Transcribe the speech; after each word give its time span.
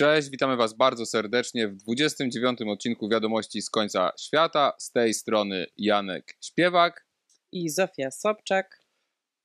Cześć, 0.00 0.30
witamy 0.30 0.56
Was 0.56 0.74
bardzo 0.74 1.06
serdecznie 1.06 1.68
w 1.68 1.76
29 1.76 2.62
odcinku 2.62 3.08
Wiadomości 3.08 3.62
z 3.62 3.70
końca 3.70 4.12
świata. 4.20 4.72
Z 4.78 4.92
tej 4.92 5.14
strony 5.14 5.66
Janek 5.76 6.36
Śpiewak. 6.40 7.06
i 7.52 7.68
Zofia 7.68 8.10
Sobczak. 8.10 8.84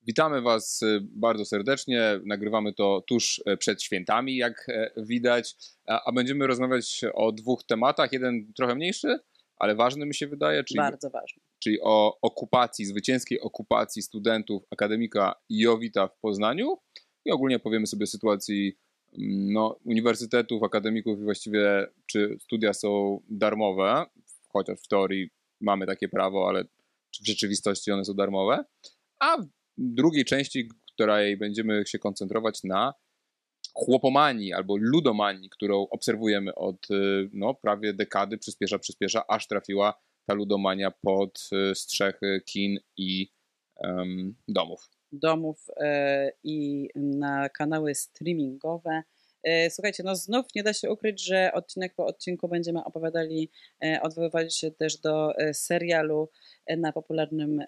Witamy 0.01 0.41
Was 0.41 0.81
y, 0.81 0.99
bardzo 1.01 1.45
serdecznie. 1.45 2.19
Nagrywamy 2.25 2.73
to 2.73 3.03
tuż 3.07 3.41
e, 3.45 3.57
przed 3.57 3.83
świętami, 3.83 4.37
jak 4.37 4.69
e, 4.69 4.91
widać, 4.97 5.55
a 5.87 6.11
będziemy 6.11 6.47
rozmawiać 6.47 7.01
o 7.13 7.31
dwóch 7.31 7.63
tematach. 7.63 8.11
Jeden 8.11 8.53
trochę 8.53 8.75
mniejszy, 8.75 9.19
ale 9.57 9.75
ważny 9.75 10.05
mi 10.05 10.15
się 10.15 10.27
wydaje, 10.27 10.63
czyli, 10.63 10.77
Bardzo 10.77 11.09
ważne. 11.09 11.41
czyli 11.59 11.81
o 11.81 12.17
okupacji, 12.21 12.85
zwycięskiej 12.85 13.41
okupacji 13.41 14.01
studentów 14.01 14.63
akademika 14.71 15.35
Jowita 15.49 16.07
w 16.07 16.17
Poznaniu 16.17 16.77
i 17.25 17.31
ogólnie 17.31 17.59
powiemy 17.59 17.87
sobie 17.87 18.03
o 18.03 18.07
sytuacji 18.07 18.77
no, 19.17 19.79
uniwersytetów, 19.85 20.63
akademików 20.63 21.19
i 21.19 21.23
właściwie 21.23 21.87
czy 22.05 22.37
studia 22.41 22.73
są 22.73 23.21
darmowe, 23.29 24.05
chociaż 24.49 24.79
w 24.79 24.87
teorii 24.87 25.29
mamy 25.61 25.85
takie 25.85 26.09
prawo, 26.09 26.49
ale 26.49 26.63
w 27.21 27.27
rzeczywistości 27.27 27.91
one 27.91 28.05
są 28.05 28.13
darmowe. 28.13 28.65
A 29.19 29.37
w 29.37 29.47
drugiej 29.77 30.25
części, 30.25 30.69
której 30.93 31.37
będziemy 31.37 31.83
się 31.87 31.99
koncentrować 31.99 32.63
na 32.63 32.93
chłopomanii 33.73 34.53
albo 34.53 34.77
ludomanii, 34.77 35.49
którą 35.49 35.87
obserwujemy 35.91 36.55
od 36.55 36.91
y, 36.91 37.29
no, 37.33 37.53
prawie 37.53 37.93
dekady, 37.93 38.37
przyspiesza, 38.37 38.79
przyspiesza, 38.79 39.27
aż 39.27 39.47
trafiła 39.47 39.93
ta 40.25 40.33
ludomania 40.33 40.91
pod 40.91 41.49
y, 41.71 41.75
strzechy 41.75 42.41
kin 42.45 42.77
i 42.97 43.31
em, 43.83 44.35
domów. 44.47 44.89
Domów 45.11 45.65
e, 45.77 46.31
i 46.43 46.89
na 46.95 47.49
kanały 47.49 47.95
streamingowe. 47.95 49.03
E, 49.43 49.69
słuchajcie, 49.69 50.03
no 50.03 50.15
znów 50.15 50.45
nie 50.55 50.63
da 50.63 50.73
się 50.73 50.91
ukryć, 50.91 51.25
że 51.25 51.51
odcinek 51.53 51.93
po 51.95 52.05
odcinku 52.05 52.47
będziemy 52.47 52.83
opowiadali, 52.83 53.51
e, 53.83 54.01
odwoływali 54.01 54.51
się 54.51 54.71
też 54.71 54.97
do 54.97 55.33
serialu 55.53 56.29
na 56.77 56.91
popularnym 56.91 57.59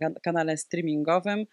kan- 0.00 0.14
kanale 0.22 0.56
streamingowym, 0.56 1.46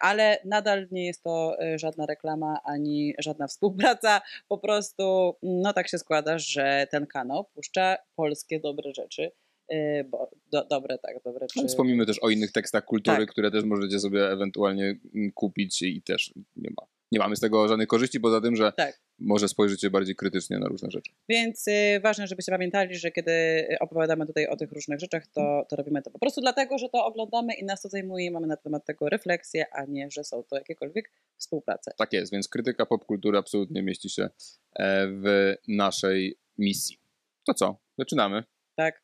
ale 0.00 0.38
nadal 0.44 0.86
nie 0.90 1.06
jest 1.06 1.22
to 1.22 1.56
żadna 1.76 2.06
reklama 2.06 2.60
ani 2.64 3.14
żadna 3.18 3.46
współpraca. 3.46 4.20
Po 4.48 4.58
prostu, 4.58 5.36
no 5.42 5.72
tak 5.72 5.88
się 5.88 5.98
składa, 5.98 6.38
że 6.38 6.86
ten 6.90 7.06
kanał 7.06 7.44
puszcza 7.44 7.96
polskie 8.16 8.60
dobre 8.60 8.92
rzeczy. 8.94 9.32
E, 9.68 10.04
Bo, 10.04 10.30
do, 10.52 10.64
dobre, 10.64 10.98
tak, 10.98 11.16
dobre. 11.24 11.46
Czy... 11.46 11.68
Wspomnimy 11.68 12.06
też 12.06 12.18
o 12.22 12.30
innych 12.30 12.52
tekstach 12.52 12.84
kultury, 12.84 13.16
Tak. 13.16 13.30
które 13.30 13.50
też 13.50 13.64
możecie 13.64 13.98
sobie 13.98 14.30
ewentualnie 14.30 14.96
mm, 15.14 15.32
kupić 15.32 15.82
i 15.82 16.02
też 16.02 16.32
nie 16.56 16.70
ma. 16.70 16.86
Nie 17.12 17.18
mamy 17.18 17.36
z 17.36 17.40
tego 17.40 17.68
żadnej 17.68 17.86
korzyści, 17.86 18.20
poza 18.20 18.40
tym, 18.40 18.56
że 18.56 18.72
Tak. 18.72 19.00
może 19.18 19.48
spojrzycie 19.48 19.90
bardziej 19.90 20.16
krytycznie 20.16 20.58
na 20.58 20.68
różne 20.68 20.90
rzeczy. 20.90 21.12
Więc 21.28 21.68
y, 21.68 22.00
ważne, 22.02 22.26
żebyście 22.26 22.52
pamiętali, 22.52 22.94
że 22.94 23.10
kiedy 23.10 23.32
y, 23.32 23.78
opowiadamy 23.80 24.26
tutaj 24.26 24.46
o 24.46 24.56
tych 24.56 24.72
różnych 24.72 25.00
rzeczach, 25.00 25.26
to, 25.26 25.66
to 25.68 25.76
robimy 25.76 26.02
to 26.02 26.10
po 26.10 26.18
prostu 26.18 26.40
dlatego, 26.40 26.78
że 26.78 26.88
to 26.88 27.04
oglądamy 27.04 27.54
i 27.54 27.64
nas 27.64 27.82
to 27.82 27.88
zajmuje 27.88 28.26
i 28.26 28.30
mamy 28.30 28.46
na 28.46 28.56
temat 28.56 28.84
tego 28.84 29.08
refleksję, 29.08 29.66
a 29.72 29.84
nie, 29.84 30.10
że 30.10 30.24
są 30.24 30.42
to 30.42 30.56
jakiekolwiek 30.56 31.10
współprace. 31.36 31.92
Tak 31.98 32.12
jest, 32.12 32.32
więc 32.32 32.48
krytyka 32.48 32.86
popkultury 32.86 33.38
absolutnie 33.38 33.82
mieści 33.82 34.10
się 34.10 34.28
e, 34.76 35.06
w 35.06 35.54
naszej 35.68 36.38
misji. 36.58 36.98
To 37.46 37.54
co? 37.54 37.76
Zaczynamy. 37.98 38.44
Tak? 38.76 39.03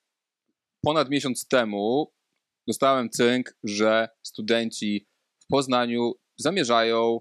Ponad 0.85 1.11
miesiąc 1.11 1.49
temu 1.49 2.13
dostałem 2.67 3.11
cynk, 3.11 3.57
że 3.65 4.09
studenci 4.23 5.07
w 5.45 5.47
Poznaniu 5.47 6.13
zamierzają 6.37 7.21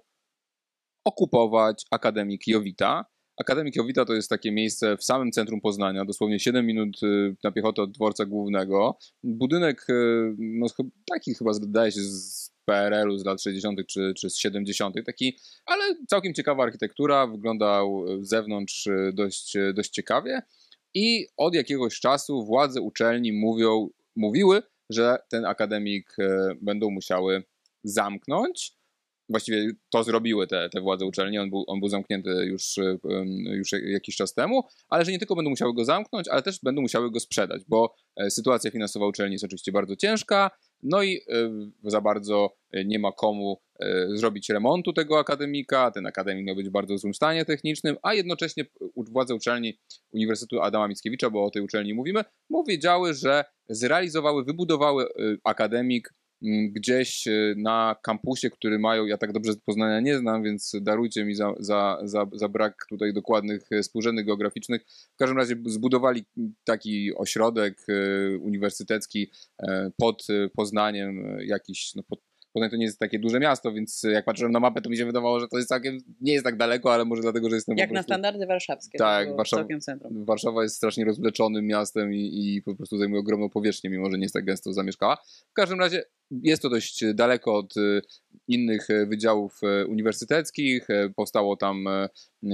okupować 1.06 1.86
Akademik 1.92 2.48
Jowita. 2.48 3.06
Akademik 3.40 3.76
Jowita 3.76 4.06
to 4.06 4.14
jest 4.14 4.30
takie 4.30 4.52
miejsce 4.52 4.98
w 4.98 5.04
samym 5.04 5.32
centrum 5.32 5.62
Poznania, 5.62 6.06
dosłownie 6.06 6.40
7 6.40 6.66
minut 6.66 7.04
y, 7.04 7.36
na 7.44 7.52
piechotę 7.52 7.82
od 7.82 7.92
dworca 7.92 8.26
głównego. 8.26 8.98
Budynek 9.24 9.90
y, 9.90 10.36
no, 10.40 10.68
taki 11.12 11.34
chyba 11.34 11.54
zdaje 11.54 11.92
się 11.92 12.02
z 12.02 12.52
PRL-u 12.66 13.18
z 13.18 13.26
lat 13.26 13.42
60. 13.42 13.80
czy, 13.88 14.14
czy 14.18 14.30
z 14.30 14.38
70. 14.38 14.96
Taki, 15.06 15.38
ale 15.66 15.84
całkiem 16.08 16.34
ciekawa 16.34 16.64
architektura, 16.64 17.28
wyglądał 17.28 18.06
z 18.22 18.30
zewnątrz 18.30 18.88
y, 18.88 19.12
dość, 19.14 19.56
y, 19.56 19.74
dość 19.74 19.90
ciekawie. 19.90 20.42
I 20.94 21.28
od 21.38 21.56
jakiegoś 21.56 22.00
czasu 22.00 22.46
władze 22.46 22.82
uczelni 22.82 23.34
mówią, 23.34 23.90
mówiły, 24.16 24.62
że 24.90 25.18
ten 25.30 25.46
akademik 25.46 26.16
e, 26.20 26.56
będą 26.62 26.90
musiały 26.90 27.44
zamknąć. 27.84 28.80
Właściwie 29.30 29.72
to 29.90 30.04
zrobiły 30.04 30.48
te, 30.48 30.70
te 30.70 30.82
władze 30.82 31.06
uczelni, 31.06 31.40
on 31.40 31.50
był, 31.50 31.64
on 31.68 31.80
był 31.80 31.90
zamknięty 31.90 32.30
już, 32.30 32.78
e, 32.78 32.98
już 33.56 33.72
jakiś 33.72 34.16
czas 34.16 34.34
temu, 34.34 34.64
ale 34.90 35.06
że 35.06 35.12
nie 35.12 35.20
tylko 35.20 35.36
będą 35.36 35.50
musiały 35.50 35.74
go 35.74 35.86
zamknąć, 35.86 36.28
ale 36.28 36.42
też 36.42 36.60
będą 36.64 36.82
musiały 36.82 37.12
go 37.12 37.20
sprzedać, 37.20 37.62
bo 37.68 37.96
e, 38.16 38.32
sytuacja 38.32 38.72
finansowa 38.72 39.08
uczelni 39.08 39.34
jest 39.34 39.46
oczywiście 39.46 39.72
bardzo 39.72 39.96
ciężka, 39.96 40.52
no 40.84 41.04
i 41.04 41.20
za 41.84 42.02
bardzo 42.02 42.56
nie 42.86 43.00
ma 43.00 43.12
komu 43.12 43.62
zrobić 44.14 44.50
remontu 44.50 44.94
tego 44.94 45.20
akademika, 45.20 45.92
ten 45.92 46.06
akademik 46.06 46.46
miał 46.46 46.56
być 46.56 46.70
w 46.70 46.72
bardzo 46.72 46.98
złym 46.98 47.14
stanie 47.14 47.46
technicznym, 47.46 47.96
a 48.04 48.14
jednocześnie 48.14 48.66
władze 48.96 49.36
uczelni 49.36 49.80
Uniwersytetu 50.14 50.62
Adama 50.62 50.88
Mickiewicza, 50.88 51.30
bo 51.30 51.46
o 51.46 51.52
tej 51.52 51.62
uczelni 51.62 51.94
mówimy, 51.94 52.24
mu 52.50 52.64
wiedziały, 52.64 53.14
że 53.14 53.44
zrealizowały, 53.70 54.44
wybudowały 54.44 55.06
y, 55.06 55.38
akademik 55.44 56.14
mm, 56.44 56.72
gdzieś 56.72 57.28
y, 57.28 57.56
na 57.58 57.96
kampusie, 58.04 58.50
który 58.50 58.80
mają, 58.80 59.06
ja 59.06 59.18
tak 59.18 59.34
dobrze 59.34 59.54
Poznania 59.66 60.00
nie 60.00 60.18
znam, 60.18 60.44
więc 60.44 60.72
darujcie 60.82 61.26
mi 61.26 61.36
za, 61.36 61.54
za, 61.60 62.00
za, 62.04 62.26
za 62.34 62.50
brak 62.50 62.86
tutaj 62.90 63.14
dokładnych 63.14 63.70
współrzędnych 63.82 64.26
geograficznych. 64.26 64.86
W 65.14 65.18
każdym 65.18 65.38
razie 65.38 65.56
zbudowali 65.66 66.26
taki 66.64 67.16
ośrodek 67.16 67.86
uniwersytecki 68.42 69.32
e, 69.60 69.92
pod 69.98 70.28
Poznaniem, 70.56 71.38
jakiś, 71.42 71.96
no 71.96 72.04
pod 72.04 72.20
Poznań 72.54 72.70
to 72.70 72.76
nie 72.76 72.86
jest 72.86 73.00
takie 73.00 73.20
duże 73.20 73.40
miasto, 73.40 73.72
więc 73.72 74.04
jak 74.04 74.26
patrzyłem 74.26 74.52
na 74.52 74.60
mapę, 74.60 74.82
to 74.82 74.90
mi 74.90 74.98
się 74.98 75.06
wydawało, 75.06 75.40
że 75.40 75.48
to 75.48 75.58
jest 75.58 75.70
całkiem, 75.70 75.98
nie 76.22 76.34
jest 76.34 76.46
tak 76.46 76.58
daleko, 76.58 76.94
ale 76.94 77.06
może 77.06 77.22
dlatego, 77.22 77.50
że 77.50 77.56
jestem 77.56 77.78
Jak 77.78 77.90
na 77.90 77.94
prostu... 77.94 78.08
standardy 78.10 78.46
warszawskie. 78.46 78.98
Tak, 78.98 79.30
Warszawa- 79.36 79.60
całkiem 79.60 79.82
centrum. 79.82 80.26
Warszawa 80.26 80.64
jest 80.64 80.76
strasznie 80.76 81.06
rozwleczonym 81.06 81.68
miastem 81.68 82.14
i, 82.14 82.56
i 82.56 82.62
po 82.62 82.76
prostu 82.76 82.98
zajmuje 82.98 83.20
ogromną 83.20 83.50
powierzchnię, 83.50 83.90
mimo 83.90 84.12
że 84.12 84.18
nie 84.18 84.24
jest 84.24 84.34
tak 84.34 84.46
gęsto 84.46 84.74
zamieszkała. 84.74 85.18
W 85.50 85.54
każdym 85.54 85.80
razie 85.80 86.04
jest 86.32 86.62
to 86.62 86.70
dość 86.70 87.04
daleko 87.14 87.56
od 87.56 87.78
y, 87.78 88.02
innych 88.48 88.90
y, 88.90 89.06
wydziałów 89.06 89.62
uniwersyteckich. 89.88 90.88
Powstało 91.16 91.58
tam 91.58 91.86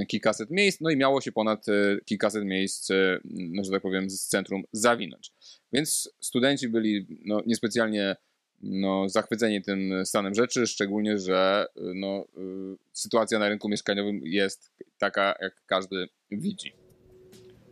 kilkaset 0.07 0.51
miejsc, 0.51 0.81
no 0.81 0.89
i 0.89 0.97
miało 0.97 1.21
się 1.21 1.31
ponad 1.31 1.65
kilkaset 2.05 2.45
miejsc, 2.45 2.89
no, 3.25 3.63
że 3.63 3.71
tak 3.71 3.81
powiem, 3.81 4.09
z 4.09 4.27
centrum 4.27 4.63
zawinąć. 4.71 5.31
Więc 5.73 6.13
studenci 6.21 6.69
byli 6.69 7.07
no, 7.25 7.41
niespecjalnie 7.45 8.15
no, 8.61 9.09
zachwyceni 9.09 9.61
tym 9.61 10.05
stanem 10.05 10.33
rzeczy, 10.33 10.67
szczególnie, 10.67 11.17
że 11.17 11.65
y, 11.77 11.81
no, 11.95 12.25
y, 12.37 12.77
sytuacja 12.93 13.39
na 13.39 13.49
rynku 13.49 13.69
mieszkaniowym 13.69 14.21
jest 14.23 14.71
taka, 14.97 15.35
jak 15.41 15.65
każdy 15.65 16.07
widzi. 16.31 16.73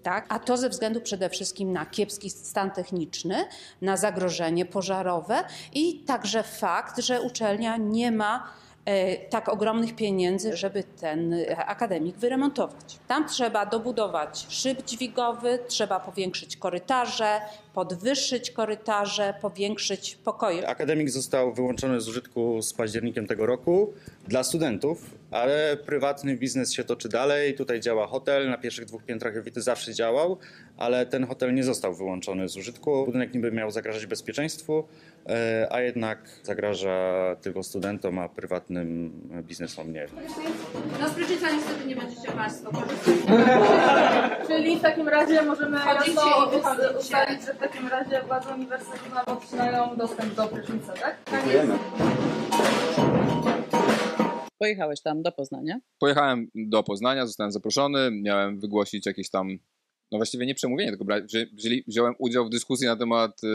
Tak? 0.04 0.26
A 0.30 0.40
to 0.40 0.58
ze 0.58 0.70
względu 0.70 1.02
przede 1.02 1.30
wszystkim 1.30 1.72
na 1.72 1.86
kiepski 1.86 2.30
stan 2.30 2.72
techniczny, 2.72 3.36
na 3.82 3.98
zagrożenie 3.98 4.66
pożarowe 4.66 5.44
i 5.74 6.04
także 6.04 6.44
fakt, 6.44 7.00
że 7.00 7.22
uczelnia 7.22 7.78
nie 7.78 8.12
ma 8.12 8.54
e, 8.86 9.18
tak 9.30 9.50
ogromnych 9.50 9.96
pieniędzy, 9.96 10.58
żeby 10.58 10.84
ten 10.84 11.34
e, 11.34 11.58
akademik 11.66 12.18
wyremontować. 12.18 13.00
Tam 13.08 13.28
trzeba 13.28 13.66
dobudować 13.66 14.46
szyb 14.50 14.86
dźwigowy, 14.86 15.60
trzeba 15.68 16.00
powiększyć 16.00 16.58
korytarze, 16.58 17.42
podwyższyć 17.74 18.52
korytarze, 18.52 19.34
powiększyć 19.42 20.16
pokoje. 20.16 20.68
Akademik 20.68 21.10
został 21.10 21.54
wyłączony 21.54 22.02
z 22.02 22.08
użytku 22.08 22.62
z 22.62 22.74
październikiem 22.74 23.28
tego 23.28 23.46
roku 23.46 23.94
dla 24.28 24.44
studentów, 24.44 25.10
ale 25.32 25.78
prywatny 25.86 26.38
biznes 26.38 26.74
się 26.74 26.84
toczy 26.84 27.10
dalej. 27.10 27.56
Tutaj 27.56 27.80
działa 27.80 28.08
hotel, 28.08 28.50
na 28.50 28.58
pierwszych 28.58 28.86
dwóch 28.86 29.04
piętrach 29.04 29.36
Jowity 29.36 29.62
zawsze 29.62 29.94
działał, 29.94 30.38
ale 30.78 31.06
ten 31.06 31.28
hotel 31.28 31.54
nie 31.54 31.64
został 31.64 31.94
wyłączony 31.94 32.50
z 32.50 32.58
użytku. 32.58 33.06
Budynek 33.06 33.34
niby 33.34 33.52
miał 33.52 33.72
zagrażać 33.72 34.06
bezpieczeństwu, 34.06 34.88
e, 35.30 35.68
a 35.72 35.82
jednak 35.82 36.20
zagraża 36.44 37.36
tylko 37.42 37.64
studentom, 37.64 38.20
a 38.20 38.30
prywatnym 38.30 39.12
biznesom 39.42 39.94
nie. 39.94 40.08
No 41.02 41.10
z 41.10 41.12
Pryczyca 41.12 41.52
niestety 41.52 41.86
nie 41.88 41.96
będziecie 41.96 42.32
Państwo 42.32 42.72
korzystać. 42.72 43.16
Czyli 44.48 44.78
w 44.78 44.82
takim 44.82 45.08
razie 45.08 45.42
możemy 45.42 45.78
jasno 45.78 46.52
ustalić, 47.00 47.46
że 47.46 47.54
takim 47.64 47.88
razie 47.88 48.22
władze 48.22 48.56
uniwersytetu 48.56 49.16
nam 49.16 49.38
odcinają 49.38 49.96
dostęp 49.98 50.36
do 50.36 50.48
prysznica, 50.48 50.94
tak? 50.94 51.18
Pojechałeś 54.58 55.02
tam 55.02 55.22
do 55.22 55.32
Poznania. 55.32 55.80
Pojechałem 56.00 56.48
do 56.56 56.84
Poznania, 56.84 57.26
zostałem 57.28 57.52
zaproszony, 57.52 58.12
miałem 58.12 58.60
wygłosić 58.60 59.06
jakieś 59.06 59.30
tam, 59.30 59.48
no 60.12 60.18
właściwie 60.18 60.46
nie 60.46 60.56
przemówienie, 60.56 60.92
tylko 60.92 61.06
bra- 61.06 61.48
wzięli, 61.54 61.84
wziąłem 61.88 62.16
udział 62.20 62.46
w 62.46 62.50
dyskusji 62.50 62.88
na 62.88 62.96
temat 62.96 63.44
y, 63.44 63.48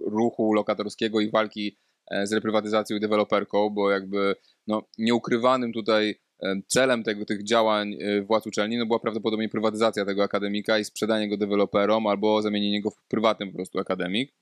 ruchu 0.00 0.54
lokatorskiego 0.54 1.20
i 1.20 1.30
walki 1.30 1.78
e, 2.10 2.26
z 2.26 2.32
reprywatyzacją 2.32 2.96
i 2.96 3.00
deweloperką, 3.00 3.70
bo 3.70 3.90
jakby 3.90 4.36
no, 4.66 4.82
nieukrywanym 4.98 5.72
tutaj 5.72 6.20
celem 6.66 7.02
tego, 7.02 7.24
tych 7.24 7.44
działań 7.44 7.96
e, 8.00 8.22
władz 8.22 8.46
uczelni 8.46 8.78
no 8.78 8.86
była 8.86 8.98
prawdopodobnie 8.98 9.48
prywatyzacja 9.48 10.04
tego 10.04 10.22
akademika 10.22 10.78
i 10.78 10.84
sprzedanie 10.84 11.28
go 11.28 11.36
deweloperom 11.36 12.06
albo 12.06 12.42
zamienienie 12.42 12.82
go 12.82 12.90
w 12.90 13.02
prywatny 13.08 13.46
po 13.46 13.52
prostu 13.52 13.78
akademik. 13.78 14.32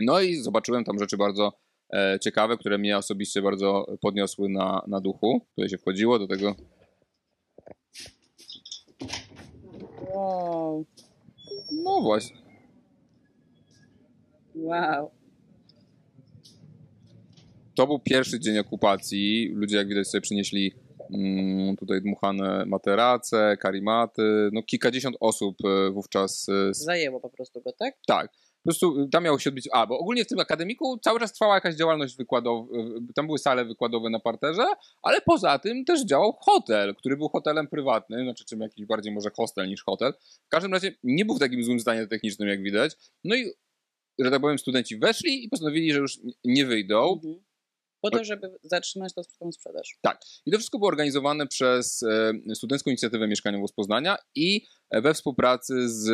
No 0.00 0.20
i 0.20 0.34
zobaczyłem 0.34 0.84
tam 0.84 0.98
rzeczy 0.98 1.16
bardzo 1.16 1.52
e, 1.92 2.18
ciekawe, 2.20 2.56
które 2.56 2.78
mnie 2.78 2.98
osobiście 2.98 3.42
bardzo 3.42 3.86
podniosły 4.00 4.48
na, 4.48 4.82
na 4.86 5.00
duchu. 5.00 5.46
Tutaj 5.56 5.68
się 5.68 5.78
wchodziło 5.78 6.18
do 6.18 6.26
tego. 6.26 6.54
Wow. 10.14 10.86
No 11.72 12.00
właśnie. 12.00 12.36
Wow. 14.54 15.10
To 17.74 17.86
był 17.86 17.98
pierwszy 17.98 18.40
dzień 18.40 18.58
okupacji. 18.58 19.48
Ludzie, 19.54 19.76
jak 19.76 19.88
widać, 19.88 20.08
sobie 20.08 20.20
przynieśli 20.20 20.74
tutaj 21.78 22.02
dmuchane 22.02 22.64
materace, 22.66 23.56
karimaty. 23.60 24.50
No 24.52 24.62
kilkadziesiąt 24.62 25.16
osób 25.20 25.56
e, 25.64 25.90
wówczas 25.90 26.48
e, 26.48 26.74
Zajęło 26.74 27.20
po 27.20 27.30
prostu 27.30 27.62
go, 27.62 27.72
tak? 27.72 27.94
Tak. 28.06 28.32
Po 28.62 28.64
prostu 28.64 29.08
tam 29.08 29.24
miało 29.24 29.38
się 29.38 29.50
odbyć. 29.50 29.68
A, 29.72 29.86
bo 29.86 29.98
ogólnie 29.98 30.24
w 30.24 30.28
tym 30.28 30.38
akademiku 30.38 30.98
cały 30.98 31.20
czas 31.20 31.32
trwała 31.32 31.54
jakaś 31.54 31.74
działalność 31.74 32.16
wykładowa. 32.16 32.68
Tam 33.14 33.26
były 33.26 33.38
sale 33.38 33.64
wykładowe 33.64 34.10
na 34.10 34.20
parterze, 34.20 34.66
ale 35.02 35.20
poza 35.20 35.58
tym 35.58 35.84
też 35.84 36.04
działał 36.06 36.32
hotel, 36.40 36.94
który 36.94 37.16
był 37.16 37.28
hotelem 37.28 37.68
prywatnym, 37.68 38.24
znaczy 38.24 38.44
czym 38.44 38.60
jakiś 38.60 38.86
bardziej 38.86 39.12
może 39.12 39.30
hostel 39.36 39.68
niż 39.68 39.84
hotel. 39.84 40.12
W 40.46 40.48
każdym 40.48 40.72
razie 40.72 40.94
nie 41.02 41.24
był 41.24 41.36
w 41.36 41.38
takim 41.38 41.64
złym 41.64 41.80
stanie 41.80 42.06
technicznym, 42.06 42.48
jak 42.48 42.62
widać. 42.62 42.96
No 43.24 43.34
i, 43.34 43.52
że 44.18 44.30
tak 44.30 44.40
powiem, 44.40 44.58
studenci 44.58 44.98
weszli 44.98 45.44
i 45.44 45.48
postanowili, 45.48 45.92
że 45.92 45.98
już 45.98 46.18
nie 46.44 46.66
wyjdą. 46.66 47.12
Mhm. 47.12 47.49
Po 48.00 48.10
to, 48.10 48.24
żeby 48.24 48.50
zatrzymać 48.62 49.14
tą- 49.14 49.52
sprzedaż. 49.52 49.98
I 50.46 50.50
to 50.50 50.58
wszystko 50.58 50.78
było 50.78 50.88
organizowane 50.88 51.46
przez 51.46 52.02
e, 52.02 52.32
Studencką 52.54 52.90
Inicjatywę 52.90 53.28
Mieszkaniową 53.28 53.66
z 53.66 53.72
Poznania 53.72 54.16
i 54.34 54.66
we 54.90 55.14
współpracy 55.14 55.88
z 55.88 56.08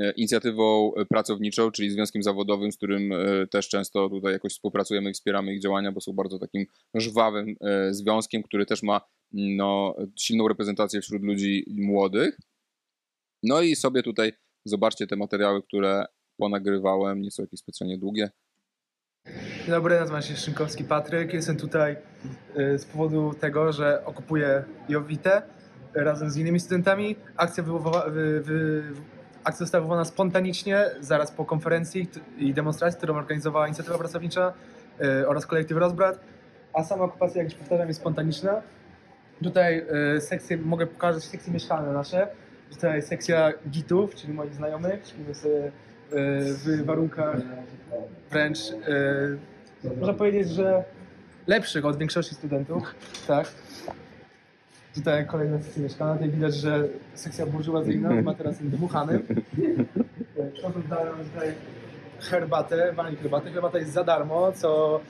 e, 0.00 0.10
inicjatywą 0.10 0.92
pracowniczą, 1.08 1.70
czyli 1.70 1.90
związkiem 1.90 2.22
zawodowym, 2.22 2.72
z 2.72 2.76
którym 2.76 3.12
e, 3.12 3.46
też 3.46 3.68
często 3.68 4.08
tutaj 4.08 4.32
jakoś 4.32 4.52
współpracujemy 4.52 5.10
i 5.10 5.14
wspieramy 5.14 5.54
ich 5.54 5.62
działania, 5.62 5.92
bo 5.92 6.00
są 6.00 6.12
bardzo 6.12 6.38
takim 6.38 6.66
żwawym 6.94 7.56
związkiem, 7.90 8.42
który 8.42 8.66
też 8.66 8.82
ma 8.82 9.00
no, 9.32 9.96
silną 10.18 10.48
reprezentację 10.48 11.00
wśród 11.00 11.22
ludzi 11.22 11.64
młodych. 11.76 12.38
No 13.42 13.62
i 13.62 13.76
sobie 13.76 14.02
tutaj 14.02 14.32
zobaczcie 14.64 15.06
te 15.06 15.16
materiały, 15.16 15.62
które 15.62 16.04
ponagrywałem, 16.36 17.22
nie 17.22 17.30
są 17.30 17.42
jakieś 17.42 17.60
specjalnie 17.60 17.98
długie. 17.98 18.30
Dobry, 19.68 20.00
nazywam 20.00 20.22
się 20.22 20.36
Szynkowski 20.36 20.84
Patryk. 20.84 21.34
Jestem 21.34 21.56
tutaj 21.56 21.96
y, 22.58 22.78
z 22.78 22.84
powodu 22.84 23.34
tego, 23.34 23.72
że 23.72 24.04
okupuję 24.04 24.64
Jowitę 24.88 25.42
y, 25.96 26.04
razem 26.04 26.30
z 26.30 26.36
innymi 26.36 26.60
studentami. 26.60 27.16
Akcja, 27.36 27.62
wywoła, 27.62 28.04
wy, 28.10 28.40
wy, 28.40 28.82
akcja 29.44 29.58
została 29.58 29.82
wywołana 29.82 30.04
spontanicznie, 30.04 30.84
zaraz 31.00 31.32
po 31.32 31.44
konferencji 31.44 32.08
i 32.38 32.54
demonstracji, 32.54 32.98
którą 32.98 33.16
organizowała 33.16 33.66
Inicjatywa 33.66 33.98
Pracownicza 33.98 34.52
y, 35.00 35.28
oraz 35.28 35.46
kolektyw 35.46 35.78
Rozbrat. 35.78 36.20
A 36.74 36.84
sama 36.84 37.04
okupacja, 37.04 37.42
jak 37.42 37.50
już 37.50 37.60
powtarzam, 37.60 37.88
jest 37.88 38.00
spontaniczna. 38.00 38.62
Tutaj 39.42 39.86
sekcje, 40.20 40.56
mogę 40.56 40.86
pokazać 40.86 41.24
sekcje 41.24 41.52
mieszkalne 41.52 41.92
nasze. 41.92 42.28
Tutaj 42.70 43.02
sekcja 43.02 43.52
gitów, 43.70 44.14
czyli 44.14 44.32
moich 44.32 44.54
znajomych. 44.54 45.06
Śpimy 45.06 45.34
sobie 45.34 45.72
w 46.10 46.84
warunkach 46.84 47.36
wręcz 48.30 48.58
e, 48.58 49.94
można 49.96 50.14
powiedzieć, 50.14 50.48
że 50.48 50.84
lepszych 51.46 51.84
od 51.84 51.98
większości 51.98 52.34
studentów, 52.34 52.94
tak. 53.26 53.48
Tutaj 54.94 55.26
kolejna 55.26 55.62
sekcja 55.62 55.82
mieszkania, 55.82 56.14
tutaj 56.14 56.30
widać, 56.30 56.54
że 56.54 56.88
sekcja 57.14 57.46
burżuazyjna 57.46 58.22
ma 58.22 58.34
teraz 58.34 58.60
Przechodząc 60.52 60.88
dalej, 60.88 61.12
mamy 61.12 61.24
tutaj 61.24 61.52
herbatę, 62.20 62.92
wani 62.92 63.16
herbatę. 63.16 63.50
Herbata 63.50 63.78
jest 63.78 63.92
za 63.92 64.04
darmo, 64.04 64.52
co 64.52 65.00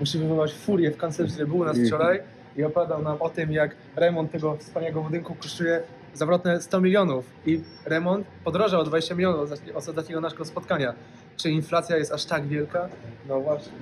musi 0.00 0.18
wywołać 0.18 0.54
furię 0.54 0.90
w 0.90 0.96
kancelarii, 0.96 1.34
który 1.34 1.46
był 1.46 1.58
u 1.58 1.64
nas 1.64 1.78
wczoraj 1.86 2.22
i 2.56 2.64
opowiadał 2.64 3.02
nam 3.02 3.16
o 3.20 3.30
tym, 3.30 3.52
jak 3.52 3.76
remont 3.96 4.30
tego 4.32 4.56
wspaniałego 4.56 5.02
budynku 5.02 5.34
kosztuje 5.34 5.82
zawrotne 6.18 6.60
100 6.62 6.80
milionów 6.80 7.24
i 7.46 7.60
remont 7.86 8.26
podrożał 8.44 8.80
o 8.80 8.84
20 8.84 9.14
milionów 9.14 9.40
od 9.40 9.50
ostatni- 9.50 9.70
od 9.70 9.76
ostatniego 9.88 10.20
naszego 10.20 10.44
spotkania. 10.44 10.94
Czy 11.36 11.50
inflacja 11.50 11.96
jest 11.96 12.12
aż 12.12 12.24
tak 12.24 12.46
wielka? 12.46 12.88
No 13.28 13.40
właśnie. 13.40 13.72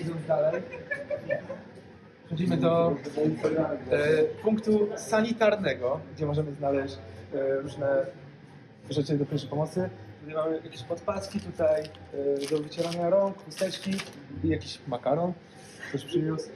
Idąc 0.00 0.26
dalej. 0.28 0.62
Przechodzimy 2.24 2.56
do 2.56 2.96
e, 3.90 4.22
punktu 4.42 4.88
sanitarnego, 4.96 6.00
gdzie 6.16 6.26
możemy 6.26 6.52
znaleźć 6.52 6.98
e, 7.34 7.54
różne 7.60 8.06
rzeczy 8.90 9.18
do 9.18 9.26
pierwszej 9.26 9.50
pomocy. 9.50 9.90
Tutaj 10.20 10.34
mamy 10.34 10.60
jakieś 10.64 10.82
podpaski 10.82 11.40
tutaj 11.40 11.82
e, 11.82 12.50
do 12.50 12.62
wycierania 12.62 13.10
rąk, 13.10 13.44
chusteczki 13.44 13.90
i 14.44 14.48
jakiś 14.48 14.78
makaron. 14.88 15.32
Ktoś 15.88 16.04
przyniósł. 16.04 16.48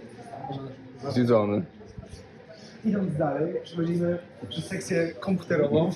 Zjedzony. 1.10 1.62
Idąc 2.84 3.16
dalej, 3.16 3.54
przechodzimy 3.64 4.18
przez 4.48 4.64
sekcję 4.66 5.12
komputerową. 5.20 5.90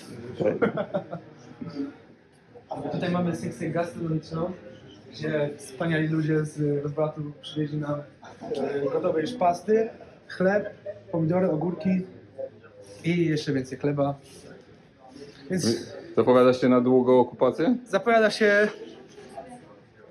Tutaj 2.93 3.11
mamy 3.11 3.37
sekcję 3.37 3.71
gastronomiczną, 3.71 4.53
gdzie 5.11 5.51
wspaniali 5.57 6.09
ludzie 6.09 6.45
z 6.45 6.83
rozbratu 6.83 7.33
przywieźli 7.41 7.79
nam 7.79 8.03
e, 8.57 8.81
gotowe 8.93 9.21
już 9.21 9.33
pasty, 9.33 9.89
chleb, 10.29 10.75
pomidory, 11.13 11.51
ogórki 11.51 11.91
i 13.05 13.27
jeszcze 13.27 13.53
więcej 13.53 13.79
chleba. 13.79 14.15
Więc 15.51 15.89
Zapowiada 16.17 16.53
się 16.53 16.69
na 16.69 16.81
długą 16.81 17.21
okupację? 17.21 17.77
zapowiada 17.87 18.31
się. 18.31 18.69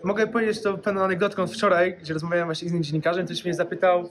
Mogę 0.03 0.27
powiedzieć 0.27 0.61
to 0.61 0.77
pewną 0.77 1.01
anegdotką 1.01 1.47
z 1.47 1.53
wczoraj, 1.53 1.97
gdzie 2.01 2.13
rozmawiałem 2.13 2.47
właśnie 2.47 2.67
z 2.69 2.71
innym 2.71 2.83
dziennikarzem, 2.83 3.25
ktoś 3.25 3.45
mnie 3.45 3.53
zapytał, 3.53 4.09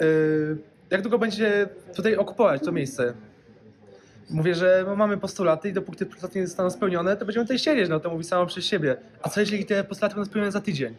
yy, 0.00 0.58
jak 0.90 1.02
długo 1.02 1.18
będzie 1.18 1.68
tutaj 1.96 2.16
okupować 2.16 2.62
to 2.64 2.72
miejsce. 2.72 3.14
Mówię, 4.30 4.54
że 4.54 4.84
no, 4.86 4.96
mamy 4.96 5.16
postulaty 5.16 5.68
i 5.68 5.72
dopóki 5.72 5.98
te 5.98 6.06
postulaty 6.06 6.38
nie 6.38 6.46
zostaną 6.46 6.70
spełnione, 6.70 7.16
to 7.16 7.24
będziemy 7.24 7.44
tutaj 7.44 7.58
siedzieć, 7.58 7.88
no 7.88 8.00
to 8.00 8.10
mówi 8.10 8.24
samo 8.24 8.46
przez 8.46 8.64
siebie. 8.64 8.96
A 9.22 9.28
co 9.28 9.40
jeśli 9.40 9.64
te 9.64 9.84
postulaty 9.84 10.14
będą 10.14 10.30
spełnione 10.30 10.52
za 10.52 10.60
tydzień? 10.60 10.94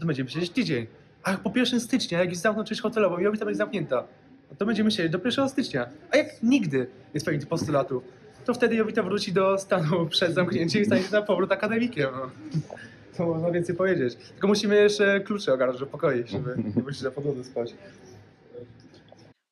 To 0.00 0.06
będziemy 0.06 0.30
siedzieć 0.30 0.50
tydzień. 0.50 0.86
A 1.22 1.36
po 1.36 1.52
1 1.56 1.80
stycznia, 1.80 2.18
jak 2.18 2.28
już 2.28 2.38
zamkną 2.38 2.64
część 2.64 2.80
hotelową 2.80 3.18
i 3.18 3.22
Jowita 3.22 3.44
będzie 3.44 3.58
zamknięta, 3.58 4.04
no 4.50 4.56
to 4.56 4.66
będziemy 4.66 4.90
siedzieć 4.90 5.12
do 5.12 5.18
1 5.24 5.48
stycznia. 5.48 5.86
A 6.10 6.16
jak 6.16 6.42
nigdy 6.42 6.86
nie 7.14 7.20
spełni 7.20 7.40
tych 7.40 7.48
postulatów, 7.48 8.02
to 8.44 8.54
wtedy 8.54 8.76
Jowita 8.76 9.02
wróci 9.02 9.32
do 9.32 9.58
stanu 9.58 10.06
przed 10.06 10.34
zamknięciem 10.34 10.82
i 10.82 10.84
stanie 10.84 11.02
się 11.02 11.12
na 11.12 11.22
powrót 11.22 11.52
akademikiem. 11.52 12.10
No. 12.12 12.30
To 13.16 13.26
można 13.26 13.50
więcej 13.50 13.76
powiedzieć. 13.76 14.16
Tylko 14.16 14.48
musimy 14.48 14.76
jeszcze 14.76 15.20
klucze 15.20 15.52
ogarnąć 15.52 15.80
do 15.80 15.86
pokoi, 15.86 16.24
żeby 16.26 16.54
nie 16.76 16.82
musieć 16.82 17.02
na 17.02 17.10
podłodze 17.10 17.44
spać. 17.44 17.74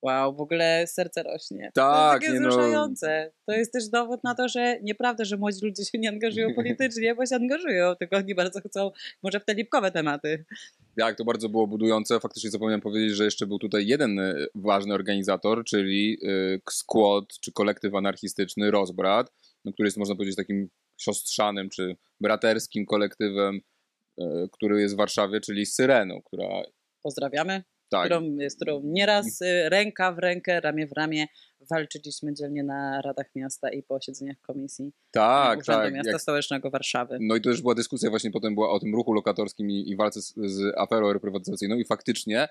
Wow, 0.09 0.35
w 0.35 0.41
ogóle 0.41 0.87
serce 0.87 1.23
rośnie. 1.23 1.71
Tak, 1.75 2.21
to 2.21 2.25
jest 2.25 2.35
nie 2.35 2.41
takie 2.41 2.41
no. 2.41 2.49
wzruszające. 2.49 3.33
To 3.47 3.53
jest 3.53 3.73
też 3.73 3.89
dowód 3.89 4.25
na 4.25 4.35
to, 4.35 4.49
że 4.49 4.79
nieprawda, 4.83 5.25
że 5.25 5.37
młodzi 5.37 5.67
ludzie 5.67 5.85
się 5.85 5.99
nie 5.99 6.09
angażują 6.09 6.55
politycznie, 6.63 7.15
bo 7.15 7.27
się 7.27 7.37
angażują, 7.37 7.95
tylko 7.97 8.17
oni 8.17 8.35
bardzo 8.35 8.61
chcą 8.61 8.91
może 9.23 9.41
w 9.41 9.45
te 9.45 9.55
lipkowe 9.55 9.91
tematy. 9.91 10.45
Jak 10.97 11.17
to 11.17 11.25
bardzo 11.25 11.49
było 11.49 11.67
budujące. 11.67 12.21
Faktycznie 12.21 12.51
zapomniałem 12.51 12.81
powiedzieć, 12.81 13.17
że 13.17 13.25
jeszcze 13.25 13.47
był 13.47 13.59
tutaj 13.59 13.87
jeden 13.87 14.19
e, 14.19 14.35
ważny 14.55 14.95
organizator, 14.95 15.65
czyli 15.65 16.19
e, 16.23 16.59
skład 16.71 17.25
czy 17.41 17.53
kolektyw 17.53 17.95
anarchistyczny 17.95 18.71
Rozbrat, 18.71 19.33
no, 19.65 19.73
który 19.73 19.87
jest 19.87 19.97
można 19.97 20.15
powiedzieć 20.15 20.37
takim 20.37 20.69
siostrzanym 21.01 21.69
czy 21.71 21.97
braterskim 22.21 22.87
kolektywem, 22.87 23.61
e, 24.19 24.49
który 24.53 24.81
jest 24.81 24.95
w 24.95 24.99
Warszawie, 24.99 25.41
czyli 25.41 25.67
Syreną, 25.67 26.23
która 26.23 26.49
Pozdrawiamy, 27.03 27.63
tak, 27.89 28.05
którą, 28.05 28.37
z 28.49 28.57
którą 28.57 28.81
nieraz 28.85 29.41
y, 29.41 29.69
ręka 29.69 30.13
w 30.13 30.19
rękę, 30.19 30.61
ramię 30.61 30.87
w 30.87 30.93
ramię 30.93 31.27
walczyliśmy 31.71 32.35
dzielnie 32.35 32.65
na 32.65 33.03
radach 33.03 33.27
miasta 33.35 33.71
i 33.71 33.83
posiedzeniach 33.83 34.37
komisji 34.41 34.93
tak, 35.11 35.59
Urzędu 35.59 35.83
tak. 35.83 35.95
Miasta 35.95 36.11
Jak, 36.11 36.21
Stołecznego 36.21 36.71
Warszawy. 36.71 37.19
no 37.21 37.37
i 37.37 37.41
to 37.41 37.51
już 37.51 37.63
była 37.63 37.75
dyskusja 37.75 38.11
właśnie 38.11 38.31
potem 38.31 38.55
była 38.55 38.71
o 38.71 38.81
tym 38.81 38.95
ruchu 38.95 39.13
lokatorskim 39.13 39.71
i, 39.71 39.91
i 39.91 39.97
walce 39.97 40.21
z, 40.23 40.35
z 40.45 40.79
aferą 40.79 41.13
reprywatyzacyjną 41.13 41.77
i 41.77 41.85
faktycznie 41.85 42.49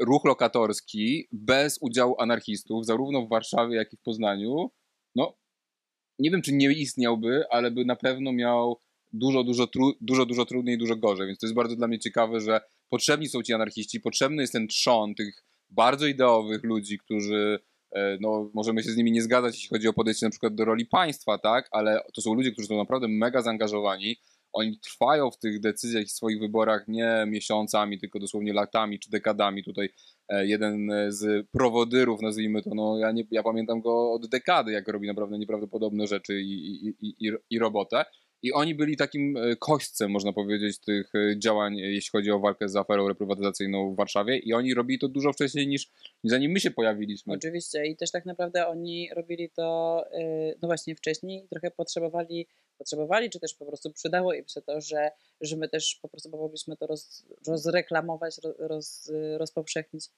ruch 0.00 0.24
lokatorski 0.24 1.28
bez 1.32 1.78
udziału 1.80 2.14
anarchistów, 2.18 2.86
zarówno 2.86 3.22
w 3.22 3.28
Warszawie, 3.28 3.76
jak 3.76 3.92
i 3.92 3.96
w 3.96 4.02
Poznaniu, 4.02 4.70
no 5.14 5.36
nie 6.18 6.30
wiem, 6.30 6.42
czy 6.42 6.52
nie 6.52 6.72
istniałby, 6.72 7.44
ale 7.50 7.70
by 7.70 7.84
na 7.84 7.96
pewno 7.96 8.32
miał 8.32 8.80
dużo, 9.12 9.44
dużo, 9.44 9.66
tru, 9.66 9.92
dużo, 10.00 10.26
dużo 10.26 10.44
trudniej 10.44 10.74
i 10.74 10.78
dużo 10.78 10.96
gorzej. 10.96 11.26
Więc 11.26 11.38
to 11.38 11.46
jest 11.46 11.54
bardzo 11.54 11.76
dla 11.76 11.88
mnie 11.88 11.98
ciekawe, 11.98 12.40
że 12.40 12.60
potrzebni 12.88 13.28
są 13.28 13.42
ci 13.42 13.52
anarchiści, 13.52 14.00
potrzebny 14.00 14.42
jest 14.42 14.52
ten 14.52 14.68
trzon 14.68 15.14
tych 15.14 15.44
bardzo 15.70 16.06
ideowych 16.06 16.64
ludzi, 16.64 16.98
którzy 16.98 17.58
e, 17.92 18.18
no, 18.20 18.50
możemy 18.54 18.82
się 18.82 18.90
z 18.90 18.96
nimi 18.96 19.12
nie 19.12 19.22
zgadzać, 19.22 19.54
jeśli 19.54 19.68
chodzi 19.68 19.88
o 19.88 19.92
podejście 19.92 20.26
na 20.26 20.30
przykład 20.30 20.54
do 20.54 20.64
roli 20.64 20.86
państwa, 20.86 21.38
tak, 21.38 21.68
ale 21.70 22.00
to 22.14 22.20
są 22.20 22.34
ludzie, 22.34 22.52
którzy 22.52 22.68
są 22.68 22.76
naprawdę 22.76 23.08
mega 23.08 23.42
zaangażowani. 23.42 24.16
oni 24.52 24.78
trwają 24.78 25.30
w 25.30 25.38
tych 25.38 25.60
decyzjach 25.60 26.04
i 26.04 26.08
swoich 26.08 26.40
wyborach 26.40 26.88
nie 26.88 27.24
miesiącami, 27.26 27.98
tylko 27.98 28.18
dosłownie 28.18 28.52
latami 28.52 28.98
czy 28.98 29.10
dekadami. 29.10 29.64
Tutaj 29.64 29.88
e, 30.28 30.46
jeden 30.46 30.90
z 31.08 31.46
prowodyrów, 31.50 32.22
nazwijmy 32.22 32.62
to, 32.62 32.70
no 32.74 32.98
ja, 32.98 33.12
nie, 33.12 33.24
ja 33.30 33.42
pamiętam 33.42 33.80
go 33.80 34.12
od 34.12 34.28
dekady, 34.28 34.72
jak 34.72 34.88
robi 34.88 35.06
naprawdę 35.06 35.38
nieprawdopodobne 35.38 36.06
rzeczy 36.06 36.40
i, 36.40 36.86
i, 36.88 36.94
i, 37.00 37.32
i 37.50 37.58
robotę. 37.58 38.04
I 38.42 38.52
oni 38.52 38.74
byli 38.74 38.96
takim 38.96 39.36
e, 39.36 39.56
kośćcem, 39.56 40.10
można 40.10 40.32
powiedzieć, 40.32 40.78
tych 40.78 41.14
e, 41.14 41.38
działań, 41.38 41.76
jeśli 41.76 42.10
chodzi 42.10 42.30
o 42.30 42.38
walkę 42.38 42.68
z 42.68 42.76
aferą 42.76 43.08
reprywatyzacyjną 43.08 43.94
w 43.94 43.96
Warszawie. 43.96 44.38
I 44.38 44.52
oni 44.54 44.74
robili 44.74 44.98
to 44.98 45.08
dużo 45.08 45.32
wcześniej 45.32 45.68
niż 45.68 45.90
zanim 46.24 46.52
my 46.52 46.60
się 46.60 46.70
pojawiliśmy. 46.70 47.34
Oczywiście. 47.34 47.86
I 47.86 47.96
też 47.96 48.10
tak 48.10 48.26
naprawdę 48.26 48.66
oni 48.66 49.10
robili 49.16 49.50
to, 49.50 50.04
no 50.62 50.68
właśnie 50.68 50.94
wcześniej, 50.94 51.46
trochę 51.50 51.70
potrzebowali 51.70 52.46
potrzebowali, 52.78 53.30
czy 53.30 53.40
też 53.40 53.54
po 53.54 53.66
prostu 53.66 53.92
przydało 53.92 54.34
im 54.34 54.48
się 54.48 54.62
to, 54.62 54.80
że, 54.80 55.10
że 55.40 55.56
my 55.56 55.68
też 55.68 55.98
po 56.02 56.08
prostu 56.08 56.30
mogliśmy 56.30 56.76
to 56.76 56.86
roz, 56.86 57.26
rozreklamować, 57.46 58.36
roz, 58.58 59.12
rozpowszechnić 59.36 60.08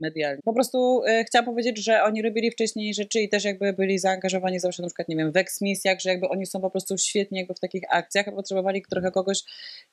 medialnie. 0.00 0.42
Po 0.44 0.52
prostu 0.52 1.02
e, 1.04 1.24
chciałam 1.24 1.46
powiedzieć, 1.46 1.84
że 1.84 2.02
oni 2.02 2.22
robili 2.22 2.50
wcześniej 2.50 2.94
rzeczy 2.94 3.20
i 3.20 3.28
też 3.28 3.44
jakby 3.44 3.72
byli 3.72 3.98
zaangażowani 3.98 4.60
zawsze 4.60 4.82
na 4.82 4.88
przykład, 4.88 5.08
nie 5.08 5.16
wiem, 5.16 5.32
w 5.32 5.36
eksmisjach, 5.36 6.00
że 6.00 6.10
jakby 6.10 6.28
oni 6.28 6.46
są 6.46 6.60
po 6.60 6.70
prostu 6.70 6.98
świetni 6.98 7.38
jakby 7.38 7.54
w 7.54 7.60
takich 7.60 7.82
akcjach, 7.90 8.28
a 8.28 8.32
potrzebowali 8.32 8.82
trochę 8.90 9.10
kogoś, 9.10 9.42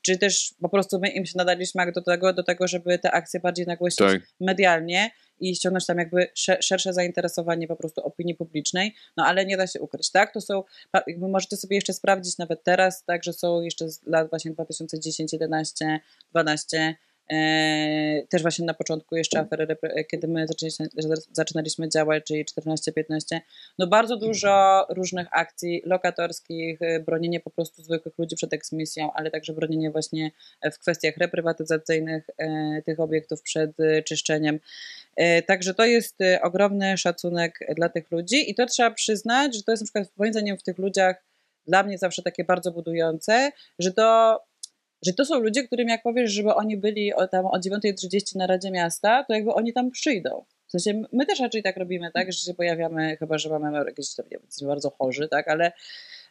czy 0.02 0.18
też 0.18 0.54
po 0.62 0.70
prostu 0.70 1.00
my 1.00 1.10
im 1.10 1.26
się 1.26 1.34
nadaliśmy 1.38 1.92
do 1.92 2.02
tego, 2.02 2.34
do 2.34 2.44
tego 2.44 2.68
żeby 2.68 3.00
te 3.00 3.12
akcje 3.12 3.40
bardziej 3.40 3.66
nagłośnić 3.66 4.10
tak. 4.10 4.22
medialnie 4.40 5.12
i 5.40 5.56
ściągnąć 5.56 5.86
tam 5.86 5.98
jakby 5.98 6.28
szersze 6.62 6.94
zainteresowanie 6.94 7.68
po 7.68 7.76
prostu 7.76 8.02
opinii 8.02 8.36
publicznej, 8.36 8.96
no 9.18 9.26
ale 9.26 9.46
nie 9.46 9.58
da 9.58 9.68
się 9.68 9.80
ukryć, 9.80 10.12
tak? 10.12 10.34
To 10.34 10.42
są, 10.42 10.64
jakby 11.08 11.28
możecie 11.28 11.58
sobie 11.58 11.76
jeszcze 11.76 11.94
sprawdzić 11.94 12.38
nawet 12.38 12.64
teraz, 12.64 13.06
tak, 13.06 13.24
że 13.24 13.34
są 13.34 13.62
jeszcze 13.62 13.90
z 13.90 14.04
lat 14.06 14.30
właśnie 14.30 14.52
2010, 14.52 15.34
11, 15.34 16.00
12 16.32 16.72
E, 16.82 16.96
też 18.30 18.42
właśnie 18.42 18.66
na 18.66 18.74
początku 18.74 19.16
jeszcze 19.16 19.40
afery, 19.40 19.78
kiedy 20.12 20.28
my 20.28 20.46
zaczynaliśmy 21.32 21.90
działać, 21.90 22.24
czyli 22.24 22.46
14-15, 22.46 23.40
no 23.80 23.88
bardzo 23.88 24.18
dużo 24.18 24.86
różnych 24.90 25.28
akcji 25.32 25.82
lokatorskich, 25.86 26.82
e, 26.82 27.00
bronienie 27.00 27.40
po 27.40 27.50
prostu 27.50 27.84
zwykłych 27.84 28.18
ludzi 28.18 28.36
przed 28.36 28.54
eksmisją, 28.54 29.14
ale 29.14 29.32
także 29.32 29.54
bronienie 29.54 29.92
właśnie 29.92 30.32
w 30.74 30.80
kwestiach 30.80 31.18
reprywatyzacyjnych 31.18 32.30
e, 32.38 32.82
tych 32.86 33.00
obiektów 33.00 33.42
przed 33.42 33.72
czyszczeniem. 34.06 34.60
Także 35.48 35.74
to 35.74 35.86
jest 35.86 36.18
ogromny 36.42 36.98
szacunek 36.98 37.60
dla 37.76 37.90
tych 37.90 38.12
ludzi 38.12 38.52
i 38.52 38.56
to 38.56 38.66
trzeba 38.66 38.92
przyznać, 38.92 39.56
że 39.56 39.64
to 39.64 39.72
jest 39.72 39.84
na 39.84 39.86
przykład 39.86 40.34
moim 40.34 40.58
w 40.58 40.64
tych 40.64 40.78
ludziach 40.78 41.24
dla 41.68 41.84
mnie 41.84 41.98
zawsze 41.98 42.22
takie 42.22 42.44
bardzo 42.44 42.72
budujące, 42.72 43.52
że 43.80 43.92
to 43.92 44.40
że 45.06 45.14
to 45.14 45.26
są 45.26 45.40
ludzie, 45.40 45.64
którym 45.64 45.88
jak 45.88 46.04
powiesz, 46.04 46.32
żeby 46.32 46.56
oni 46.56 46.78
byli 46.78 47.12
tam 47.32 47.46
o 47.46 47.58
9.30 47.58 48.36
na 48.36 48.48
Radzie 48.48 48.72
Miasta, 48.72 49.24
to 49.24 49.34
jakby 49.34 49.54
oni 49.54 49.74
tam 49.74 49.92
przyjdą. 49.92 50.46
W 50.68 50.72
sensie 50.72 51.02
my 51.14 51.26
też 51.26 51.40
raczej 51.40 51.64
tak 51.64 51.78
robimy, 51.78 52.12
tak, 52.12 52.32
że 52.32 52.40
się 52.40 52.54
pojawiamy, 52.54 53.18
chyba 53.18 53.38
że 53.38 53.50
mamy 53.50 53.78
jakieś 53.86 54.16
tam, 54.16 54.26
nie 54.62 54.68
bardzo 54.68 54.90
chorzy, 54.90 55.28
tak, 55.28 55.48
ale 55.48 55.72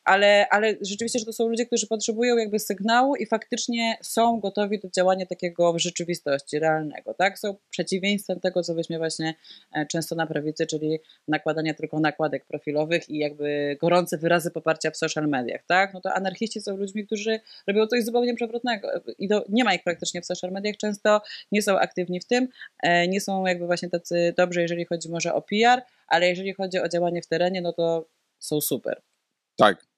ale, 0.04 0.47
ale 0.50 0.75
rzeczywiście, 0.83 1.19
że 1.19 1.25
to 1.25 1.33
są 1.33 1.49
ludzie, 1.49 1.66
którzy 1.66 1.87
potrzebują 1.87 2.37
jakby 2.37 2.59
sygnału 2.59 3.16
i 3.16 3.26
faktycznie 3.26 3.97
są 4.02 4.40
gotowi 4.40 4.78
do 4.78 4.88
działania 4.90 5.26
takiego 5.26 5.73
w 5.73 5.78
rzeczywistości, 5.78 6.59
realnego, 6.59 7.14
tak? 7.14 7.38
Są 7.38 7.57
przeciwieństwem 7.71 8.40
tego, 8.40 8.62
co 8.62 8.75
weźmie 8.75 8.99
właśnie 8.99 9.35
e, 9.73 9.87
często 9.87 10.14
na 10.14 10.26
prawicy, 10.26 10.66
czyli 10.66 10.99
nakładania 11.28 11.75
tylko 11.75 12.00
nakładek 12.00 12.45
profilowych 12.45 13.11
i 13.11 13.19
jakby 13.19 13.76
gorące 13.80 14.19
wyrazy 14.19 14.50
poparcia 14.50 14.90
w 14.90 14.97
social 14.97 15.28
mediach, 15.28 15.64
tak? 15.66 15.95
No 15.95 16.00
to 16.00 16.12
anarchiści 16.12 16.61
są 16.61 16.76
ludźmi, 16.76 17.07
którzy 17.07 17.40
robią 17.66 17.87
coś 17.87 18.04
zupełnie 18.04 18.35
przewrotnego 18.35 18.88
i 19.19 19.28
to 19.28 19.45
nie 19.49 19.64
ma 19.64 19.75
ich 19.75 19.83
praktycznie 19.83 20.23
w 20.23 20.26
social 20.26 20.50
mediach, 20.50 20.76
często 20.76 21.21
nie 21.52 21.62
są 21.62 21.78
aktywni 21.78 22.21
w 22.21 22.25
tym, 22.25 22.49
e, 22.83 23.09
nie 23.09 23.21
są 23.21 23.47
jakby 23.47 23.66
właśnie 23.66 23.90
tacy 23.90 24.35
dobrzy, 24.37 24.62
jeżeli 24.62 24.85
chodzi 24.85 25.11
może 25.11 25.35
o 25.35 25.42
PR, 25.42 25.83
ale 26.09 26.28
jeżeli 26.28 26.54
chodzi 26.54 26.78
o 26.78 26.88
działanie 26.88 27.23
w 27.23 27.26
terenie, 27.26 27.61
no 27.61 27.73
to 27.73 28.09
są 28.38 28.61
super. 28.61 29.02
Tak, 29.57 29.89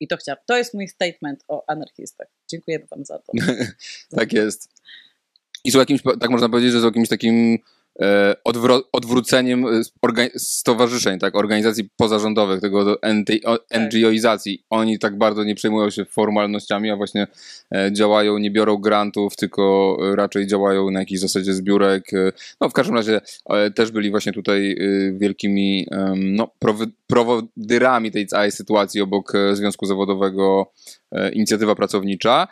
i 0.00 0.08
to 0.08 0.16
chciałam. 0.16 0.38
To 0.46 0.56
jest 0.56 0.74
mój 0.74 0.88
statement 0.88 1.44
o 1.48 1.64
anarchistach. 1.68 2.28
Dziękujemy 2.50 2.86
Wam 2.86 3.04
za 3.04 3.18
to. 3.18 3.32
tak 4.16 4.32
jest. 4.32 4.68
I 5.64 5.70
są 5.70 5.78
jakimś, 5.78 6.02
tak 6.20 6.30
można 6.30 6.48
powiedzieć, 6.48 6.72
że 6.72 6.80
są 6.80 6.86
jakimś 6.86 7.08
takim 7.08 7.58
e, 8.02 8.34
odwróceniem 8.92 9.66
stowarzyszeń, 10.36 11.18
tak, 11.18 11.36
organizacji 11.36 11.88
pozarządowych, 11.96 12.60
tego 12.60 12.98
NGOizacji. 13.80 14.58
Tak. 14.58 14.66
Oni 14.70 14.98
tak 14.98 15.18
bardzo 15.18 15.44
nie 15.44 15.54
przejmują 15.54 15.90
się 15.90 16.04
formalnościami, 16.04 16.90
a 16.90 16.96
właśnie 16.96 17.26
e, 17.74 17.92
działają, 17.92 18.38
nie 18.38 18.50
biorą 18.50 18.76
grantów, 18.76 19.36
tylko 19.36 19.96
raczej 20.14 20.46
działają 20.46 20.90
na 20.90 21.00
jakiejś 21.00 21.20
zasadzie 21.20 21.54
zbiórek. 21.54 22.14
E, 22.14 22.32
no 22.60 22.68
w 22.68 22.72
każdym 22.72 22.96
razie 22.96 23.20
też 23.74 23.90
byli 23.90 24.10
właśnie 24.10 24.32
tutaj 24.32 24.76
wielkimi 25.12 25.86
no, 26.16 26.50
prowodyrami 27.06 28.10
tej 28.10 28.26
całej 28.26 28.52
sytuacji 28.52 29.00
obok 29.00 29.32
Związku 29.52 29.86
Zawodowego 29.86 30.72
Inicjatywa 31.32 31.74
Pracownicza. 31.74 32.48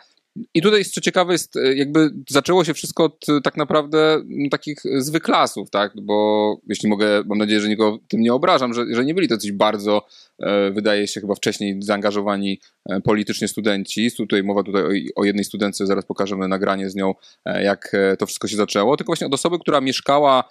I 0.53 0.61
tutaj, 0.61 0.85
co 0.85 1.01
ciekawe, 1.01 1.33
jest, 1.33 1.55
e, 1.55 1.75
jakby 1.75 2.09
zaczęło 2.29 2.63
się 2.63 2.73
wszystko 2.73 3.03
od 3.03 3.29
e, 3.29 3.41
tak 3.41 3.57
naprawdę 3.57 4.21
no, 4.25 4.49
takich 4.49 4.77
zwyklasów, 4.97 5.69
tak? 5.69 5.91
Bo 6.01 6.57
jeśli 6.67 6.89
mogę, 6.89 7.23
mam 7.25 7.37
nadzieję, 7.37 7.61
że 7.61 7.69
nikogo 7.69 7.97
tym 8.07 8.21
nie 8.21 8.33
obrażam, 8.33 8.73
że, 8.73 8.85
że 8.91 9.05
nie 9.05 9.13
byli 9.13 9.27
to 9.27 9.37
coś 9.37 9.51
bardzo, 9.51 10.05
e, 10.39 10.71
wydaje 10.71 11.07
się, 11.07 11.21
chyba 11.21 11.35
wcześniej 11.35 11.81
zaangażowani 11.81 12.59
e, 12.89 13.01
politycznie 13.01 13.47
studenci. 13.47 14.11
Tutaj 14.17 14.43
mowa 14.43 14.63
tutaj 14.63 14.83
o, 15.15 15.21
o, 15.21 15.25
jednej 15.25 15.45
studentce, 15.45 15.87
zaraz 15.87 16.05
pokażemy 16.05 16.47
nagranie 16.47 16.89
z 16.89 16.95
nią, 16.95 17.13
e, 17.45 17.63
jak 17.63 17.91
e, 17.93 18.17
to 18.17 18.25
wszystko 18.25 18.47
się 18.47 18.55
zaczęło. 18.55 18.97
Tylko 18.97 19.09
właśnie 19.09 19.27
od 19.27 19.33
osoby, 19.33 19.59
która 19.59 19.81
mieszkała 19.81 20.43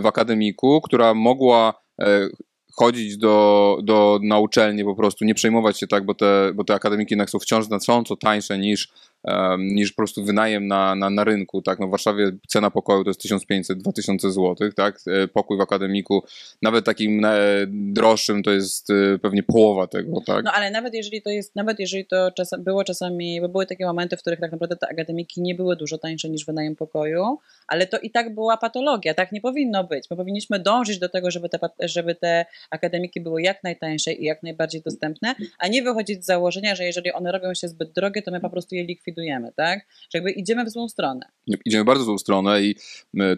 w 0.00 0.06
akademiku, 0.06 0.80
która 0.80 1.14
mogła 1.14 1.74
chodzić 2.76 3.16
do, 3.16 3.78
do 3.82 4.20
na 4.22 4.38
uczelnię 4.38 4.84
po 4.84 4.94
prostu, 4.94 5.24
nie 5.24 5.34
przejmować 5.34 5.78
się 5.78 5.86
tak, 5.86 6.04
bo 6.04 6.14
te, 6.14 6.52
bo 6.54 6.64
te 6.64 6.74
akademiki 6.74 7.14
jednak 7.14 7.30
są 7.30 7.38
wciąż 7.38 7.64
znacząco 7.64 8.16
tańsze 8.16 8.58
niż 8.58 8.92
niż 9.58 9.92
po 9.92 9.96
prostu 9.96 10.24
wynajem 10.24 10.66
na, 10.66 10.94
na, 10.94 11.10
na 11.10 11.24
rynku, 11.24 11.62
tak, 11.62 11.78
no 11.78 11.86
w 11.86 11.90
Warszawie 11.90 12.32
cena 12.48 12.70
pokoju 12.70 13.04
to 13.04 13.10
jest 13.10 13.24
1500-2000 13.24 14.30
zł, 14.30 14.72
tak, 14.76 15.00
e, 15.06 15.28
pokój 15.28 15.58
w 15.58 15.60
akademiku, 15.60 16.24
nawet 16.62 16.84
takim 16.84 17.24
e, 17.24 17.30
droższym 17.68 18.42
to 18.42 18.50
jest 18.50 18.90
e, 18.90 19.18
pewnie 19.18 19.42
połowa 19.42 19.86
tego, 19.86 20.20
tak. 20.26 20.44
No 20.44 20.52
ale 20.52 20.70
nawet 20.70 20.94
jeżeli 20.94 21.22
to 21.22 21.30
jest, 21.30 21.56
nawet 21.56 21.80
jeżeli 21.80 22.06
to 22.06 22.30
było 22.58 22.84
czasami, 22.84 23.40
bo 23.40 23.48
były 23.48 23.66
takie 23.66 23.86
momenty, 23.86 24.16
w 24.16 24.20
których 24.20 24.40
tak 24.40 24.52
naprawdę 24.52 24.76
te 24.76 24.88
akademiki 24.88 25.42
nie 25.42 25.54
były 25.54 25.76
dużo 25.76 25.98
tańsze 25.98 26.30
niż 26.30 26.46
wynajem 26.46 26.76
pokoju, 26.76 27.38
ale 27.66 27.86
to 27.86 27.98
i 27.98 28.10
tak 28.10 28.34
była 28.34 28.56
patologia, 28.56 29.14
tak 29.14 29.32
nie 29.32 29.40
powinno 29.40 29.84
być, 29.84 30.10
my 30.10 30.16
powinniśmy 30.16 30.58
dążyć 30.58 30.98
do 30.98 31.08
tego, 31.08 31.30
żeby 31.30 31.48
te, 31.48 31.58
żeby 31.80 32.14
te 32.14 32.46
akademiki 32.70 33.20
były 33.20 33.42
jak 33.42 33.64
najtańsze 33.64 34.12
i 34.12 34.24
jak 34.24 34.42
najbardziej 34.42 34.82
dostępne, 34.82 35.34
a 35.58 35.68
nie 35.68 35.82
wychodzić 35.82 36.22
z 36.22 36.26
założenia, 36.26 36.74
że 36.74 36.84
jeżeli 36.84 37.12
one 37.12 37.32
robią 37.32 37.54
się 37.54 37.68
zbyt 37.68 37.92
drogie, 37.92 38.22
to 38.22 38.30
my 38.30 38.40
po 38.40 38.50
prostu 38.50 38.74
je 38.74 38.84
likwidujemy 38.84 39.11
likwidujemy, 39.12 39.52
tak? 39.56 39.86
Że 39.88 40.18
jakby 40.18 40.30
idziemy 40.30 40.64
w 40.64 40.70
złą 40.70 40.88
stronę. 40.88 41.20
Idziemy 41.64 41.84
bardzo 41.84 42.02
w 42.02 42.06
złą 42.06 42.18
stronę 42.18 42.62
i 42.62 42.74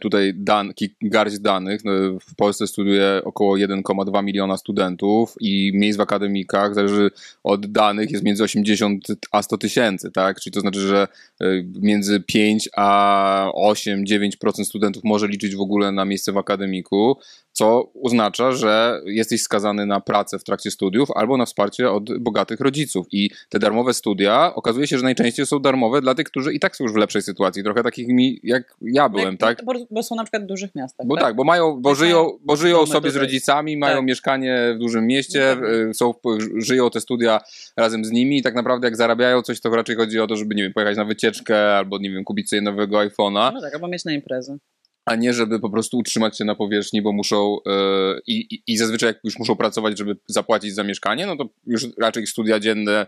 tutaj 0.01 0.33
dan, 0.37 0.73
garść 1.03 1.39
danych. 1.39 1.85
No, 1.85 1.93
w 2.21 2.35
Polsce 2.37 2.67
studiuje 2.67 3.21
około 3.25 3.57
1,2 3.57 4.25
miliona 4.25 4.57
studentów 4.57 5.35
i 5.41 5.73
miejsc 5.75 5.99
w 5.99 6.01
akademikach, 6.01 6.75
zależy 6.75 7.11
od 7.45 7.67
danych, 7.67 8.11
jest 8.11 8.25
między 8.25 8.45
80 8.45 9.07
a 9.33 9.43
100 9.43 9.59
tysięcy, 9.59 10.11
tak? 10.11 10.41
Czyli 10.41 10.55
to 10.55 10.61
znaczy, 10.61 10.81
że 10.81 11.09
e, 11.41 11.47
między 11.81 12.21
5 12.21 12.69
a 12.77 13.51
8-9% 13.55 14.65
studentów 14.65 15.05
może 15.05 15.29
liczyć 15.29 15.57
w 15.57 15.61
ogóle 15.61 15.93
na 15.93 16.05
miejsce 16.05 16.33
w 16.33 16.39
akademiku, 16.39 17.19
co 17.53 17.93
oznacza, 18.03 18.53
że 18.53 19.01
jesteś 19.07 19.43
skazany 19.43 19.87
na 19.87 20.01
pracę 20.01 20.39
w 20.39 20.45
trakcie 20.45 20.71
studiów 20.71 21.11
albo 21.15 21.37
na 21.37 21.47
wsparcie 21.47 21.91
od 21.91 22.19
bogatych 22.19 22.61
rodziców. 22.61 23.07
I 23.13 23.31
te 23.49 23.59
darmowe 23.59 23.95
studia 23.95 24.55
okazuje 24.55 24.87
się, 24.87 24.97
że 24.99 25.05
najczęściej 25.05 25.47
są 25.47 25.59
darmowe 25.65 26.01
dla 26.01 26.15
tych, 26.15 26.27
którzy 26.27 26.55
i 26.55 26.61
tak 26.61 26.77
są 26.77 26.85
już 26.85 26.93
w 26.93 26.97
lepszej 26.97 27.23
sytuacji, 27.23 27.65
trochę 27.65 27.83
takich 27.83 28.09
mi, 28.09 28.41
jak 28.43 28.77
ja 28.83 29.09
byłem, 29.09 29.37
tak? 29.37 29.65
Bo, 29.65 29.73
bo 29.91 30.03
są 30.03 30.15
na 30.15 30.25
przykład 30.25 30.43
w 30.43 30.47
dużych 30.47 30.75
miastach. 30.75 31.07
Bo 31.07 31.15
tak, 31.15 31.25
tak 31.25 31.37
bo 31.37 31.45
mają, 31.45 31.81
bo 31.81 31.91
tak 31.91 31.99
żyją, 31.99 32.39
bo 32.45 32.57
żyją 32.57 32.87
sobie 32.87 33.11
z 33.11 33.17
rodzicami, 33.17 33.77
mają 33.77 33.97
tak. 33.97 34.07
mieszkanie 34.07 34.73
w 34.77 34.79
dużym 34.79 35.07
mieście, 35.07 35.57
no 35.87 35.95
są, 35.95 36.15
żyją 36.57 36.91
te 36.91 37.01
studia 37.01 37.41
razem 37.77 38.05
z 38.05 38.11
nimi 38.11 38.39
i 38.39 38.43
tak 38.43 38.55
naprawdę 38.55 38.87
jak 38.87 38.97
zarabiają 38.97 39.43
coś, 39.43 39.61
to 39.61 39.71
raczej 39.71 39.97
chodzi 39.97 40.21
o 40.21 40.27
to, 40.27 40.37
żeby, 40.37 40.55
nie 40.55 40.63
wiem, 40.63 40.73
pojechać 40.73 40.97
na 40.97 41.05
wycieczkę 41.05 41.77
albo, 41.77 41.99
nie 41.99 42.11
wiem, 42.11 42.25
kupić 42.25 42.49
sobie 42.49 42.63
nowego 42.63 42.99
iPhone'a. 42.99 43.53
No 43.55 43.61
tak, 43.61 43.75
albo 43.75 43.89
mieć 43.89 44.05
na 44.05 44.13
imprezę 44.13 44.59
a 45.05 45.15
nie 45.17 45.33
żeby 45.33 45.61
po 45.61 45.71
prostu 45.71 45.99
utrzymać 45.99 46.39
się 46.39 46.45
na 46.45 46.55
powierzchni, 46.55 47.03
bo 47.03 47.13
muszą 47.13 47.59
yy, 47.67 48.21
i, 48.27 48.63
i 48.67 48.77
zazwyczaj 48.77 49.07
jak 49.07 49.17
już 49.25 49.39
muszą 49.39 49.57
pracować, 49.57 49.99
żeby 49.99 50.17
zapłacić 50.27 50.75
za 50.75 50.85
mieszkanie, 50.85 51.27
no 51.27 51.37
to 51.37 51.49
już 51.67 51.87
raczej 52.01 52.27
studia 52.27 52.61
dzienne 52.61 53.07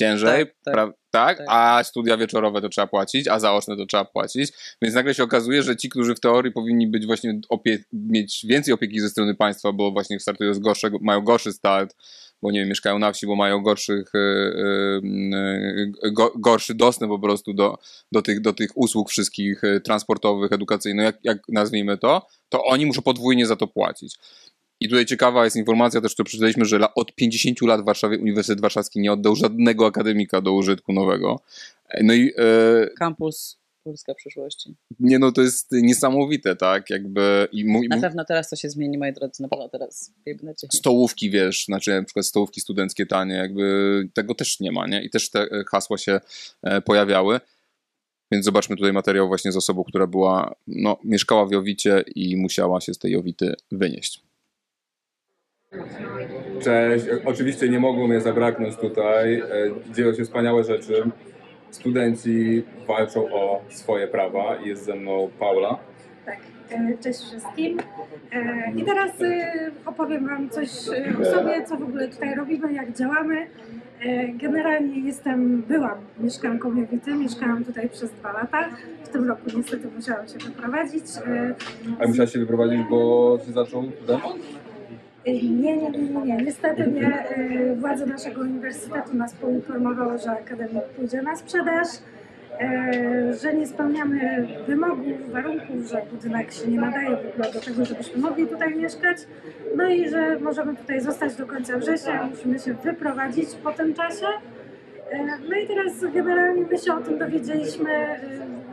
ciężej, 0.00 0.46
tak, 0.46 0.74
tak, 0.74 0.74
tak, 1.10 1.38
tak, 1.38 1.46
a 1.48 1.84
studia 1.84 2.16
wieczorowe 2.16 2.60
to 2.60 2.68
trzeba 2.68 2.86
płacić, 2.86 3.28
a 3.28 3.40
zaoczne 3.40 3.76
to 3.76 3.86
trzeba 3.86 4.04
płacić, 4.04 4.52
więc 4.82 4.94
nagle 4.94 5.14
się 5.14 5.22
okazuje, 5.22 5.62
że 5.62 5.76
ci, 5.76 5.88
którzy 5.88 6.14
w 6.14 6.20
teorii 6.20 6.52
powinni 6.52 6.86
być 6.86 7.06
właśnie 7.06 7.40
mieć 7.92 8.46
więcej 8.48 8.74
opieki 8.74 9.00
ze 9.00 9.08
strony 9.08 9.34
państwa, 9.34 9.72
bo 9.72 9.90
właśnie 9.90 10.20
startują 10.20 10.54
z 10.54 10.58
gorszego, 10.58 10.98
mają 11.00 11.20
gorszy 11.20 11.52
start, 11.52 11.96
bo 12.42 12.50
nie 12.50 12.60
wiem, 12.60 12.68
mieszkają 12.68 12.98
na 12.98 13.12
wsi, 13.12 13.26
bo 13.26 13.36
mają 13.36 13.62
gorszych, 13.62 14.14
e, 14.14 14.18
e, 16.02 16.10
go, 16.12 16.32
gorszy 16.36 16.74
dostęp 16.74 17.10
po 17.10 17.18
prostu 17.18 17.54
do, 17.54 17.78
do, 18.12 18.22
tych, 18.22 18.40
do 18.40 18.52
tych 18.52 18.70
usług 18.74 19.10
wszystkich 19.10 19.62
transportowych, 19.84 20.52
edukacyjnych, 20.52 21.04
jak, 21.04 21.18
jak 21.24 21.38
nazwijmy 21.48 21.98
to, 21.98 22.26
to 22.48 22.64
oni 22.64 22.86
muszą 22.86 23.02
podwójnie 23.02 23.46
za 23.46 23.56
to 23.56 23.66
płacić. 23.66 24.18
I 24.80 24.88
tutaj 24.88 25.06
ciekawa 25.06 25.44
jest 25.44 25.56
informacja 25.56 26.00
też, 26.00 26.14
którą 26.14 26.24
przeczytaliśmy, 26.24 26.64
że 26.64 26.94
od 26.94 27.14
50 27.14 27.62
lat 27.62 27.80
w 27.80 27.84
Warszawie 27.84 28.18
Uniwersytet 28.18 28.60
Warszawski 28.60 29.00
nie 29.00 29.12
oddał 29.12 29.36
żadnego 29.36 29.86
akademika 29.86 30.40
do 30.40 30.52
użytku 30.52 30.92
nowego. 30.92 31.40
No 32.02 32.14
i 32.14 32.32
e, 32.36 32.86
Kampus 32.98 33.60
Polska 33.84 34.14
przyszłości. 34.14 34.74
nie 35.00 35.18
no, 35.18 35.32
to 35.32 35.42
jest 35.42 35.68
niesamowite, 35.72 36.56
tak? 36.56 36.90
Jakby 36.90 37.48
i 37.52 37.64
mój, 37.64 37.88
Na 37.88 38.00
pewno 38.00 38.24
teraz 38.24 38.48
to 38.48 38.56
się 38.56 38.70
zmieni, 38.70 38.98
moi 38.98 39.12
drodzy, 39.12 39.42
na 39.42 39.48
pewno 39.48 39.68
teraz 39.68 40.12
stołówki, 40.72 41.30
wiesz, 41.30 41.64
znaczy 41.64 41.90
na 41.92 42.04
przykład 42.04 42.26
stołówki 42.26 42.60
studenckie 42.60 43.06
tanie, 43.06 43.34
jakby 43.34 44.08
tego 44.14 44.34
też 44.34 44.60
nie 44.60 44.72
ma, 44.72 44.86
nie? 44.86 45.02
I 45.02 45.10
też 45.10 45.30
te 45.30 45.40
e, 45.40 45.64
hasła 45.70 45.98
się 45.98 46.20
e, 46.62 46.80
pojawiały. 46.80 47.40
Więc 48.32 48.44
zobaczmy 48.44 48.76
tutaj 48.76 48.92
materiał 48.92 49.28
właśnie 49.28 49.52
z 49.52 49.56
osobą, 49.56 49.84
która 49.84 50.06
była, 50.06 50.54
no, 50.66 50.98
mieszkała 51.04 51.46
w 51.46 51.50
Jowicie 51.50 52.04
i 52.14 52.36
musiała 52.36 52.80
się 52.80 52.94
z 52.94 52.98
tej 52.98 53.12
Jowity 53.12 53.54
wynieść. 53.72 54.22
Cześć, 56.62 57.06
oczywiście 57.24 57.68
nie 57.68 57.80
mogło 57.80 58.08
mnie 58.08 58.20
zabraknąć 58.20 58.76
tutaj. 58.76 59.34
E, 59.40 59.44
Dzieją 59.94 60.14
się 60.14 60.24
wspaniałe 60.24 60.64
rzeczy. 60.64 61.02
Studenci 61.70 62.62
walczą 62.88 63.32
o 63.34 63.60
swoje 63.68 64.08
prawa. 64.08 64.56
Jest 64.64 64.84
ze 64.84 64.94
mną 64.96 65.30
Paula. 65.38 65.78
Tak, 66.26 66.38
e, 66.70 66.98
cześć 67.02 67.20
wszystkim. 67.20 67.78
E, 68.32 68.72
I 68.76 68.84
teraz 68.84 69.10
opowiem 69.86 70.26
Wam 70.28 70.50
coś 70.50 70.68
o 71.20 71.24
sobie, 71.24 71.64
co 71.68 71.76
w 71.76 71.82
ogóle 71.82 72.08
tutaj 72.08 72.34
robimy, 72.34 72.72
jak 72.72 72.92
działamy. 72.92 73.46
Generalnie 74.34 75.00
jestem, 75.00 75.62
byłam 75.62 75.98
mieszkanką 76.20 76.76
Jowity, 76.76 77.14
mieszkałam 77.14 77.64
tutaj 77.64 77.88
przez 77.88 78.10
dwa 78.10 78.32
lata. 78.32 78.68
W 79.04 79.08
tym 79.08 79.28
roku 79.28 79.42
niestety 79.56 79.88
musiałam 79.96 80.28
się 80.28 80.38
wyprowadzić. 80.38 81.04
A 82.00 82.06
musiałaś 82.08 82.32
się 82.32 82.38
wyprowadzić, 82.38 82.80
bo 82.90 83.38
się 83.46 83.52
zaczął 83.52 83.82
remont? 84.08 84.42
E, 85.26 85.32
Nie, 85.32 85.76
nie, 85.76 85.90
nie, 85.90 85.98
nie, 85.98 86.22
nie. 86.22 86.36
Niestety 86.36 86.86
nie. 86.90 87.28
E, 87.28 87.76
Władze 87.76 88.06
naszego 88.06 88.40
uniwersytetu 88.40 89.16
nas 89.16 89.34
poinformowały, 89.34 90.18
że 90.18 90.30
akademik 90.30 90.84
pójdzie 90.96 91.22
na 91.22 91.36
sprzedaż, 91.36 91.88
e, 92.60 93.32
że 93.42 93.54
nie 93.54 93.66
spełniamy 93.66 94.46
wymogów, 94.66 95.30
warunków, 95.32 95.86
że 95.88 96.02
budynek 96.12 96.52
się 96.52 96.68
nie 96.68 96.80
nadaje 96.80 97.10
w 97.16 97.28
ogóle 97.34 97.52
do 97.52 97.60
tego, 97.60 97.84
żebyśmy 97.84 98.20
mogli 98.22 98.46
tutaj 98.46 98.74
mieszkać. 98.74 99.18
No 99.76 99.88
i 99.88 100.08
że 100.08 100.38
możemy 100.40 100.76
tutaj 100.76 101.00
zostać 101.00 101.36
do 101.36 101.46
końca 101.46 101.78
września, 101.78 102.26
musimy 102.26 102.58
się 102.58 102.74
wyprowadzić 102.74 103.48
po 103.62 103.72
tym 103.72 103.94
czasie. 103.94 104.26
E, 105.10 105.26
No 105.48 105.56
i 105.56 105.66
teraz 105.66 106.12
generalnie 106.14 106.62
my 106.70 106.78
się 106.78 106.94
o 106.94 107.00
tym 107.00 107.18
dowiedzieliśmy 107.18 107.90
e, 107.92 108.20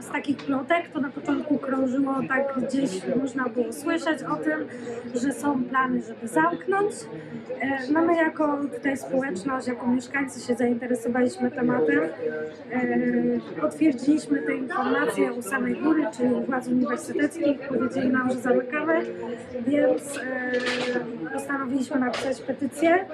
z 0.01 0.07
takich 0.11 0.37
plotek. 0.37 0.89
To 0.93 0.99
na 0.99 1.09
początku 1.09 1.57
krążyło 1.57 2.15
tak 2.29 2.59
gdzieś, 2.61 3.01
można 3.21 3.49
było 3.49 3.73
słyszeć 3.73 4.23
o 4.23 4.35
tym, 4.35 4.67
że 5.15 5.33
są 5.33 5.63
plany, 5.63 6.01
żeby 6.01 6.27
zamknąć. 6.27 6.93
E, 7.61 7.79
No 7.93 8.01
my 8.05 8.15
jako 8.15 8.57
tutaj 8.75 8.97
społeczność, 8.97 9.67
jako 9.67 9.87
mieszkańcy 9.87 10.47
się 10.47 10.55
zainteresowaliśmy 10.55 11.51
tematem. 11.51 12.01
Potwierdziliśmy 13.61 14.41
te 14.41 14.53
informacje 14.55 15.33
u 15.33 15.41
samej 15.41 15.75
góry, 15.75 16.03
czyli 16.17 16.33
u 16.33 16.41
władz 16.41 16.67
uniwersyteckich. 16.67 17.59
Powiedzieli 17.67 18.09
nam, 18.09 18.29
że 18.31 18.35
zamykamy, 18.35 19.01
więc 19.67 20.19
postanowiliśmy 21.33 21.99
napisać 21.99 22.41
petycję. 22.41 23.05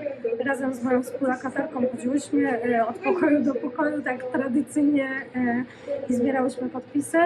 Razem 0.45 0.73
z 0.73 0.83
moją 0.83 1.03
współlokatorką 1.03 1.83
chodziłyśmy 1.91 2.59
od 2.87 2.97
pokoju 3.13 3.43
do 3.43 3.55
pokoju, 3.55 4.01
tak 4.01 4.23
tradycyjnie 4.23 5.09
e, 5.35 5.63
i 6.09 6.13
zbierałyśmy 6.13 6.69
podpisy. 6.69 7.17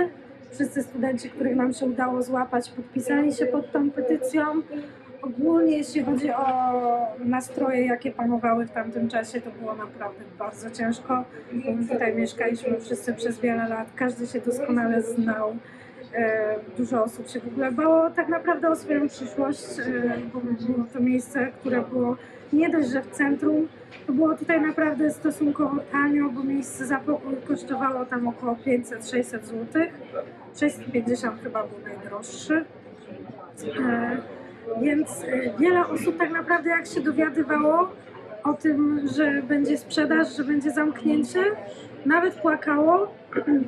Wszyscy 0.51 0.83
studenci, 0.83 1.29
których 1.29 1.55
nam 1.55 1.73
się 1.73 1.85
udało 1.85 2.23
złapać, 2.23 2.69
podpisali 2.69 3.33
się 3.33 3.45
pod 3.45 3.71
tą 3.71 3.91
petycją. 3.91 4.43
Ogólnie 5.21 5.77
jeśli 5.77 6.03
chodzi 6.03 6.31
o 6.31 6.45
nastroje, 7.25 7.85
jakie 7.85 8.11
panowały 8.11 8.65
w 8.65 8.71
tamtym 8.71 9.09
czasie, 9.09 9.41
to 9.41 9.51
było 9.51 9.75
naprawdę 9.75 10.23
bardzo 10.39 10.71
ciężko. 10.71 11.23
Tutaj 11.91 12.15
mieszkaliśmy 12.15 12.79
wszyscy 12.79 13.13
przez 13.13 13.39
wiele 13.39 13.69
lat, 13.69 13.87
każdy 13.95 14.27
się 14.27 14.41
doskonale 14.41 15.01
znał. 15.01 15.55
E, 16.13 16.55
Dużo 16.77 17.03
osób 17.03 17.29
się 17.29 17.39
w 17.39 17.47
ogóle 17.47 17.71
bało 17.71 18.09
tak 18.09 18.27
naprawdę 18.29 18.69
o 18.69 18.75
swoją 18.75 19.07
przyszłość, 19.07 19.79
e, 19.79 20.17
bo 20.33 20.39
było 20.39 20.85
to 20.93 20.99
miejsce, 20.99 21.47
które 21.59 21.81
było 21.81 22.15
nie 22.53 22.69
dość, 22.69 22.89
że 22.89 23.01
w 23.01 23.11
centrum, 23.11 23.67
to 24.07 24.13
było 24.13 24.35
tutaj 24.37 24.61
naprawdę 24.61 25.11
stosunkowo 25.11 25.77
tanio, 25.91 26.29
bo 26.29 26.43
miejsce 26.43 26.85
za 26.85 26.97
pokój 26.99 27.35
kosztowało 27.47 28.05
tam 28.05 28.27
około 28.27 28.55
500-600 28.65 29.23
zł. 29.23 29.65
650 30.59 31.41
chyba 31.43 31.63
był 31.63 31.79
najdroższy. 31.85 32.65
E, 33.79 34.17
Więc 34.81 35.23
e, 35.23 35.59
wiele 35.59 35.87
osób 35.87 36.17
tak 36.17 36.31
naprawdę 36.31 36.69
jak 36.69 36.87
się 36.87 37.01
dowiadywało 37.01 37.91
o 38.43 38.53
tym, 38.53 39.07
że 39.15 39.41
będzie 39.41 39.77
sprzedaż, 39.77 40.37
że 40.37 40.43
będzie 40.43 40.71
zamknięcie, 40.71 41.43
nawet 42.05 42.35
płakało. 42.35 43.07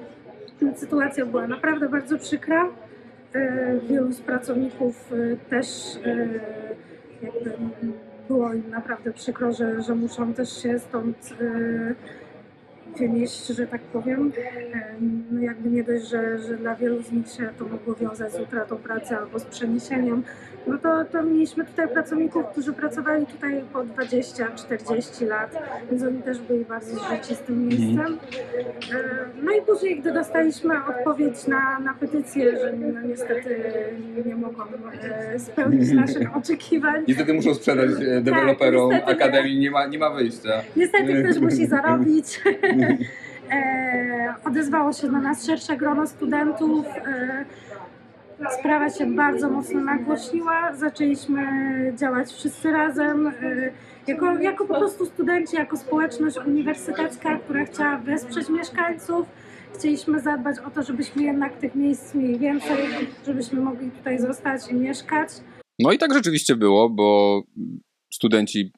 Sytuacja 0.76 1.26
była 1.26 1.48
naprawdę 1.48 1.90
bardzo 1.90 2.18
przykra. 2.18 2.66
E, 3.36 3.80
Wielu 3.90 4.12
z 4.12 4.22
pracowników 4.22 5.12
też 5.50 5.68
jakby 7.24 7.54
było 8.30 8.54
im 8.54 8.70
naprawdę 8.70 9.14
przykro, 9.14 9.54
że, 9.54 9.82
że 9.82 9.96
muszą 9.96 10.34
też 10.34 10.62
się 10.64 10.80
stąd 10.80 11.18
wynieść, 12.98 13.48
że 13.48 13.68
tak 13.68 13.82
powiem. 13.82 14.32
No 15.32 15.42
jakby 15.42 15.70
nie 15.70 15.84
dość, 15.84 16.08
że, 16.08 16.40
że 16.40 16.58
dla 16.58 16.76
wielu 16.76 17.02
z 17.02 17.12
nich 17.12 17.28
się 17.28 17.50
to 17.60 17.66
mogło 17.66 17.96
wiązać 17.96 18.34
z 18.34 18.40
utratą 18.40 18.78
pracy 18.78 19.16
albo 19.18 19.40
z 19.40 19.46
przeniesieniem, 19.46 20.24
no 20.68 20.78
to, 20.78 21.06
to 21.06 21.24
mieliśmy 21.24 21.66
tutaj 21.66 21.88
pracowników, 21.88 22.46
którzy 22.52 22.74
pracowali 22.74 23.26
tutaj 23.26 23.64
po 23.74 23.80
20-40 23.80 25.28
lat, 25.28 25.56
więc 25.92 26.04
oni 26.04 26.24
też 26.24 26.40
byli 26.40 26.66
bardzo 26.66 26.96
zżyci 26.96 27.36
z 27.36 27.40
tym 27.40 27.68
miejscem. 27.68 28.18
No 29.44 29.52
i 29.52 29.62
później, 29.62 30.00
gdy 30.00 30.14
dostaliśmy 30.14 30.74
odpowiedź 30.86 31.48
na, 31.48 31.80
na 31.80 31.94
petycję, 31.94 32.52
że 32.60 32.74
no 32.74 33.02
niestety 33.02 33.64
nie 34.26 34.36
mogą 34.36 34.64
e, 35.02 35.40
spełnić 35.40 35.92
naszych 35.92 36.36
oczekiwań, 36.38 37.04
Niestety 37.08 37.34
muszą 37.34 37.54
sprzedać 37.54 37.90
e, 37.90 38.22
deweloperom 38.22 38.90
niestety 38.92 39.12
nie. 39.12 39.16
Akademii, 39.16 39.60
nie 39.60 39.72
ma, 39.72 39.86
nie 39.86 40.00
ma 40.00 40.10
wyjścia. 40.10 40.62
Niestety 40.76 41.24
ktoś 41.24 41.40
musi 41.40 41.68
zarobić. 41.68 42.42
E, 43.52 44.34
odezwało 44.46 44.94
się 44.94 45.12
do 45.12 45.18
nas 45.18 45.46
szersze 45.46 45.78
grono 45.78 46.08
studentów. 46.08 46.86
E, 46.86 47.46
sprawa 48.60 48.90
się 48.90 49.06
bardzo 49.06 49.50
mocno 49.50 49.80
nagłośniła. 49.80 50.76
Zaczęliśmy 50.76 51.44
działać 51.96 52.32
wszyscy 52.32 52.72
razem. 52.72 53.28
E, 53.28 53.34
jako, 54.08 54.38
jako 54.38 54.66
po 54.66 54.76
prostu 54.80 55.06
studenci, 55.06 55.56
jako 55.56 55.78
społeczność 55.78 56.38
uniwersytecka, 56.38 57.40
która 57.40 57.66
chciała 57.66 57.98
wesprzeć 57.98 58.50
mieszkańców. 58.50 59.28
Chcieliśmy 59.74 60.20
zadbać 60.20 60.60
o 60.60 60.70
to, 60.70 60.84
żebyśmy 60.84 61.24
jednak 61.24 61.58
tych 61.58 61.76
miejsc 61.76 62.16
mieli 62.16 62.40
więcej, 62.40 62.78
żebyśmy 63.26 63.62
mogli 63.62 63.92
tutaj 63.92 64.20
zostać 64.20 64.72
i 64.72 64.76
mieszkać. 64.76 65.30
No 65.80 65.92
i 65.92 65.98
tak 65.98 66.14
rzeczywiście 66.14 66.56
było, 66.56 66.90
bo 66.90 67.42
studenci, 68.14 68.72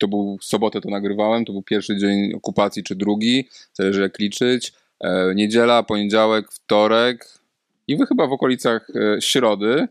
to 0.00 0.08
był 0.08 0.38
sobotę 0.42 0.80
to 0.80 0.90
nagrywałem, 0.90 1.44
to 1.44 1.52
był 1.52 1.62
pierwszy 1.62 1.96
dzień 1.96 2.34
okupacji 2.34 2.82
czy 2.82 2.94
drugi, 2.94 3.48
zależy 3.72 4.00
jak 4.00 4.18
liczyć, 4.18 4.72
e, 5.00 5.34
niedziela, 5.34 5.82
poniedziałek, 5.82 6.52
wtorek 6.52 7.38
i 7.88 7.96
wy 7.96 8.06
chyba 8.06 8.26
w 8.26 8.32
okolicach 8.32 8.90
e, 8.90 9.20
środy 9.20 9.88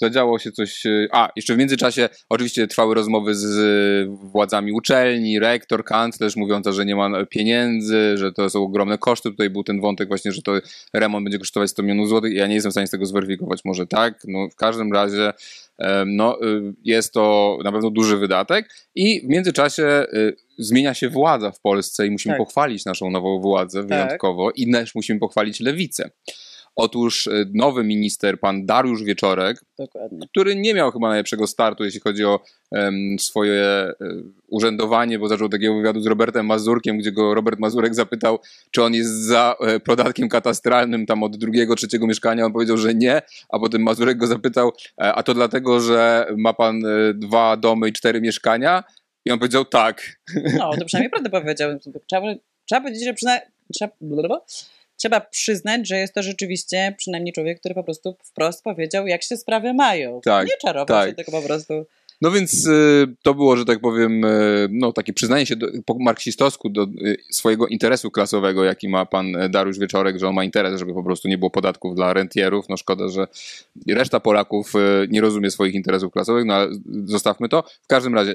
zadziało 0.00 0.38
się 0.38 0.52
coś. 0.52 0.86
e, 0.86 1.08
A, 1.12 1.28
jeszcze 1.36 1.54
w 1.54 1.58
międzyczasie 1.58 2.08
oczywiście 2.28 2.66
trwały 2.66 2.94
rozmowy 2.94 3.34
z 3.34 4.08
władzami 4.08 4.72
uczelni, 4.72 5.38
rektor, 5.38 5.84
kanclerz 5.84 6.36
mówiąca, 6.36 6.72
że 6.72 6.86
nie 6.86 6.96
ma 6.96 7.24
pieniędzy, 7.26 8.16
że 8.16 8.32
to 8.32 8.50
są 8.50 8.62
ogromne 8.62 8.98
koszty. 8.98 9.30
Tutaj 9.30 9.50
był 9.50 9.64
ten 9.64 9.80
wątek 9.80 10.08
właśnie, 10.08 10.32
że 10.32 10.42
to 10.42 10.52
remont 10.94 11.24
będzie 11.24 11.38
kosztować 11.38 11.70
100 11.70 11.82
milionów 11.82 12.08
złotych. 12.08 12.32
Ja 12.32 12.46
nie 12.46 12.54
jestem 12.54 12.70
w 12.70 12.74
stanie 12.74 12.86
z 12.86 12.90
tego 12.90 13.06
zweryfikować, 13.06 13.64
może 13.64 13.86
tak. 13.86 14.20
No, 14.28 14.48
w 14.52 14.56
każdym 14.56 14.92
razie 14.92 15.32
no, 16.06 16.42
y, 16.42 16.74
jest 16.84 17.12
to 17.12 17.58
na 17.64 17.72
pewno 17.72 17.90
duży 17.90 18.16
wydatek 18.16 18.68
i 18.94 19.20
w 19.20 19.28
międzyczasie 19.28 20.06
y, 20.12 20.36
zmienia 20.58 20.94
się 20.94 21.08
władza 21.08 21.50
w 21.50 21.60
Polsce 21.60 22.06
i 22.06 22.10
musimy 22.10 22.32
Tak. 22.34 22.38
pochwalić 22.46 22.84
naszą 22.84 23.10
nową 23.10 23.40
władzę 23.40 23.80
Tak. 23.80 23.88
wyjątkowo 23.88 24.50
i 24.50 24.72
też 24.72 24.94
musimy 24.94 25.20
pochwalić 25.20 25.60
lewicę. 25.60 26.10
Otóż 26.80 27.26
y, 27.26 27.50
nowy 27.54 27.84
minister, 27.84 28.40
pan 28.40 28.66
Dariusz 28.66 29.02
Wieczorek, 29.02 29.64
Dokładnie. 29.78 30.26
który 30.30 30.56
nie 30.56 30.74
miał 30.74 30.92
chyba 30.92 31.08
najlepszego 31.08 31.46
startu, 31.46 31.84
jeśli 31.84 32.00
chodzi 32.00 32.24
o 32.24 32.40
em, 32.72 33.16
swoje 33.20 33.62
e, 33.62 33.94
urzędowanie, 34.48 35.18
bo 35.18 35.28
zaczął 35.28 35.48
takiego 35.48 35.74
wywiadu 35.74 36.00
z 36.00 36.06
Robertem 36.06 36.46
Mazurkiem, 36.46 36.98
gdzie 36.98 37.12
go 37.12 37.34
Robert 37.34 37.60
Mazurek 37.60 37.94
zapytał, 37.94 38.38
czy 38.70 38.82
on 38.82 38.94
jest 38.94 39.10
za 39.10 39.56
e, 39.60 39.80
podatkiem 39.80 40.28
katastralnym 40.28 41.06
tam 41.06 41.22
od 41.22 41.36
drugiego, 41.36 41.74
trzeciego 41.74 42.06
mieszkania. 42.06 42.44
On 42.46 42.52
powiedział, 42.52 42.76
że 42.76 42.94
nie, 42.94 43.22
a 43.48 43.58
potem 43.58 43.82
Mazurek 43.82 44.18
go 44.18 44.26
zapytał, 44.26 44.72
e, 45.00 45.12
a 45.12 45.22
to 45.22 45.34
dlatego, 45.34 45.80
że 45.80 46.26
ma 46.36 46.52
pan 46.52 46.86
e, 46.86 47.14
dwa 47.14 47.56
domy 47.56 47.88
i 47.88 47.92
cztery 47.92 48.20
mieszkania? 48.20 48.84
I 49.24 49.30
on 49.30 49.38
powiedział 49.38 49.64
tak. 49.64 50.02
No, 50.58 50.70
to 50.78 50.84
przynajmniej 50.84 51.10
prawdę 51.10 51.30
powiedział. 51.30 51.78
Trzeba, 52.06 52.26
trzeba 52.68 52.80
powiedzieć, 52.80 53.04
że 53.04 53.14
przyna... 53.14 53.38
trzeba... 53.74 53.92
trzeba 54.98 55.20
przyznać, 55.20 55.88
że 55.88 55.96
jest 55.96 56.14
to 56.14 56.22
rzeczywiście 56.22 56.94
przynajmniej 56.98 57.32
człowiek, 57.32 57.60
który 57.60 57.74
po 57.74 57.84
prostu 57.84 58.16
wprost 58.24 58.64
powiedział, 58.64 59.06
jak 59.06 59.22
się 59.22 59.36
sprawy 59.36 59.74
mają. 59.74 60.20
Tak, 60.24 60.46
Nie 60.46 60.56
czarował 60.62 60.86
tak. 60.86 61.08
się, 61.08 61.14
tylko 61.14 61.32
po 61.32 61.42
prostu... 61.42 61.86
No 62.20 62.30
więc 62.30 62.66
y, 62.66 63.06
to 63.22 63.34
było, 63.34 63.56
że 63.56 63.64
tak 63.64 63.80
powiem, 63.80 64.24
y, 64.24 64.68
no 64.70 64.92
takie 64.92 65.12
przyznanie 65.12 65.46
się 65.46 65.56
do, 65.56 65.66
po 65.86 65.96
marksistowsku 65.98 66.68
do 66.68 66.82
y, 66.82 67.16
swojego 67.30 67.66
interesu 67.66 68.10
klasowego, 68.10 68.64
jaki 68.64 68.88
ma 68.88 69.06
pan 69.06 69.32
Dariusz 69.50 69.78
Wieczorek, 69.78 70.18
że 70.18 70.28
on 70.28 70.34
ma 70.34 70.44
interes, 70.44 70.78
żeby 70.78 70.94
po 70.94 71.04
prostu 71.04 71.28
nie 71.28 71.38
było 71.38 71.50
podatków 71.50 71.94
dla 71.94 72.12
rentierów. 72.12 72.68
No 72.68 72.76
szkoda, 72.76 73.08
że 73.08 73.26
reszta 73.88 74.20
Polaków 74.20 74.74
y, 74.74 75.08
nie 75.10 75.20
rozumie 75.20 75.50
swoich 75.50 75.74
interesów 75.74 76.12
klasowych, 76.12 76.44
no 76.44 76.54
ale 76.54 76.68
zostawmy 77.04 77.48
to. 77.48 77.62
W 77.82 77.86
każdym 77.86 78.14
razie, 78.14 78.34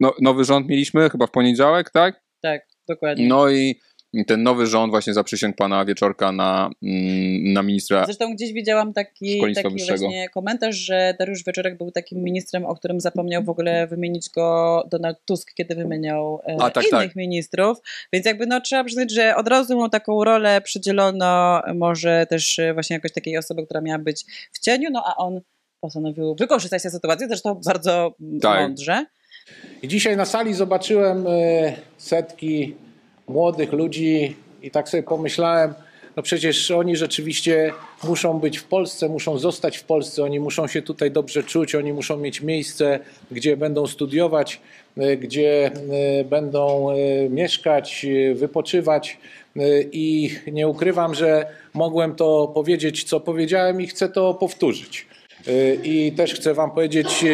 no, 0.00 0.14
nowy 0.20 0.44
rząd 0.44 0.68
mieliśmy 0.68 1.10
chyba 1.10 1.26
w 1.26 1.30
poniedziałek, 1.30 1.90
tak? 1.90 2.20
Tak, 2.42 2.66
dokładnie. 2.88 3.28
No 3.28 3.50
i 3.50 3.80
ten 4.26 4.42
nowy 4.42 4.66
rząd 4.66 4.90
właśnie 4.90 5.14
zaprzysięgł 5.14 5.56
pana 5.56 5.84
Wieczorka 5.84 6.32
na, 6.32 6.70
mm, 6.82 7.52
na 7.52 7.62
ministra. 7.62 8.04
Zresztą 8.04 8.34
gdzieś 8.34 8.52
widziałam 8.52 8.92
taki, 8.92 9.40
taki 9.54 9.84
właśnie 9.86 10.28
komentarz, 10.28 10.76
że 10.76 11.14
Dariusz 11.18 11.44
Wieczorek 11.44 11.78
był 11.78 11.90
takim 11.90 12.22
ministrem, 12.22 12.64
o 12.64 12.74
którym 12.74 13.00
zapomniał 13.00 13.44
w 13.44 13.48
ogóle 13.48 13.86
wymienić 13.86 14.30
go 14.30 14.82
Donald 14.90 15.18
Tusk, 15.24 15.54
kiedy 15.54 15.74
wymieniał 15.74 16.40
e, 16.48 16.56
A, 16.60 16.70
tak, 16.70 16.84
innych 16.84 17.02
tak. 17.02 17.16
ministrów. 17.16 17.78
Więc 18.12 18.26
jakby 18.26 18.46
no 18.46 18.60
trzeba 18.60 18.84
przyznać, 18.84 19.10
że 19.10 19.36
od 19.36 19.48
razu 19.48 19.76
mu 19.76 19.88
taką 19.88 20.24
rolę 20.24 20.60
przydzielono 20.60 21.62
może 21.74 22.26
też 22.30 22.58
e, 22.58 22.74
właśnie 22.74 22.94
jakoś 22.94 23.12
takiej 23.12 23.38
osoby, 23.38 23.64
która 23.64 23.80
miała 23.80 23.98
być 23.98 24.24
w 24.52 24.58
cieniu, 24.58 24.90
no 24.92 25.02
a 25.06 25.16
on 25.16 25.40
postanowił 25.80 26.34
wykorzystać 26.34 26.82
tę 26.82 26.90
sytuację, 26.90 27.28
zresztą 27.28 27.60
bardzo 27.64 28.14
Tak. 28.42 28.60
mądrze. 28.60 29.06
I 29.82 29.88
dzisiaj 29.88 30.16
na 30.16 30.24
sali 30.24 30.54
zobaczyłem 30.54 31.26
e, 31.26 31.72
setki 31.96 32.74
młodych 33.30 33.72
ludzi 33.72 34.36
i 34.62 34.70
tak 34.70 34.88
sobie 34.88 35.02
pomyślałem, 35.02 35.74
no 36.16 36.22
przecież 36.22 36.70
oni 36.70 36.96
rzeczywiście 36.96 37.72
muszą 38.04 38.38
być 38.38 38.58
w 38.58 38.64
Polsce, 38.64 39.08
muszą 39.08 39.38
zostać 39.38 39.78
w 39.78 39.84
Polsce, 39.84 40.24
oni 40.24 40.40
muszą 40.40 40.66
się 40.66 40.82
tutaj 40.82 41.10
dobrze 41.10 41.42
czuć, 41.42 41.74
oni 41.74 41.92
muszą 41.92 42.16
mieć 42.16 42.40
miejsce, 42.40 42.98
gdzie 43.30 43.56
będą 43.56 43.86
studiować, 43.86 44.60
e, 44.96 45.16
gdzie 45.16 45.70
e, 46.20 46.24
będą 46.24 46.90
e, 46.90 46.94
mieszkać, 47.28 48.06
wypoczywać. 48.34 49.18
I 49.92 50.30
nie 50.52 50.68
ukrywam, 50.68 51.14
że 51.14 51.46
mogłem 51.74 52.14
to 52.14 52.48
powiedzieć, 52.54 53.04
co 53.04 53.20
powiedziałem 53.20 53.80
i 53.80 53.86
chcę 53.86 54.08
to 54.08 54.34
powtórzyć. 54.34 55.06
I 55.84 56.12
też 56.16 56.34
chcę 56.34 56.54
Wam 56.54 56.70
powiedzieć, 56.70 57.24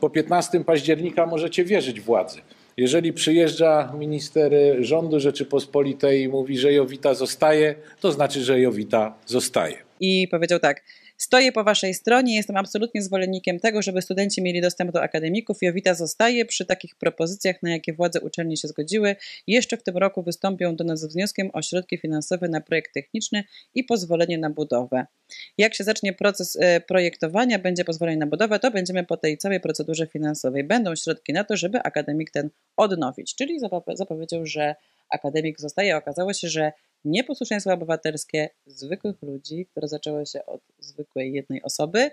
po 0.00 0.10
15 0.10 0.64
października 0.64 1.26
możecie 1.26 1.64
wierzyć 1.64 2.00
władzy. 2.00 2.40
Jeżeli 2.80 3.12
przyjeżdża 3.12 3.92
minister 3.98 4.52
rządu 4.80 5.20
Rzeczypospolitej 5.20 6.22
i 6.22 6.28
mówi, 6.28 6.58
że 6.58 6.72
Jowita 6.72 7.14
zostaje, 7.14 7.74
to 8.00 8.12
znaczy, 8.12 8.44
że 8.44 8.60
Jowita 8.60 9.14
zostaje. 9.26 9.76
i 10.00 10.28
powiedział 10.30 10.58
tak. 10.58 10.82
Stoję 11.20 11.52
po 11.52 11.64
waszej 11.64 11.94
stronie, 11.94 12.36
jestem 12.36 12.56
absolutnie 12.56 13.02
zwolennikiem 13.02 13.60
tego, 13.60 13.82
żeby 13.82 14.02
studenci 14.02 14.42
mieli 14.42 14.60
dostęp 14.60 14.92
do 14.92 15.02
akademików. 15.02 15.58
Jowita 15.62 15.94
zostaje 15.94 16.44
przy 16.44 16.66
takich 16.66 16.94
propozycjach, 16.94 17.62
na 17.62 17.70
jakie 17.70 17.92
władze 17.92 18.20
uczelni 18.20 18.56
się 18.56 18.68
zgodziły. 18.68 19.16
Jeszcze 19.46 19.76
w 19.76 19.82
tym 19.82 19.96
roku 19.96 20.22
wystąpią 20.22 20.76
do 20.76 20.84
nas 20.84 21.00
z 21.00 21.12
wnioskiem 21.12 21.50
o 21.52 21.62
środki 21.62 21.98
finansowe 21.98 22.48
na 22.48 22.60
projekt 22.60 22.94
techniczny 22.94 23.44
i 23.74 23.84
pozwolenie 23.84 24.38
na 24.38 24.50
budowę. 24.50 25.06
Jak 25.58 25.74
się 25.74 25.84
zacznie 25.84 26.12
proces 26.12 26.58
e, 26.60 26.80
projektowania, 26.80 27.58
będzie 27.58 27.84
pozwolenie 27.84 28.18
na 28.18 28.26
budowę, 28.26 28.58
to 28.58 28.70
będziemy 28.70 29.04
po 29.04 29.16
tej 29.16 29.38
całej 29.38 29.60
procedurze 29.60 30.06
finansowej. 30.06 30.64
Będą 30.64 30.96
środki 30.96 31.32
na 31.32 31.44
to, 31.44 31.56
żeby 31.56 31.82
akademik 31.82 32.30
ten 32.30 32.50
odnowić. 32.76 33.34
Czyli 33.34 33.60
zapowiedział, 33.94 34.46
że 34.46 34.74
akademik 35.10 35.60
zostaje. 35.60 35.96
Okazało 35.96 36.32
się, 36.32 36.48
że 36.48 36.72
nieposłuszeństwo 37.04 37.72
obywatelskie 37.72 38.48
zwykłych 38.66 39.22
ludzi, 39.22 39.66
które 39.66 39.88
zaczęło 39.88 40.24
się 40.24 40.46
od 40.46 40.60
zwykłej 40.78 41.32
jednej 41.32 41.62
osoby, 41.62 42.10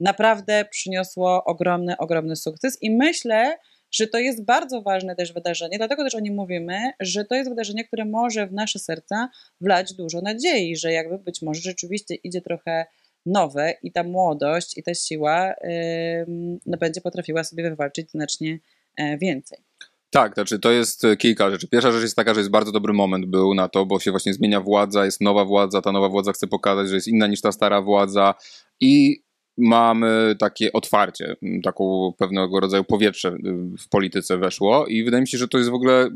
naprawdę 0.00 0.64
przyniosło 0.70 1.44
ogromny, 1.44 1.96
ogromny 1.96 2.36
sukces 2.36 2.82
i 2.82 2.90
myślę, 2.90 3.58
że 3.90 4.06
to 4.06 4.18
jest 4.18 4.44
bardzo 4.44 4.82
ważne 4.82 5.16
też 5.16 5.32
wydarzenie, 5.32 5.78
dlatego 5.78 6.04
też 6.04 6.14
o 6.14 6.20
nim 6.20 6.34
mówimy, 6.34 6.78
że 7.00 7.24
to 7.24 7.34
jest 7.34 7.50
wydarzenie, 7.50 7.84
które 7.84 8.04
może 8.04 8.46
w 8.46 8.52
nasze 8.52 8.78
serca 8.78 9.28
wlać 9.60 9.94
dużo 9.94 10.20
nadziei, 10.20 10.76
że 10.76 10.92
jakby 10.92 11.18
być 11.18 11.42
może 11.42 11.60
rzeczywiście 11.60 12.14
idzie 12.14 12.40
trochę 12.40 12.86
nowe 13.26 13.74
i 13.82 13.92
ta 13.92 14.02
młodość 14.02 14.78
i 14.78 14.82
ta 14.82 14.94
siła 14.94 15.54
no, 16.66 16.76
będzie 16.78 17.00
potrafiła 17.00 17.44
sobie 17.44 17.70
wywalczyć 17.70 18.10
znacznie 18.10 18.58
e, 18.96 19.18
więcej. 19.18 19.67
Tak, 20.10 20.34
znaczy 20.34 20.58
to 20.58 20.70
jest 20.70 21.04
e, 21.04 21.16
kilka 21.16 21.50
rzeczy. 21.50 21.68
Pierwsza 21.68 21.92
rzecz 21.92 22.02
jest 22.02 22.16
taka, 22.16 22.34
że 22.34 22.40
jest 22.40 22.50
bardzo 22.50 22.72
dobry 22.72 22.92
moment 22.92 23.26
był 23.26 23.54
na 23.54 23.68
to, 23.68 23.86
bo 23.86 24.00
się 24.00 24.10
właśnie 24.10 24.34
zmienia 24.34 24.60
władza, 24.60 25.04
jest 25.04 25.20
nowa 25.20 25.44
władza, 25.44 25.82
ta 25.82 25.92
nowa 25.92 26.08
władza 26.08 26.32
chce 26.32 26.46
pokazać, 26.46 26.88
że 26.88 26.94
jest 26.94 27.08
inna 27.08 27.26
niż 27.26 27.40
ta 27.40 27.52
stara 27.52 27.82
władza 27.82 28.34
i 28.80 29.22
mamy 29.58 30.36
takie 30.38 30.72
otwarcie, 30.72 31.36
taką 31.64 32.12
pewnego 32.18 32.60
rodzaju 32.60 32.84
powietrze 32.84 33.36
w 33.78 33.88
polityce 33.88 34.38
weszło 34.38 34.86
i 34.86 35.04
wydaje 35.04 35.20
mi 35.20 35.28
się, 35.28 35.38
że 35.38 35.48
to 35.48 35.58
jest 35.58 35.70
w 35.70 35.74
ogóle 35.74 36.08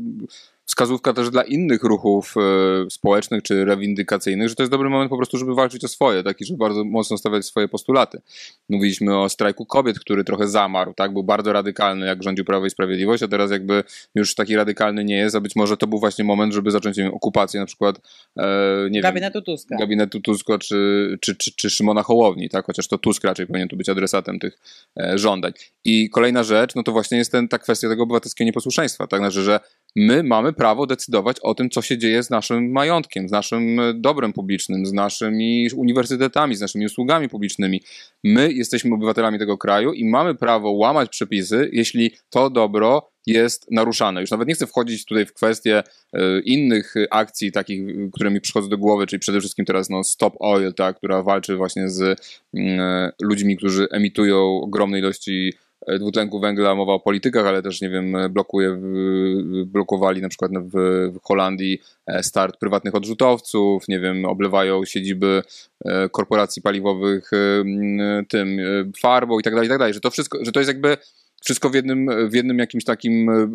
wskazówka 0.65 1.13
też 1.13 1.29
dla 1.29 1.43
innych 1.43 1.83
ruchów 1.83 2.35
e, 2.37 2.89
społecznych 2.89 3.43
czy 3.43 3.65
reivindykacyjnych, 3.65 4.49
że 4.49 4.55
to 4.55 4.63
jest 4.63 4.71
dobry 4.71 4.89
moment 4.89 5.09
po 5.09 5.17
prostu, 5.17 5.37
żeby 5.37 5.55
walczyć 5.55 5.83
o 5.83 5.87
swoje, 5.87 6.23
taki, 6.23 6.45
żeby 6.45 6.57
bardzo 6.57 6.83
mocno 6.83 7.17
stawiać 7.17 7.45
swoje 7.45 7.67
postulaty. 7.67 8.21
Mówiliśmy 8.69 9.19
o 9.19 9.29
strajku 9.29 9.65
kobiet, 9.65 9.99
który 9.99 10.23
trochę 10.23 10.47
zamarł, 10.47 10.93
tak, 10.93 11.13
był 11.13 11.23
bardzo 11.23 11.53
radykalny, 11.53 12.05
jak 12.05 12.23
rządził 12.23 12.45
Prawo 12.45 12.65
i 12.65 12.69
Sprawiedliwość, 12.69 13.23
a 13.23 13.27
teraz 13.27 13.51
jakby 13.51 13.83
już 14.15 14.35
taki 14.35 14.55
radykalny 14.55 15.03
nie 15.03 15.15
jest, 15.15 15.35
a 15.35 15.41
być 15.41 15.55
może 15.55 15.77
to 15.77 15.87
był 15.87 15.99
właśnie 15.99 16.23
moment, 16.23 16.53
żeby 16.53 16.71
zacząć 16.71 16.97
nie 16.97 17.03
wiem, 17.03 17.13
okupację 17.13 17.59
na 17.59 17.65
przykład, 17.65 17.99
e, 18.37 18.43
nie 18.83 19.01
wiem, 19.01 19.03
Gabinetu 19.03 19.41
Tuska. 19.41 19.77
gabinetu 19.77 20.21
Tuska 20.21 20.57
czy, 20.57 21.17
czy, 21.21 21.35
czy, 21.35 21.51
czy 21.55 21.69
Szymona 21.69 22.03
Hołowni, 22.03 22.49
tak? 22.49 22.65
chociaż 22.65 22.87
to 22.87 22.97
Tusk 22.97 23.23
raczej 23.23 23.47
powinien 23.47 23.67
tu 23.67 23.77
być 23.77 23.89
adresatem 23.89 24.39
tych 24.39 24.59
e, 24.99 25.17
żądań. 25.17 25.51
I 25.85 26.09
kolejna 26.09 26.43
rzecz, 26.43 26.75
no 26.75 26.83
to 26.83 26.91
właśnie 26.91 27.17
jest 27.17 27.31
ten, 27.31 27.47
ta 27.47 27.59
kwestia 27.59 27.89
tego 27.89 28.03
obywatelskiego 28.03 28.45
nieposłuszeństwa, 28.45 29.07
tak? 29.07 29.19
Znaczy, 29.19 29.41
że 29.41 29.59
my 29.95 30.23
mamy 30.23 30.53
prawo 30.53 30.85
decydować 30.85 31.39
o 31.39 31.55
tym, 31.55 31.69
co 31.69 31.81
się 31.81 31.97
dzieje 31.97 32.23
z 32.23 32.29
naszym 32.29 32.71
majątkiem, 32.71 33.29
z 33.29 33.31
naszym 33.31 33.79
e, 33.79 33.93
dobrem 33.93 34.33
publicznym, 34.33 34.85
z 34.85 34.93
naszymi 34.93 35.67
uniwersytetami, 35.75 36.55
z 36.55 36.61
naszymi 36.61 36.85
usługami 36.85 37.29
publicznymi. 37.29 37.81
My 38.23 38.53
jesteśmy 38.53 38.95
obywatelami 38.95 39.39
tego 39.39 39.57
kraju 39.57 39.93
i 39.93 40.05
mamy 40.05 40.35
prawo 40.35 40.71
łamać 40.71 41.09
przepisy, 41.09 41.69
jeśli 41.73 42.11
to 42.29 42.49
dobro 42.49 43.13
jest 43.27 43.71
naruszane. 43.71 44.21
Już 44.21 44.31
nawet 44.31 44.47
nie 44.47 44.53
chcę 44.53 44.67
wchodzić 44.67 45.05
tutaj 45.05 45.25
w 45.25 45.33
kwestie 45.33 45.83
e, 46.13 46.39
innych 46.39 46.93
akcji, 47.11 47.51
takich, 47.51 48.11
które 48.11 48.31
mi 48.31 48.41
przychodzą 48.41 48.69
do 48.69 48.77
głowy, 48.77 49.07
czyli 49.07 49.19
przede 49.19 49.39
wszystkim 49.39 49.65
teraz 49.65 49.89
no, 49.89 50.03
Stop 50.03 50.35
Oil, 50.39 50.73
tak, 50.73 50.97
która 50.97 51.23
walczy 51.23 51.55
właśnie 51.55 51.89
z 51.89 52.01
mm, 52.53 52.79
e, 52.79 53.11
ludźmi, 53.21 53.57
którzy 53.57 53.87
emitują 53.91 54.61
ogromne 54.61 54.99
ilości 54.99 55.53
dwutlenku 55.99 56.39
węgla, 56.39 56.75
mowa 56.75 56.93
o 56.93 56.99
politykach, 56.99 57.45
ale 57.45 57.61
też, 57.61 57.81
nie 57.81 57.89
wiem, 57.89 58.15
e, 58.15 58.29
blokuje, 58.29 58.81
blokowali 59.65 60.21
na 60.21 60.29
przykład 60.29 60.51
w, 60.51 60.73
w 61.13 61.23
Holandii 61.23 61.79
e, 62.07 62.23
start 62.23 62.57
prywatnych 62.57 62.95
odrzutowców, 62.95 63.87
nie 63.87 63.99
wiem, 63.99 64.25
oblewają 64.25 64.85
siedziby 64.85 65.43
e, 65.85 66.09
korporacji 66.09 66.61
paliwowych 66.61 67.33
e, 67.33 68.23
tym 68.29 68.59
e, 68.59 68.63
farbą 69.01 69.39
i 69.39 69.43
tak 69.43 69.53
dalej, 69.53 69.67
i 69.67 69.69
tak 69.69 69.79
dalej, 69.79 69.93
że 69.93 69.99
to 69.99 70.11
wszystko, 70.11 70.45
że 70.45 70.51
to 70.51 70.59
jest 70.59 70.67
jakby 70.67 70.97
wszystko 71.43 71.69
w 71.69 71.73
jednym, 71.73 72.29
w 72.29 72.33
jednym 72.33 72.59
jakimś 72.59 72.83
takim, 72.83 73.29
e, 73.29 73.33
e, 73.33 73.47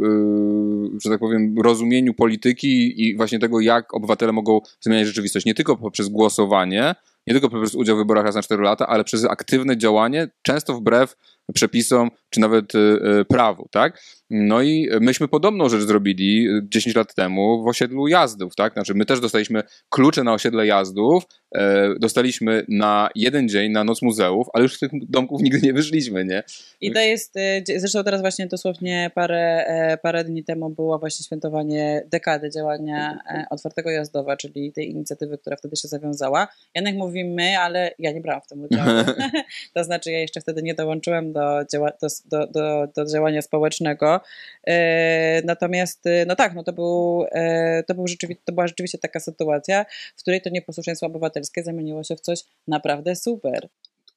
że 1.05 1.11
tak 1.11 1.19
powiem, 1.19 1.55
rozumieniu 1.63 2.15
polityki 2.15 3.03
i 3.03 3.17
właśnie 3.17 3.39
tego, 3.39 3.61
jak 3.61 3.95
obywatele 3.95 4.33
mogą 4.33 4.61
zmieniać 4.81 5.07
rzeczywistość. 5.07 5.47
Nie 5.47 5.55
tylko 5.55 5.77
poprzez 5.77 6.09
głosowanie, 6.09 6.95
nie 7.27 7.35
tylko 7.35 7.49
poprzez 7.49 7.75
udział 7.75 7.97
w 7.97 7.99
wyborach 7.99 8.25
raz 8.25 8.35
na 8.35 8.43
4 8.43 8.63
lata, 8.63 8.87
ale 8.87 9.05
przez 9.05 9.25
aktywne 9.25 9.77
działanie, 9.77 10.29
często 10.43 10.75
wbrew 10.75 11.17
przepisom, 11.55 12.11
czy 12.31 12.41
nawet 12.41 12.75
e, 12.75 12.79
e, 12.79 13.25
prawu, 13.25 13.69
tak? 13.71 14.03
No 14.31 14.63
i 14.63 14.89
myśmy 15.01 15.29
podobną 15.29 15.69
rzecz 15.69 15.83
zrobili 15.83 16.49
e, 16.49 16.61
10 16.63 16.97
lat 16.97 17.15
temu 17.15 17.63
w 17.63 17.67
osiedlu 17.67 18.09
Jazdów, 18.09 18.55
tak? 18.57 18.73
Znaczy 18.73 18.95
my 18.95 19.05
też 19.05 19.21
dostaliśmy 19.21 19.63
klucze 19.89 20.25
na 20.25 20.33
osiedle 20.35 20.67
Jazdów, 20.67 21.25
e, 21.55 21.89
dostaliśmy 21.99 22.65
na 22.69 23.09
jeden 23.15 23.49
dzień 23.49 23.73
na 23.73 23.85
Noc 23.85 24.03
Muzeów, 24.03 24.47
ale 24.53 24.63
już 24.63 24.77
z 24.77 24.79
tych 24.79 24.91
domków 25.09 25.43
nigdy 25.43 25.61
nie 25.61 25.73
wyszliśmy, 25.73 26.25
nie? 26.25 26.43
I 26.81 26.93
to 26.93 27.01
jest, 27.01 27.37
y, 27.37 27.81
zresztą 27.81 28.05
teraz 28.05 28.21
właśnie 28.21 28.47
dosłownie 28.47 29.11
parę, 29.15 29.65
e, 29.67 29.99
parę 30.03 30.25
dni 30.25 30.45
temu 30.45 30.71
było 30.71 30.99
właśnie 30.99 31.25
świętowanie 31.25 32.03
dekady 32.07 32.51
działania 32.51 33.19
e, 33.31 33.45
Otwartego 33.51 33.91
Jazdowa, 33.91 34.37
czyli 34.37 34.73
tej 34.73 34.91
inicjatywy, 34.91 35.39
która 35.39 35.57
wtedy 35.57 35.77
się 35.77 35.89
zawiązała. 35.89 36.49
Janek 36.75 36.97
mówi 36.97 37.25
my, 37.25 37.59
ale 37.59 37.95
ja 37.99 38.13
nie 38.13 38.21
brałam 38.21 38.43
w 38.43 38.47
tym 38.47 38.65
udziału. 38.65 38.89
to 39.75 39.85
znaczy 39.85 40.11
ja 40.11 40.19
jeszcze 40.19 40.41
wtedy 40.41 40.63
nie 40.63 40.75
dołączyłem 40.75 41.33
do, 41.33 41.38
działa, 41.73 41.91
do, 42.03 42.09
do, 42.25 42.47
do, 42.47 42.89
do 42.97 43.05
działania 43.13 43.43
społecznego. 43.43 44.21
E, 44.67 45.43
Natomiast, 45.45 46.07
y, 46.07 46.25
no 46.27 46.37
tak, 46.37 46.55
no 46.55 46.65
to, 46.65 46.73
był, 46.73 47.27
e, 47.33 47.83
to, 47.83 47.95
był 47.95 48.05
rzeczywi- 48.05 48.37
to 48.45 48.53
była 48.53 48.67
rzeczywiście 48.67 48.99
taka 48.99 49.21
sytuacja, 49.21 49.87
w 50.17 50.21
której 50.21 50.43
to 50.43 50.51
nieposłuszeństwo 50.51 51.07
obywatelskie 51.07 51.63
zamieniło 51.63 52.05
się 52.05 52.17
w 52.17 52.21
coś 52.21 52.45
naprawdę 52.69 53.17
super. 53.17 53.69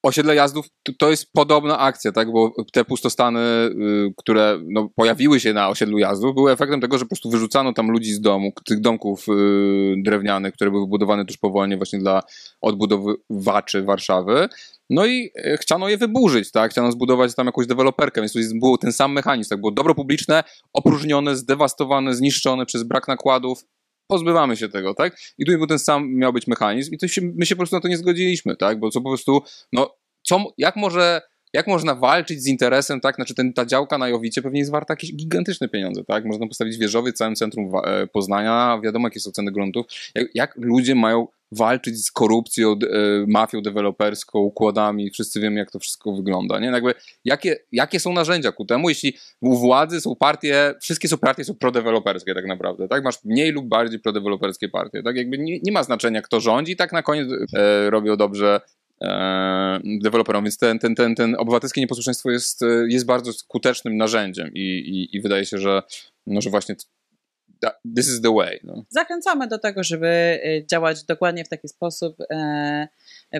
Osiedle 0.02 0.34
jazdów 0.34 0.66
to, 0.98 1.10
jest 1.10 1.32
podobna 1.32 1.78
akcja, 1.78 2.12
tak? 2.12 2.32
Bo 2.32 2.52
te 2.72 2.84
pustostany, 2.84 3.40
y, 3.40 4.14
które 4.16 4.58
no, 4.64 4.88
pojawiły 4.96 5.40
się 5.40 5.52
na 5.52 5.68
osiedlu 5.68 5.98
jazdów, 5.98 6.34
były 6.34 6.52
efektem 6.52 6.80
tego, 6.80 6.98
że 6.98 7.04
po 7.04 7.08
prostu 7.08 7.30
wyrzucano 7.30 7.72
tam 7.72 7.90
ludzi 7.90 8.12
z 8.12 8.20
domu, 8.20 8.52
tych 8.64 8.80
domków 8.80 9.26
y, 9.28 9.94
drewnianych, 10.02 10.54
które 10.54 10.70
były 10.70 10.82
wybudowane 10.82 11.24
tuż 11.24 11.36
po 11.36 11.50
wojnie 11.50 11.76
właśnie 11.76 11.98
dla 11.98 12.22
odbudowywaczy 12.60 13.82
Warszawy. 13.82 14.48
No 14.90 15.06
i 15.06 15.30
e, 15.36 15.56
chciano 15.56 15.88
je 15.88 15.96
wyburzyć, 15.96 16.50
tak? 16.50 16.70
Chciano 16.70 16.92
zbudować 16.92 17.34
tam 17.34 17.46
jakąś 17.46 17.66
deweloperkę, 17.66 18.20
więc 18.20 18.32
to 18.32 18.38
był 18.54 18.78
ten 18.78 18.92
sam 18.92 19.12
mechanizm, 19.12 19.50
tak? 19.50 19.60
Było 19.60 19.72
dobro 19.72 19.94
publiczne, 19.94 20.44
opróżnione, 20.72 21.36
zdewastowane, 21.36 22.14
zniszczone 22.14 22.66
przez 22.66 22.82
brak 22.82 23.08
nakładów, 23.08 23.64
pozbywamy 24.12 24.56
się 24.56 24.68
tego, 24.68 24.94
tak? 24.94 25.16
I 25.38 25.44
tutaj 25.44 25.58
był 25.58 25.66
ten 25.66 25.78
sam 25.78 26.14
miał 26.14 26.32
być 26.32 26.46
mechanizm 26.46 26.94
i 26.94 26.98
to 26.98 27.08
się, 27.08 27.22
my 27.34 27.46
się 27.46 27.54
po 27.56 27.60
prostu 27.60 27.76
na 27.76 27.80
to 27.80 27.88
nie 27.88 27.96
zgodziliśmy, 27.96 28.56
tak? 28.56 28.80
Bo 28.80 28.90
co 28.90 29.00
po 29.00 29.10
prostu, 29.10 29.42
no, 29.72 29.96
co, 30.22 30.44
jak 30.58 30.76
może 30.76 31.20
jak 31.52 31.66
można 31.66 31.94
walczyć 31.94 32.42
z 32.42 32.46
interesem, 32.46 33.00
tak? 33.00 33.14
Znaczy 33.14 33.34
ten, 33.34 33.52
ta 33.52 33.66
działka 33.66 33.98
na 33.98 34.08
Jowicie 34.08 34.42
pewnie 34.42 34.58
jest 34.58 34.72
warta 34.72 34.92
jakieś 34.92 35.14
gigantyczne 35.14 35.68
pieniądze, 35.68 36.04
tak? 36.04 36.24
Można 36.24 36.46
postawić 36.46 36.78
wieżowy 36.78 37.12
w 37.12 37.14
całym 37.14 37.34
centrum 37.34 37.72
e, 37.84 38.06
Poznania, 38.06 38.80
wiadomo 38.84 39.06
jakie 39.06 39.20
są 39.20 39.30
ceny 39.30 39.52
gruntów. 39.52 39.86
Jak, 40.14 40.28
jak 40.34 40.54
ludzie 40.56 40.94
mają 40.94 41.26
walczyć 41.52 42.04
z 42.04 42.10
korupcją, 42.10 42.72
e, 42.72 42.76
mafią 43.28 43.62
deweloperską, 43.62 44.38
układami, 44.38 45.10
wszyscy 45.10 45.40
wiemy 45.40 45.58
jak 45.58 45.70
to 45.70 45.78
wszystko 45.78 46.12
wygląda, 46.12 46.58
nie? 46.58 46.66
Jakby, 46.66 46.94
jakie, 47.24 47.56
jakie 47.72 48.00
są 48.00 48.12
narzędzia 48.12 48.52
ku 48.52 48.64
temu, 48.64 48.88
jeśli 48.88 49.16
u 49.40 49.56
władzy 49.56 50.00
są 50.00 50.16
partie, 50.16 50.74
wszystkie 50.80 51.08
są 51.08 51.18
partie 51.18 51.44
są 51.44 51.54
prodeweloperskie 51.54 52.34
tak 52.34 52.46
naprawdę, 52.46 52.88
tak? 52.88 53.04
Masz 53.04 53.24
mniej 53.24 53.52
lub 53.52 53.68
bardziej 53.68 54.00
prodeweloperskie 54.00 54.68
partie, 54.68 55.02
tak? 55.02 55.16
Jakby 55.16 55.38
nie, 55.38 55.58
nie 55.62 55.72
ma 55.72 55.82
znaczenia 55.82 56.22
kto 56.22 56.40
rządzi, 56.40 56.76
tak 56.76 56.92
na 56.92 57.02
koniec 57.02 57.28
e, 57.54 57.90
robią 57.90 58.16
dobrze 58.16 58.60
deweloperom, 59.84 60.44
więc 60.44 60.58
ten, 60.58 60.78
ten, 60.78 60.94
ten, 60.94 61.14
ten 61.14 61.36
obywatelskie 61.38 61.80
nieposłuszeństwo 61.80 62.30
jest, 62.30 62.62
e, 62.62 62.66
jest 62.88 63.06
bardzo 63.06 63.32
skutecznym 63.32 63.96
narzędziem 63.96 64.50
i, 64.54 64.60
i, 64.60 65.16
i 65.16 65.20
wydaje 65.20 65.46
się, 65.46 65.58
że, 65.58 65.82
no, 66.26 66.40
że 66.40 66.50
właśnie 66.50 66.76
this 67.96 68.08
is 68.08 68.20
the 68.20 68.34
way. 68.34 68.60
No. 68.64 68.84
Zachęcamy 68.88 69.48
do 69.48 69.58
tego, 69.58 69.82
żeby 69.84 70.06
y, 70.06 70.66
działać 70.70 71.04
dokładnie 71.04 71.44
w 71.44 71.48
taki 71.48 71.68
sposób 71.68 72.16
e, 72.30 72.88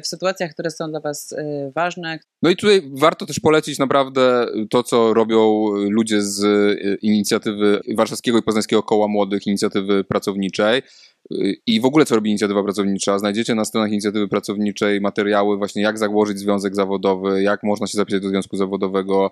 w 0.03 0.07
sytuacjach, 0.07 0.53
które 0.53 0.71
są 0.71 0.91
dla 0.91 1.01
Was 1.01 1.33
e, 1.33 1.71
ważne. 1.75 2.19
No 2.43 2.51
i 2.51 2.57
tutaj 2.57 2.91
warto 2.93 3.27
też 3.27 3.41
polecić 3.41 3.79
naprawdę 3.79 4.47
to, 4.71 4.83
co 4.83 5.15
robią 5.15 5.67
ludzie 5.75 6.23
z 6.23 6.45
e, 6.45 6.95
inicjatywy 6.95 7.81
Warszawskiego 7.97 8.39
i 8.39 8.43
Poznańskiego 8.43 8.83
Koła 8.83 9.09
Młodych, 9.09 9.47
inicjatywy 9.47 10.05
pracowniczej 10.05 10.83
i 11.67 11.81
w 11.81 11.85
ogóle 11.85 12.05
co 12.05 12.15
robi 12.15 12.31
inicjatywa 12.31 12.63
pracownicza. 12.63 13.19
Znajdziecie 13.19 13.55
na 13.55 13.65
stronach 13.65 13.91
inicjatywy 13.91 14.29
pracowniczej 14.29 15.01
materiały 15.01 15.57
właśnie 15.57 15.83
jak 15.83 15.99
założyć 15.99 16.39
związek 16.39 16.75
zawodowy, 16.75 17.43
jak 17.43 17.63
można 17.63 17.87
się 17.87 17.99
zapisać 17.99 18.23
do 18.23 18.29
związku 18.29 18.57
zawodowego, 18.57 19.31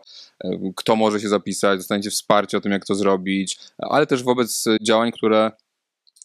kto 0.77 0.97
może 0.97 1.21
się 1.21 1.29
zapisać, 1.29 1.79
dostaniecie 1.79 2.11
wsparcie 2.11 2.59
o 2.59 2.61
tym, 2.61 2.73
jak 2.73 2.87
to 2.87 2.95
zrobić, 2.95 3.59
ale 3.79 4.07
też 4.07 4.23
wobec 4.23 4.65
działań, 4.83 5.13
które 5.13 5.51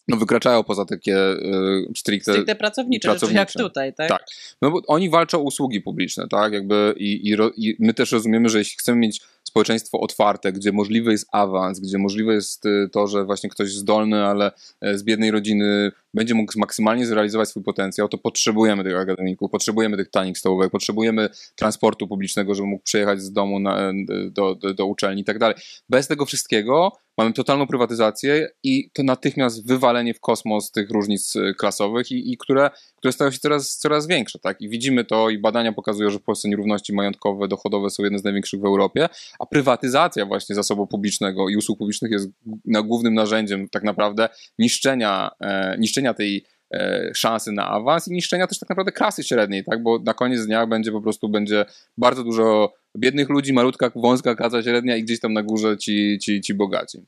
no, 0.08 0.16
wykraczają 0.16 0.64
poza 0.64 0.84
takie 0.84 1.16
y, 1.18 1.92
stricte, 1.96 2.32
stricte 2.32 2.54
pracownicze, 2.54 3.08
pracownicze. 3.08 3.38
jak 3.38 3.52
tutaj, 3.52 3.94
tak? 3.94 4.08
Tak, 4.08 4.24
no 4.62 4.70
bo 4.70 4.82
oni 4.86 5.10
walczą 5.10 5.38
o 5.38 5.42
usługi 5.42 5.80
publiczne, 5.80 6.28
tak, 6.28 6.52
jakby 6.52 6.94
i, 6.96 7.30
i, 7.30 7.36
i 7.56 7.76
my 7.78 7.94
też 7.94 8.12
rozumiemy, 8.12 8.48
że 8.48 8.58
jeśli 8.58 8.78
chcemy 8.78 8.98
mieć 8.98 9.20
społeczeństwo 9.56 10.00
otwarte, 10.00 10.52
gdzie 10.52 10.72
możliwy 10.72 11.12
jest 11.12 11.28
awans, 11.32 11.80
gdzie 11.80 11.98
możliwe 11.98 12.34
jest 12.34 12.66
y, 12.66 12.88
to, 12.92 13.06
że 13.06 13.24
właśnie 13.24 13.50
ktoś 13.50 13.72
zdolny, 13.72 14.24
ale 14.24 14.52
e, 14.80 14.98
z 14.98 15.02
biednej 15.02 15.30
rodziny 15.30 15.92
będzie 16.16 16.34
mógł 16.34 16.58
maksymalnie 16.58 17.06
zrealizować 17.06 17.48
swój 17.48 17.62
potencjał, 17.62 18.08
to 18.08 18.18
potrzebujemy 18.18 18.84
tych 18.84 18.96
akademików, 18.96 19.50
potrzebujemy 19.50 19.96
tych 19.96 20.10
tanich 20.10 20.38
stołówek, 20.38 20.70
potrzebujemy 20.70 21.28
transportu 21.56 22.08
publicznego, 22.08 22.54
żeby 22.54 22.68
mógł 22.68 22.84
przejechać 22.84 23.22
z 23.22 23.32
domu 23.32 23.58
na, 23.58 23.92
do, 24.30 24.54
do, 24.54 24.74
do 24.74 24.86
uczelni 24.86 25.22
i 25.22 25.24
tak 25.24 25.38
dalej. 25.38 25.56
Bez 25.88 26.08
tego 26.08 26.26
wszystkiego 26.26 26.92
mamy 27.18 27.32
totalną 27.32 27.66
prywatyzację 27.66 28.48
i 28.62 28.90
to 28.92 29.02
natychmiast 29.02 29.66
wywalenie 29.66 30.14
w 30.14 30.20
kosmos 30.20 30.70
tych 30.70 30.90
różnic 30.90 31.36
y, 31.36 31.54
klasowych 31.54 32.10
i, 32.10 32.32
i 32.32 32.36
które, 32.36 32.70
które 32.96 33.12
stają 33.12 33.30
się 33.30 33.38
coraz, 33.38 33.76
coraz 33.76 34.06
większe. 34.06 34.38
Tak? 34.38 34.60
I 34.60 34.68
widzimy 34.68 35.04
to 35.04 35.30
i 35.30 35.38
badania 35.38 35.72
pokazują, 35.72 36.10
że 36.10 36.18
w 36.18 36.22
Polsce 36.22 36.48
nierówności 36.48 36.94
majątkowe, 36.94 37.48
dochodowe 37.48 37.90
są 37.90 38.02
jedne 38.02 38.18
z 38.18 38.24
największych 38.24 38.60
w 38.60 38.64
Europie, 38.64 39.08
a 39.38 39.46
prywatyzacja 39.46 40.26
właśnie 40.26 40.54
zasobu 40.54 40.86
publicznego 40.86 41.48
i 41.48 41.56
usług 41.56 41.78
publicznych 41.78 42.10
jest 42.10 42.28
na 42.64 42.82
głównym 42.82 43.14
narzędziem 43.14 43.68
tak 43.68 43.82
naprawdę 43.82 44.28
niszczenia, 44.58 45.30
e, 45.40 45.76
niszczenia 45.78 46.05
tej 46.14 46.44
e, 46.74 47.10
szansy 47.14 47.52
na 47.52 47.68
awans 47.68 48.08
i 48.08 48.12
niszczenia 48.12 48.46
też 48.46 48.58
tak 48.58 48.68
naprawdę 48.68 48.92
klasy 48.92 49.24
średniej, 49.24 49.64
tak? 49.64 49.82
bo 49.82 49.98
na 49.98 50.14
koniec 50.14 50.46
dnia 50.46 50.66
będzie 50.66 50.92
po 50.92 51.00
prostu 51.00 51.28
będzie 51.28 51.64
bardzo 51.98 52.24
dużo 52.24 52.72
biednych 52.98 53.28
ludzi, 53.28 53.52
malutka, 53.52 53.92
wąska 53.94 54.34
klasa 54.34 54.62
średnia 54.62 54.96
i 54.96 55.02
gdzieś 55.02 55.20
tam 55.20 55.32
na 55.32 55.42
górze 55.42 55.78
ci, 55.78 56.18
ci, 56.22 56.40
ci 56.40 56.54
bogaci. 56.54 57.02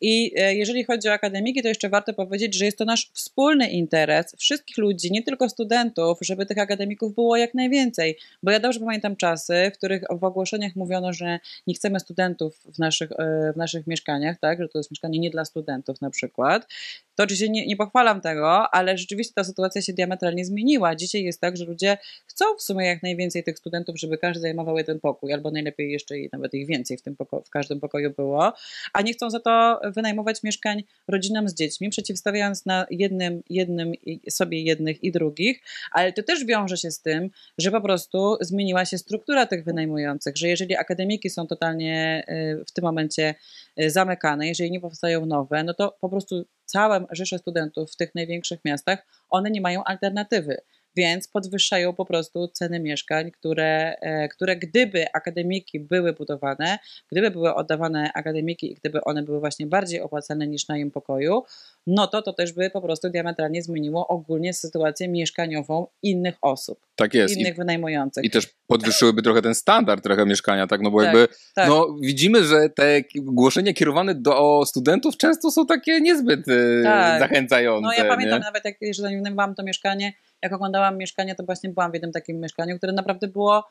I 0.00 0.32
e, 0.36 0.54
jeżeli 0.54 0.84
chodzi 0.84 1.08
o 1.08 1.12
akademiki, 1.12 1.62
to 1.62 1.68
jeszcze 1.68 1.88
warto 1.88 2.14
powiedzieć, 2.14 2.54
że 2.54 2.64
jest 2.64 2.78
to 2.78 2.84
nasz 2.84 3.10
wspólny 3.12 3.70
interes 3.70 4.36
wszystkich 4.38 4.78
ludzi, 4.78 5.12
nie 5.12 5.22
tylko 5.22 5.48
studentów, 5.48 6.18
żeby 6.22 6.46
tych 6.46 6.58
akademików 6.58 7.14
było 7.14 7.36
jak 7.36 7.54
najwięcej. 7.54 8.18
Bo 8.42 8.50
ja 8.50 8.60
dobrze 8.60 8.80
pamiętam 8.80 9.16
czasy, 9.16 9.70
w 9.74 9.78
których 9.78 10.02
w 10.20 10.24
ogłoszeniach 10.24 10.76
mówiono, 10.76 11.12
że 11.12 11.38
nie 11.66 11.74
chcemy 11.74 12.00
studentów 12.00 12.60
w 12.74 12.78
naszych, 12.78 13.12
e, 13.12 13.52
w 13.54 13.56
naszych 13.56 13.86
mieszkaniach, 13.86 14.38
tak, 14.40 14.62
że 14.62 14.68
to 14.68 14.78
jest 14.78 14.90
mieszkanie 14.90 15.18
nie 15.18 15.30
dla 15.30 15.44
studentów 15.44 16.00
na 16.00 16.10
przykład. 16.10 16.66
To 17.14 17.22
oczywiście 17.22 17.48
nie, 17.48 17.66
nie 17.66 17.76
pochwalam 17.76 18.20
tego, 18.20 18.74
ale 18.74 18.98
rzeczywiście 18.98 19.34
ta 19.34 19.44
sytuacja 19.44 19.82
się 19.82 19.92
diametralnie 19.92 20.44
zmieniła. 20.44 20.96
Dzisiaj 20.96 21.22
jest 21.22 21.40
tak, 21.40 21.56
że 21.56 21.64
ludzie 21.64 21.98
chcą 22.26 22.44
w 22.58 22.62
sumie 22.62 22.86
jak 22.86 23.02
najwięcej 23.02 23.44
tych 23.44 23.58
studentów, 23.58 23.98
żeby 23.98 24.18
każdy 24.18 24.40
zajmował 24.40 24.78
jeden 24.78 25.00
pokój, 25.00 25.21
albo 25.30 25.50
najlepiej 25.50 25.92
jeszcze 25.92 26.14
nawet 26.32 26.54
ich 26.54 26.66
więcej 26.66 26.96
w, 26.96 27.02
tym 27.02 27.16
poko- 27.16 27.42
w 27.44 27.50
każdym 27.50 27.80
pokoju 27.80 28.10
było, 28.10 28.52
a 28.92 29.02
nie 29.02 29.12
chcą 29.12 29.30
za 29.30 29.40
to 29.40 29.80
wynajmować 29.94 30.42
mieszkań 30.42 30.82
rodzinom 31.08 31.48
z 31.48 31.54
dziećmi, 31.54 31.90
przeciwstawiając 31.90 32.66
na 32.66 32.86
jednym, 32.90 33.42
jednym 33.50 33.92
sobie 34.30 34.62
jednych 34.62 35.04
i 35.04 35.12
drugich, 35.12 35.62
ale 35.92 36.12
to 36.12 36.22
też 36.22 36.44
wiąże 36.44 36.76
się 36.76 36.90
z 36.90 37.00
tym, 37.00 37.30
że 37.58 37.70
po 37.70 37.80
prostu 37.80 38.36
zmieniła 38.40 38.84
się 38.84 38.98
struktura 38.98 39.46
tych 39.46 39.64
wynajmujących, 39.64 40.36
że 40.36 40.48
jeżeli 40.48 40.76
akademiki 40.76 41.30
są 41.30 41.46
totalnie 41.46 42.24
y, 42.60 42.64
w 42.64 42.72
tym 42.72 42.84
momencie 42.84 43.34
y, 43.80 43.90
zamykane, 43.90 44.48
jeżeli 44.48 44.70
nie 44.70 44.80
powstają 44.80 45.26
nowe, 45.26 45.64
no 45.64 45.74
to 45.74 45.96
po 46.00 46.08
prostu 46.08 46.44
całe 46.64 47.06
rzesze 47.10 47.38
studentów 47.38 47.92
w 47.92 47.96
tych 47.96 48.14
największych 48.14 48.60
miastach, 48.64 49.06
one 49.30 49.50
nie 49.50 49.60
mają 49.60 49.84
alternatywy 49.84 50.56
więc 50.96 51.28
podwyższają 51.28 51.92
po 51.92 52.04
prostu 52.04 52.48
ceny 52.48 52.80
mieszkań, 52.80 53.30
które, 53.30 53.96
e, 54.00 54.28
które 54.28 54.56
gdyby 54.56 55.12
akademiki 55.12 55.80
były 55.80 56.12
budowane, 56.12 56.78
gdyby 57.12 57.30
były 57.30 57.54
oddawane 57.54 58.10
akademiki 58.14 58.72
i 58.72 58.74
gdyby 58.74 59.04
one 59.04 59.22
były 59.22 59.40
właśnie 59.40 59.66
bardziej 59.66 60.00
opłacalne 60.00 60.46
niż 60.46 60.68
na 60.68 60.78
im 60.78 60.90
pokoju, 60.90 61.42
no 61.86 62.06
to 62.06 62.22
to 62.22 62.32
też 62.32 62.52
by 62.52 62.70
po 62.70 62.80
prostu 62.80 63.10
diametralnie 63.10 63.62
zmieniło 63.62 64.08
ogólnie 64.08 64.54
sytuację 64.54 65.08
mieszkaniową 65.08 65.86
innych 66.02 66.34
osób. 66.42 66.80
Tak 66.96 67.14
jest. 67.14 67.36
Innych 67.36 67.54
I, 67.54 67.56
wynajmujących. 67.56 68.24
I 68.24 68.30
też 68.30 68.48
podwyższyłyby 68.66 69.22
trochę 69.22 69.42
ten 69.42 69.54
standard 69.54 70.04
trochę 70.04 70.26
mieszkania, 70.26 70.66
tak? 70.66 70.80
No 70.80 70.90
bo 70.90 70.98
tak, 70.98 71.06
jakby, 71.06 71.28
tak. 71.54 71.68
no 71.68 71.96
widzimy, 72.00 72.44
że 72.44 72.68
te 72.68 73.02
głoszenia 73.14 73.72
kierowane 73.72 74.14
do 74.14 74.62
studentów 74.66 75.16
często 75.16 75.50
są 75.50 75.66
takie 75.66 76.00
niezbyt 76.00 76.48
e, 76.48 76.82
tak. 76.82 77.20
zachęcające. 77.20 77.86
No 77.86 77.92
ja 77.92 78.04
pamiętam 78.04 78.38
nie? 78.38 78.44
nawet, 78.44 78.64
jak 78.64 78.76
jeżeli 78.80 79.16
wynajmowałam 79.16 79.54
to 79.54 79.62
mieszkanie, 79.62 80.12
jak 80.42 80.52
oglądałam 80.52 80.98
mieszkanie, 80.98 81.34
to 81.34 81.44
właśnie 81.44 81.70
byłam 81.70 81.90
w 81.90 81.94
jednym 81.94 82.12
takim 82.12 82.40
mieszkaniu, 82.40 82.78
które 82.78 82.92
naprawdę 82.92 83.28
było, 83.28 83.64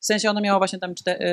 w 0.00 0.06
sensie 0.06 0.30
ono 0.30 0.40
miało 0.40 0.58
właśnie 0.58 0.78
tam 0.78 0.94
cztery, 0.94 1.24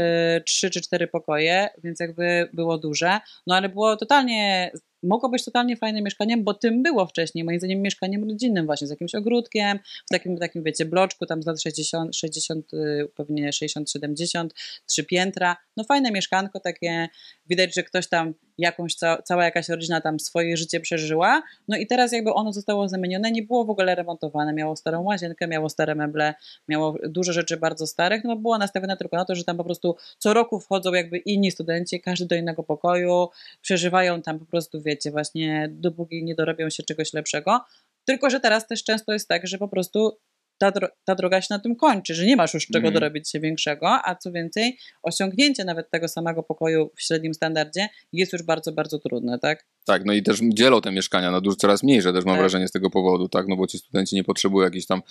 trzy 0.45 0.69
czy 0.69 0.81
cztery 0.81 1.07
pokoje, 1.07 1.69
więc 1.83 1.99
jakby 1.99 2.49
było 2.53 2.77
duże, 2.77 3.19
no 3.47 3.55
ale 3.55 3.69
było 3.69 3.97
totalnie 3.97 4.71
mogło 5.03 5.29
być 5.29 5.45
totalnie 5.45 5.77
fajnym 5.77 6.03
mieszkaniem, 6.03 6.43
bo 6.43 6.53
tym 6.53 6.83
było 6.83 7.05
wcześniej, 7.05 7.43
moim 7.43 7.59
zdaniem, 7.59 7.81
mieszkaniem 7.81 8.29
rodzinnym, 8.29 8.65
właśnie 8.65 8.87
z 8.87 8.89
jakimś 8.89 9.15
ogródkiem, 9.15 9.79
w 10.05 10.09
takim, 10.09 10.37
takim 10.37 10.63
wiecie, 10.63 10.85
bloczku, 10.85 11.25
tam 11.25 11.43
z 11.43 11.45
lat 11.45 11.61
60, 11.61 12.15
60 12.15 12.73
y, 12.73 13.09
pewnie 13.15 13.53
60, 13.53 13.91
70, 13.91 14.53
trzy 14.85 15.03
piętra. 15.03 15.57
No 15.77 15.83
fajne 15.83 16.11
mieszkanko, 16.11 16.59
takie 16.59 17.09
widać, 17.45 17.75
że 17.75 17.83
ktoś 17.83 18.07
tam 18.07 18.33
jakąś, 18.57 18.95
cała 19.23 19.43
jakaś 19.43 19.69
rodzina 19.69 20.01
tam 20.01 20.19
swoje 20.19 20.57
życie 20.57 20.79
przeżyła. 20.79 21.43
No 21.67 21.77
i 21.77 21.87
teraz 21.87 22.11
jakby 22.11 22.33
ono 22.33 22.53
zostało 22.53 22.89
zamienione, 22.89 23.31
nie 23.31 23.43
było 23.43 23.65
w 23.65 23.69
ogóle 23.69 23.95
remontowane, 23.95 24.53
miało 24.53 24.75
starą 24.75 25.01
łazienkę, 25.01 25.47
miało 25.47 25.69
stare 25.69 25.95
meble, 25.95 26.33
miało 26.67 26.95
dużo 27.03 27.33
rzeczy 27.33 27.57
bardzo 27.57 27.87
starych, 27.87 28.23
no 28.23 28.35
było 28.35 28.57
nastawione 28.57 28.97
tylko 28.97 29.17
na 29.17 29.25
to, 29.25 29.35
że 29.35 29.43
tam 29.43 29.57
po 29.57 29.63
prostu 29.63 29.95
co 30.17 30.33
roku 30.33 30.59
wchodzą 30.59 30.93
jakby 30.93 31.17
inni 31.17 31.51
studenci, 31.51 32.01
każdy 32.01 32.25
do 32.25 32.35
innego 32.35 32.63
pokoju, 32.63 33.27
przeżywają 33.61 34.21
tam 34.21 34.39
po 34.39 34.45
prostu, 34.45 34.81
wiecie, 34.91 35.11
właśnie 35.11 35.69
dopóki 35.71 36.23
nie 36.23 36.35
dorobią 36.35 36.69
się 36.69 36.83
czegoś 36.83 37.13
lepszego. 37.13 37.59
Tylko, 38.05 38.29
że 38.29 38.39
teraz 38.39 38.67
też 38.67 38.83
często 38.83 39.13
jest 39.13 39.27
tak, 39.27 39.47
że 39.47 39.57
po 39.57 39.67
prostu 39.67 40.17
ta, 40.61 40.71
dro- 40.71 40.87
ta 41.05 41.15
droga 41.15 41.41
się 41.41 41.47
na 41.49 41.59
tym 41.59 41.75
kończy, 41.75 42.13
że 42.15 42.25
nie 42.25 42.35
masz 42.35 42.53
już 42.53 42.67
czego 42.67 42.87
Mhm. 42.87 42.93
dorobić 42.93 43.29
się 43.29 43.39
większego, 43.39 43.87
a 44.05 44.15
co 44.15 44.31
więcej, 44.31 44.77
osiągnięcie 45.03 45.65
nawet 45.65 45.89
tego 45.89 46.07
samego 46.07 46.43
pokoju 46.43 46.91
w 46.95 47.01
średnim 47.01 47.33
standardzie 47.33 47.87
jest 48.13 48.33
już 48.33 48.43
bardzo, 48.43 48.71
bardzo 48.71 48.99
trudne, 48.99 49.39
tak? 49.39 49.65
Tak, 49.85 50.05
no 50.05 50.13
i 50.13 50.23
też 50.23 50.39
dzielą 50.53 50.81
te 50.81 50.91
mieszkania 50.91 51.31
na 51.31 51.41
dużo 51.41 51.55
coraz 51.55 51.83
mniejsze, 51.83 52.13
też 52.13 52.25
mam 52.25 52.33
Tak. 52.33 52.41
wrażenie 52.41 52.67
z 52.67 52.71
tego 52.71 52.89
powodu, 52.89 53.29
tak, 53.29 53.47
no 53.47 53.55
bo 53.55 53.67
ci 53.67 53.77
studenci 53.77 54.15
nie 54.15 54.23
potrzebują 54.23 54.65
jakichś 54.65 54.85
tam 54.85 55.01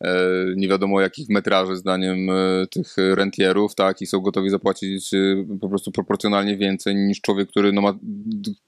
e, 0.00 0.08
nie 0.56 0.68
wiadomo 0.68 1.00
jakich 1.00 1.28
metraży 1.28 1.76
zdaniem 1.76 2.30
e, 2.30 2.66
tych 2.70 2.94
rentierów, 2.96 3.74
tak, 3.74 4.02
i 4.02 4.06
są 4.06 4.20
gotowi 4.20 4.50
zapłacić 4.50 5.14
e, 5.14 5.18
po 5.60 5.68
prostu 5.68 5.92
proporcjonalnie 5.92 6.56
więcej 6.56 6.96
niż 6.96 7.20
człowiek, 7.20 7.48
który 7.48 7.72
no 7.72 7.80
ma, 7.80 7.98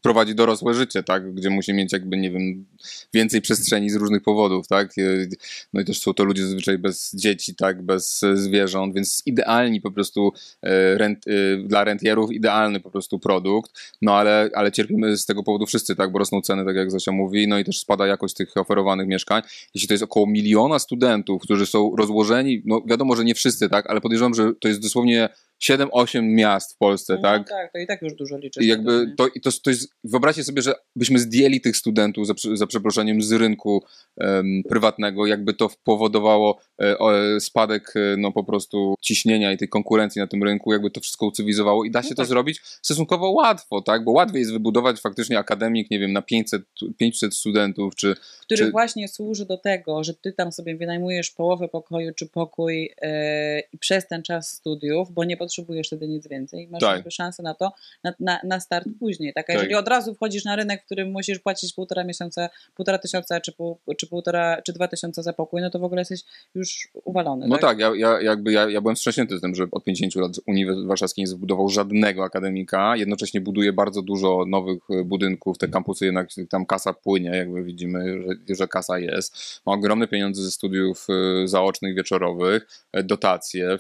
prowadzi 0.03 0.35
dorosłe 0.35 0.75
życie, 0.75 1.03
tak, 1.03 1.35
gdzie 1.35 1.51
musi 1.51 1.73
mieć 1.75 1.93
jakby, 1.93 2.17
nie 2.17 2.31
wiem, 2.31 2.67
więcej 3.15 3.41
przestrzeni 3.41 3.91
z 3.91 3.95
różnych 3.95 4.23
powodów, 4.23 4.69
tak, 4.69 4.93
E, 4.99 5.27
no 5.73 5.81
i 5.81 5.85
też 5.85 6.01
są 6.01 6.15
to 6.15 6.25
ludzie 6.25 6.32
zazwyczaj 6.41 6.79
bez 6.79 7.13
dzieci, 7.15 7.55
tak, 7.55 7.83
bez 7.83 8.23
e, 8.23 8.37
zwierząt, 8.37 8.95
więc 8.95 9.23
idealni 9.27 9.81
po 9.81 9.91
prostu 9.91 10.33
e, 10.63 10.99
rent, 10.99 11.25
e, 11.27 11.33
dla 11.69 11.85
rentierów 11.85 12.33
idealny 12.33 12.81
po 12.81 12.91
prostu 12.91 13.19
produkt, 13.19 13.73
no 14.03 14.15
ale, 14.15 14.51
ale 14.55 14.73
cierpimy 14.73 15.17
z 15.17 15.27
tego 15.27 15.43
powodu 15.43 15.67
wszyscy, 15.67 15.97
tak, 15.97 16.13
bo 16.13 16.19
rosną 16.19 16.41
ceny, 16.41 16.65
tak 16.65 16.77
jak 16.77 16.91
Zosia 16.91 17.13
mówi, 17.13 17.49
no 17.49 17.59
i 17.59 17.65
też 17.65 17.79
spada 17.79 18.07
jakość 18.07 18.35
tych 18.35 18.57
oferowanych 18.57 19.09
mieszkań. 19.09 19.43
Jeśli 19.75 19.89
to 19.89 19.95
jest 19.95 20.05
około 20.05 20.27
miliona 20.27 20.79
studentów, 20.79 21.43
którzy 21.43 21.67
są 21.67 21.97
rozłożeni, 21.97 22.63
no 22.65 22.83
wiadomo, 22.87 23.17
że 23.17 23.25
nie 23.25 23.35
wszyscy, 23.35 23.69
tak, 23.69 23.91
ale 23.91 24.01
podejrzewam, 24.01 24.35
że 24.35 24.53
to 24.61 24.69
jest 24.69 24.81
dosłownie 24.81 25.29
7-8 25.63 26.23
miast 26.23 26.75
w 26.75 26.79
Polsce, 26.79 27.15
No, 27.15 27.23
tak? 27.23 27.49
tak, 27.49 27.73
to 27.73 27.79
i 27.79 27.87
tak 27.87 28.03
już 28.03 28.15
dużo 28.15 28.39
liczy. 28.39 28.65
I 28.65 28.67
jakby 28.67 29.15
to, 29.17 29.29
to, 29.43 29.51
to 29.65 29.71
jest, 29.71 29.89
wyobraźcie 30.05 30.45
sobie, 30.45 30.63
że 30.63 30.75
byśmy 30.97 31.19
zdjęli 31.19 31.61
tych 31.61 31.77
studentów 31.77 32.27
za, 32.27 32.35
za 32.55 32.67
przeproszeniem 32.67 33.23
z 33.23 33.33
rynku 33.33 33.85
em, 34.17 34.63
prywatnego, 34.69 35.27
jakby 35.27 35.55
to 35.55 35.71
powodowało 35.85 36.61
e, 36.81 37.41
spadek 37.41 37.93
e, 37.97 38.17
no 38.17 38.33
po 38.33 38.45
prostu 38.45 38.95
ciśnienia 39.01 39.53
i 39.53 39.57
tej 39.57 39.69
konkurencji 39.69 40.21
na 40.21 40.27
tym 40.27 40.43
rynku, 40.43 40.73
jakby 40.73 40.91
to 40.91 41.01
wszystko 41.01 41.27
ucywilizowało 41.27 41.85
i 41.85 41.91
da 41.91 42.03
się 42.03 42.09
No 42.11 42.15
to 42.17 42.23
tak. 42.23 42.27
zrobić 42.29 42.61
stosunkowo 42.83 43.31
łatwo, 43.31 43.83
tak? 43.83 44.05
Bo 44.05 44.11
łatwiej 44.13 44.41
jest 44.41 44.53
wybudować 44.53 45.01
faktycznie 45.01 45.39
akademik, 45.39 45.91
nie 45.91 45.99
wiem, 45.99 46.13
na 46.13 46.23
500, 46.23 46.63
500 46.99 47.35
studentów, 47.35 47.95
czy 47.95 48.15
który 48.41 48.65
czy- 48.65 48.71
właśnie 48.71 49.09
służy 49.09 49.47
do 49.47 49.57
tego, 49.59 50.05
że 50.05 50.15
ty 50.15 50.33
tam 50.33 50.53
sobie 50.53 50.77
wynajmujesz 50.77 51.31
połowę 51.31 51.69
pokoju 51.69 52.13
czy 52.15 52.27
pokój 52.27 52.83
yy, 52.83 53.61
i 53.73 53.79
przez 53.79 54.07
ten 54.09 54.23
czas 54.23 54.49
studiów, 54.53 55.13
bo 55.13 55.25
nie 55.25 55.37
potrzebujesz 55.37 55.52
wtedy 55.87 56.09
nic 56.09 56.29
więcej. 56.29 56.69
Masz 56.69 56.81
Tak. 56.81 57.05
szansę 57.11 57.43
na 57.43 57.55
to, 57.55 57.73
na, 58.05 58.15
na, 58.21 58.41
na 58.45 58.61
start 58.61 58.89
później. 58.99 59.33
Tak? 59.33 59.45
A 59.45 59.53
Tak. 59.53 59.57
jeżeli 59.57 59.75
od 59.75 59.89
razu 59.89 60.15
wchodzisz 60.15 60.45
na 60.45 60.57
rynek, 60.57 60.83
w 60.83 60.85
którym 60.85 61.11
musisz 61.11 61.39
płacić 61.39 61.73
półtora 61.75 62.05
miesiąca, 62.05 62.49
półtora 62.77 62.99
tysiąca 62.99 63.41
czy, 63.41 63.53
pół, 63.53 63.79
czy 63.97 64.07
półtora, 64.07 64.63
czy 64.63 64.73
dwa 64.73 64.89
tysiące 64.89 65.23
za 65.23 65.33
pokój, 65.33 65.61
no 65.61 65.71
to 65.71 65.79
w 65.79 65.85
ogóle 65.85 66.01
jesteś 66.01 66.21
już 66.55 66.89
uwalony. 67.05 67.47
No 67.49 67.59
tak, 67.59 67.79
ja, 67.79 67.93
ja, 67.97 68.21
jakby 68.21 68.53
ja, 68.53 68.71
ja 68.71 68.81
byłem 68.81 68.97
wstrząśnięty 68.97 69.39
z 69.39 69.41
tym, 69.41 69.55
że 69.55 69.65
od 69.73 69.85
50 69.85 70.15
lat 70.15 70.33
Uniwersytet 70.47 70.89
Warszawski 70.89 71.21
nie 71.21 71.27
zbudował 71.27 71.69
żadnego 71.69 72.25
akademika, 72.25 72.97
jednocześnie 72.97 73.41
buduje 73.41 73.73
bardzo 73.73 74.03
dużo 74.03 74.45
nowych 74.49 74.79
e, 74.91 75.05
budynków, 75.05 75.59
te 75.59 75.69
kampusy 75.69 76.05
jednak 76.05 76.29
tam 76.51 76.67
kasa 76.67 76.93
płynie, 76.93 77.31
jakby 77.31 77.63
widzimy, 77.63 78.23
że, 78.23 78.55
że 78.57 78.69
kasa 78.69 78.99
jest. 78.99 79.61
Ma 79.67 79.73
ogromne 79.73 80.09
pieniądze 80.09 80.43
ze 80.43 80.51
studiów 80.51 81.07
e, 81.09 81.49
zaocznych, 81.49 81.97
wieczorowych, 81.97 82.67
e, 82.93 83.03
dotacje, 83.03 83.77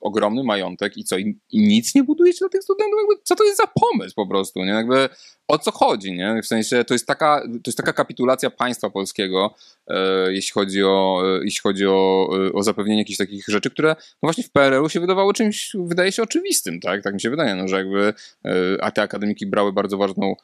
ogromny 0.00 0.44
majątek 0.44 0.81
i 0.96 1.04
co, 1.04 1.18
i, 1.18 1.40
i 1.50 1.68
nic 1.68 1.94
nie 1.94 2.04
budujecie 2.04 2.38
dla 2.38 2.48
tych 2.48 2.62
studentów? 2.62 2.98
Jakby, 3.00 3.22
co 3.24 3.36
to 3.36 3.44
jest 3.44 3.56
za 3.56 3.66
pomysł 3.66 4.14
po 4.14 4.26
prostu, 4.26 4.60
nie? 4.60 4.70
Jakby 4.70 5.08
o 5.48 5.58
co 5.58 5.72
chodzi, 5.72 6.12
nie? 6.12 6.42
W 6.42 6.46
sensie 6.46 6.84
to 6.84 6.94
jest 6.94 7.06
taka, 7.06 7.40
to 7.40 7.68
jest 7.68 7.76
taka 7.76 7.92
kapitulacja 7.92 8.50
państwa 8.50 8.90
polskiego, 8.90 9.54
e, 9.88 10.32
jeśli 10.32 10.52
chodzi 10.52 10.84
o, 10.84 11.22
e, 11.24 11.44
jeśli 11.44 11.60
chodzi 11.60 11.86
o, 11.86 12.28
e, 12.46 12.52
o 12.52 12.62
zapewnienie 12.62 13.00
jakichś 13.00 13.18
takich 13.18 13.44
rzeczy, 13.48 13.70
które 13.70 13.88
no 13.88 14.26
właśnie 14.26 14.44
w 14.44 14.50
PRL-u 14.50 14.88
się 14.88 15.00
wydawały 15.00 15.34
czymś, 15.34 15.72
wydaje 15.74 16.12
się 16.12 16.22
oczywistym, 16.22 16.80
tak? 16.80 17.02
Tak 17.02 17.14
mi 17.14 17.20
się 17.20 17.30
wydaje, 17.30 17.54
no, 17.54 17.68
że 17.68 17.76
jakby, 17.76 18.14
e, 18.44 18.52
a 18.80 18.90
te 18.90 19.02
akademiki 19.02 19.46
brały 19.46 19.72
bardzo 19.72 19.98
ważną, 19.98 20.34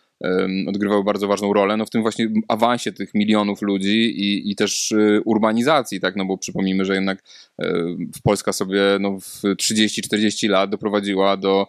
odgrywały 0.68 1.04
bardzo 1.04 1.28
ważną 1.28 1.52
rolę, 1.52 1.76
no 1.76 1.86
w 1.86 1.90
tym 1.90 2.02
właśnie 2.02 2.28
awansie 2.48 2.92
tych 2.92 3.14
milionów 3.14 3.62
ludzi 3.62 4.20
i, 4.20 4.50
i 4.50 4.56
też 4.56 4.92
e, 4.92 5.20
urbanizacji, 5.24 6.00
tak? 6.00 6.16
No 6.16 6.24
bo 6.24 6.38
przypomnijmy, 6.38 6.84
że 6.84 6.94
jednak 6.94 7.22
e, 7.62 7.72
Polska 8.22 8.52
sobie 8.52 8.80
no, 9.00 9.20
w 9.20 9.42
30-40 9.42 10.50
lat 10.50 10.70
doprowadziła 10.70 11.36
do, 11.36 11.66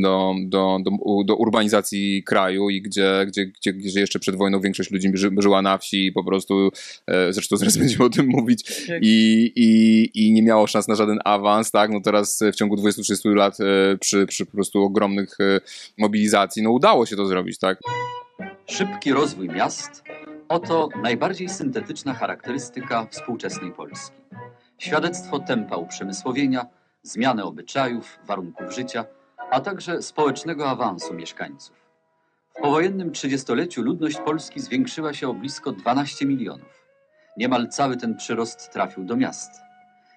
do, 0.00 0.34
do, 0.44 0.78
do, 0.84 0.90
do 1.24 1.36
urbanizacji 1.36 2.22
kraju 2.22 2.70
i 2.70 2.82
gdzie, 2.82 3.24
gdzie, 3.26 3.46
gdzie, 3.46 3.72
gdzie 3.72 4.00
jeszcze 4.00 4.18
przed 4.18 4.36
wojną 4.36 4.60
większość 4.60 4.90
ludzi 4.90 5.10
ży, 5.14 5.30
żyła 5.38 5.62
na 5.62 5.78
wsi 5.78 6.06
i 6.06 6.12
po 6.12 6.24
prostu, 6.24 6.70
e, 7.06 7.32
zresztą 7.32 7.56
zaraz 7.56 7.76
będziemy 7.82 8.04
o 8.04 8.10
tym 8.10 8.26
mówić, 8.26 8.86
Tak. 8.86 8.98
i, 9.02 9.52
i, 9.56 10.10
i 10.26 10.32
nie 10.32 10.42
miało 10.42 10.66
szans 10.66 10.88
na 10.88 10.94
żaden 10.94 11.18
awans, 11.24 11.70
tak? 11.70 11.90
No 11.90 12.00
teraz 12.00 12.40
w 12.52 12.54
ciągu 12.54 12.76
20-30 12.76 13.34
lat 13.34 13.60
e, 13.60 13.64
przy, 13.98 14.26
przy 14.26 14.46
po 14.46 14.52
prostu 14.52 14.82
ogromnych 14.82 15.40
e, 15.40 15.60
mobilizacji, 15.98 16.62
no 16.62 16.70
udało 16.70 17.06
się 17.06 17.16
to 17.16 17.26
zrobić, 17.26 17.58
tak? 17.58 17.78
Szybki 18.66 19.12
rozwój 19.12 19.48
miast 19.48 20.02
oto 20.48 20.88
najbardziej 21.02 21.48
syntetyczna 21.48 22.14
charakterystyka 22.14 23.06
współczesnej 23.10 23.72
Polski. 23.72 24.16
Świadectwo 24.78 25.38
tempa 25.38 25.76
uprzemysłowienia, 25.76 26.66
zmiany 27.02 27.44
obyczajów, 27.44 28.18
warunków 28.26 28.74
życia, 28.74 29.04
a 29.52 29.60
także 29.60 30.02
społecznego 30.02 30.68
awansu 30.68 31.14
mieszkańców. 31.14 31.76
W 32.58 32.60
powojennym 32.62 33.12
trzydziestoleciu 33.12 33.82
ludność 33.82 34.18
Polski 34.24 34.60
zwiększyła 34.60 35.14
się 35.14 35.28
o 35.28 35.34
blisko 35.34 35.72
12 35.72 36.26
milionów. 36.26 36.86
Niemal 37.36 37.68
cały 37.68 37.96
ten 37.96 38.16
przyrost 38.16 38.72
trafił 38.72 39.04
do 39.04 39.16
miast. 39.16 39.50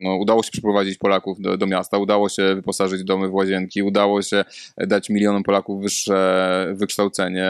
No, 0.01 0.15
udało 0.15 0.43
się 0.43 0.51
przyprowadzić 0.51 0.97
Polaków 0.97 1.41
do, 1.41 1.57
do 1.57 1.67
miasta, 1.67 1.97
udało 1.97 2.29
się 2.29 2.55
wyposażyć 2.55 3.03
domy 3.03 3.27
w 3.27 3.33
łazienki, 3.33 3.83
udało 3.83 4.21
się 4.21 4.45
dać 4.77 5.09
milionom 5.09 5.43
Polaków 5.43 5.81
wyższe 5.81 6.73
wykształcenie. 6.75 7.49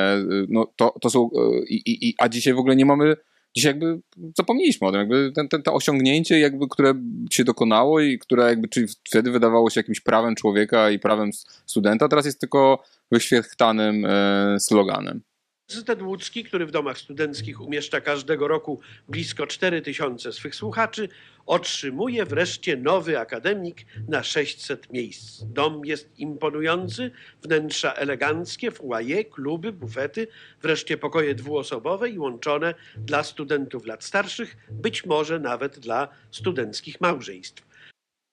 No, 0.49 0.67
to, 0.75 0.93
to 1.01 1.09
są. 1.09 1.29
e, 1.35 1.65
i, 1.69 2.09
i, 2.09 2.15
a 2.17 2.29
dzisiaj 2.29 2.53
w 2.53 2.59
ogóle 2.59 2.75
nie 2.75 2.85
mamy. 2.85 3.15
Dzisiaj 3.55 3.71
jakby 3.71 3.99
zapomnieliśmy 4.37 4.87
o 4.87 4.91
tym, 4.91 4.99
jakby 4.99 5.31
ten, 5.35 5.47
ten, 5.47 5.63
to 5.63 5.73
osiągnięcie, 5.73 6.39
jakby, 6.39 6.67
które 6.67 6.93
się 7.31 7.43
dokonało 7.43 7.99
i 7.99 8.19
które 8.19 8.43
jakby 8.43 8.67
czyli 8.67 8.87
wtedy 9.03 9.31
wydawało 9.31 9.69
się 9.69 9.79
jakimś 9.79 9.99
prawem 9.99 10.35
człowieka 10.35 10.89
i 10.89 10.99
prawem 10.99 11.29
studenta, 11.65 12.07
teraz 12.07 12.25
jest 12.25 12.39
tylko 12.39 12.83
wyświechtanym 13.11 14.05
e, 14.05 14.59
sloganem. 14.59 15.21
Uniwersytet 15.69 16.01
Łódzki, 16.01 16.43
który 16.43 16.65
w 16.65 16.71
domach 16.71 16.97
studenckich 16.97 17.61
umieszcza 17.61 18.01
każdego 18.01 18.47
roku 18.47 18.79
blisko 19.09 19.47
4 19.47 19.81
tysiące 19.81 20.33
swych 20.33 20.55
słuchaczy, 20.55 21.09
otrzymuje 21.45 22.25
wreszcie 22.25 22.77
nowy 22.77 23.19
akademik 23.19 23.85
na 24.07 24.23
600 24.23 24.93
miejsc. 24.93 25.43
Dom 25.43 25.85
jest 25.85 26.19
imponujący, 26.19 27.11
wnętrza 27.43 27.93
eleganckie, 27.93 28.71
foyer, 28.71 29.29
kluby, 29.29 29.71
bufety, 29.71 30.27
wreszcie 30.61 30.97
pokoje 30.97 31.35
dwuosobowe 31.35 32.09
i 32.09 32.19
łączone 32.19 32.73
dla 32.97 33.23
studentów 33.23 33.85
lat 33.85 34.03
starszych, 34.03 34.57
być 34.71 35.05
może 35.05 35.39
nawet 35.39 35.79
dla 35.79 36.07
studenckich 36.31 37.01
małżeństw. 37.01 37.63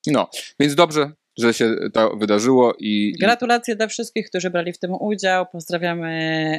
No, 0.07 0.31
więc 0.61 0.75
dobrze, 0.75 1.13
że 1.39 1.55
się 1.55 1.77
to 1.93 2.17
wydarzyło 2.17 2.75
i, 2.79 3.13
i 3.17 3.19
Gratulacje 3.19 3.77
dla 3.77 3.87
wszystkich, 3.87 4.29
którzy 4.29 4.51
brali 4.51 4.73
w 4.73 4.79
tym 4.79 4.95
udział. 4.95 5.47
Pozdrawiamy 5.53 6.11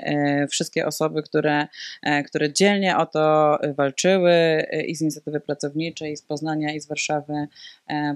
e, 0.04 0.48
wszystkie 0.48 0.86
osoby, 0.86 1.24
które, 1.24 1.68
e, 2.04 2.24
które 2.24 2.54
dzielnie 2.54 2.98
o 2.98 3.06
to 3.06 3.58
walczyły 3.78 4.32
e, 4.32 4.86
i 4.86 4.96
z 4.96 5.02
inicjatywy 5.02 5.40
pracowniczej, 5.40 6.12
i 6.12 6.18
z 6.18 6.22
Poznania, 6.22 6.74
i 6.74 6.80
z 6.80 6.88
Warszawy. 6.88 7.34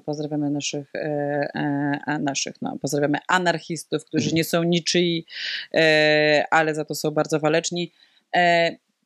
Pozdrawiamy 0.05 0.49
naszych, 0.49 0.91
naszych 2.19 2.55
no, 2.61 2.77
pozdrawiamy 2.81 3.17
anarchistów, 3.27 4.05
którzy 4.05 4.35
nie 4.35 4.43
są 4.43 4.63
niczyi, 4.63 5.25
ale 6.51 6.75
za 6.75 6.85
to 6.85 6.95
są 6.95 7.11
bardzo 7.11 7.39
waleczni. 7.39 7.91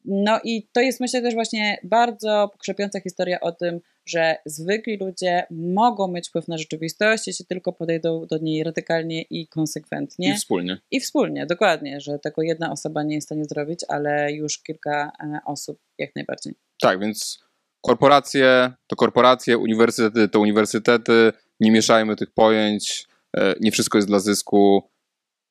No 0.06 0.40
i 0.44 0.68
to 0.72 0.82
jest 0.82 1.00
myślę 1.00 1.22
też 1.22 1.34
właśnie 1.34 1.78
bardzo 1.84 2.50
pokrzepiąca 2.54 3.00
historia 3.00 3.40
o 3.40 3.52
tym, 3.52 3.82
że 4.06 4.36
zwykli 4.46 4.98
ludzie 4.98 5.44
mogą 5.52 6.08
mieć 6.08 6.30
wpływ 6.30 6.48
na 6.48 6.58
rzeczywistość, 6.58 7.28
jeśli 7.28 7.46
tylko 7.46 7.74
podejdą 7.74 8.26
do 8.26 8.38
niej 8.38 8.64
radykalnie 8.64 9.22
i 9.22 9.48
konsekwentnie. 9.48 10.34
i 10.34 10.38
wspólnie. 10.38 10.78
I 10.92 11.00
wspólnie, 11.00 11.46
dokładnie, 11.46 12.02
że 12.02 12.20
tego 12.20 12.42
jedna 12.42 12.72
osoba 12.72 13.04
nie 13.04 13.16
jest 13.16 13.28
w 13.28 13.30
stanie 13.30 13.46
zrobić, 13.46 13.80
ale 13.88 14.34
już 14.34 14.60
kilka 14.60 15.12
e, 15.20 15.40
osób 15.46 15.80
jak 15.98 16.16
najbardziej. 16.16 16.54
Tak, 16.82 17.00
więc 17.00 17.40
korporacje 17.82 18.74
to 18.88 18.96
korporacje, 18.96 19.58
uniwersytety 19.58 20.30
to 20.30 20.40
uniwersytety, 20.40 21.32
nie 21.60 21.72
mieszajmy 21.72 22.16
tych 22.16 22.32
pojęć, 22.32 23.08
e, 23.38 23.56
nie 23.60 23.72
wszystko 23.72 23.98
jest 23.98 24.08
dla 24.08 24.20
zysku 24.20 24.90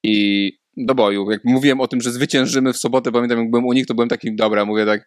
i 0.04 0.52
do 0.76 0.94
boju. 0.94 1.30
Jak 1.30 1.44
mówiłem 1.44 1.80
o 1.80 1.88
tym, 1.88 2.00
że 2.00 2.12
zwyciężymy 2.12 2.72
w 2.72 2.76
sobotę, 2.76 3.12
pamiętam 3.12 3.38
jak 3.38 3.50
byłem 3.50 3.66
u 3.66 3.72
nich, 3.72 3.86
to 3.86 3.94
byłem 3.94 4.08
taki, 4.08 4.36
dobra, 4.36 4.64
mówię 4.64 4.86
tak, 4.86 5.06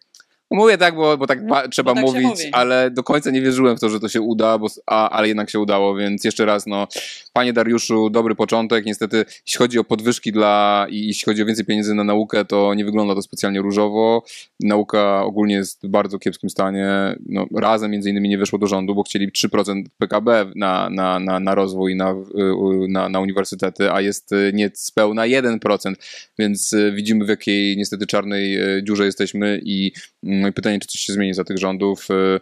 Mówię 0.50 0.78
tak, 0.78 0.94
bo, 0.94 1.18
bo 1.18 1.26
tak 1.26 1.44
ma, 1.44 1.68
trzeba 1.68 1.94
tak 1.94 2.06
się 2.06 2.12
mówić, 2.12 2.24
mówi. 2.24 2.52
ale 2.52 2.90
do 2.90 3.02
końca 3.02 3.30
nie 3.30 3.42
wierzyłem 3.42 3.76
w 3.76 3.80
to, 3.80 3.88
że 3.88 4.00
to 4.00 4.08
się 4.08 4.20
uda, 4.20 4.58
bo, 4.58 4.66
a, 4.86 5.10
ale 5.10 5.28
jednak 5.28 5.50
się 5.50 5.60
udało, 5.60 5.96
więc 5.96 6.24
jeszcze 6.24 6.44
raz, 6.44 6.66
no, 6.66 6.86
panie 7.32 7.52
Dariuszu, 7.52 8.10
dobry 8.10 8.34
początek. 8.34 8.84
Niestety, 8.84 9.24
jeśli 9.46 9.58
chodzi 9.58 9.78
o 9.78 9.84
podwyżki 9.84 10.32
dla 10.32 10.86
i 10.90 11.06
jeśli 11.06 11.24
chodzi 11.24 11.42
o 11.42 11.46
więcej 11.46 11.64
pieniędzy 11.64 11.94
na 11.94 12.04
naukę, 12.04 12.44
to 12.44 12.74
nie 12.74 12.84
wygląda 12.84 13.14
to 13.14 13.22
specjalnie 13.22 13.60
różowo. 13.60 14.24
Nauka 14.60 15.24
ogólnie 15.24 15.54
jest 15.54 15.86
w 15.86 15.88
bardzo 15.88 16.18
kiepskim 16.18 16.50
stanie. 16.50 17.16
No, 17.26 17.46
razem 17.56 17.90
między 17.90 18.10
innymi 18.10 18.28
nie 18.28 18.38
wyszło 18.38 18.58
do 18.58 18.66
rządu, 18.66 18.94
bo 18.94 19.02
chcieli 19.02 19.32
3% 19.32 19.82
PKB 19.98 20.46
na, 20.56 20.90
na, 20.90 21.18
na, 21.18 21.40
na 21.40 21.54
rozwój, 21.54 21.96
na, 21.96 22.10
y, 22.10 22.88
na, 22.88 23.08
na 23.08 23.20
uniwersytety, 23.20 23.92
a 23.92 24.00
jest 24.00 24.32
y, 24.32 24.50
niespełna 24.54 25.22
1%, 25.22 25.94
więc 26.38 26.72
y, 26.72 26.92
widzimy 26.92 27.24
w 27.24 27.28
jakiej 27.28 27.76
niestety 27.76 28.06
czarnej 28.06 28.58
dziurze 28.82 29.04
jesteśmy 29.04 29.60
i 29.64 29.92
no 30.40 30.48
i 30.48 30.52
pytanie, 30.52 30.80
czy 30.80 30.88
coś 30.88 31.00
się 31.00 31.12
zmieni 31.12 31.34
za 31.34 31.44
tych 31.44 31.58
rządów. 31.58 32.10
Y, 32.10 32.40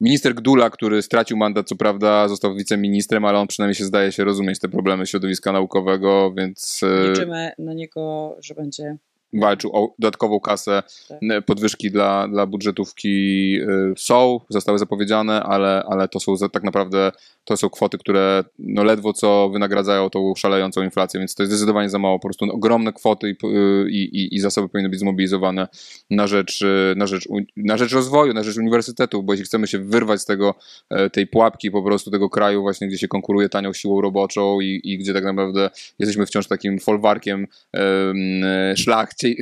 Minister 0.00 0.34
Gdula, 0.34 0.70
który 0.70 1.02
stracił 1.02 1.36
mandat, 1.36 1.68
co 1.68 1.76
prawda, 1.76 2.28
został 2.28 2.54
wiceministrem, 2.54 3.24
ale 3.24 3.38
on 3.38 3.46
przynajmniej 3.46 3.74
się 3.74 3.84
zdaje 3.84 4.12
się 4.12 4.24
rozumieć 4.24 4.58
te 4.58 4.68
problemy 4.68 5.06
środowiska 5.06 5.52
naukowego, 5.52 6.32
więc 6.36 6.82
y, 6.82 7.08
Liczymy 7.08 7.52
na 7.58 7.74
niego, 7.74 8.36
że 8.40 8.54
będzie 8.54 8.96
walczył 9.32 9.70
o 9.76 9.94
dodatkową 9.98 10.40
kasę. 10.40 10.82
Tak. 11.08 11.44
Podwyżki 11.44 11.90
dla, 11.90 12.28
dla 12.28 12.46
budżetówki 12.46 13.54
y, 13.60 13.94
są, 13.98 14.40
zostały 14.48 14.78
zapowiedziane, 14.78 15.42
ale, 15.42 15.82
ale 15.88 16.08
to 16.08 16.20
są 16.20 16.34
tak 16.52 16.62
naprawdę 16.62 17.12
to 17.44 17.56
są 17.56 17.70
kwoty, 17.70 17.98
które 17.98 18.44
no 18.58 18.84
ledwo 18.84 19.12
co 19.12 19.48
wynagradzają 19.48 20.10
tą 20.10 20.34
szalejącą 20.34 20.82
inflację, 20.82 21.20
więc 21.20 21.34
to 21.34 21.42
jest 21.42 21.52
zdecydowanie 21.52 21.90
za 21.90 21.98
mało. 21.98 22.18
Po 22.18 22.28
prostu 22.28 22.46
no, 22.46 22.52
ogromne 22.52 22.92
kwoty 22.92 23.30
i, 23.30 23.46
y, 23.46 23.90
i, 23.90 24.02
i, 24.02 24.34
i 24.34 24.40
zasoby 24.40 24.68
powinny 24.68 24.88
być 24.88 25.00
zmobilizowane 25.00 25.68
na 26.10 26.26
rzecz, 26.26 26.62
y, 26.62 26.94
na, 26.96 27.06
rzecz, 27.06 27.28
na 27.56 27.76
rzecz 27.76 27.92
rozwoju, 27.92 28.34
na 28.34 28.42
rzecz 28.42 28.56
uniwersytetów, 28.56 29.24
bo 29.24 29.32
jeśli 29.32 29.46
chcemy 29.46 29.66
się 29.66 29.78
wyrwać 29.78 30.20
z 30.20 30.24
tego, 30.24 30.54
e, 30.90 31.10
tej 31.10 31.26
pułapki 31.26 31.70
po 31.70 31.82
prostu 31.82 32.10
tego 32.10 32.30
kraju 32.30 32.62
właśnie, 32.62 32.88
gdzie 32.88 32.98
się 32.98 33.08
konkuruje 33.08 33.48
tanią 33.48 33.72
siłą 33.72 34.00
roboczą 34.00 34.60
i, 34.60 34.80
i 34.84 34.98
gdzie 34.98 35.14
tak 35.14 35.24
naprawdę 35.24 35.70
jesteśmy 35.98 36.26
wciąż 36.26 36.46
takim 36.46 36.78
folwarkiem 36.78 37.46
em, 37.72 38.76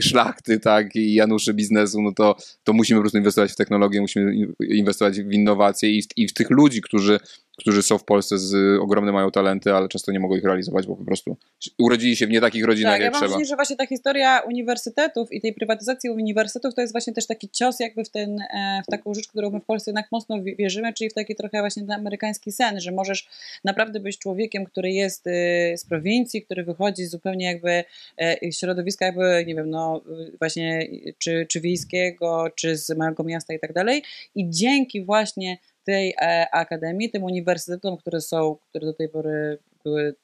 szlachty, 0.03 0.61
tak, 0.61 0.97
i 0.97 1.15
Januszy 1.15 1.55
biznesu, 1.55 2.03
no 2.03 2.13
to, 2.13 2.37
to 2.65 2.73
musimy 2.73 2.99
po 2.99 3.03
prostu 3.03 3.19
inwestować 3.19 3.53
w 3.53 3.57
technologię, 3.57 4.01
musimy 4.01 4.35
in- 4.35 4.55
inwestować 4.61 5.21
w 5.21 5.33
innowacje 5.33 5.91
i 5.91 6.03
w, 6.03 6.07
i 6.17 6.29
w 6.29 6.33
tych 6.33 6.51
ludzi, 6.51 6.83
którzy, 6.83 7.21
którzy 7.59 7.83
są 7.83 7.99
w 7.99 8.05
Polsce 8.05 8.39
z 8.39 8.81
ogromne 8.81 9.13
mają 9.13 9.31
talenty, 9.31 9.73
ale 9.75 9.89
często 9.89 10.13
nie 10.13 10.21
mogą 10.21 10.37
ich 10.37 10.45
realizować, 10.45 10.87
bo 10.87 10.97
po 10.97 11.05
prostu 11.05 11.37
urodzili 11.79 12.17
się 12.17 12.27
w 12.27 12.31
nie 12.31 12.41
takich 12.41 12.65
rodzinach, 12.65 12.93
Tak, 12.93 13.01
ja 13.01 13.05
jak 13.05 13.13
mam 13.13 13.21
trzeba. 13.21 13.29
wrażenie, 13.29 13.47
że 13.47 13.55
właśnie 13.57 13.77
ta 13.77 13.87
historia 13.87 14.41
uniwersytetów 14.41 15.33
i 15.33 15.41
tej 15.41 15.53
prywatyzacji 15.55 16.11
uniwersytetów 16.11 16.75
to 16.75 16.81
jest 16.81 16.95
właśnie 16.95 17.13
też 17.13 17.27
taki 17.27 17.49
cios 17.49 17.81
jakby 17.81 18.05
w, 18.05 18.11
ten, 18.11 18.41
e, 18.41 18.83
w 18.89 18.91
taką 18.91 19.15
rzecz, 19.15 19.29
którą 19.29 19.51
my 19.51 19.61
w 19.61 19.65
Polsce 19.65 19.91
jednak 19.91 20.07
mocno 20.13 20.43
wi- 20.43 20.57
wierzymy, 20.57 20.93
czyli 20.93 21.11
w 21.11 21.15
taki 21.15 21.35
trochę 21.35 21.61
właśnie 21.61 21.83
ten 21.83 21.93
amerykański 21.93 22.53
sen, 22.53 22.81
że 22.81 22.93
możesz 22.93 23.29
naprawdę 23.65 24.01
być 24.01 24.19
człowiekiem, 24.19 24.65
który 24.65 24.91
jest 24.93 25.27
e, 25.27 25.31
z 25.79 25.85
prowincji, 25.85 26.43
który 26.43 26.65
wychodzi 26.65 27.05
z 27.05 27.11
zupełnie 27.11 27.47
jakby 27.47 27.85
e, 28.21 28.53
środowiska 28.53 29.07
jakby, 29.07 29.45
nie 29.47 29.55
wiem, 29.55 29.71
no 29.71 30.03
e, 30.07 30.31
właśnie 30.39 30.89
czy, 31.19 31.47
czy 31.49 31.61
wiejskiego, 31.61 32.47
czy 32.55 32.77
z 32.77 32.97
małego 32.97 33.25
miasta 33.25 33.55
i 33.55 33.59
tak 33.59 33.73
dalej 33.73 34.03
i 34.35 34.51
dzięki 34.51 35.05
właśnie 35.05 35.59
tej 35.89 36.15
e, 36.21 36.51
akademii, 36.53 37.11
tym 37.11 37.25
uniwersytetom, 37.25 37.97
które 37.97 38.21
są, 38.21 38.57
które 38.69 38.87
do 38.87 38.95
tej 38.95 39.09
pory 39.09 39.59
były 39.85 40.15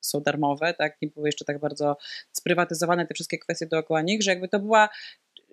są 0.00 0.20
darmowe, 0.20 0.74
tak, 0.74 0.96
nie 1.02 1.08
były 1.08 1.28
jeszcze 1.28 1.44
tak 1.44 1.58
bardzo 1.58 1.96
sprywatyzowane 2.32 3.06
te 3.06 3.14
wszystkie 3.14 3.38
kwestie 3.38 3.66
dookoła 3.66 4.02
nich, 4.02 4.22
że 4.22 4.30
jakby 4.30 4.48
to 4.48 4.60
była 4.60 4.88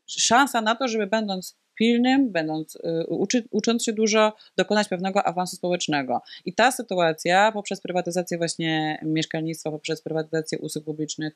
szansa 0.07 0.61
na 0.61 0.75
to, 0.75 0.87
żeby 0.87 1.07
będąc 1.07 1.57
pilnym, 1.75 2.31
będąc, 2.31 2.75
y, 2.75 3.05
uczy, 3.07 3.43
ucząc 3.51 3.83
się 3.83 3.93
dużo, 3.93 4.33
dokonać 4.57 4.87
pewnego 4.87 5.23
awansu 5.23 5.55
społecznego. 5.55 6.21
I 6.45 6.53
ta 6.53 6.71
sytuacja 6.71 7.51
poprzez 7.51 7.81
prywatyzację 7.81 8.37
właśnie 8.37 8.99
mieszkalnictwa, 9.03 9.71
poprzez 9.71 10.01
prywatyzację 10.01 10.59
usług 10.59 10.85
publicznych 10.85 11.33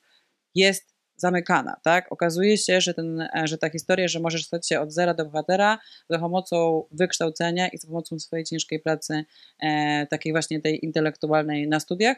jest 0.54 0.95
zamykana, 1.16 1.76
tak? 1.82 2.12
Okazuje 2.12 2.58
się, 2.58 2.80
że, 2.80 2.94
ten, 2.94 3.20
e, 3.20 3.30
że 3.44 3.58
ta 3.58 3.70
historia, 3.70 4.08
że 4.08 4.20
możesz 4.20 4.44
stać 4.44 4.68
się 4.68 4.80
od 4.80 4.92
zera 4.92 5.14
do 5.14 5.24
bohatera 5.24 5.78
za 6.10 6.18
pomocą 6.18 6.84
wykształcenia 6.90 7.68
i 7.68 7.78
za 7.78 7.88
pomocą 7.88 8.18
swojej 8.18 8.44
ciężkiej 8.44 8.80
pracy, 8.80 9.24
e, 9.60 10.06
takiej 10.06 10.32
właśnie 10.32 10.60
tej 10.60 10.84
intelektualnej 10.84 11.68
na 11.68 11.80
studiach, 11.80 12.16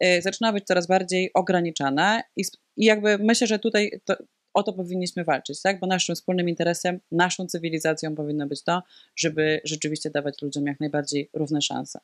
e, 0.00 0.22
zaczyna 0.22 0.52
być 0.52 0.64
coraz 0.64 0.86
bardziej 0.86 1.30
ograniczana 1.34 2.22
i, 2.36 2.42
i 2.76 2.84
jakby 2.84 3.18
myślę, 3.18 3.46
że 3.46 3.58
tutaj 3.58 4.00
to, 4.04 4.16
o 4.54 4.62
to 4.62 4.72
powinniśmy 4.72 5.24
walczyć, 5.24 5.62
tak? 5.62 5.80
Bo 5.80 5.86
naszym 5.86 6.14
wspólnym 6.14 6.48
interesem, 6.48 7.00
naszą 7.12 7.46
cywilizacją 7.46 8.14
powinno 8.14 8.46
być 8.46 8.62
to, 8.62 8.82
żeby 9.16 9.60
rzeczywiście 9.64 10.10
dawać 10.10 10.42
ludziom 10.42 10.66
jak 10.66 10.80
najbardziej 10.80 11.30
równe 11.32 11.62
szanse. 11.62 11.98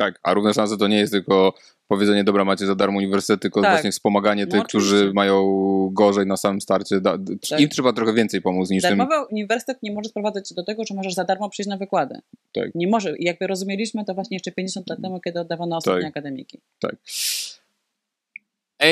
Tak, 0.00 0.20
a 0.22 0.34
równe 0.34 0.54
szanse 0.54 0.76
to 0.76 0.88
nie 0.88 0.98
jest 0.98 1.12
tylko 1.12 1.54
powiedzenie, 1.88 2.24
dobra, 2.24 2.44
macie 2.44 2.66
za 2.66 2.74
darmo 2.74 2.98
uniwersytet, 2.98 3.42
tylko 3.42 3.62
Tak. 3.62 3.70
właśnie 3.70 3.92
wspomaganie 3.92 4.46
No 4.46 4.50
tych, 4.50 4.62
którzy 4.62 5.12
mają 5.14 5.44
gorzej 5.92 6.26
na 6.26 6.36
samym 6.36 6.60
starcie. 6.60 7.00
Da, 7.00 7.18
Tak. 7.50 7.60
Im 7.60 7.68
trzeba 7.68 7.92
trochę 7.92 8.14
więcej 8.14 8.42
pomóc 8.42 8.70
niż 8.70 8.82
tym. 8.82 8.98
Darmowy 8.98 9.26
uniwersytet 9.30 9.82
nie 9.82 9.92
może 9.92 10.08
sprowadzać 10.08 10.48
cię 10.48 10.54
do 10.54 10.64
tego, 10.64 10.84
że 10.84 10.94
możesz 10.94 11.14
za 11.14 11.24
darmo 11.24 11.48
przyjść 11.50 11.68
na 11.68 11.76
wykłady. 11.76 12.20
Tak. 12.52 12.74
Nie 12.74 12.86
może. 12.88 13.14
Jakby 13.18 13.46
rozumieliśmy 13.46 14.04
to 14.04 14.14
właśnie 14.14 14.34
jeszcze 14.34 14.52
50 14.52 14.90
lat 14.90 15.02
temu, 15.02 15.20
kiedy 15.20 15.40
oddawano 15.40 15.76
ostatnie 15.76 16.02
Tak. 16.02 16.10
akademiki. 16.10 16.60
Tak. 16.78 16.96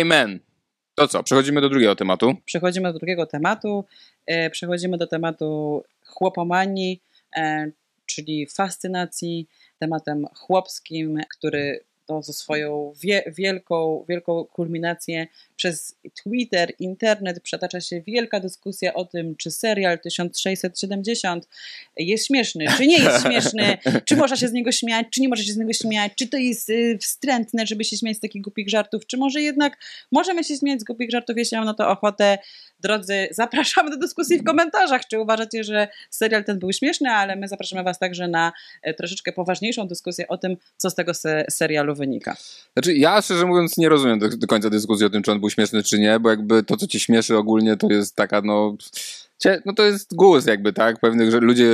Amen. 0.00 0.40
To 0.94 1.08
co, 1.08 1.22
przechodzimy 1.22 1.60
do 1.60 1.68
drugiego 1.68 1.96
tematu. 1.96 2.34
Przechodzimy 2.44 2.92
do 2.92 2.98
drugiego 2.98 3.26
tematu. 3.26 3.84
E, 4.26 4.50
Przechodzimy 4.50 4.98
do 4.98 5.06
tematu 5.06 5.82
chłopomanii, 6.06 7.02
e, 7.36 7.70
czyli 8.06 8.46
fascynacji 8.46 9.48
tematem 9.78 10.26
chłopskim, 10.34 11.18
który 11.38 11.84
to 12.08 12.22
ze 12.22 12.32
swoją 12.32 12.92
wie, 13.02 13.22
wielką, 13.26 14.04
wielką 14.08 14.44
kulminację 14.44 15.26
przez 15.56 15.96
Twitter, 16.22 16.72
internet 16.78 17.40
przetacza 17.40 17.80
się 17.80 18.00
wielka 18.00 18.40
dyskusja 18.40 18.94
o 18.94 19.04
tym, 19.04 19.36
czy 19.36 19.50
serial 19.50 19.98
1670 19.98 21.48
jest 21.96 22.26
śmieszny, 22.26 22.66
czy 22.76 22.86
nie 22.86 22.98
jest 22.98 23.22
śmieszny, 23.26 23.78
czy 24.06 24.16
można 24.16 24.36
się 24.36 24.48
z 24.48 24.52
niego 24.52 24.72
śmiać, 24.72 25.06
czy 25.10 25.20
nie 25.20 25.28
można 25.28 25.44
się 25.44 25.52
z 25.52 25.56
niego 25.56 25.72
śmiać, 25.72 26.12
czy 26.16 26.28
to 26.28 26.36
jest 26.36 26.70
y, 26.70 26.98
wstrętne, 26.98 27.66
żeby 27.66 27.84
się 27.84 27.96
śmiać 27.96 28.16
z 28.16 28.20
takich 28.20 28.42
głupich 28.42 28.68
żartów, 28.68 29.06
czy 29.06 29.16
może 29.16 29.42
jednak 29.42 29.76
możemy 30.12 30.44
się 30.44 30.56
śmiać 30.56 30.80
z 30.80 30.84
głupich 30.84 31.10
żartów, 31.10 31.36
jeśli 31.36 31.56
mam 31.56 31.66
na 31.66 31.74
to 31.74 31.88
ochotę. 31.88 32.38
Drodzy, 32.80 33.28
zapraszamy 33.30 33.90
do 33.90 33.96
dyskusji 33.96 34.38
w 34.38 34.44
komentarzach, 34.44 35.06
czy 35.06 35.20
uważacie, 35.20 35.64
że 35.64 35.88
serial 36.10 36.44
ten 36.44 36.58
był 36.58 36.72
śmieszny, 36.72 37.10
ale 37.10 37.36
my 37.36 37.48
zapraszamy 37.48 37.82
Was 37.82 37.98
także 37.98 38.28
na 38.28 38.52
e, 38.82 38.94
troszeczkę 38.94 39.32
poważniejszą 39.32 39.88
dyskusję 39.88 40.28
o 40.28 40.38
tym, 40.38 40.56
co 40.76 40.90
z 40.90 40.94
tego 40.94 41.14
se 41.14 41.44
serialu 41.50 41.94
wynika. 41.94 42.36
Znaczy, 42.72 42.94
ja 42.94 43.22
szczerze 43.22 43.46
mówiąc 43.46 43.76
nie 43.76 43.88
rozumiem 43.88 44.18
do, 44.18 44.28
do 44.28 44.46
końca 44.46 44.70
dyskusji 44.70 45.06
o 45.06 45.10
tym, 45.10 45.22
czy 45.22 45.32
on 45.32 45.40
był 45.40 45.50
śmieszny, 45.50 45.82
czy 45.82 45.98
nie, 45.98 46.20
bo 46.20 46.30
jakby 46.30 46.62
to, 46.62 46.76
co 46.76 46.86
ci 46.86 47.00
śmieszy 47.00 47.36
ogólnie, 47.36 47.76
to 47.76 47.86
jest 47.90 48.16
taka, 48.16 48.42
no... 48.42 48.76
No 49.64 49.72
to 49.72 49.84
jest 49.84 50.14
gust 50.14 50.46
jakby, 50.46 50.72
tak? 50.72 51.00
Pewnych, 51.00 51.30
że 51.30 51.38
ludzie, 51.40 51.66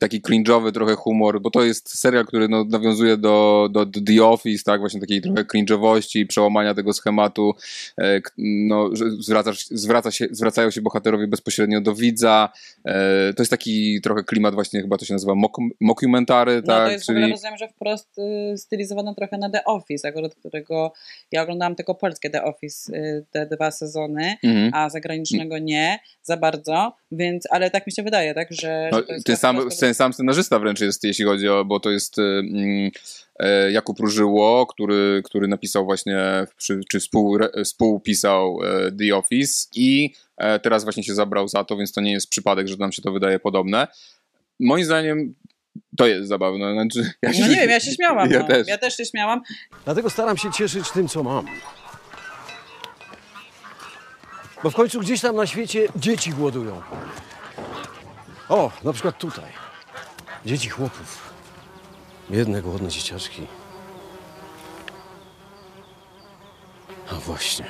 taki 0.00 0.20
cringe'owy 0.22 0.72
trochę 0.72 0.94
humor, 0.94 1.40
bo 1.40 1.50
to 1.50 1.64
jest 1.64 1.98
serial, 1.98 2.26
który 2.26 2.48
no, 2.48 2.64
nawiązuje 2.64 3.16
do, 3.16 3.68
do, 3.72 3.86
do 3.86 4.00
The 4.00 4.24
Office, 4.24 4.64
tak? 4.64 4.80
Właśnie 4.80 5.00
takiej 5.00 5.22
trochę 5.22 5.44
cringe'owości, 5.44 6.26
przełamania 6.26 6.74
tego 6.74 6.92
schematu, 6.92 7.54
e, 7.98 8.20
no, 8.38 8.90
że 8.96 9.04
zwracasz, 9.10 9.66
zwraca 9.66 10.10
się, 10.10 10.26
zwracają 10.30 10.70
się 10.70 10.82
bohaterowie 10.82 11.26
bezpośrednio 11.26 11.80
do 11.80 11.94
widza. 11.94 12.52
E, 12.84 13.34
to 13.34 13.42
jest 13.42 13.50
taki 13.50 14.00
trochę 14.00 14.24
klimat 14.24 14.54
właśnie, 14.54 14.82
chyba 14.82 14.96
to 14.96 15.04
się 15.04 15.14
nazywa 15.14 15.34
mock, 15.34 15.56
mockumentary, 15.80 16.56
No 16.56 16.62
tak? 16.62 16.86
to 16.86 16.92
jest 16.92 17.06
w 17.06 17.10
ogóle, 17.10 17.28
rozumiem, 17.28 17.56
że 17.56 17.68
wprost 17.68 18.18
y, 18.18 18.58
stylizowane 18.58 19.14
trochę 19.14 19.38
na 19.38 19.50
The 19.50 19.64
Office, 19.64 20.08
akurat 20.08 20.34
którego 20.34 20.92
ja 21.32 21.42
oglądałam 21.42 21.74
tylko 21.76 21.94
polskie 21.94 22.30
The 22.30 22.44
Office, 22.44 22.92
y, 22.96 23.24
te 23.30 23.46
dwa 23.46 23.70
sezony, 23.70 24.36
Mhm. 24.42 24.70
a 24.74 24.90
zagranicznego 24.90 25.58
nie 25.58 25.98
za 26.22 26.36
bardzo, 26.36 26.93
więc, 27.12 27.44
ale 27.50 27.70
tak 27.70 27.86
mi 27.86 27.92
się 27.92 28.02
wydaje, 28.02 28.34
tak, 28.34 28.48
że, 28.50 28.88
No, 28.92 28.98
że 28.98 29.04
to 29.04 29.12
jest 29.12 29.26
ten, 29.26 29.36
sam, 29.36 29.68
ten 29.80 29.94
sam 29.94 30.12
scenarzysta 30.12 30.58
wręcz 30.58 30.80
jest, 30.80 31.04
jeśli 31.04 31.24
chodzi 31.24 31.48
o, 31.48 31.64
bo 31.64 31.80
to 31.80 31.90
jest 31.90 32.18
mm, 32.18 32.90
e, 33.38 33.72
Jakub 33.72 34.00
Różyło, 34.00 34.66
który, 34.66 35.22
który 35.24 35.48
napisał 35.48 35.84
właśnie, 35.84 36.46
przy, 36.56 36.80
czy 36.90 37.00
współ, 37.00 37.38
współpisał 37.64 38.58
e, 38.62 38.92
The 38.92 39.16
Office 39.16 39.66
i 39.74 40.14
e, 40.36 40.58
teraz 40.58 40.84
właśnie 40.84 41.04
się 41.04 41.14
zabrał 41.14 41.48
za 41.48 41.64
to, 41.64 41.76
więc 41.76 41.92
to 41.92 42.00
nie 42.00 42.12
jest 42.12 42.28
przypadek, 42.28 42.68
że 42.68 42.76
nam 42.76 42.92
się 42.92 43.02
to 43.02 43.12
wydaje 43.12 43.38
podobne. 43.38 43.86
Moim 44.60 44.84
zdaniem 44.84 45.34
to 45.96 46.06
jest 46.06 46.28
zabawne. 46.28 46.72
Znaczy, 46.72 47.12
ja 47.22 47.30
No 47.40 47.48
nie 47.48 47.56
wiem, 47.56 47.70
ja 47.70 47.80
się 47.80 47.92
śmiałam. 47.92 48.30
Ja 48.32 48.38
no. 48.38 48.46
też. 48.46 48.68
ja 48.68 48.78
też 48.78 48.96
się 48.96 49.04
śmiałam. 49.04 49.42
Dlatego 49.84 50.10
staram 50.10 50.36
się 50.36 50.52
cieszyć 50.52 50.90
tym, 50.90 51.08
co 51.08 51.22
mam. 51.22 51.46
Bo 54.64 54.70
w 54.70 54.74
końcu 54.74 55.00
gdzieś 55.00 55.20
tam 55.20 55.36
na 55.36 55.46
świecie 55.46 55.88
dzieci 55.96 56.30
głodują. 56.30 56.82
O, 58.48 58.70
na 58.84 58.92
przykład 58.92 59.18
tutaj. 59.18 59.50
Dzieci 60.46 60.68
chłopów. 60.68 61.32
Biedne, 62.30 62.62
głodne 62.62 62.88
dzieciaczki. 62.88 63.46
A 67.10 67.14
właśnie. 67.14 67.64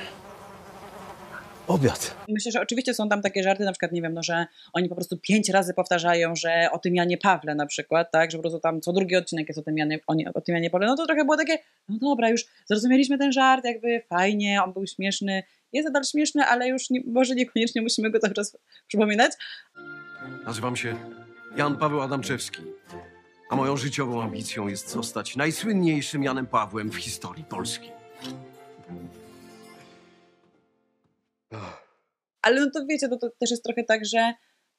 obiad. 1.67 2.15
Myślę, 2.27 2.51
że 2.51 2.61
oczywiście 2.61 2.93
są 2.93 3.09
tam 3.09 3.21
takie 3.21 3.43
żarty, 3.43 3.63
na 3.63 3.71
przykład, 3.71 3.91
nie 3.91 4.01
wiem, 4.01 4.13
no, 4.13 4.23
że 4.23 4.45
oni 4.73 4.89
po 4.89 4.95
prostu 4.95 5.17
pięć 5.17 5.49
razy 5.49 5.73
powtarzają, 5.73 6.35
że 6.35 6.67
o 6.71 6.79
tym 6.79 6.95
Janie 6.95 7.17
Pawle 7.17 7.55
na 7.55 7.65
przykład, 7.65 8.11
tak, 8.11 8.31
że 8.31 8.37
po 8.37 8.41
prostu 8.41 8.59
tam 8.59 8.81
co 8.81 8.93
drugi 8.93 9.15
odcinek 9.15 9.47
jest 9.47 9.59
o 9.59 9.63
tym 9.63 9.77
Janie, 9.77 9.99
o, 10.07 10.13
nie, 10.13 10.33
o 10.33 10.41
tym 10.41 10.55
Janie 10.55 10.69
Pawle, 10.69 10.87
no 10.87 10.95
to 10.95 11.05
trochę 11.05 11.25
było 11.25 11.37
takie, 11.37 11.57
no 11.89 11.97
dobra, 11.97 12.29
już 12.29 12.45
zrozumieliśmy 12.65 13.17
ten 13.17 13.31
żart, 13.31 13.65
jakby 13.65 14.01
fajnie, 14.09 14.63
on 14.63 14.73
był 14.73 14.87
śmieszny, 14.87 15.43
jest 15.73 15.85
nadal 15.85 16.03
śmieszny, 16.03 16.45
ale 16.45 16.67
już 16.67 16.89
nie, 16.89 17.01
może 17.07 17.35
niekoniecznie 17.35 17.81
musimy 17.81 18.11
go 18.11 18.19
cały 18.19 18.33
czas 18.33 18.57
przypominać. 18.87 19.31
Nazywam 20.45 20.75
się 20.75 20.95
Jan 21.57 21.77
Paweł 21.77 22.01
Adamczewski, 22.01 22.61
a 23.49 23.55
moją 23.55 23.77
życiową 23.77 24.23
ambicją 24.23 24.67
jest 24.67 24.89
zostać 24.89 25.35
najsłynniejszym 25.35 26.23
Janem 26.23 26.47
Pawłem 26.47 26.91
w 26.91 26.95
historii 26.95 27.43
Polski. 27.43 27.91
Ale 32.41 32.61
no 32.61 32.71
to 32.73 32.85
wiecie, 32.89 33.09
to, 33.09 33.17
to 33.17 33.29
też 33.39 33.51
jest 33.51 33.63
trochę 33.63 33.83
tak, 33.83 34.05
że 34.05 34.33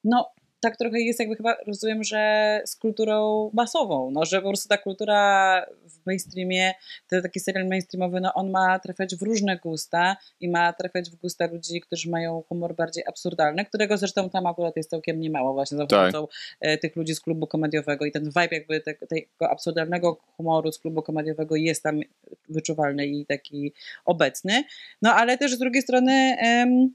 no 0.05 0.35
tak 0.67 0.77
trochę 0.77 1.01
jest 1.01 1.21
jakby 1.21 1.37
chyba, 1.37 1.57
rozumiem, 1.67 2.05
że 2.05 2.63
z 2.65 2.77
kulturą 2.77 3.51
masową, 3.55 4.11
no, 4.11 4.25
że 4.25 4.43
po 4.43 4.49
prostu 4.49 4.69
ta 4.69 4.79
kultura 4.79 5.67
w 5.85 6.07
mainstreamie, 6.07 6.75
ten 7.09 7.23
taki 7.23 7.41
serial 7.41 7.67
mainstreamowy, 7.69 8.21
no 8.21 8.35
on 8.35 8.51
ma 8.51 8.79
trafiać 8.79 9.17
w 9.17 9.23
różne 9.23 9.57
gusta 9.57 10.17
i 10.41 10.49
ma 10.49 10.73
trafiać 10.73 11.11
w 11.11 11.17
gusta 11.17 11.47
ludzi, 11.47 11.81
którzy 11.81 12.11
mają 12.11 12.43
humor 12.49 12.75
bardziej 12.75 13.05
absurdalny, 13.09 13.65
którego 13.65 13.97
zresztą 13.97 14.31
tam 14.31 14.47
akurat 14.47 14.77
jest 14.77 14.91
całkiem 14.91 15.21
niemało 15.21 15.53
właśnie 15.55 15.77
za 15.77 15.87
pomocą 15.87 16.27
tak. 16.61 16.81
tych 16.81 16.97
ludzi 16.97 17.15
z 17.15 17.21
klubu 17.21 17.47
komediowego 17.47 18.05
i 18.05 18.13
ten 18.13 18.25
vibe 18.25 18.49
jakby 18.51 18.81
te, 18.81 18.95
tego 18.95 19.51
absurdalnego 19.51 20.15
humoru 20.37 20.73
z 20.73 20.79
klubu 20.79 21.03
komediowego 21.03 21.57
jest 21.57 21.83
tam 21.83 22.01
wyczuwalny 22.49 23.07
i 23.07 23.27
taki 23.27 23.73
obecny, 24.05 24.65
no 25.03 25.15
ale 25.15 25.39
też 25.39 25.55
z 25.55 25.59
drugiej 25.59 25.83
strony 25.83 26.37
em, 26.39 26.95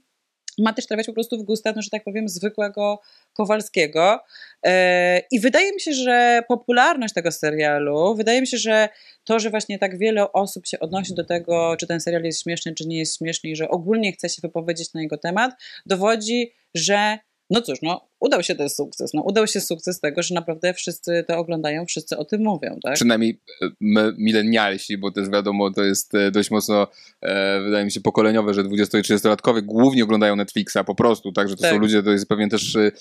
ma 0.58 0.72
też 0.72 0.86
trafiać 0.86 1.06
po 1.06 1.12
prostu 1.12 1.38
w 1.38 1.42
gusta, 1.42 1.72
no, 1.76 1.82
że 1.82 1.90
tak 1.90 2.04
powiem, 2.04 2.28
zwykłego 2.28 3.00
Kowalskiego. 3.32 4.20
E, 4.66 5.22
I 5.30 5.40
wydaje 5.40 5.72
mi 5.72 5.80
się, 5.80 5.92
że 5.92 6.42
popularność 6.48 7.14
tego 7.14 7.32
serialu, 7.32 8.14
wydaje 8.14 8.40
mi 8.40 8.46
się, 8.46 8.58
że 8.58 8.88
to, 9.24 9.38
że 9.38 9.50
właśnie 9.50 9.78
tak 9.78 9.98
wiele 9.98 10.32
osób 10.32 10.66
się 10.66 10.80
odnosi 10.80 11.14
do 11.14 11.24
tego, 11.24 11.76
czy 11.80 11.86
ten 11.86 12.00
serial 12.00 12.22
jest 12.22 12.42
śmieszny, 12.42 12.74
czy 12.74 12.88
nie 12.88 12.98
jest 12.98 13.18
śmieszny, 13.18 13.50
i 13.50 13.56
że 13.56 13.68
ogólnie 13.68 14.12
chce 14.12 14.28
się 14.28 14.40
wypowiedzieć 14.42 14.94
na 14.94 15.02
jego 15.02 15.18
temat, 15.18 15.50
dowodzi, 15.86 16.52
że 16.74 17.18
no 17.50 17.62
cóż, 17.62 17.78
no 17.82 18.08
udał 18.22 18.42
się 18.42 18.54
ten 18.54 18.68
sukces. 18.68 19.14
No, 19.14 19.22
udał 19.22 19.46
się 19.46 19.60
sukces 19.60 20.00
tego, 20.00 20.22
że 20.22 20.34
naprawdę 20.34 20.74
wszyscy 20.74 21.24
to 21.28 21.38
oglądają, 21.38 21.86
wszyscy 21.86 22.16
o 22.16 22.24
tym 22.24 22.42
mówią. 22.42 22.78
Tak? 22.82 22.94
Przynajmniej 22.94 23.40
e, 23.62 23.68
my, 23.80 24.14
milenialsi, 24.18 24.98
bo 24.98 25.10
jest 25.16 25.32
wiadomo, 25.32 25.70
to 25.70 25.84
jest 25.84 26.14
e, 26.14 26.30
dość 26.30 26.50
mocno, 26.50 26.86
e, 27.20 27.60
wydaje 27.60 27.84
mi 27.84 27.92
się, 27.92 28.00
pokoleniowe, 28.00 28.54
że 28.54 28.64
20- 28.64 28.98
i 28.98 29.02
30-latkowie 29.02 29.62
głównie 29.62 30.04
oglądają 30.04 30.36
Netflixa 30.36 30.78
po 30.86 30.94
prostu, 30.94 31.32
tak, 31.32 31.48
że 31.48 31.56
to 31.56 31.62
tak. 31.62 31.70
są 31.70 31.78
ludzie, 31.78 32.02
to 32.02 32.10
jest 32.10 32.28
pewnie 32.28 32.48
też 32.48 32.76
e, 32.76 32.92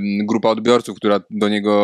grupa 0.00 0.48
odbiorców, 0.48 0.96
która 0.96 1.20
do 1.30 1.48
niego 1.48 1.74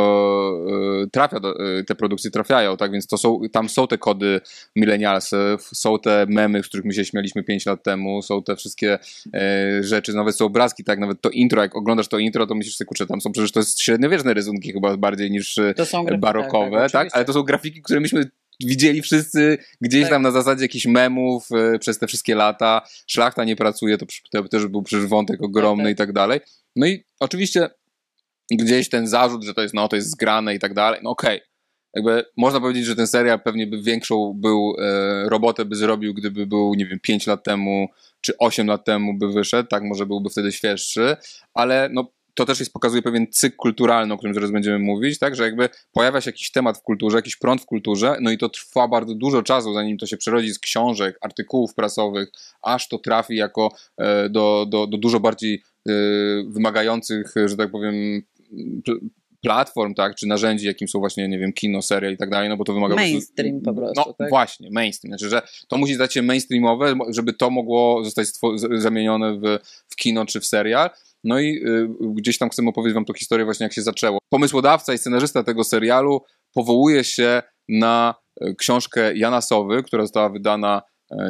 e, 1.02 1.10
trafia, 1.10 1.40
do, 1.40 1.78
e, 1.78 1.84
te 1.84 1.94
produkcje 1.94 2.30
trafiają, 2.30 2.76
tak, 2.76 2.92
więc 2.92 3.06
to 3.06 3.18
są, 3.18 3.40
tam 3.52 3.68
są 3.68 3.86
te 3.86 3.98
kody 3.98 4.40
milenialsów, 4.76 5.70
są 5.74 5.98
te 5.98 6.26
memy, 6.28 6.62
z 6.62 6.68
których 6.68 6.86
my 6.86 6.94
się 6.94 7.04
śmialiśmy 7.04 7.42
5 7.42 7.66
lat 7.66 7.82
temu, 7.82 8.22
są 8.22 8.42
te 8.42 8.56
wszystkie 8.56 8.98
rzeczy, 9.80 10.12
nawet 10.12 10.36
są 10.36 10.44
obrazki, 10.44 10.84
tak, 10.84 10.98
nawet 10.98 11.20
to 11.20 11.30
intro, 11.30 11.62
jak 11.62 11.76
oglądasz 11.76 12.08
to 12.08 12.18
intro, 12.18 12.46
to 12.46 12.54
myślisz 12.64 12.76
sobie, 12.76 12.86
kurczę, 12.86 13.06
tam 13.06 13.20
są 13.20 13.32
przecież 13.32 13.52
to 13.52 13.60
jest 13.60 13.82
średniowieczne 13.82 14.34
rysunki 14.34 14.72
chyba 14.72 14.96
bardziej 14.96 15.30
niż 15.30 15.60
grafiki, 15.76 16.18
barokowe, 16.18 16.70
tak, 16.70 16.90
tak, 16.90 17.06
tak, 17.06 17.16
ale 17.16 17.24
to 17.24 17.32
są 17.32 17.42
grafiki, 17.42 17.82
które 17.82 18.00
myśmy 18.00 18.30
widzieli 18.60 19.02
wszyscy 19.02 19.58
gdzieś 19.80 20.02
tak. 20.02 20.10
tam 20.10 20.22
na 20.22 20.30
zasadzie 20.30 20.62
jakichś 20.62 20.86
memów 20.86 21.48
e, 21.52 21.78
przez 21.78 21.98
te 21.98 22.06
wszystkie 22.06 22.34
lata. 22.34 22.82
Szlachta 23.06 23.44
nie 23.44 23.56
pracuje, 23.56 23.98
to, 23.98 24.06
to 24.32 24.48
też 24.48 24.66
był 24.66 24.82
przecież 24.82 25.06
wątek 25.06 25.42
ogromny 25.42 25.84
tak, 25.84 25.92
i 25.92 25.96
tak 25.96 26.12
dalej. 26.12 26.40
No 26.76 26.86
i 26.86 27.04
oczywiście 27.20 27.70
gdzieś 28.50 28.88
ten 28.88 29.06
zarzut, 29.06 29.44
że 29.44 29.54
to 29.54 29.62
jest, 29.62 29.74
no 29.74 29.88
to 29.88 29.96
jest 29.96 30.10
zgrane 30.10 30.54
i 30.54 30.58
tak 30.58 30.74
dalej, 30.74 31.00
no 31.02 31.10
okej. 31.10 31.36
Okay. 31.36 31.48
Jakby 31.94 32.24
można 32.36 32.60
powiedzieć, 32.60 32.84
że 32.84 32.96
ten 32.96 33.06
serial 33.06 33.40
pewnie 33.40 33.66
by 33.66 33.82
większą 33.82 34.32
był 34.36 34.76
e, 34.78 35.28
robotę 35.28 35.64
by 35.64 35.76
zrobił, 35.76 36.14
gdyby 36.14 36.46
był, 36.46 36.74
nie 36.74 36.86
wiem, 36.86 37.00
5 37.02 37.26
lat 37.26 37.44
temu 37.44 37.88
czy 38.20 38.38
8 38.38 38.66
lat 38.66 38.84
temu 38.84 39.14
by 39.18 39.32
wyszedł, 39.32 39.68
tak, 39.68 39.82
może 39.82 40.06
byłby 40.06 40.30
wtedy 40.30 40.52
świeższy, 40.52 41.16
ale 41.54 41.88
no 41.92 42.12
to 42.34 42.44
też 42.44 42.60
jest, 42.60 42.72
pokazuje 42.72 43.02
pewien 43.02 43.26
cykl 43.30 43.56
kulturalny, 43.56 44.14
o 44.14 44.16
którym 44.18 44.34
zaraz 44.34 44.50
będziemy 44.50 44.78
mówić, 44.78 45.18
tak, 45.18 45.36
że 45.36 45.44
jakby 45.44 45.68
pojawia 45.92 46.20
się 46.20 46.28
jakiś 46.28 46.50
temat 46.50 46.78
w 46.78 46.82
kulturze, 46.82 47.16
jakiś 47.16 47.36
prąd 47.36 47.62
w 47.62 47.66
kulturze, 47.66 48.16
no 48.20 48.30
i 48.30 48.38
to 48.38 48.48
trwa 48.48 48.88
bardzo 48.88 49.14
dużo 49.14 49.42
czasu, 49.42 49.74
zanim 49.74 49.98
to 49.98 50.06
się 50.06 50.16
przerodzi 50.16 50.54
z 50.54 50.58
książek, 50.58 51.18
artykułów 51.20 51.74
prasowych, 51.74 52.28
aż 52.62 52.88
to 52.88 52.98
trafi 52.98 53.36
jako 53.36 53.72
e, 53.96 54.28
do, 54.28 54.66
do, 54.68 54.86
do 54.86 54.98
dużo 54.98 55.20
bardziej 55.20 55.62
e, 55.88 55.92
wymagających, 56.48 57.34
że 57.46 57.56
tak 57.56 57.70
powiem, 57.70 58.22
platform, 59.44 59.94
tak, 59.94 60.14
czy 60.14 60.26
narzędzi, 60.26 60.66
jakim 60.66 60.88
są 60.88 60.98
właśnie, 60.98 61.28
nie 61.28 61.38
wiem, 61.38 61.52
kino, 61.52 61.82
seria 61.82 62.10
i 62.10 62.16
tak 62.16 62.30
dalej, 62.30 62.48
no 62.48 62.56
bo 62.56 62.64
to 62.64 62.72
wymaga... 62.74 62.94
Mainstream 62.94 63.60
po 63.60 63.74
prostu, 63.74 64.02
No 64.06 64.14
tak? 64.18 64.28
właśnie, 64.28 64.70
mainstream, 64.72 65.10
znaczy, 65.10 65.30
że 65.30 65.42
to 65.68 65.76
musi 65.76 65.94
stać 65.94 66.14
się 66.14 66.22
mainstreamowe, 66.22 66.94
żeby 67.08 67.32
to 67.32 67.50
mogło 67.50 68.04
zostać 68.04 68.28
zamienione 68.74 69.38
w, 69.38 69.58
w 69.88 69.96
kino 69.96 70.26
czy 70.26 70.40
w 70.40 70.46
serial, 70.46 70.90
no 71.24 71.40
i 71.40 71.62
y, 71.66 71.88
gdzieś 72.14 72.38
tam 72.38 72.50
chcemy 72.50 72.68
opowiedzieć 72.68 72.94
wam 72.94 73.04
tą 73.04 73.12
historię 73.14 73.44
właśnie 73.44 73.64
jak 73.64 73.72
się 73.72 73.82
zaczęło. 73.82 74.18
Pomysłodawca 74.32 74.94
i 74.94 74.98
scenarzysta 74.98 75.42
tego 75.42 75.64
serialu 75.64 76.20
powołuje 76.54 77.04
się 77.04 77.42
na 77.68 78.14
y, 78.42 78.54
książkę 78.54 79.16
Jana 79.16 79.40
Sowy, 79.40 79.82
która 79.82 80.02
została 80.02 80.28
wydana 80.28 80.82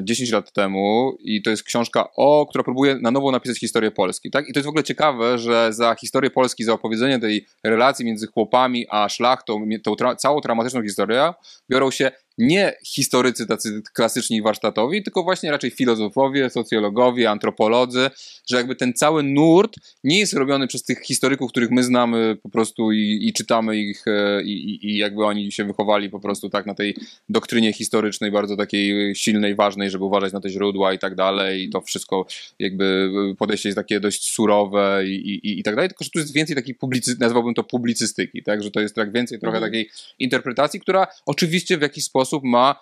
10 0.02 0.30
lat 0.32 0.52
temu 0.52 1.16
i 1.20 1.42
to 1.42 1.50
jest 1.50 1.62
książka, 1.62 2.08
o, 2.16 2.46
która 2.46 2.64
próbuje 2.64 2.98
na 3.02 3.10
nowo 3.10 3.30
napisać 3.30 3.58
historię 3.58 3.90
Polski. 3.90 4.30
Tak? 4.30 4.48
I 4.48 4.52
to 4.52 4.58
jest 4.58 4.66
w 4.66 4.68
ogóle 4.68 4.84
ciekawe, 4.84 5.38
że 5.38 5.72
za 5.72 5.94
historię 5.94 6.30
Polski, 6.30 6.64
za 6.64 6.72
opowiedzenie 6.72 7.18
tej 7.18 7.46
relacji 7.64 8.04
między 8.04 8.26
chłopami 8.26 8.86
a 8.90 9.08
szlachtą, 9.08 9.66
tą 9.84 9.96
tra 9.96 10.16
całą 10.16 10.40
dramatyczną 10.40 10.82
historię, 10.82 11.32
biorą 11.70 11.90
się 11.90 12.10
nie 12.38 12.72
historycy 12.84 13.46
tacy 13.46 13.82
klasyczni 13.92 14.42
warsztatowi, 14.42 15.02
tylko 15.02 15.22
właśnie 15.22 15.50
raczej 15.50 15.70
filozofowie, 15.70 16.50
socjologowie, 16.50 17.30
antropolodzy, 17.30 18.10
że 18.46 18.56
jakby 18.56 18.76
ten 18.76 18.92
cały 18.92 19.22
nurt 19.22 19.76
nie 20.04 20.18
jest 20.18 20.32
robiony 20.32 20.66
przez 20.66 20.84
tych 20.84 21.00
historyków, 21.00 21.50
których 21.50 21.70
my 21.70 21.84
znamy 21.84 22.36
po 22.42 22.48
prostu 22.48 22.92
i, 22.92 23.18
i 23.22 23.32
czytamy 23.32 23.76
ich 23.76 24.04
e, 24.06 24.42
i, 24.42 24.86
i, 24.86 24.96
jakby 24.96 25.24
oni 25.24 25.52
się 25.52 25.64
wychowali 25.64 26.10
po 26.10 26.20
prostu 26.20 26.50
tak 26.50 26.66
na 26.66 26.74
tej 26.74 26.96
doktrynie 27.28 27.72
historycznej, 27.72 28.30
bardzo 28.30 28.56
takiej 28.56 29.14
silnej, 29.14 29.54
ważnej, 29.54 29.90
żeby 29.90 30.04
uważać 30.04 30.32
na 30.32 30.40
te 30.40 30.50
źródła 30.50 30.92
i 30.92 30.98
tak 30.98 31.14
dalej. 31.14 31.64
I 31.64 31.70
to 31.70 31.80
wszystko 31.80 32.26
jakby 32.58 33.10
podejście 33.38 33.68
jest 33.68 33.76
takie 33.76 34.00
dość 34.00 34.32
surowe 34.32 35.02
i, 35.06 35.14
i, 35.14 35.58
i 35.60 35.62
tak 35.62 35.74
dalej, 35.74 35.88
tylko 35.88 36.04
że 36.04 36.10
tu 36.10 36.18
jest 36.18 36.32
więcej 36.32 36.56
takiej 36.56 36.74
publicy, 36.74 37.16
nazwałbym 37.20 37.54
to 37.54 37.64
publicystyki, 37.64 38.42
tak, 38.42 38.62
że 38.62 38.70
to 38.70 38.80
jest 38.80 38.94
tak 38.94 39.12
więcej 39.12 39.38
trochę 39.38 39.56
mhm. 39.56 39.72
takiej 39.72 39.90
interpretacji, 40.18 40.80
która 40.80 41.06
oczywiście 41.26 41.78
w 41.78 41.82
jakiś 41.82 42.04
sposób 42.04 42.23
sposób 42.24 42.44
ma 42.44 42.80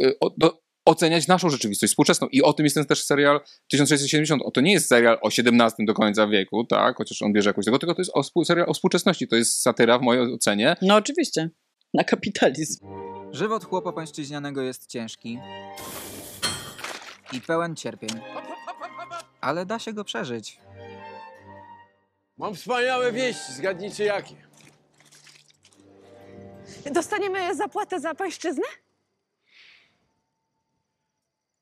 e, 0.00 0.12
do, 0.38 0.64
oceniać 0.84 1.28
naszą 1.28 1.50
rzeczywistość 1.50 1.92
współczesną. 1.92 2.28
I 2.28 2.42
o 2.42 2.52
tym 2.52 2.66
jest 2.66 2.76
ten 2.76 2.86
też 2.86 3.04
serial 3.04 3.40
1670. 3.70 4.42
O, 4.42 4.50
to 4.50 4.60
nie 4.60 4.72
jest 4.72 4.88
serial 4.88 5.18
o 5.22 5.28
XVII 5.28 5.86
do 5.86 5.94
końca 5.94 6.26
wieku, 6.26 6.64
tak, 6.64 6.96
chociaż 6.96 7.22
on 7.22 7.32
bierze 7.32 7.50
jakoś 7.50 7.64
tego, 7.64 7.78
tylko 7.78 7.94
to 7.94 8.00
jest 8.00 8.12
o, 8.14 8.44
serial 8.44 8.70
o 8.70 8.74
współczesności. 8.74 9.28
To 9.28 9.36
jest 9.36 9.62
satyra 9.62 9.98
w 9.98 10.02
mojej 10.02 10.34
ocenie. 10.34 10.76
No 10.82 10.94
oczywiście. 10.94 11.50
Na 11.94 12.04
kapitalizm. 12.04 12.86
Żywot 13.32 13.64
chłopa 13.64 13.92
pańszczyźnianego 13.92 14.62
jest 14.62 14.86
ciężki 14.86 15.38
i 17.32 17.40
pełen 17.40 17.76
cierpień. 17.76 18.10
Ale 19.40 19.66
da 19.66 19.78
się 19.78 19.92
go 19.92 20.04
przeżyć. 20.04 20.58
Mam 22.36 22.54
wspaniałe 22.54 23.12
wieści, 23.12 23.52
zgadnijcie 23.52 24.04
jakie. 24.04 24.43
Dostaniemy 26.90 27.54
zapłatę 27.54 28.00
za 28.00 28.14
pańszczyznę? 28.14 28.64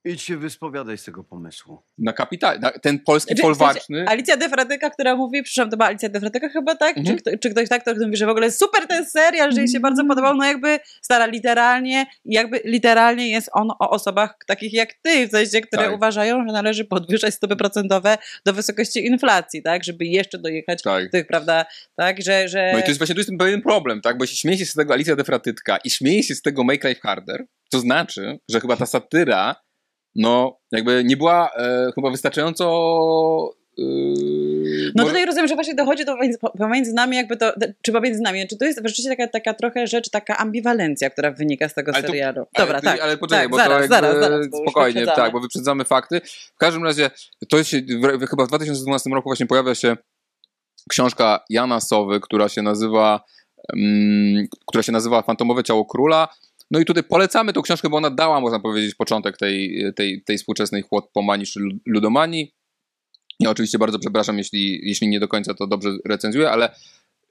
Idź 0.05 0.22
się 0.22 0.36
wyspowiadaj 0.36 0.98
z 0.98 1.05
tego 1.05 1.24
pomysłu. 1.24 1.82
Na 1.98 2.12
kapital, 2.12 2.61
ten 2.82 2.98
polski 2.98 3.28
znaczy, 3.28 3.42
folwarczny. 3.42 4.05
Alicja 4.09 4.36
Defratyka, 4.36 4.90
która 4.90 5.16
mówi, 5.16 5.42
przepraszam, 5.42 5.70
to 5.70 5.76
była 5.76 5.88
Alicja 5.88 6.09
Defratyka 6.09 6.48
chyba, 6.48 6.74
tak? 6.74 6.98
Mhm. 6.98 7.18
Czy, 7.18 7.38
czy, 7.38 7.50
ktoś 7.50 7.68
tak, 7.68 7.84
to 7.84 7.94
mówi, 7.94 8.16
że 8.16 8.26
w 8.26 8.28
ogóle 8.28 8.50
super 8.50 8.86
ten 8.86 9.07
serial, 9.07 9.53
że 9.53 9.61
jej 9.61 9.68
się 9.68 9.80
bardzo 9.80 10.05
podobał, 10.05 10.36
no 10.36 10.44
jakby 10.44 10.80
stara 11.03 11.26
literalnie, 11.26 12.07
jakby 12.24 12.61
literalnie 12.64 13.30
jest 13.30 13.50
on 13.53 13.70
o 13.70 13.90
osobach 13.90 14.38
takich 14.46 14.72
jak 14.72 14.94
ty, 15.03 15.28
w 15.28 15.30
sensie, 15.30 15.61
które 15.61 15.84
tak. 15.84 15.94
uważają, 15.94 16.46
że 16.46 16.53
należy 16.53 16.84
podwyższać 16.84 17.34
stopy 17.34 17.57
procentowe 17.57 18.18
do 18.44 18.53
wysokości 18.53 19.07
inflacji, 19.07 19.62
tak? 19.62 19.84
Żeby 19.84 20.05
jeszcze 20.05 20.38
dojechać 20.38 20.82
tak. 20.82 21.11
tych, 21.11 21.26
prawda, 21.26 21.64
tak? 21.96 22.22
Że, 22.22 22.48
że... 22.48 22.70
No 22.72 22.78
i 22.78 22.82
to 22.82 22.88
jest 22.88 22.98
właśnie, 22.98 23.14
tu 23.14 23.20
jest 23.20 23.30
ten 23.30 23.38
pewien 23.38 23.62
problem, 23.62 24.00
tak? 24.00 24.18
Bo 24.18 24.24
jeśli 24.24 24.36
śmieje 24.36 24.59
się 24.59 24.66
z 24.66 24.74
tego 24.74 24.92
Alicja 24.92 25.16
Defratytka 25.16 25.76
i 25.76 25.90
śmieje 25.90 26.22
się 26.22 26.34
z 26.34 26.42
tego 26.42 26.64
Make 26.64 26.84
Life 26.84 27.00
Harder, 27.00 27.44
to 27.70 27.78
znaczy, 27.78 28.38
że 28.50 28.61
chyba 28.61 28.76
ta 28.76 28.86
satyra 28.86 29.57
no 30.14 30.58
jakby 30.72 31.04
nie 31.04 31.16
była 31.16 31.50
e, 31.56 31.90
chyba 31.94 32.10
wystarczająco 32.10 33.54
Yy, 33.78 34.92
No 34.94 35.02
może- 35.02 35.08
tutaj 35.08 35.26
rozumiem, 35.26 35.48
że 35.48 35.54
właśnie 35.54 35.74
dochodzi 35.74 36.04
do 36.04 36.14
pomiędzy, 36.16 36.38
pomiędzy 36.58 36.92
nami 36.92 37.16
jakby 37.16 37.36
to, 37.36 37.52
czy 37.82 37.92
pomiędzy 37.92 38.20
nami, 38.22 38.48
czy 38.48 38.56
to 38.56 38.64
jest 38.64 38.78
rzeczywiście 38.84 39.10
taka, 39.16 39.28
taka 39.28 39.54
trochę 39.54 39.86
rzecz, 39.86 40.10
taka 40.10 40.36
ambiwalencja, 40.36 41.10
która 41.10 41.30
wynika 41.30 41.68
z 41.68 41.74
tego 41.74 41.92
Ale 41.94 42.02
to- 42.02 42.08
serialu. 42.08 42.46
Ale 42.54 42.66
Dobra, 42.66 42.80
ty- 42.80 42.86
tak. 42.86 43.00
Ale 43.00 43.16
poczekaj, 43.16 43.44
tak, 43.44 43.50
bo 43.50 43.56
zaraz, 43.56 43.82
to 43.82 43.88
zaraz, 43.88 44.16
zaraz, 44.20 44.48
bo 44.48 44.56
spokojnie, 44.56 45.00
wyprzedzamy. 45.00 45.16
tak, 45.16 45.32
bo 45.32 45.40
wyprzedzamy 45.40 45.84
fakty. 45.84 46.20
W 46.54 46.58
każdym 46.58 46.84
razie, 46.84 47.10
to 47.48 47.64
się 47.64 47.80
w, 47.80 48.26
chyba 48.26 48.44
w 48.44 48.48
2012 48.48 49.10
roku 49.10 49.28
właśnie 49.28 49.46
pojawia 49.46 49.74
się 49.74 49.96
książka 50.90 51.44
Jana 51.50 51.80
Sowy, 51.80 52.20
która 52.20 52.48
się 52.48 52.62
nazywa 52.62 53.20
mm, 53.76 54.46
która 54.66 54.82
się 54.82 54.92
nazywa 54.92 55.22
Fantomowe 55.22 55.62
Ciało 55.64 55.84
Króla. 55.84 56.28
No 56.72 56.80
i 56.80 56.84
tutaj 56.84 57.02
polecamy 57.02 57.52
tą 57.52 57.62
książkę, 57.62 57.88
bo 57.88 57.96
ona 57.96 58.10
dała, 58.10 58.40
można 58.40 58.60
powiedzieć, 58.60 58.94
początek 58.94 59.36
tej, 59.36 59.84
tej, 59.96 60.22
tej 60.24 60.38
współczesnej 60.38 60.82
chłopomanii 60.82 61.46
czy 61.46 61.60
ludomanii. 61.86 62.54
Ja 63.40 63.50
oczywiście 63.50 63.78
bardzo 63.78 63.98
przepraszam, 63.98 64.38
jeśli, 64.38 64.88
jeśli 64.88 65.08
nie 65.08 65.20
do 65.20 65.28
końca 65.28 65.54
to 65.54 65.66
dobrze 65.66 65.90
recenzuję, 66.04 66.50
ale 66.50 66.74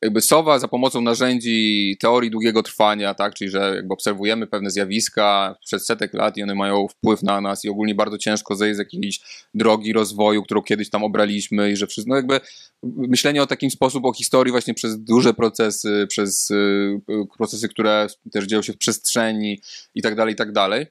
jakby 0.02 0.22
Sowa 0.22 0.60
za 0.60 0.68
pomocą 0.68 1.02
narzędzi 1.02 1.98
teorii 2.00 2.32
długiego 2.32 2.64
trwania, 2.64 3.14
tak, 3.14 3.34
czyli 3.34 3.50
że 3.50 3.76
jakby 3.76 3.94
obserwujemy 3.94 4.48
pewne 4.48 4.72
zjawiska 4.72 5.56
przez 5.66 5.86
setek 5.86 6.14
lat 6.14 6.38
i 6.38 6.44
one 6.44 6.56
mają 6.56 6.88
wpływ 6.88 7.24
na 7.24 7.42
nas 7.42 7.66
i 7.66 7.70
ogólnie 7.70 7.96
bardzo 7.96 8.18
ciężko 8.18 8.56
zejść 8.56 8.76
z 8.76 8.80
jakiejś 8.80 9.20
drogi 9.54 9.94
rozwoju, 9.94 10.44
którą 10.44 10.62
kiedyś 10.62 10.90
tam 10.90 11.04
obraliśmy 11.04 11.72
i 11.72 11.76
że 11.76 11.88
wszystko, 11.88 12.10
no 12.10 12.16
jakby 12.16 12.40
myślenie 12.84 13.44
o 13.44 13.48
takim 13.48 13.72
sposób 13.72 14.06
o 14.06 14.14
historii 14.14 14.52
właśnie 14.52 14.74
przez 14.74 15.04
duże 15.04 15.34
procesy, 15.34 16.06
przez 16.10 16.52
y, 16.52 17.00
procesy, 17.38 17.70
które 17.70 18.08
też 18.32 18.46
dzieją 18.46 18.62
się 18.62 18.74
w 18.74 18.78
przestrzeni 18.78 19.62
i 19.96 20.02
tak 20.02 20.16
dalej, 20.16 20.34
i 20.34 20.38
tak 20.38 20.52
dalej. 20.52 20.86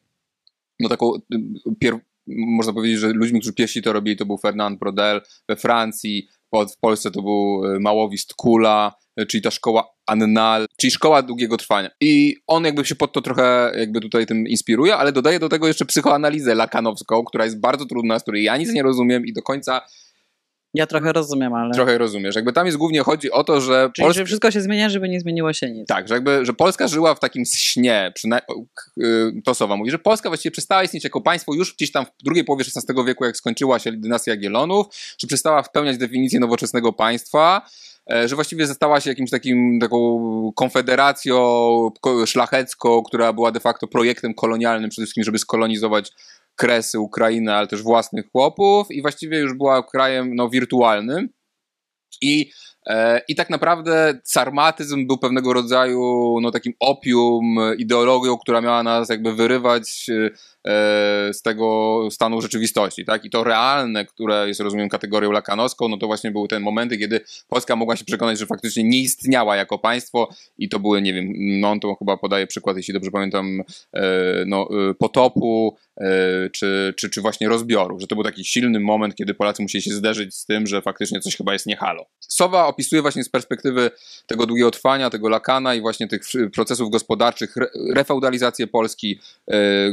No 0.80 0.88
taką 0.88 1.14
y, 1.14 1.20
pier 1.78 1.98
można 2.26 2.72
powiedzieć, 2.72 2.98
że 2.98 3.12
ludźmi, 3.12 3.40
którzy 3.40 3.52
pierwsi 3.52 3.82
to 3.82 3.92
robili, 3.92 4.16
to 4.16 4.26
był 4.26 4.38
Fernand 4.38 4.78
Brodel 4.78 5.20
we 5.48 5.56
Francji, 5.56 6.28
w 6.52 6.76
Polsce 6.80 7.10
to 7.10 7.22
był 7.22 7.64
y, 7.64 7.80
Małowist 7.80 8.34
Kula, 8.34 8.94
y, 9.20 9.26
czyli 9.26 9.42
ta 9.42 9.50
szkoła 9.50 9.88
Annal, 10.06 10.66
czyli 10.76 10.90
szkoła 10.90 11.22
długiego 11.22 11.56
trwania. 11.56 11.90
I 12.00 12.36
on 12.46 12.64
jakby 12.64 12.84
się 12.84 12.94
pod 12.94 13.12
to 13.12 13.20
trochę 13.20 13.72
jakby 13.78 14.00
tutaj 14.00 14.26
tym 14.26 14.48
inspiruje, 14.48 14.96
ale 14.96 15.12
dodaje 15.12 15.38
do 15.38 15.48
tego 15.48 15.66
jeszcze 15.66 15.84
psychoanalizę 15.84 16.54
lakanowską, 16.54 17.24
która 17.24 17.44
jest 17.44 17.60
bardzo 17.60 17.86
trudna, 17.86 18.18
z 18.18 18.22
której 18.22 18.44
ja 18.44 18.56
nic 18.56 18.72
nie 18.72 18.82
rozumiem 18.82 19.26
i 19.26 19.32
do 19.32 19.42
końca 19.42 19.80
Ja 20.74 20.86
trochę 20.86 21.12
rozumiem, 21.12 21.54
ale... 21.54 21.74
trochę 21.74 21.98
rozumiesz. 21.98 22.36
Jakby 22.36 22.52
tam 22.52 22.66
jest 22.66 22.78
głównie 22.78 23.00
chodzi 23.02 23.30
o 23.30 23.44
to, 23.44 23.60
że 23.60 23.90
Czyli, 23.96 24.12
że 24.12 24.24
wszystko 24.24 24.50
się 24.50 24.60
zmienia, 24.60 24.88
żeby 24.88 25.08
nie 25.08 25.20
zmieniło 25.20 25.52
się 25.52 25.70
nic. 25.70 25.88
tak, 25.88 26.08
że 26.08 26.14
jakby, 26.14 26.46
że 26.46 26.52
Polska 26.52 26.88
żyła 26.88 27.14
w 27.14 27.20
takim 27.20 27.44
śnie, 27.44 28.12
przynajmniej 28.14 28.66
to 29.44 29.54
Sowa 29.54 29.76
mówi, 29.76 29.90
że 29.90 29.98
Polska 29.98 30.28
właściwie 30.30 30.50
przestała 30.50 30.82
istnieć 30.82 31.04
jako 31.04 31.20
państwo 31.20 31.54
już 31.54 31.74
gdzieś 31.76 31.92
tam 31.92 32.06
w 32.06 32.24
drugiej 32.24 32.44
połowie 32.44 32.64
XVI 32.76 33.04
wieku, 33.06 33.24
jak 33.24 33.36
skończyła 33.36 33.78
się 33.78 33.92
dynastia 33.92 34.30
Jagiellonów, 34.30 34.86
że 35.18 35.26
przestała 35.26 35.62
spełniać 35.64 35.98
definicję 35.98 36.40
nowoczesnego 36.40 36.92
państwa, 36.92 37.66
e, 38.12 38.28
że 38.28 38.34
właściwie 38.34 38.66
została 38.66 39.00
się 39.00 39.10
jakimś 39.10 39.30
takim 39.30 39.78
taką 39.80 40.52
konfederacją 40.56 41.36
ko- 42.00 42.26
szlachecką, 42.26 43.02
która 43.02 43.32
była 43.32 43.52
de 43.52 43.60
facto 43.60 43.86
projektem 43.86 44.34
kolonialnym, 44.34 44.90
przede 44.90 45.06
wszystkim, 45.06 45.24
żeby 45.24 45.38
skolonizować 45.38 46.12
Kresy, 46.60 47.00
Ukrainę, 47.00 47.54
ale 47.54 47.66
też 47.66 47.82
własnych 47.82 48.24
chłopów 48.32 48.86
i 48.90 49.02
właściwie 49.02 49.38
już 49.38 49.54
była 49.54 49.82
krajem 49.82 50.34
no, 50.34 50.48
wirtualnym. 50.48 51.28
I, 52.22 52.50
e, 52.86 53.20
I 53.28 53.34
tak 53.34 53.50
naprawdę 53.50 54.20
sarmatyzm 54.24 55.06
był 55.06 55.18
pewnego 55.18 55.52
rodzaju 55.52 56.34
no, 56.42 56.50
takim 56.50 56.72
opium, 56.80 57.56
ideologią, 57.78 58.38
która 58.38 58.60
miała 58.60 58.82
nas 58.82 59.08
jakby 59.08 59.34
wyrywać 59.34 60.06
e, 60.08 60.30
z 61.32 61.42
tego 61.42 62.08
stanu 62.10 62.40
rzeczywistości. 62.40 63.04
Tak? 63.04 63.24
I 63.24 63.30
to 63.30 63.44
realne, 63.44 64.04
które 64.04 64.48
jest, 64.48 64.60
rozumiem, 64.60 64.88
kategorią 64.88 65.32
lakanowską, 65.32 65.88
no 65.88 65.96
to 65.96 66.06
właśnie 66.06 66.30
były 66.30 66.48
te 66.48 66.60
momenty, 66.60 66.98
kiedy 66.98 67.20
Polska 67.48 67.76
mogła 67.76 67.96
się 67.96 68.04
przekonać, 68.04 68.38
że 68.38 68.46
faktycznie 68.46 68.84
nie 68.84 69.00
istniała 69.00 69.56
jako 69.56 69.78
państwo 69.78 70.28
i 70.58 70.68
to 70.68 70.78
były, 70.78 71.02
nie 71.02 71.12
wiem, 71.12 71.32
no 71.36 71.70
on 71.70 71.80
to 71.80 71.94
chyba 71.94 72.16
podaje 72.16 72.46
przykład, 72.46 72.76
jeśli 72.76 72.94
dobrze 72.94 73.10
pamiętam, 73.10 73.62
e, 73.92 74.02
no, 74.46 74.68
e, 74.90 74.94
potopu, 74.94 75.76
e, 75.96 76.50
czy, 76.50 76.94
czy, 76.96 77.10
czy 77.10 77.20
właśnie 77.20 77.48
rozbioru, 77.48 78.00
że 78.00 78.06
to 78.06 78.14
był 78.14 78.24
taki 78.24 78.44
silny 78.44 78.80
moment, 78.80 79.14
kiedy 79.14 79.34
Polacy 79.34 79.62
musieli 79.62 79.82
się 79.82 79.92
zderzyć 79.92 80.34
z 80.34 80.46
tym, 80.46 80.66
że 80.66 80.82
faktycznie 80.82 81.20
coś 81.20 81.36
chyba 81.36 81.52
jest 81.52 81.66
nie 81.66 81.76
halo. 81.76 82.06
Sowa 82.20 82.66
opisuje 82.66 83.02
właśnie 83.02 83.24
z 83.24 83.28
perspektywy 83.28 83.90
tego 84.26 84.46
długiego 84.46 84.70
trwania, 84.70 85.10
tego 85.10 85.28
lakana 85.28 85.74
i 85.74 85.80
właśnie 85.80 86.08
tych 86.08 86.22
procesów 86.54 86.90
gospodarczych, 86.90 87.56
re, 87.56 87.66
refeudalizację 87.94 88.66
Polski, 88.66 89.20
e, 89.50 89.54
e, 89.54 89.90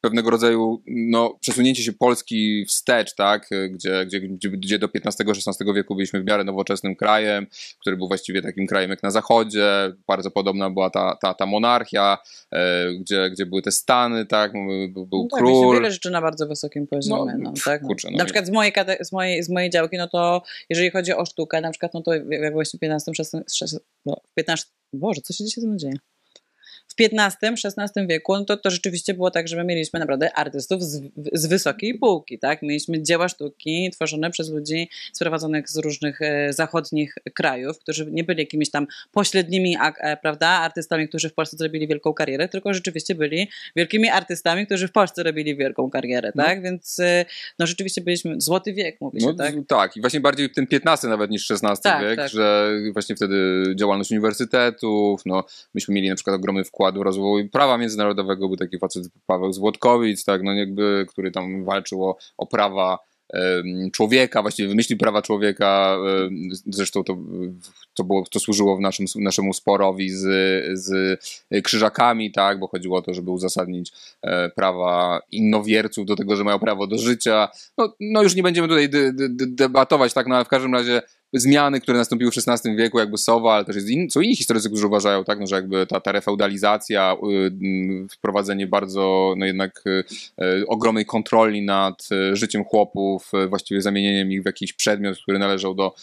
pewnego 0.00 0.30
rodzaju 0.30 0.82
no, 0.86 1.38
przesunięcie 1.40 1.82
się 1.82 1.92
Polski 1.92 2.64
wstecz, 2.68 3.14
tak, 3.14 3.50
gdzie, 3.70 4.06
gdzie, 4.06 4.20
gdzie, 4.50 4.78
do 4.78 4.88
XV-XVI 4.94 5.74
wieku 5.74 5.94
byliśmy 5.94 6.22
w 6.22 6.24
miarę 6.24 6.44
nowoczesnym 6.44 6.96
krajem, 6.96 7.46
który 7.80 7.96
był 7.96 8.08
właściwie 8.08 8.42
takim 8.42 8.66
krajem 8.66 8.90
jak 8.90 9.02
na 9.02 9.10
zachodzie, 9.10 9.92
bardzo 10.06 10.30
podobna 10.30 10.70
była 10.70 10.90
ta, 10.90 11.16
ta, 11.22 11.34
ta 11.34 11.46
monarchia, 11.46 12.18
e, 12.52 12.92
gdzie, 12.94 13.30
gdzie 13.30 13.46
były 13.46 13.62
te 13.62 13.72
stany, 13.72 14.26
tak, 14.26 14.52
był, 14.92 15.06
był 15.06 15.22
No 15.22 15.28
tak, 15.30 15.40
król. 15.40 15.76
wiele 15.76 15.90
rzeczy 15.90 16.10
na 16.10 16.20
bardzo 16.22 16.46
wysokim 16.46 16.86
poziomie. 16.86 17.34
No, 17.38 17.52
tak? 17.64 17.82
kurczę, 17.82 18.08
no 18.10 18.18
na 18.18 18.24
przykład 18.24 18.46
z 18.46 18.50
mojej, 18.50 18.72
z, 19.00 19.12
mojej, 19.12 19.42
z 19.42 19.50
mojej 19.50 19.70
działki, 19.70 19.96
no 19.96 20.08
to 20.08 20.42
jeżeli 20.70 20.90
chodzi 20.90 21.12
o 21.12 21.26
sztukę, 21.26 21.60
na 21.60 21.70
przykład, 21.70 21.94
no 21.94 22.02
to 22.02 22.14
jak 22.14 22.52
właśnie 22.52 22.78
w 22.78 22.80
15, 22.80 23.14
16, 23.14 23.56
16 23.58 23.86
no, 24.06 24.16
w 24.30 24.34
15, 24.34 24.66
Boże, 24.92 25.20
co 25.20 25.32
się 25.32 25.44
dzisiaj 25.44 25.62
ze 25.62 25.68
mną 25.68 25.76
dzieje? 25.76 25.98
W 26.88 26.94
XV-XVI 27.00 28.06
wieku, 28.06 28.36
no 28.36 28.44
to, 28.44 28.56
to 28.56 28.70
rzeczywiście 28.70 29.14
było 29.14 29.30
tak, 29.30 29.48
że 29.48 29.56
my 29.56 29.64
mieliśmy 29.64 30.00
naprawdę 30.00 30.32
artystów 30.38 30.82
z, 30.82 31.02
z 31.32 31.46
wysokiej 31.46 31.98
półki, 31.98 32.38
tak? 32.38 32.62
Mieliśmy 32.62 33.02
dzieła 33.02 33.28
sztuki 33.28 33.90
tworzone 33.92 34.30
przez 34.30 34.50
ludzi 34.50 34.88
sprowadzonych 35.12 35.70
z 35.70 35.76
różnych 35.76 36.22
e, 36.22 36.52
zachodnich 36.52 37.14
krajów, 37.34 37.78
którzy 37.78 38.06
nie 38.10 38.24
byli 38.24 38.40
jakimiś 38.40 38.70
tam 38.70 38.86
pośrednimi, 39.12 39.76
e, 40.00 40.16
prawda, 40.16 40.48
artystami, 40.48 41.08
którzy 41.08 41.28
w 41.28 41.34
Polsce 41.34 41.56
zrobili 41.56 41.88
wielką 41.88 42.14
karierę, 42.14 42.48
tylko 42.48 42.74
rzeczywiście 42.74 43.14
byli 43.14 43.48
wielkimi 43.76 44.08
artystami, 44.08 44.66
którzy 44.66 44.88
w 44.88 44.92
Polsce 44.92 45.22
robili 45.22 45.56
wielką 45.56 45.90
karierę, 45.90 46.32
No. 46.34 46.44
tak? 46.44 46.62
Więc 46.62 46.98
e, 46.98 47.24
no 47.58 47.66
rzeczywiście 47.66 48.00
byliśmy, 48.00 48.40
złoty 48.40 48.72
wiek, 48.72 49.00
mówi 49.00 49.20
się, 49.20 49.26
No, 49.26 49.34
tak? 49.34 49.54
tak, 49.68 49.96
i 49.96 50.00
właśnie 50.00 50.20
bardziej 50.20 50.50
ten 50.50 50.66
XV 50.72 51.08
nawet 51.08 51.30
niż 51.30 51.50
XVI 51.50 51.68
Tak, 51.82 52.02
wiek, 52.02 52.16
tak. 52.16 52.28
że 52.30 52.70
właśnie 52.92 53.16
wtedy 53.16 53.62
działalność 53.74 54.10
uniwersytetów, 54.10 55.22
no 55.26 55.44
myśmy 55.74 55.94
mieli 55.94 56.08
na 56.08 56.14
przykład 56.14 56.36
ogromny 56.36 56.64
wkład 56.64 56.75
w 56.78 57.02
rozwój 57.02 57.48
prawa 57.48 57.78
międzynarodowego, 57.78 58.48
był 58.48 58.56
taki 58.56 58.78
facet 58.78 59.04
Paweł 59.26 59.52
Złotkowic, 59.52 60.24
tak, 60.24 60.42
no 60.42 60.54
jakby, 60.54 61.06
który 61.08 61.30
tam 61.30 61.64
walczył 61.64 62.04
o, 62.04 62.16
o 62.36 62.46
prawa 62.46 62.98
człowieka, 63.92 64.42
właściwie 64.42 64.68
wymyślił 64.68 64.98
prawa 64.98 65.22
człowieka, 65.22 65.98
zresztą 66.66 67.04
to, 67.04 67.16
to, 67.94 68.04
było, 68.04 68.24
to 68.30 68.40
służyło 68.40 68.76
w 68.76 68.80
naszym, 68.80 69.06
naszemu 69.16 69.52
sporowi 69.52 70.10
z, 70.10 70.24
z 70.80 71.20
krzyżakami, 71.64 72.32
tak, 72.32 72.58
bo 72.58 72.68
chodziło 72.68 72.98
o 72.98 73.02
to, 73.02 73.14
żeby 73.14 73.30
uzasadnić 73.30 73.92
e, 74.22 74.48
prawa 74.48 75.20
innowierców 75.32 76.06
do 76.06 76.16
tego, 76.16 76.36
że 76.36 76.44
mają 76.44 76.58
prawo 76.58 76.86
do 76.86 76.98
życia. 76.98 77.48
No, 77.78 77.94
no 78.00 78.22
już 78.22 78.34
nie 78.34 78.42
będziemy 78.42 78.68
tutaj 78.68 78.88
de, 78.88 79.12
de, 79.12 79.28
de, 79.28 79.46
debatować, 79.46 80.12
tak, 80.14 80.26
no 80.26 80.34
ale 80.34 80.44
w 80.44 80.48
każdym 80.48 80.74
razie 80.74 81.02
zmiany, 81.32 81.80
które 81.80 81.98
nastąpiły 81.98 82.30
w 82.30 82.34
XVI 82.48 82.76
wieku, 82.76 82.98
jakby 82.98 83.18
Sowa, 83.18 83.54
ale 83.54 83.64
też 83.64 83.76
in, 83.88 84.10
są 84.10 84.20
inni 84.20 84.36
historycy, 84.36 84.68
którzy 84.68 84.86
uważają, 84.86 85.24
tak, 85.24 85.40
no, 85.40 85.46
że 85.46 85.56
jakby 85.56 85.86
ta, 85.86 86.00
ta 86.00 86.12
refeudalizacja, 86.12 87.16
y, 88.02 88.06
wprowadzenie 88.10 88.66
bardzo, 88.66 89.34
no 89.36 89.46
jednak 89.46 89.82
y, 89.86 90.04
y, 90.44 90.66
ogromnej 90.66 91.06
kontroli 91.06 91.62
nad 91.62 92.08
y, 92.12 92.36
życiem 92.36 92.64
chłopów, 92.64 93.30
y, 93.44 93.48
właściwie 93.48 93.82
zamienieniem 93.82 94.32
ich 94.32 94.42
w 94.42 94.46
jakiś 94.46 94.72
przedmiot, 94.72 95.18
który 95.22 95.38
należał 95.38 95.74
do, 95.74 95.94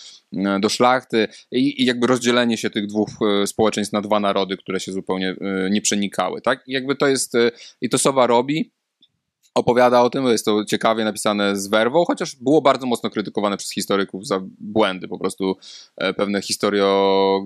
do 0.59 0.69
szlachty 0.69 1.27
i, 1.51 1.81
i 1.81 1.85
jakby 1.85 2.07
rozdzielenie 2.07 2.57
się 2.57 2.69
tych 2.69 2.87
dwóch 2.87 3.09
społeczeństw 3.45 3.93
na 3.93 4.01
dwa 4.01 4.19
narody, 4.19 4.57
które 4.57 4.79
się 4.79 4.91
zupełnie 4.91 5.35
nie 5.71 5.81
przenikały, 5.81 6.41
tak, 6.41 6.63
i 6.67 6.71
jakby 6.71 6.95
to 6.95 7.07
jest, 7.07 7.33
i 7.81 7.89
to 7.89 7.97
Sowa 7.97 8.27
robi, 8.27 8.71
opowiada 9.55 10.01
o 10.01 10.09
tym, 10.09 10.25
jest 10.25 10.45
to 10.45 10.65
ciekawie 10.65 11.03
napisane 11.03 11.57
z 11.57 11.67
werwą, 11.67 12.05
chociaż 12.05 12.35
było 12.35 12.61
bardzo 12.61 12.85
mocno 12.85 13.09
krytykowane 13.09 13.57
przez 13.57 13.71
historyków 13.71 14.27
za 14.27 14.41
błędy, 14.59 15.07
po 15.07 15.19
prostu 15.19 15.57
e, 15.97 16.13
pewne 16.13 16.41
historio, 16.41 17.43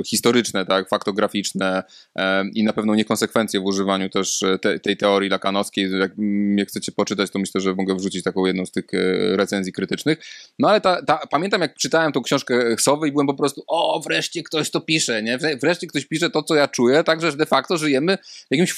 e, 0.00 0.04
historyczne, 0.04 0.66
tak, 0.66 0.88
faktograficzne 0.88 1.82
e, 2.16 2.44
i 2.54 2.64
na 2.64 2.72
pewno 2.72 2.94
niekonsekwencje 2.94 3.60
w 3.60 3.64
używaniu 3.64 4.08
też 4.10 4.44
te, 4.62 4.80
tej 4.80 4.96
teorii 4.96 5.30
lakanowskiej. 5.30 5.90
Jak, 6.00 6.12
mm, 6.18 6.58
jak 6.58 6.68
chcecie 6.68 6.92
poczytać, 6.92 7.30
to 7.30 7.38
myślę, 7.38 7.60
że 7.60 7.74
mogę 7.74 7.94
wrzucić 7.94 8.24
taką 8.24 8.46
jedną 8.46 8.66
z 8.66 8.70
tych 8.70 8.86
recenzji 9.32 9.72
krytycznych. 9.72 10.18
No 10.58 10.68
ale 10.68 10.80
ta, 10.80 11.02
ta, 11.02 11.18
pamiętam, 11.30 11.60
jak 11.60 11.74
czytałem 11.74 12.12
tą 12.12 12.22
książkę 12.22 12.76
Sowy 12.78 13.08
i 13.08 13.12
byłem 13.12 13.26
po 13.26 13.34
prostu, 13.34 13.64
o, 13.66 14.00
wreszcie 14.00 14.42
ktoś 14.42 14.70
to 14.70 14.80
pisze, 14.80 15.22
nie? 15.22 15.38
Wre- 15.38 15.60
Wreszcie 15.60 15.86
ktoś 15.86 16.06
pisze 16.06 16.30
to, 16.30 16.42
co 16.42 16.54
ja 16.54 16.68
czuję, 16.68 17.04
także 17.04 17.30
że 17.30 17.36
de 17.36 17.46
facto 17.46 17.76
żyjemy 17.76 18.18
w 18.22 18.46
jakimś 18.50 18.72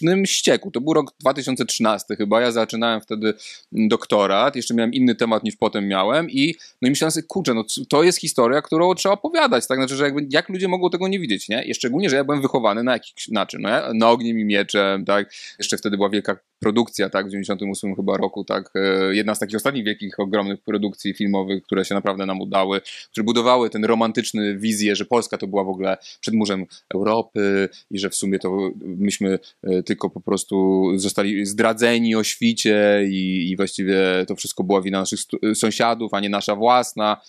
folwarcznym 0.00 0.26
ścieku. 0.26 0.70
To 0.70 0.80
był 0.80 0.94
rok 0.94 1.12
2013 1.20 2.16
chyba, 2.16 2.40
ja 2.40 2.52
zaczynałem 2.52 3.00
wtedy 3.00 3.34
doktorat, 3.72 4.56
jeszcze 4.56 4.74
miałem 4.74 4.92
inny 4.92 5.14
temat 5.14 5.44
niż 5.44 5.56
potem 5.56 5.88
miałem 5.88 6.30
i 6.30 6.54
no 6.82 6.86
i 6.86 6.90
myślałem 6.90 7.10
sobie, 7.12 7.26
kurczę, 7.26 7.54
no 7.54 7.64
to 7.88 8.02
jest 8.02 8.18
historia, 8.18 8.62
którą 8.62 8.94
trzeba 8.94 9.12
opowiadać, 9.12 9.66
tak? 9.66 9.78
Znaczy, 9.78 9.96
że 9.96 10.04
jakby, 10.04 10.26
jak 10.30 10.48
ludzie 10.48 10.68
mogą 10.68 10.90
tego 10.90 11.08
nie 11.08 11.20
widzieć, 11.20 11.48
nie? 11.48 11.62
I 11.62 11.74
szczególnie, 11.74 12.10
że 12.10 12.16
ja 12.16 12.24
byłem 12.24 12.42
wychowany 12.42 12.82
na 12.82 12.92
jakiś 12.92 13.28
način, 13.28 13.60
no, 13.60 13.68
ja- 13.68 13.90
na 13.94 14.10
ogniem 14.10 14.38
i 14.38 14.44
mieczem, 14.44 15.04
tak? 15.04 15.32
Jeszcze 15.58 15.78
wtedy 15.78 15.96
była 15.96 16.10
wielka 16.10 16.36
produkcja, 16.60 17.10
tak, 17.10 17.26
w 17.26 17.30
98 17.30 17.96
chyba 17.96 18.16
roku, 18.16 18.44
tak, 18.44 18.70
e, 18.74 19.14
jedna 19.14 19.34
z 19.34 19.38
takich 19.38 19.56
ostatnich 19.56 19.84
wielkich, 19.84 20.20
ogromnych 20.20 20.60
produkcji 20.60 21.14
filmowych, 21.14 21.62
które 21.62 21.84
się 21.84 21.94
naprawdę 21.94 22.26
nam 22.26 22.40
udały, 22.40 22.80
które 23.10 23.24
budowały 23.24 23.70
ten 23.70 23.84
romantyczny 23.84 24.58
wizję, 24.58 24.96
że 24.96 25.04
Polska 25.04 25.38
to 25.38 25.46
była 25.46 25.64
w 25.64 25.68
ogóle 25.68 25.96
przedmurzem 26.20 26.66
Europy 26.94 27.68
i 27.90 27.98
że 27.98 28.10
w 28.10 28.14
sumie 28.14 28.38
to 28.38 28.70
myśmy 28.80 29.38
e, 29.62 29.82
tylko 29.82 30.10
po 30.10 30.20
prostu 30.20 30.86
zostali 30.96 31.46
zdradzeni 31.46 32.14
o 32.14 32.24
świcie 32.24 33.02
i, 33.08 33.50
i 33.50 33.56
właściwie 33.56 33.98
to 34.28 34.36
wszystko 34.36 34.64
była 34.64 34.82
wina 34.82 35.00
naszych 35.00 35.20
stu- 35.20 35.54
sąsiadów, 35.54 36.14
a 36.14 36.20
nie 36.20 36.28
nasza 36.28 36.56
własna. 36.56 37.20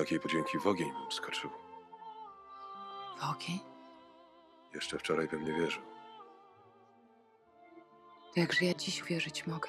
Takiej 0.00 0.20
podzięki 0.20 0.58
w 0.58 0.66
ogień 0.66 0.92
bym 0.92 1.12
skoczył. 1.12 1.50
W 3.18 3.30
ogień? 3.30 3.58
Jeszcze 4.74 4.98
wczoraj 4.98 5.28
bym 5.28 5.44
nie 5.44 5.52
wierzył. 5.52 5.82
To 8.34 8.40
jakże 8.40 8.64
ja 8.64 8.74
dziś 8.74 9.02
wierzyć 9.02 9.46
mogę. 9.46 9.68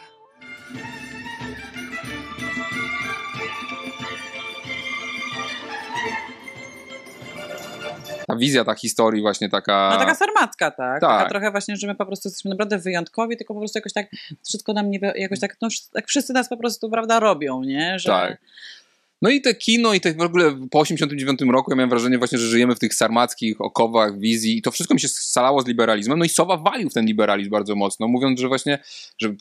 Ta 8.27 8.35
wizja, 8.35 8.65
ta 8.65 8.75
historii 8.75 9.21
właśnie 9.21 9.49
taka... 9.49 9.89
No 9.93 9.99
taka 9.99 10.15
sarmacka, 10.15 10.71
tak? 10.71 11.01
Tak. 11.01 11.01
Taka 11.01 11.29
trochę 11.29 11.51
właśnie, 11.51 11.75
że 11.77 11.87
my 11.87 11.95
po 11.95 12.05
prostu 12.05 12.29
jesteśmy 12.29 12.51
naprawdę 12.51 12.77
wyjątkowi, 12.77 13.37
tylko 13.37 13.53
po 13.53 13.59
prostu 13.59 13.77
jakoś 13.77 13.93
tak 13.93 14.07
wszystko 14.47 14.73
nam 14.73 14.89
nie... 14.89 14.99
Jakoś 15.15 15.39
tak, 15.39 15.57
no 15.61 15.67
tak 15.93 16.07
wszyscy 16.07 16.33
nas 16.33 16.49
po 16.49 16.57
prostu, 16.57 16.89
prawda, 16.89 17.19
robią, 17.19 17.63
nie? 17.63 17.99
Że... 17.99 18.09
Tak. 18.09 18.37
No 19.21 19.29
i 19.29 19.41
te 19.41 19.55
kino 19.55 19.93
i 19.93 19.99
te 19.99 20.13
w 20.13 20.21
ogóle 20.21 20.67
po 20.71 20.79
89 20.79 21.39
roku 21.51 21.71
ja 21.71 21.77
miałem 21.77 21.89
wrażenie 21.89 22.17
właśnie, 22.17 22.37
że 22.37 22.47
żyjemy 22.47 22.75
w 22.75 22.79
tych 22.79 22.93
sarmackich 22.93 23.61
okowach 23.61 24.19
wizji 24.19 24.57
i 24.57 24.61
to 24.61 24.71
wszystko 24.71 24.93
mi 24.93 24.99
się 24.99 25.07
scalało 25.07 25.61
z 25.61 25.67
liberalizmem. 25.67 26.19
No 26.19 26.25
i 26.25 26.29
Sowa 26.29 26.57
walił 26.57 26.89
w 26.89 26.93
ten 26.93 27.05
liberalizm 27.05 27.51
bardzo 27.51 27.75
mocno, 27.75 28.07
mówiąc, 28.07 28.39
że 28.39 28.47
właśnie, 28.47 28.79
że 29.21 29.35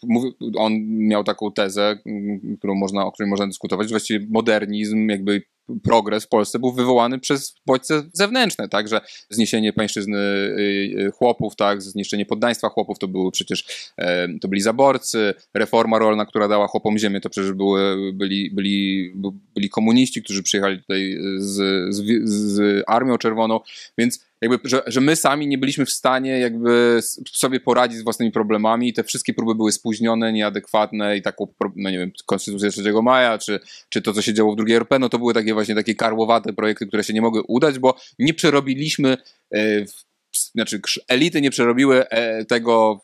on 0.57 0.73
miał 0.87 1.25
taką 1.25 1.53
tezę, 1.53 1.99
mm, 2.07 2.57
którą 2.59 2.75
można, 2.75 3.07
o 3.07 3.13
której 3.13 3.31
można 3.31 3.47
dyskutować, 3.47 3.89
że 3.89 3.93
właściwie 3.93 4.27
modernizm, 4.31 5.09
jakby 5.09 5.43
progres 5.83 6.25
w 6.25 6.29
Polsce 6.29 6.59
był 6.59 6.73
wywołany 6.73 7.19
przez 7.19 7.55
bodźce 7.67 8.03
zewnętrzne, 8.13 8.69
tak, 8.69 8.89
że 8.89 9.01
zniesienie 9.31 9.73
pańszczyzny 9.73 10.19
y, 10.19 10.61
y, 11.01 11.11
chłopów, 11.11 11.57
tak, 11.57 11.83
zniszczenie 11.83 12.27
poddaństwa 12.27 12.69
chłopów 12.69 12.99
to 12.99 13.09
były 13.09 13.31
przecież, 13.31 13.93
to 14.41 14.49
byli 14.49 14.61
zaborcy, 14.61 15.35
reforma 15.55 15.99
rolna, 15.99 16.27
która 16.27 16.49
dała 16.49 16.67
chłopom 16.67 16.99
ziemię, 16.99 17.21
to 17.21 17.31
przecież 17.31 17.53
były, 17.53 18.13
byli, 18.13 18.51
byli, 18.51 19.13
byli 19.55 19.71
komuniści, 19.71 20.23
którzy 20.23 20.43
przyjechali 20.43 20.79
tutaj 20.79 21.19
z, 21.37 21.55
z, 21.95 22.29
z 22.29 22.85
Armią 22.87 23.19
Czerwoną, 23.19 23.61
więc 23.99 24.27
jakby, 24.53 24.69
że, 24.69 24.83
że 24.87 25.01
my 25.01 25.17
sami 25.17 25.47
nie 25.47 25.59
byliśmy 25.59 25.87
w 25.87 25.91
stanie 25.91 26.39
jakby 26.39 27.01
sobie 27.33 27.61
poradzić 27.61 27.99
z 27.99 28.05
własnymi 28.05 28.33
problemami 28.33 28.89
i 28.89 28.93
te 28.93 29.05
wszystkie 29.05 29.35
próby 29.35 29.55
były 29.55 29.73
spóźnione, 29.73 30.33
nieadekwatne 30.33 31.17
i 31.17 31.23
taką, 31.23 31.55
no 31.77 31.91
nie 31.91 31.99
wiem, 31.99 32.13
Konstytucja 32.27 32.71
3 32.71 32.83
maja, 33.03 33.39
czy, 33.39 33.61
czy 33.89 34.03
to, 34.03 34.13
co 34.13 34.23
się 34.23 34.35
działo 34.35 34.53
w 34.53 34.57
drugiej 34.57 34.77
RP, 34.77 34.99
no 34.99 35.09
to 35.09 35.19
były 35.19 35.35
takie 35.35 35.55
właśnie 35.55 35.75
takie 35.75 35.95
karłowate 35.95 36.53
projekty, 36.53 36.87
które 36.87 37.05
się 37.05 37.13
nie 37.13 37.23
mogły 37.23 37.43
udać, 37.49 37.79
bo 37.79 37.97
nie 38.19 38.35
przerobiliśmy, 38.35 39.17
e, 39.51 39.85
w, 39.85 40.07
znaczy 40.55 40.81
elity 41.09 41.41
nie 41.41 41.51
przerobiły 41.51 42.09
e, 42.09 42.45
tego 42.45 43.01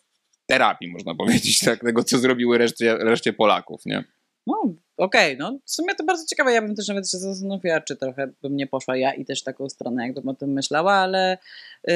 terapii, 0.46 0.92
można 0.92 1.14
powiedzieć, 1.14 1.60
tak, 1.60 1.80
tego, 1.80 2.04
co 2.04 2.18
zrobiły 2.18 2.58
reszcie, 2.58 2.96
reszcie 2.96 3.32
Polaków, 3.32 3.86
nie? 3.86 4.04
No, 4.46 4.74
okej, 4.96 5.36
no 5.36 5.58
w 5.64 5.70
sumie 5.70 5.94
to 5.94 6.04
bardzo 6.04 6.26
ciekawe. 6.26 6.52
Ja 6.52 6.62
bym 6.62 6.74
też 6.74 6.88
nawet 6.88 7.10
się 7.10 7.18
zastanowiła, 7.18 7.80
czy 7.80 7.96
trochę 7.96 8.32
bym 8.42 8.56
nie 8.56 8.66
poszła 8.66 8.96
ja 8.96 9.14
i 9.14 9.24
też 9.24 9.42
taką 9.42 9.68
stronę, 9.68 10.06
jakbym 10.06 10.28
o 10.28 10.34
tym 10.34 10.52
myślała, 10.52 10.92
ale, 10.92 11.38
yy, 11.86 11.94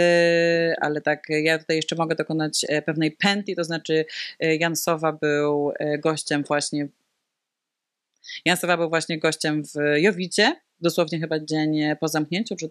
ale 0.81 1.01
tak, 1.01 1.27
ja 1.29 1.59
tutaj 1.59 1.77
jeszcze 1.77 1.97
mogę 1.97 2.15
dokonać 2.15 2.67
e, 2.69 2.83
pewnej 2.83 3.11
pętli, 3.11 3.57
to 3.57 3.65
znaczy 3.65 4.05
e, 4.41 4.57
Jan 4.57 4.77
Sowa 4.77 5.13
był 5.13 5.73
e, 5.79 5.99
gościem 5.99 6.45
właśnie 6.49 6.89
Jan 8.45 8.57
Sowa 8.57 8.77
był 8.77 8.89
właśnie 8.89 9.19
gościem 9.19 9.63
w 9.65 9.75
Jowicie, 9.97 10.61
dosłownie 10.81 11.21
chyba 11.21 11.41
dzień 11.41 11.79
po 12.01 12.09
zamknięciu, 12.09 12.57
czy, 12.57 12.69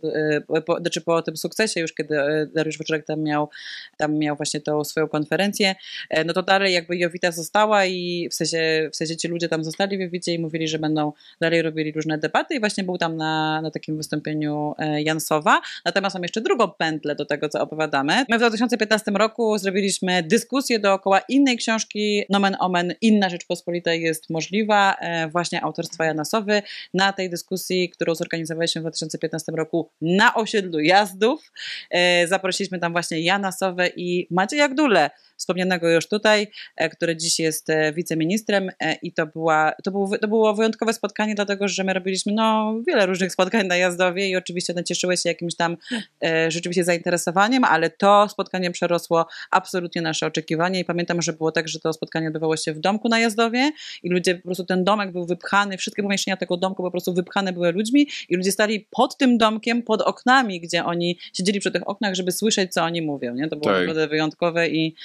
e, 0.54 0.62
po, 0.62 0.80
znaczy 0.80 1.02
po 1.02 1.22
tym 1.22 1.38
sukcesie 1.38 1.80
już, 1.82 1.94
kiedy 1.94 2.20
e, 2.20 2.48
Dariusz 2.48 2.78
Wieczorek 2.78 3.06
tam 3.06 3.22
miał, 3.22 3.50
tam 3.98 4.14
miał 4.18 4.36
właśnie 4.36 4.62
tą 4.62 4.84
swoją 4.84 5.08
konferencję, 5.08 5.76
e, 6.10 6.24
no 6.24 6.34
to 6.34 6.44
dalej 6.44 6.74
jakby 6.74 6.98
Jowita 6.98 7.32
została 7.32 7.86
i 7.86 8.30
w 8.32 8.34
sensie, 8.34 8.90
w 8.94 8.96
sensie 8.96 9.18
ci 9.18 9.28
ludzie 9.28 9.50
tam 9.50 9.64
zostali 9.64 9.98
w 9.98 10.02
Jowicie 10.02 10.34
i 10.34 10.40
mówili, 10.40 10.68
że 10.68 10.80
będą 10.80 11.14
dalej 11.42 11.62
robili 11.62 11.92
różne 11.92 12.18
debaty 12.18 12.56
i 12.56 12.60
właśnie 12.60 12.84
był 12.84 12.98
tam 12.98 13.18
na, 13.18 13.62
na 13.62 13.72
takim 13.72 13.98
wystąpieniu 13.98 14.74
e, 14.78 15.02
Jansowa. 15.02 15.62
Natomiast 15.86 16.14
mam 16.16 16.24
jeszcze 16.24 16.42
drugą 16.42 16.72
pętlę 16.72 17.16
do 17.16 17.26
tego, 17.26 17.50
co 17.50 17.62
opowiadamy. 17.62 18.26
My 18.30 18.38
w 18.38 18.40
2015 18.40 19.12
roku 19.12 19.58
zrobiliśmy 19.58 20.24
dyskusję 20.24 20.80
dookoła 20.80 21.20
innej 21.20 21.58
książki, 21.58 22.24
nomen 22.30 22.56
omen, 22.60 22.94
Inna 23.02 23.30
Rzeczpospolita 23.30 23.94
jest 23.94 24.30
możliwa, 24.30 24.96
e, 25.00 25.28
właśnie 25.28 25.64
autorstwa 25.64 26.06
Janasowy. 26.06 26.62
Na 26.94 27.14
tej 27.14 27.30
dyskusji, 27.30 27.90
którą 27.96 28.16
zorganizowaliśmy 28.16 28.82
w 28.82 28.84
2015 28.84 29.52
roku 29.52 29.92
na 30.02 30.34
osiedlu 30.34 30.80
Jazdów, 30.80 31.52
e, 31.90 32.28
zaprosiliśmy 32.28 32.80
tam 32.80 32.92
właśnie 32.92 33.22
Jana 33.22 33.52
Sowę 33.52 33.90
i 33.96 34.28
Macieja 34.32 34.70
Gdulę, 34.70 35.10
wspomnianego 35.38 35.90
już 35.90 36.08
tutaj, 36.08 36.48
e, 36.76 36.90
który 36.90 37.18
dziś 37.18 37.40
jest 37.40 37.70
e, 37.70 37.94
wiceministrem 37.94 38.70
e, 38.80 38.94
i 38.94 39.14
to, 39.14 39.28
była, 39.28 39.72
to, 39.84 39.92
był, 39.92 40.18
to 40.22 40.28
było 40.28 40.54
wyjątkowe 40.54 40.94
spotkanie, 40.94 41.36
dlatego 41.36 41.68
że 41.68 41.84
my 41.84 41.94
robiliśmy 41.94 42.34
no, 42.34 42.76
wiele 42.88 43.06
różnych 43.06 43.32
spotkań 43.32 43.68
na 43.68 43.78
Jazdowie 43.78 44.30
i 44.30 44.36
oczywiście 44.36 44.74
one 44.74 44.84
cieszyły 44.84 45.18
się 45.18 45.30
jakimś 45.30 45.56
tam 45.56 45.78
e, 46.24 46.52
rzeczywiście 46.52 46.84
zainteresowaniem, 46.84 47.64
ale 47.64 47.90
to 47.90 48.30
spotkanie 48.30 48.72
przerosło 48.72 49.28
absolutnie 49.52 50.02
nasze 50.02 50.26
oczekiwania 50.26 50.80
i 50.80 50.86
pamiętam, 50.86 51.22
że 51.22 51.34
było 51.34 51.52
tak, 51.52 51.68
że 51.68 51.80
to 51.80 51.94
spotkanie 51.94 52.28
odbywało 52.28 52.58
się 52.58 52.74
w 52.74 52.80
domku 52.80 53.10
na 53.10 53.20
Jazdowie 53.20 53.72
i 54.04 54.10
ludzie, 54.10 54.36
po 54.36 54.42
prostu 54.42 54.66
ten 54.66 54.84
domek 54.84 55.12
był 55.12 55.26
wypchany, 55.26 55.78
wszystkie 55.78 56.04
pomieszczenia 56.04 56.38
tego 56.38 56.58
domku 56.58 56.84
po 56.84 56.92
prostu 56.92 57.14
wypchane 57.14 57.54
były 57.54 57.72
ludźmi 57.72 58.08
i 58.30 58.36
ludzie 58.36 58.52
stali 58.52 58.88
pod 58.90 59.18
tym 59.18 59.38
domkiem, 59.38 59.84
pod 59.84 60.02
oknami, 60.02 60.62
gdzie 60.62 60.86
oni 60.86 61.18
siedzieli 61.34 61.60
przy 61.60 61.72
tych 61.72 61.90
oknach, 61.90 62.16
żeby 62.16 62.32
słyszeć, 62.32 62.74
co 62.74 62.84
oni 62.84 63.02
mówią, 63.02 63.36
nie? 63.36 63.48
To 63.48 63.56
było 63.56 63.72
Tak. 63.72 63.82
naprawdę 63.82 64.08
wyjątkowe 64.08 64.70
i 64.70 64.96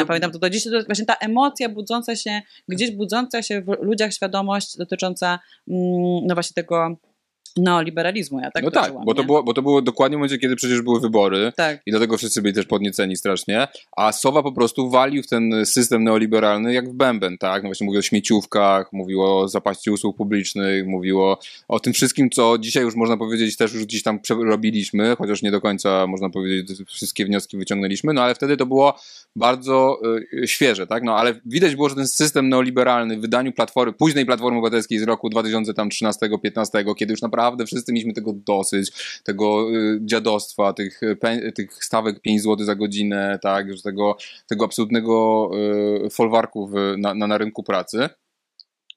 to- 0.00 0.06
pamiętam 0.06 0.30
to 0.30 0.38
do 0.38 0.50
dziś, 0.50 0.64
to 0.64 0.70
właśnie 0.86 1.04
ta 1.04 1.14
emocja 1.14 1.68
budząca 1.68 2.16
się, 2.16 2.42
gdzieś 2.68 2.90
budząca 2.90 3.42
się 3.42 3.62
w 3.62 3.66
ludziach 3.82 4.12
świadomość 4.12 4.76
dotycząca 4.76 5.38
mm, 5.68 6.26
no 6.26 6.34
właśnie 6.34 6.54
tego 6.54 6.96
neoliberalizmu, 7.56 8.40
ja 8.40 8.50
tak 8.50 8.64
no 8.64 8.70
tak, 8.70 8.92
bo 9.04 9.14
to, 9.14 9.24
było, 9.24 9.42
bo 9.42 9.54
to 9.54 9.62
było 9.62 9.82
dokładnie 9.82 10.16
w 10.16 10.18
momencie, 10.18 10.38
kiedy 10.38 10.56
przecież 10.56 10.82
były 10.82 11.00
wybory 11.00 11.52
Tak. 11.56 11.80
i 11.86 11.90
dlatego 11.90 12.18
wszyscy 12.18 12.42
byli 12.42 12.54
też 12.54 12.66
podnieceni 12.66 13.16
strasznie, 13.16 13.68
a 13.96 14.12
Sowa 14.12 14.42
po 14.42 14.52
prostu 14.52 14.90
walił 14.90 15.22
w 15.22 15.26
ten 15.26 15.66
system 15.66 16.04
neoliberalny 16.04 16.72
jak 16.72 16.90
w 16.90 16.92
bęben, 16.92 17.38
tak? 17.38 17.62
No 17.62 17.68
właśnie 17.68 17.84
mówił 17.84 17.98
o 17.98 18.02
śmieciówkach, 18.02 18.92
mówił 18.92 19.22
o 19.22 19.48
zapaści 19.48 19.90
usług 19.90 20.16
publicznych, 20.16 20.86
mówiło 20.86 21.38
o 21.68 21.80
tym 21.80 21.92
wszystkim, 21.92 22.30
co 22.30 22.58
dzisiaj 22.58 22.82
już 22.82 22.94
można 22.94 23.16
powiedzieć 23.16 23.56
też 23.56 23.74
już 23.74 23.84
gdzieś 23.84 24.02
tam 24.02 24.20
robiliśmy, 24.30 25.16
chociaż 25.18 25.42
nie 25.42 25.50
do 25.50 25.60
końca 25.60 26.06
można 26.06 26.30
powiedzieć, 26.30 26.68
wszystkie 26.86 27.24
wnioski 27.24 27.56
wyciągnęliśmy, 27.56 28.12
no 28.12 28.22
ale 28.22 28.34
wtedy 28.34 28.56
to 28.56 28.66
było 28.66 28.94
bardzo 29.36 30.00
y, 30.42 30.48
świeże, 30.48 30.86
tak? 30.86 31.02
No 31.02 31.16
ale 31.16 31.34
widać 31.46 31.76
było, 31.76 31.88
że 31.88 31.94
ten 31.94 32.08
system 32.08 32.48
neoliberalny 32.48 33.16
w 33.16 33.20
wydaniu 33.20 33.52
platformy, 33.52 33.92
późnej 33.92 34.26
Platformy 34.26 34.58
Obywatelskiej 34.58 34.98
z 34.98 35.02
roku 35.02 35.28
2013-15, 35.28 36.94
kiedy 36.94 37.12
już 37.12 37.22
naprawdę 37.22 37.37
wszyscy 37.66 37.92
mieliśmy 37.92 38.12
tego 38.12 38.32
dosyć, 38.32 38.92
tego 39.24 39.70
y, 39.70 39.98
dziadostwa, 40.02 40.72
tych, 40.72 41.02
y, 41.02 41.52
tych 41.52 41.84
stawek 41.84 42.20
5 42.20 42.42
zł 42.42 42.66
za 42.66 42.74
godzinę, 42.74 43.38
tak? 43.42 43.66
Już 43.66 43.82
tego, 43.82 44.16
tego 44.46 44.64
absolutnego 44.64 45.50
y, 46.06 46.10
folwarku 46.10 46.66
w, 46.66 46.74
na, 46.98 47.14
na, 47.14 47.26
na 47.26 47.38
rynku 47.38 47.62
pracy. 47.62 48.08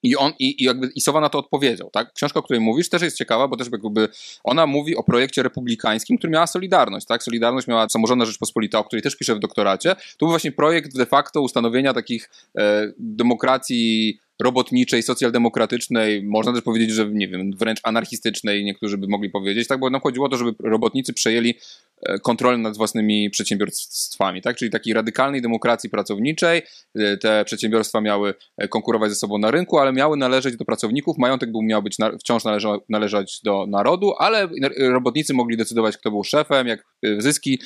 I 0.02 0.16
on, 0.16 0.32
i, 0.38 0.62
i 0.62 0.64
jakby 0.64 0.90
i 0.94 1.00
Sowa 1.00 1.20
na 1.20 1.28
to 1.28 1.38
odpowiedział, 1.38 1.90
tak? 1.90 2.12
Książka, 2.12 2.40
o 2.40 2.42
której 2.42 2.60
mówisz, 2.60 2.88
też 2.88 3.02
jest 3.02 3.16
ciekawa, 3.16 3.48
bo 3.48 3.56
też 3.56 3.68
jakby 3.72 4.08
ona 4.44 4.66
mówi 4.66 4.96
o 4.96 5.02
projekcie 5.02 5.42
republikańskim, 5.42 6.18
który 6.18 6.32
miała 6.32 6.46
Solidarność, 6.46 7.06
tak? 7.06 7.22
Solidarność 7.22 7.66
miała 7.66 7.88
Samorządna 7.88 8.24
Rzeczpospolita, 8.24 8.78
o 8.78 8.84
której 8.84 9.02
też 9.02 9.16
piszę 9.16 9.34
w 9.34 9.38
doktoracie. 9.38 9.94
To 9.94 10.18
był 10.18 10.28
właśnie 10.28 10.52
projekt 10.52 10.96
de 10.96 11.06
facto 11.06 11.42
ustanowienia 11.42 11.94
takich 11.94 12.30
e, 12.58 12.92
demokracji 12.98 14.18
robotniczej, 14.40 15.02
socjaldemokratycznej, 15.02 16.22
można 16.22 16.52
też 16.52 16.62
powiedzieć, 16.62 16.90
że 16.90 17.10
nie 17.10 17.28
wiem, 17.28 17.50
wręcz 17.56 17.80
anarchistycznej, 17.82 18.64
niektórzy 18.64 18.98
by 18.98 19.06
mogli 19.08 19.30
powiedzieć, 19.30 19.68
tak, 19.68 19.80
bo 19.80 19.90
nam 19.90 20.00
chodziło 20.00 20.26
o 20.26 20.28
to, 20.28 20.36
żeby 20.36 20.54
robotnicy 20.60 21.12
przejęli 21.12 21.54
e, 22.02 22.18
kontrolę 22.18 22.58
nad 22.58 22.76
własnymi 22.76 23.30
przedsiębiorstwami, 23.30 24.42
tak? 24.42 24.56
Czyli 24.56 24.70
takiej 24.70 24.94
radykalnej 24.94 25.42
demokracji 25.42 25.90
pracowniczej. 25.90 26.62
E, 26.94 27.16
Te 27.16 27.44
przedsiębiorstwa 27.44 28.00
miały 28.00 28.34
e, 28.58 28.68
konkurować 28.68 29.10
ze 29.10 29.16
sobą 29.16 29.38
na 29.38 29.50
rynku, 29.50 29.78
ale 29.78 29.92
miały 29.92 30.16
należeć 30.16 30.56
do 30.56 30.64
pracowników. 30.64 31.18
Majątek 31.18 31.52
był, 31.52 31.62
miał 31.62 31.82
być 31.82 31.96
wciąż 32.20 32.42
należeć 32.88 33.40
do 33.44 33.66
narodu, 33.66 34.12
ale 34.18 34.48
robotnicy 34.78 35.34
mogli 35.34 35.56
decydować, 35.56 35.96
kto 35.96 36.10
był 36.10 36.24
szefem, 36.24 36.66
jak 36.66 36.84
zyski 37.18 37.60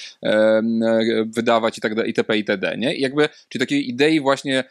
wydawać 1.26 1.78
i 1.78 1.80
tak 1.80 1.94
dalej, 1.94 2.10
itp. 2.10 2.36
itd. 2.36 2.76
Nie? 2.78 2.96
I 2.96 3.00
jakby, 3.00 3.28
czyli 3.48 3.60
takiej 3.60 3.88
idei 3.88 4.20
właśnie 4.20 4.64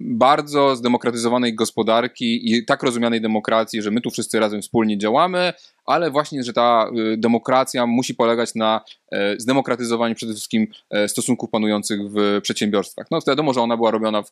bardzo 0.00 0.76
zdemokratyzowanej 0.76 1.54
gospodarki 1.54 2.52
i 2.52 2.64
tak 2.64 2.82
rozumianej 2.82 3.20
demokracji, 3.20 3.82
że 3.82 3.90
my 3.90 4.00
tu 4.00 4.10
wszyscy 4.10 4.40
razem 4.40 4.62
wspólnie 4.62 4.98
działamy, 4.98 5.52
ale 5.86 6.10
właśnie, 6.10 6.42
że 6.42 6.52
ta 6.52 6.90
y, 7.12 7.16
demokracja 7.16 7.86
musi 7.86 8.14
polegać 8.14 8.54
na 8.54 8.80
e, 9.12 9.40
zdemokratyzowaniu 9.40 10.14
przede 10.14 10.32
wszystkim 10.32 10.66
e, 10.90 11.08
stosunków 11.08 11.50
panujących 11.50 12.00
w 12.10 12.40
przedsiębiorstwach. 12.42 13.06
No 13.10 13.18
wiadomo, 13.26 13.52
że 13.52 13.60
ona 13.60 13.76
była 13.76 13.90
robiona 13.90 14.22
w, 14.22 14.30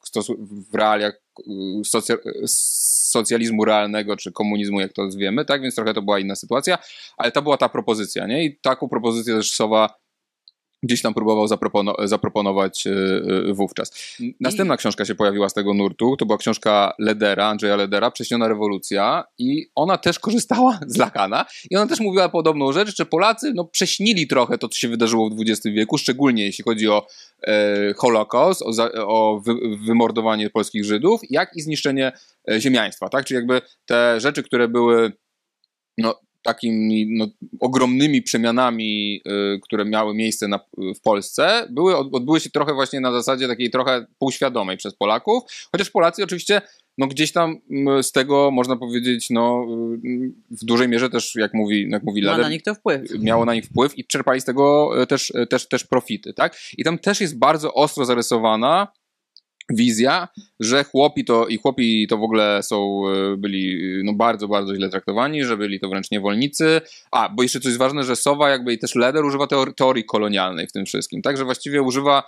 w 0.71 0.75
realiach 0.75 1.21
y, 1.41 1.45
socja- 1.85 2.47
socjalizmu 3.11 3.65
realnego 3.65 4.17
czy 4.17 4.33
komunizmu, 4.33 4.81
jak 4.81 4.93
to 4.93 5.11
zwiemy, 5.11 5.45
tak? 5.45 5.63
Więc 5.63 5.75
trochę 5.75 5.95
to 5.95 6.03
była 6.03 6.19
inna 6.19 6.35
sytuacja, 6.37 6.79
ale 7.17 7.33
to 7.33 7.43
była 7.43 7.57
ta 7.57 7.69
propozycja, 7.69 8.27
nie? 8.27 8.45
I 8.45 8.57
taką 8.57 8.89
propozycję 8.89 9.35
też 9.35 9.51
Sowa 9.51 10.06
gdzieś 10.83 11.03
tam 11.03 11.15
próbował 11.15 11.47
zapropono- 11.47 12.07
zaproponować 12.07 12.87
y, 12.87 12.91
y, 13.51 13.55
wówczas. 13.55 14.17
Następna 14.41 14.77
książka 14.77 15.05
się 15.05 15.15
pojawiła 15.15 15.49
z 15.49 15.55
tego 15.55 15.75
nurtu, 15.75 16.17
to 16.17 16.27
była 16.27 16.39
książka 16.39 16.93
Ledera, 16.99 17.47
Andrzeja 17.47 17.77
Ledera, 17.77 18.11
Prześniona 18.11 18.49
rewolucja 18.49 19.25
i 19.39 19.67
ona 19.75 19.99
też 19.99 20.19
korzystała 20.19 20.79
z 20.87 20.97
Lakana 20.97 21.45
i 21.71 21.77
ona 21.77 21.87
też 21.87 22.01
mówiła 22.01 22.29
podobną 22.29 22.73
rzecz, 22.73 22.97
że 22.97 23.07
Polacy 23.07 23.53
no, 23.55 23.65
prześnili 23.65 24.27
trochę 24.27 24.59
to, 24.59 24.69
co 24.69 24.79
się 24.79 24.89
wydarzyło 24.89 25.31
w 25.31 25.41
XX 25.41 25.67
wieku, 25.67 25.99
szczególnie 25.99 26.45
jeśli 26.45 26.65
chodzi 26.65 26.89
o 26.89 27.07
e, 27.43 27.95
Holokaust, 27.95 28.63
o, 28.63 28.73
za, 28.73 28.93
o 28.93 29.41
wy, 29.45 29.55
wymordowanie 29.87 30.51
polskich 30.51 30.85
Żydów, 30.85 31.21
jak 31.31 31.57
i 31.57 31.61
zniszczenie 31.61 32.13
e, 32.51 32.61
ziemiaństwa, 32.61 33.09
tak? 33.09 33.25
Czyli 33.25 33.37
jakby 33.37 33.61
te 33.87 34.21
rzeczy, 34.21 34.43
które 34.43 34.69
były 34.69 35.13
no, 35.99 36.21
takimi 36.47 37.07
no, 37.19 37.27
ogromnymi 37.61 38.23
przemianami, 38.23 39.21
y, 39.27 39.61
które 39.63 39.85
miały 39.85 40.15
miejsce 40.15 40.49
na, 40.49 40.61
w 40.97 41.01
Polsce, 41.01 41.67
były, 41.71 41.97
odbyły 41.97 42.41
się 42.41 42.51
trochę 42.51 42.75
właśnie 42.75 43.01
na 43.01 43.13
zasadzie 43.13 43.49
takiej 43.49 43.71
trochę 43.71 44.07
półświadomej 44.19 44.77
przez 44.77 44.95
Polaków, 44.95 45.43
chociaż 45.73 45.91
Polacy 45.91 46.25
oczywiście 46.25 46.63
no 46.99 47.07
gdzieś 47.07 47.33
tam 47.33 47.57
z 48.03 48.13
tego 48.13 48.51
można 48.51 48.77
powiedzieć, 48.77 49.31
no 49.31 49.67
w 50.51 50.65
dużej 50.65 50.89
mierze 50.89 51.11
też, 51.11 51.35
jak 51.35 51.55
mówi, 51.55 51.89
jak 51.91 52.03
mówi 52.03 52.23
Ma 52.23 52.31
Leder, 52.31 52.45
na 52.45 52.51
nich 52.51 52.63
to 52.63 52.75
wpływ. 52.75 53.03
miało 53.19 53.45
na 53.45 53.55
nich 53.55 53.65
wpływ 53.65 53.99
i 53.99 54.05
czerpali 54.05 54.41
z 54.41 54.45
tego 54.45 54.91
e, 55.03 55.07
też, 55.07 55.33
e, 55.35 55.47
też, 55.47 55.69
też 55.69 55.85
profity, 55.85 56.33
tak? 56.35 56.57
I 56.79 56.85
tam 56.85 56.99
też 56.99 57.21
jest 57.21 57.39
bardzo 57.39 57.75
ostro 57.75 58.05
zarysowana 58.05 58.89
wizja, 59.71 60.29
że 60.61 60.85
chłopi 60.85 61.25
to 61.25 61.47
i 61.47 61.57
chłopi 61.57 62.07
to 62.09 62.19
w 62.19 62.23
ogóle 62.23 62.63
są, 62.63 63.03
e, 63.09 63.37
byli 63.37 63.79
no 64.05 64.13
bardzo, 64.13 64.49
bardzo 64.49 64.75
źle 64.75 64.89
traktowani, 64.89 65.45
że 65.45 65.57
byli 65.57 65.81
to 65.81 65.89
wręcz 65.89 66.11
niewolnicy. 66.11 66.81
A, 67.11 67.29
bo 67.29 67.43
jeszcze 67.43 67.61
coś 67.61 67.77
ważne, 67.77 68.05
że 68.05 68.17
Sowa 68.17 68.51
jakby 68.51 68.73
i 68.73 68.79
też 68.79 68.95
Leder 68.95 69.25
używa 69.25 69.47
teorii, 69.77 70.05
kolonialnej 70.05 70.67
w 70.67 70.73
tym 70.73 70.87
wszystkim, 70.87 71.23
tak? 71.23 71.37
Że 71.37 71.45
właściwie 71.45 71.83
używa 71.83 72.23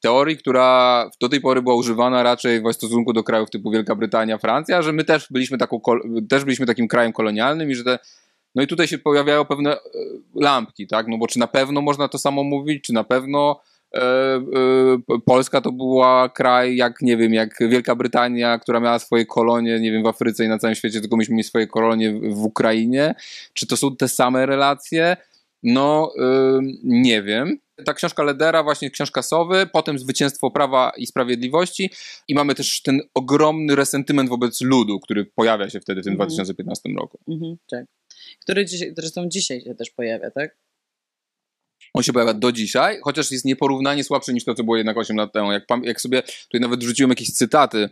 teorii, 0.00 0.36
która 0.36 1.10
do 1.20 1.28
tej 1.28 1.40
pory 1.40 1.62
była 1.62 1.74
używana 1.74 2.22
raczej 2.22 2.62
w 2.62 2.72
stosunku 2.72 3.12
do 3.12 3.22
krajów 3.22 3.50
typu 3.50 3.70
Wielka 3.70 3.94
Brytania, 3.94 4.38
Francja, 4.38 4.82
że 4.82 4.92
my 4.92 5.04
też 5.04 5.26
byliśmy, 5.30 5.58
taką, 5.58 5.80
też 6.28 6.44
byliśmy 6.44 6.66
takim 6.66 6.88
krajem 6.88 7.12
kolonialnym 7.12 7.70
i 7.70 7.74
że 7.74 7.84
te 7.84 7.98
no 8.54 8.62
i 8.62 8.66
tutaj 8.66 8.88
się 8.88 8.98
pojawiają 8.98 9.44
pewne 9.44 9.72
e, 9.72 9.78
lampki, 10.34 10.86
tak? 10.86 11.06
No 11.08 11.18
bo 11.18 11.26
czy 11.26 11.38
na 11.38 11.46
pewno 11.46 11.80
można 11.80 12.08
to 12.08 12.18
samo 12.18 12.44
mówić, 12.44 12.84
czy 12.84 12.92
na 12.92 13.04
pewno 13.04 13.60
e, 13.60 13.64
e, 13.64 13.73
Polska 15.24 15.60
to 15.60 15.72
była 15.72 16.28
kraj, 16.28 16.76
jak 16.76 17.02
nie 17.02 17.16
wiem, 17.16 17.34
jak 17.34 17.58
Wielka 17.68 17.94
Brytania, 17.96 18.58
która 18.58 18.80
miała 18.80 18.98
swoje 18.98 19.26
kolonie, 19.26 19.80
nie 19.80 19.92
wiem, 19.92 20.02
w 20.02 20.06
Afryce 20.06 20.44
i 20.44 20.48
na 20.48 20.58
całym 20.58 20.74
świecie, 20.74 21.00
tylko 21.00 21.16
myśmy 21.16 21.34
mieli 21.34 21.44
swoje 21.44 21.66
kolonie 21.66 22.12
w, 22.12 22.44
Ukrainie. 22.44 23.14
Czy 23.52 23.66
to 23.66 23.76
są 23.76 23.96
te 23.96 24.08
same 24.08 24.46
relacje? 24.46 25.16
No, 25.62 26.12
y, 26.16 26.20
nie 26.84 27.22
wiem. 27.22 27.58
Ta 27.84 27.94
książka 27.94 28.22
Ledera, 28.22 28.62
właśnie 28.62 28.90
książka 28.90 29.22
Sowy, 29.22 29.66
potem 29.72 29.98
Zwycięstwo 29.98 30.50
Prawa 30.50 30.92
i 30.96 31.06
Sprawiedliwości 31.06 31.90
i 32.28 32.34
mamy 32.34 32.54
też 32.54 32.82
ten 32.82 33.00
ogromny 33.14 33.76
resentyment 33.76 34.28
wobec 34.28 34.60
ludu, 34.60 35.00
który 35.00 35.24
pojawia 35.24 35.70
się 35.70 35.80
wtedy 35.80 36.00
w 36.00 36.04
tym 36.04 36.12
Mhm. 36.12 36.28
2015 36.28 36.88
roku. 36.96 37.18
Mhm, 37.28 37.56
tak. 37.70 37.84
Który 38.40 38.64
dzisiaj, 38.64 38.94
zresztą 38.96 39.28
dzisiaj 39.28 39.60
się 39.60 39.74
też 39.74 39.90
pojawia, 39.90 40.30
tak? 40.30 40.56
On 41.94 42.02
się 42.02 42.12
pojawia 42.12 42.34
do 42.34 42.52
dzisiaj, 42.52 43.00
chociaż 43.02 43.30
jest 43.30 43.44
nieporównanie 43.44 44.04
słabszy 44.04 44.34
niż 44.34 44.44
to, 44.44 44.54
co 44.54 44.64
było 44.64 44.76
jednak 44.76 44.96
8 44.96 45.16
lat 45.16 45.32
temu. 45.32 45.52
Jak, 45.52 45.64
jak 45.82 46.00
sobie 46.00 46.22
tutaj 46.22 46.60
nawet 46.60 46.80
wrzuciłem 46.80 47.10
jakieś 47.10 47.32
cytaty 47.32 47.90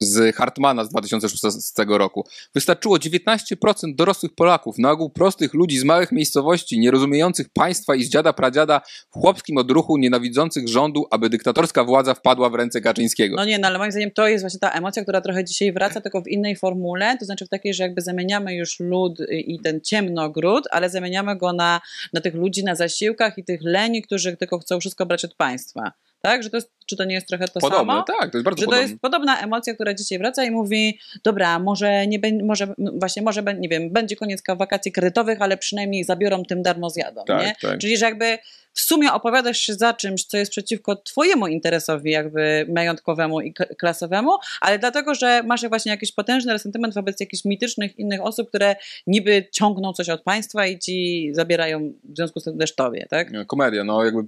z 0.00 0.36
Hartmana 0.36 0.84
z 0.84 0.88
2016 0.88 1.84
roku. 1.88 2.26
Wystarczyło 2.54 2.96
19% 2.96 3.94
dorosłych 3.94 4.34
Polaków, 4.34 4.78
na 4.78 4.90
ogół 4.90 5.10
prostych 5.10 5.54
ludzi 5.54 5.78
z 5.78 5.84
małych 5.84 6.12
miejscowości, 6.12 6.78
nierozumiejących 6.78 7.48
państwa 7.48 7.94
i 7.94 8.04
z 8.04 8.08
dziada 8.08 8.32
pradziada, 8.32 8.80
w 9.10 9.14
chłopskim 9.14 9.56
odruchu, 9.56 9.96
nienawidzących 9.96 10.68
rządu, 10.68 11.06
aby 11.10 11.28
dyktatorska 11.28 11.84
władza 11.84 12.14
wpadła 12.14 12.50
w 12.50 12.54
ręce 12.54 12.80
Kaczyńskiego. 12.80 13.36
No 13.36 13.44
nie, 13.44 13.58
no 13.58 13.68
ale 13.68 13.78
moim 13.78 13.92
zdaniem 13.92 14.10
to 14.10 14.28
jest 14.28 14.44
właśnie 14.44 14.60
ta 14.60 14.70
emocja, 14.70 15.02
która 15.02 15.20
trochę 15.20 15.44
dzisiaj 15.44 15.72
wraca, 15.72 16.00
tylko 16.00 16.22
w 16.22 16.28
innej 16.28 16.56
formule, 16.56 17.16
to 17.18 17.24
znaczy 17.24 17.46
w 17.46 17.48
takiej, 17.48 17.74
że 17.74 17.82
jakby 17.82 18.00
zamieniamy 18.00 18.54
już 18.54 18.80
lud 18.80 19.18
i 19.30 19.60
ten 19.60 19.80
ciemnogród, 19.80 20.64
ale 20.70 20.90
zamieniamy 20.90 21.36
go 21.36 21.52
na, 21.52 21.80
na 22.12 22.20
tych 22.20 22.34
ludzi 22.34 22.64
na 22.64 22.74
zasiłkach 22.74 23.38
i 23.38 23.44
tych 23.44 23.60
leni, 23.62 24.02
którzy 24.02 24.36
tylko 24.36 24.58
chcą 24.58 24.80
wszystko 24.80 25.06
brać 25.06 25.24
od 25.24 25.34
państwa. 25.34 25.92
Tak? 26.22 26.42
Że 26.42 26.50
to 26.50 26.56
jest, 26.56 26.70
czy 26.86 26.96
to 26.96 27.04
nie 27.04 27.14
jest 27.14 27.28
trochę 27.28 27.48
to 27.48 27.60
Podobne, 27.60 27.78
samo? 27.78 28.02
tak, 28.02 28.30
to 28.30 28.38
jest 28.38 28.44
bardzo 28.44 28.60
Że 28.60 28.64
to 28.66 28.70
podobne. 28.70 28.88
jest 28.90 29.00
podobna 29.02 29.40
emocja, 29.40 29.74
która 29.74 29.94
dzisiaj 29.94 30.18
wraca 30.18 30.44
i 30.44 30.50
mówi, 30.50 30.98
dobra, 31.24 31.58
może 31.58 32.06
nie 32.06 32.18
będzie, 32.18 32.44
może 32.44 32.74
właśnie, 32.98 33.22
może, 33.22 33.42
nie 33.58 33.68
wiem, 33.68 33.92
będzie 33.92 34.16
koniec 34.16 34.42
wakacji 34.56 34.92
kredytowych, 34.92 35.42
ale 35.42 35.56
przynajmniej 35.56 36.04
zabiorą 36.04 36.42
tym 36.44 36.62
darmo 36.62 36.90
zjadą, 36.90 37.24
Tak, 37.24 37.42
nie? 37.46 37.54
tak. 37.70 37.78
Czyli, 37.78 37.96
że 37.96 38.04
jakby 38.06 38.38
w 38.78 38.80
sumie 38.80 39.12
opowiadasz 39.12 39.58
się 39.58 39.74
za 39.74 39.94
czymś, 39.94 40.24
co 40.24 40.36
jest 40.36 40.50
przeciwko 40.50 40.96
twojemu 40.96 41.46
interesowi 41.46 42.10
jakby 42.10 42.66
majątkowemu 42.74 43.40
i 43.40 43.54
klasowemu, 43.78 44.30
ale 44.60 44.78
dlatego, 44.78 45.14
że 45.14 45.42
masz 45.42 45.68
właśnie 45.68 45.92
jakiś 45.92 46.12
potężny 46.12 46.52
resentyment 46.52 46.94
wobec 46.94 47.20
jakichś 47.20 47.44
mitycznych 47.44 47.98
innych 47.98 48.20
osób, 48.22 48.48
które 48.48 48.76
niby 49.06 49.48
ciągną 49.52 49.92
coś 49.92 50.08
od 50.08 50.22
państwa 50.22 50.66
i 50.66 50.78
ci 50.78 51.28
zabierają 51.32 51.92
w 52.04 52.16
związku 52.16 52.40
z 52.40 52.44
tym 52.44 52.58
też 52.58 52.74
tobie, 52.74 53.06
tak? 53.10 53.46
Komedia, 53.46 53.84
no 53.84 54.04
jakby 54.04 54.22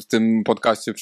w 0.00 0.04
tym 0.04 0.44
podcaście 0.44 0.92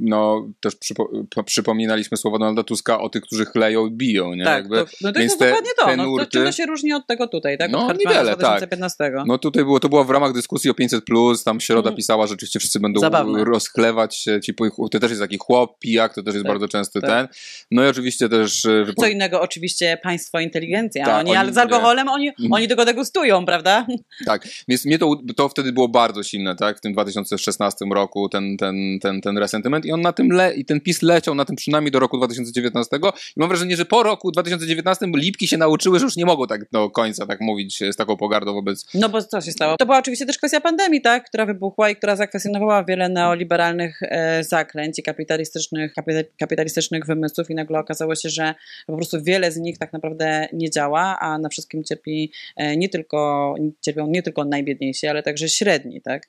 no, 0.00 0.48
też 0.60 0.76
przypo, 0.76 1.10
po- 1.34 1.44
przypominaliśmy 1.44 2.16
słowa 2.16 2.38
Donalda 2.38 2.62
Tuska 2.62 3.00
o 3.00 3.08
tych, 3.08 3.22
którzy 3.22 3.44
chleją 3.44 3.86
i 3.86 3.90
biją, 3.90 4.34
nie? 4.34 4.44
Tak, 4.44 4.56
jakby, 4.56 4.76
to, 4.76 4.86
no 5.00 5.12
to 5.12 5.20
jest 5.20 5.38
te- 5.38 5.46
dokładnie 5.46 5.70
to. 5.78 5.96
No, 5.96 6.04
to 6.04 6.10
nurty- 6.10 6.28
czym 6.28 6.44
to 6.44 6.52
się 6.52 6.66
różni 6.66 6.92
od 6.92 7.06
tego 7.06 7.28
tutaj, 7.28 7.58
tak? 7.58 7.70
No, 7.70 7.86
od 7.86 7.98
niewiele, 7.98 8.36
2015. 8.36 9.12
No 9.26 9.38
tutaj 9.38 9.64
było, 9.64 9.80
to 9.80 9.88
było 9.88 10.04
w 10.04 10.10
ramach 10.10 10.32
dyskusji 10.32 10.70
o 10.70 10.74
500, 10.74 11.04
tam 11.44 11.60
Środa 11.60 11.88
Mhm. 11.88 11.96
pisała, 11.96 12.26
że 12.26 12.33
rzeczywiście 12.34 12.58
wszyscy 12.58 12.80
będą 12.80 13.00
Zabawne. 13.00 13.44
rozchlewać 13.44 14.16
się. 14.16 14.40
Ci, 14.40 14.54
to 14.92 14.98
też 15.00 15.10
jest 15.10 15.22
taki 15.22 15.38
chłop, 15.38 15.78
pijak, 15.78 16.14
to 16.14 16.22
też 16.22 16.34
jest 16.34 16.44
Tak, 16.46 16.52
bardzo 16.52 16.68
częsty 16.68 17.00
tak. 17.00 17.10
ten. 17.10 17.28
No 17.70 17.84
i 17.84 17.88
oczywiście 17.88 18.28
też. 18.28 18.64
e, 18.64 18.68
wypo- 18.84 19.00
Co 19.00 19.06
innego 19.06 19.40
oczywiście 19.40 19.98
państwo 20.02 20.40
inteligencja. 20.40 21.04
Tak, 21.04 21.14
oni, 21.20 21.30
oni- 21.30 21.36
ale 21.38 21.52
z 21.52 21.58
alkoholem 21.58 22.08
oni, 22.08 22.28
Mhm. 22.28 22.52
oni 22.52 22.68
tego 22.68 22.84
degustują, 22.84 23.46
prawda? 23.46 23.86
Tak, 24.26 24.48
więc 24.68 24.84
mnie 24.84 24.98
to, 24.98 25.16
to 25.36 25.48
wtedy 25.48 25.72
było 25.72 25.88
bardzo 25.88 26.22
silne, 26.22 26.56
tak, 26.56 26.78
w 26.78 26.80
tym 26.80 26.92
2016 26.92 27.84
roku, 27.94 28.28
ten, 28.28 28.56
ten, 28.56 28.74
ten, 29.02 29.20
ten 29.20 29.38
resentyment 29.38 29.86
i 29.86 29.92
on 29.92 30.00
na 30.00 30.12
tym, 30.12 30.28
le, 30.32 30.54
i 30.54 30.64
ten 30.64 30.80
PiS 30.80 31.02
leciał 31.02 31.34
na 31.34 31.44
tym 31.44 31.56
przynajmniej 31.56 31.90
do 31.92 31.98
roku 32.00 32.16
2019 32.16 32.96
i 33.36 33.40
mam 33.40 33.48
wrażenie, 33.48 33.76
że 33.76 33.84
po 33.84 34.02
roku 34.02 34.30
2019 34.32 35.06
lipki 35.16 35.48
się 35.48 35.56
nauczyły, 35.56 35.98
że 35.98 36.04
już 36.04 36.16
nie 36.16 36.24
mogą 36.26 36.46
tak 36.46 36.60
do 36.72 36.90
końca 36.90 37.26
tak 37.26 37.40
mówić 37.40 37.78
z 37.90 37.96
taką 37.96 38.16
pogardą 38.16 38.54
wobec 38.54 38.86
No 38.94 39.08
bo 39.08 39.22
co 39.22 39.40
się 39.40 39.52
stało? 39.52 39.76
To 39.76 39.86
była 39.86 39.98
oczywiście 39.98 40.26
też 40.26 40.38
kwestia 40.38 40.60
pandemii, 40.60 41.00
tak? 41.02 41.28
która 41.28 41.46
wybuchła 41.46 41.90
i 41.90 41.96
która 41.96 42.16
zakwestionowała 42.24 42.84
wiele 42.84 43.08
neoliberalnych 43.08 43.98
e, 44.02 44.44
zaklęć 44.44 44.98
i 44.98 45.02
kapitalistycznych, 45.02 45.92
kapita- 45.94 46.24
kapitalistycznych 46.38 47.06
wymysłów 47.06 47.50
i 47.50 47.54
nagle 47.54 47.78
okazało 47.78 48.14
się, 48.14 48.28
że 48.28 48.54
po 48.86 48.96
prostu 48.96 49.22
wiele 49.22 49.52
z 49.52 49.56
nich 49.56 49.78
tak 49.78 49.92
naprawdę 49.92 50.48
nie 50.52 50.70
działa, 50.70 51.18
a 51.20 51.38
na 51.38 51.48
wszystkim 51.48 51.84
cierpi 51.84 52.32
e, 52.56 52.76
nie 52.76 52.88
tylko, 52.88 53.54
cierpią 53.80 54.06
nie 54.06 54.22
tylko 54.22 54.44
najbiedniejsi, 54.44 55.06
ale 55.06 55.22
także 55.22 55.48
średni, 55.48 56.00
tak? 56.00 56.22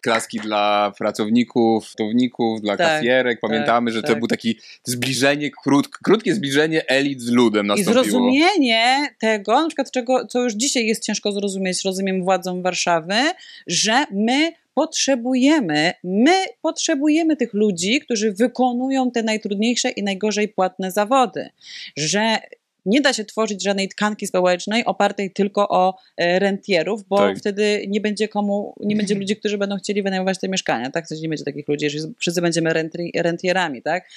klaski 0.00 0.38
dla 0.40 0.92
pracowników, 0.98 1.94
towników, 1.96 2.60
dla 2.60 2.76
Tak, 2.76 2.86
kasjerek. 2.86 3.40
Pamiętamy, 3.40 3.90
tak, 3.90 3.94
że 3.94 4.02
to 4.02 4.08
tak. 4.08 4.16
było 4.18 4.28
takie 4.28 4.52
zbliżenie, 4.84 5.50
krót, 5.62 5.88
krótkie 5.88 6.34
zbliżenie 6.34 6.88
elit 6.88 7.20
z 7.20 7.30
ludem 7.30 7.66
I 7.66 7.68
nastąpiło. 7.68 8.04
zrozumienie 8.04 9.08
tego, 9.20 9.62
na 9.62 9.66
przykład 9.68 9.90
czego, 9.90 10.26
co 10.26 10.42
już 10.42 10.54
dzisiaj 10.54 10.86
jest 10.86 11.04
ciężko 11.04 11.32
zrozumieć, 11.32 11.84
rozumiem 11.84 12.24
władzom 12.24 12.62
Warszawy, 12.62 13.14
że 13.66 14.04
my 14.10 14.52
potrzebujemy, 14.76 15.92
my 16.04 16.32
potrzebujemy 16.62 17.36
tych 17.36 17.54
ludzi, 17.54 18.00
którzy 18.00 18.32
wykonują 18.32 19.10
te 19.10 19.22
najtrudniejsze 19.22 19.90
i 19.90 20.02
najgorzej 20.02 20.48
płatne 20.48 20.90
zawody. 20.90 21.48
Że 21.96 22.38
nie 22.86 23.00
da 23.00 23.12
się 23.12 23.24
tworzyć 23.24 23.64
żadnej 23.64 23.88
tkanki 23.88 24.26
społecznej 24.26 24.84
opartej 24.84 25.30
tylko 25.30 25.68
o 25.68 25.94
e, 26.16 26.38
rentierów, 26.38 27.04
bo 27.08 27.16
Tak. 27.16 27.38
wtedy 27.38 27.84
nie 27.88 28.00
będzie 28.00 28.28
komu, 28.28 28.74
nie 28.80 28.96
będzie 28.96 29.14
ludzi, 29.14 29.36
którzy 29.36 29.58
będą 29.58 29.76
chcieli 29.76 30.02
wynajmować 30.02 30.38
te 30.40 30.48
mieszkania, 30.48 30.90
tak? 30.90 31.06
Coś 31.06 31.20
nie 31.20 31.28
będzie 31.28 31.44
takich 31.44 31.68
ludzi, 31.68 31.90
że 31.90 31.98
wszyscy 32.18 32.42
będziemy 32.42 32.88
rentierami, 33.14 33.82
tak? 33.82 34.08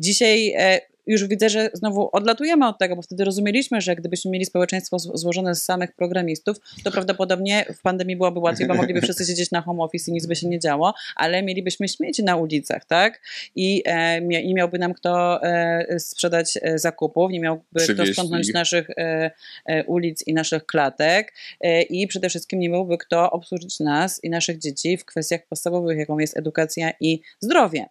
Dzisiaj 0.00 0.52
e, 0.56 0.80
już 1.08 1.26
widzę, 1.26 1.48
że 1.48 1.70
znowu 1.74 2.08
odlatujemy 2.12 2.68
od 2.68 2.78
tego, 2.78 2.96
bo 2.96 3.02
wtedy 3.02 3.24
rozumieliśmy, 3.24 3.80
że 3.80 3.96
gdybyśmy 3.96 4.30
mieli 4.30 4.44
społeczeństwo 4.44 4.98
złożone 4.98 5.54
z 5.54 5.62
samych 5.62 5.92
programistów, 5.92 6.56
to 6.84 6.90
prawdopodobnie 6.90 7.64
w 7.78 7.82
pandemii 7.82 8.16
byłoby 8.16 8.40
łatwiej, 8.40 8.68
bo 8.68 8.74
mogliby 8.74 9.00
wszyscy 9.00 9.26
siedzieć 9.26 9.50
na 9.50 9.60
home 9.60 9.82
office 9.82 10.10
i 10.10 10.14
nic 10.14 10.26
by 10.26 10.36
się 10.36 10.48
nie 10.48 10.58
działo, 10.58 10.94
ale 11.16 11.42
mielibyśmy 11.42 11.88
śmieci 11.88 12.24
na 12.24 12.36
ulicach, 12.36 12.84
tak? 12.84 13.20
I 13.56 13.82
e, 13.86 14.20
nie 14.20 14.54
miałby 14.54 14.78
nam 14.78 14.94
kto 14.94 15.42
e, 15.42 16.00
sprzedać 16.00 16.58
e, 16.62 16.78
zakupów, 16.78 17.30
nie 17.30 17.40
miałby 17.40 17.62
kto 17.94 18.06
sprzątnąć 18.06 18.52
naszych 18.52 18.90
e, 18.90 19.30
e, 19.66 19.84
ulic 19.84 20.26
i 20.26 20.34
naszych 20.34 20.66
klatek 20.66 21.34
e, 21.60 21.82
i 21.82 22.06
przede 22.06 22.28
wszystkim 22.28 22.58
nie 22.58 22.68
miałby 22.68 22.98
kto 22.98 23.30
obsłużyć 23.30 23.80
nas 23.80 24.24
i 24.24 24.30
naszych 24.30 24.58
dzieci 24.58 24.96
w 24.96 25.04
kwestiach 25.04 25.46
podstawowych, 25.46 25.98
jaką 25.98 26.18
jest 26.18 26.36
edukacja 26.36 26.92
i 27.00 27.20
zdrowie. 27.40 27.86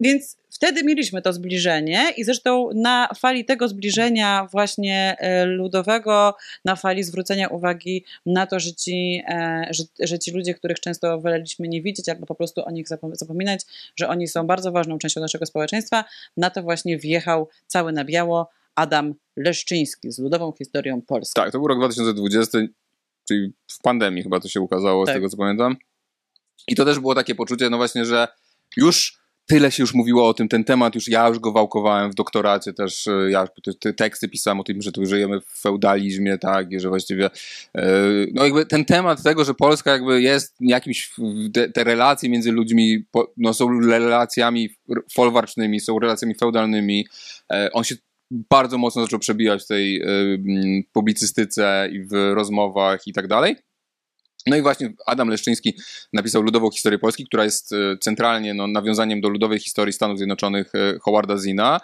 Więc 0.00 0.36
wtedy 0.54 0.84
mieliśmy 0.84 1.22
to 1.22 1.32
zbliżenie 1.32 2.10
i 2.16 2.24
zresztą 2.24 2.70
na 2.74 3.08
fali 3.18 3.44
tego 3.44 3.68
zbliżenia 3.68 4.48
właśnie 4.52 5.16
e, 5.18 5.44
ludowego, 5.44 6.34
na 6.64 6.76
fali 6.76 7.04
zwrócenia 7.04 7.48
uwagi 7.48 8.04
na 8.26 8.46
to, 8.46 8.60
że 8.60 8.72
ci, 8.72 9.22
e, 9.28 9.66
że, 9.70 9.84
że 10.00 10.18
ci 10.18 10.30
ludzie, 10.30 10.54
których 10.54 10.80
często 10.80 11.20
woleliśmy 11.20 11.68
nie 11.68 11.82
widzieć 11.82 12.08
albo 12.08 12.26
po 12.26 12.34
prostu 12.34 12.64
o 12.64 12.70
nich 12.70 12.86
zapom- 12.88 13.14
zapominać, 13.14 13.60
że 13.96 14.08
oni 14.08 14.28
są 14.28 14.46
bardzo 14.46 14.72
ważną 14.72 14.98
częścią 14.98 15.20
naszego 15.20 15.46
społeczeństwa, 15.46 16.04
na 16.36 16.50
to 16.50 16.62
właśnie 16.62 16.98
wjechał 16.98 17.48
cały 17.66 17.92
na 17.92 18.04
biało 18.04 18.50
Adam 18.74 19.14
Leszczyński 19.36 20.12
z 20.12 20.18
ludową 20.18 20.52
historią 20.58 21.02
Polski. 21.02 21.34
Tak, 21.34 21.52
to 21.52 21.58
był 21.58 21.68
rok 21.68 21.78
2020, 21.78 22.58
czyli 23.28 23.52
w 23.68 23.78
pandemii 23.82 24.22
chyba 24.22 24.40
to 24.40 24.48
się 24.48 24.60
ukazało, 24.60 25.06
Tak. 25.06 25.14
z 25.14 25.16
tego 25.16 25.28
co 25.28 25.36
pamiętam. 25.36 25.76
I 26.68 26.74
to 26.74 26.84
też 26.84 26.98
było 26.98 27.14
takie 27.14 27.34
poczucie, 27.34 27.70
no 27.70 27.76
właśnie, 27.76 28.04
że 28.04 28.28
już 28.76 29.23
tyle 29.46 29.70
się 29.70 29.82
już 29.82 29.94
mówiło 29.94 30.28
o 30.28 30.34
tym, 30.34 30.48
ten 30.48 30.64
temat 30.64 30.94
już, 30.94 31.08
ja 31.08 31.28
już 31.28 31.38
go 31.38 31.52
wałkowałem 31.52 32.10
w 32.10 32.14
doktoracie 32.14 32.72
też, 32.72 33.06
e, 33.06 33.30
ja 33.30 33.46
te, 33.64 33.74
te 33.74 33.92
teksty 33.92 34.28
pisałem 34.28 34.60
o 34.60 34.64
tym, 34.64 34.82
że 34.82 34.92
tu 34.92 35.06
żyjemy 35.06 35.40
w 35.40 35.60
feudalizmie, 35.60 36.38
tak, 36.38 36.72
i 36.72 36.80
że 36.80 36.88
właściwie 36.88 37.30
e, 37.74 37.82
no 38.32 38.44
jakby 38.44 38.66
ten 38.66 38.84
temat 38.84 39.22
tego, 39.22 39.44
że 39.44 39.54
Polska 39.54 39.92
jakby 39.92 40.22
jest 40.22 40.56
jakimś, 40.60 41.12
te, 41.74 41.84
relacje 41.84 42.28
między 42.28 42.52
ludźmi, 42.52 43.04
no 43.36 43.54
są 43.54 43.80
relacjami 43.80 44.68
folwarcznymi, 45.12 45.80
są 45.80 45.98
relacjami 45.98 46.34
feudalnymi, 46.34 47.06
e, 47.52 47.70
on 47.72 47.84
się 47.84 47.94
bardzo 48.30 48.78
mocno 48.78 49.02
zaczął 49.02 49.18
przebijać 49.18 49.62
w 49.62 49.66
tej 49.66 50.02
y, 50.02 50.84
publicystyce 50.92 51.88
i 51.92 52.04
w 52.04 52.12
rozmowach 52.12 53.06
i 53.06 53.12
tak 53.12 53.26
dalej. 53.26 53.56
No 54.46 54.56
i 54.56 54.62
właśnie 54.62 54.92
Adam 55.06 55.28
Leszczyński 55.28 55.74
napisał 56.12 56.42
Ludową 56.42 56.70
Historię 56.70 56.98
Polski, 56.98 57.26
która 57.26 57.44
jest 57.44 57.72
y, 57.72 57.98
centralnie 58.00 58.54
no, 58.54 58.66
nawiązaniem 58.66 59.20
do 59.20 59.28
ludowej 59.28 59.58
historii 59.58 59.92
Stanów 59.92 60.18
Zjednoczonych 60.18 60.74
y, 60.74 60.98
Howarda 61.02 61.38
Zina. 61.38 61.80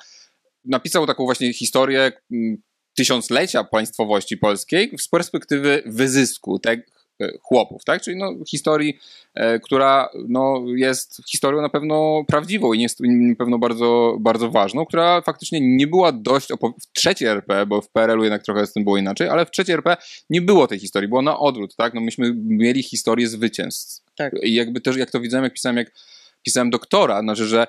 Napisał 0.65 1.07
taką 1.07 1.25
właśnie 1.25 1.53
historię 1.53 2.13
mm, 2.33 2.57
tysiąclecia 2.97 3.65
państwowości 3.65 4.37
polskiej 4.37 4.93
z 4.99 5.09
perspektywy 5.09 5.83
wyzysku 5.87 6.61
e, 6.67 6.77
chłopów, 7.43 7.85
tak? 7.85 8.03
Czyli 8.03 8.17
no, 8.17 8.35
historii, 8.51 8.99
e, 9.35 9.61
która 9.61 10.09
no, 10.29 10.65
jest 10.67 11.23
historią 11.31 11.63
na 11.63 11.69
pewno 11.69 12.25
prawdziwą 12.27 12.73
i 12.73 12.83
jest 12.83 13.01
na 13.01 13.35
pewno 13.35 13.59
bardzo, 13.59 14.17
bardzo 14.21 14.51
ważną, 14.51 14.87
która 14.87 15.21
faktycznie 15.21 15.61
nie 15.61 15.87
była 15.87 16.13
dość 16.13 16.49
w 16.81 16.93
trzeciej 16.93 17.29
RP, 17.29 17.67
bo 17.67 17.83
w 17.83 17.89
PRL-u 17.89 18.23
jednak 18.23 18.43
trochę 18.43 18.67
z 18.67 18.73
tym 18.73 18.85
było 18.85 18.97
inaczej, 18.97 19.29
ale 19.29 19.47
w 19.47 19.51
trzeciej 19.51 19.75
RP 19.75 19.97
nie 20.31 20.43
było 20.43 20.67
tej 20.67 20.79
historii, 20.79 21.09
było 21.09 21.23
na 21.23 21.39
odwrót, 21.39 21.77
tak? 21.77 21.95
No, 21.95 22.01
myśmy 22.01 22.35
mieli 22.37 22.83
historię 22.83 23.29
zwycięstw. 23.29 24.05
Tak. 24.17 24.33
I 24.43 24.55
jakby 24.55 24.81
też, 24.81 24.97
jak 24.97 25.11
to 25.11 25.21
widziałem, 25.21 25.45
jak 25.45 25.53
pisałem, 25.53 25.77
jak 25.77 25.93
pisałem 26.43 26.71
doktora, 26.71 27.21
znaczy, 27.21 27.47
że 27.47 27.67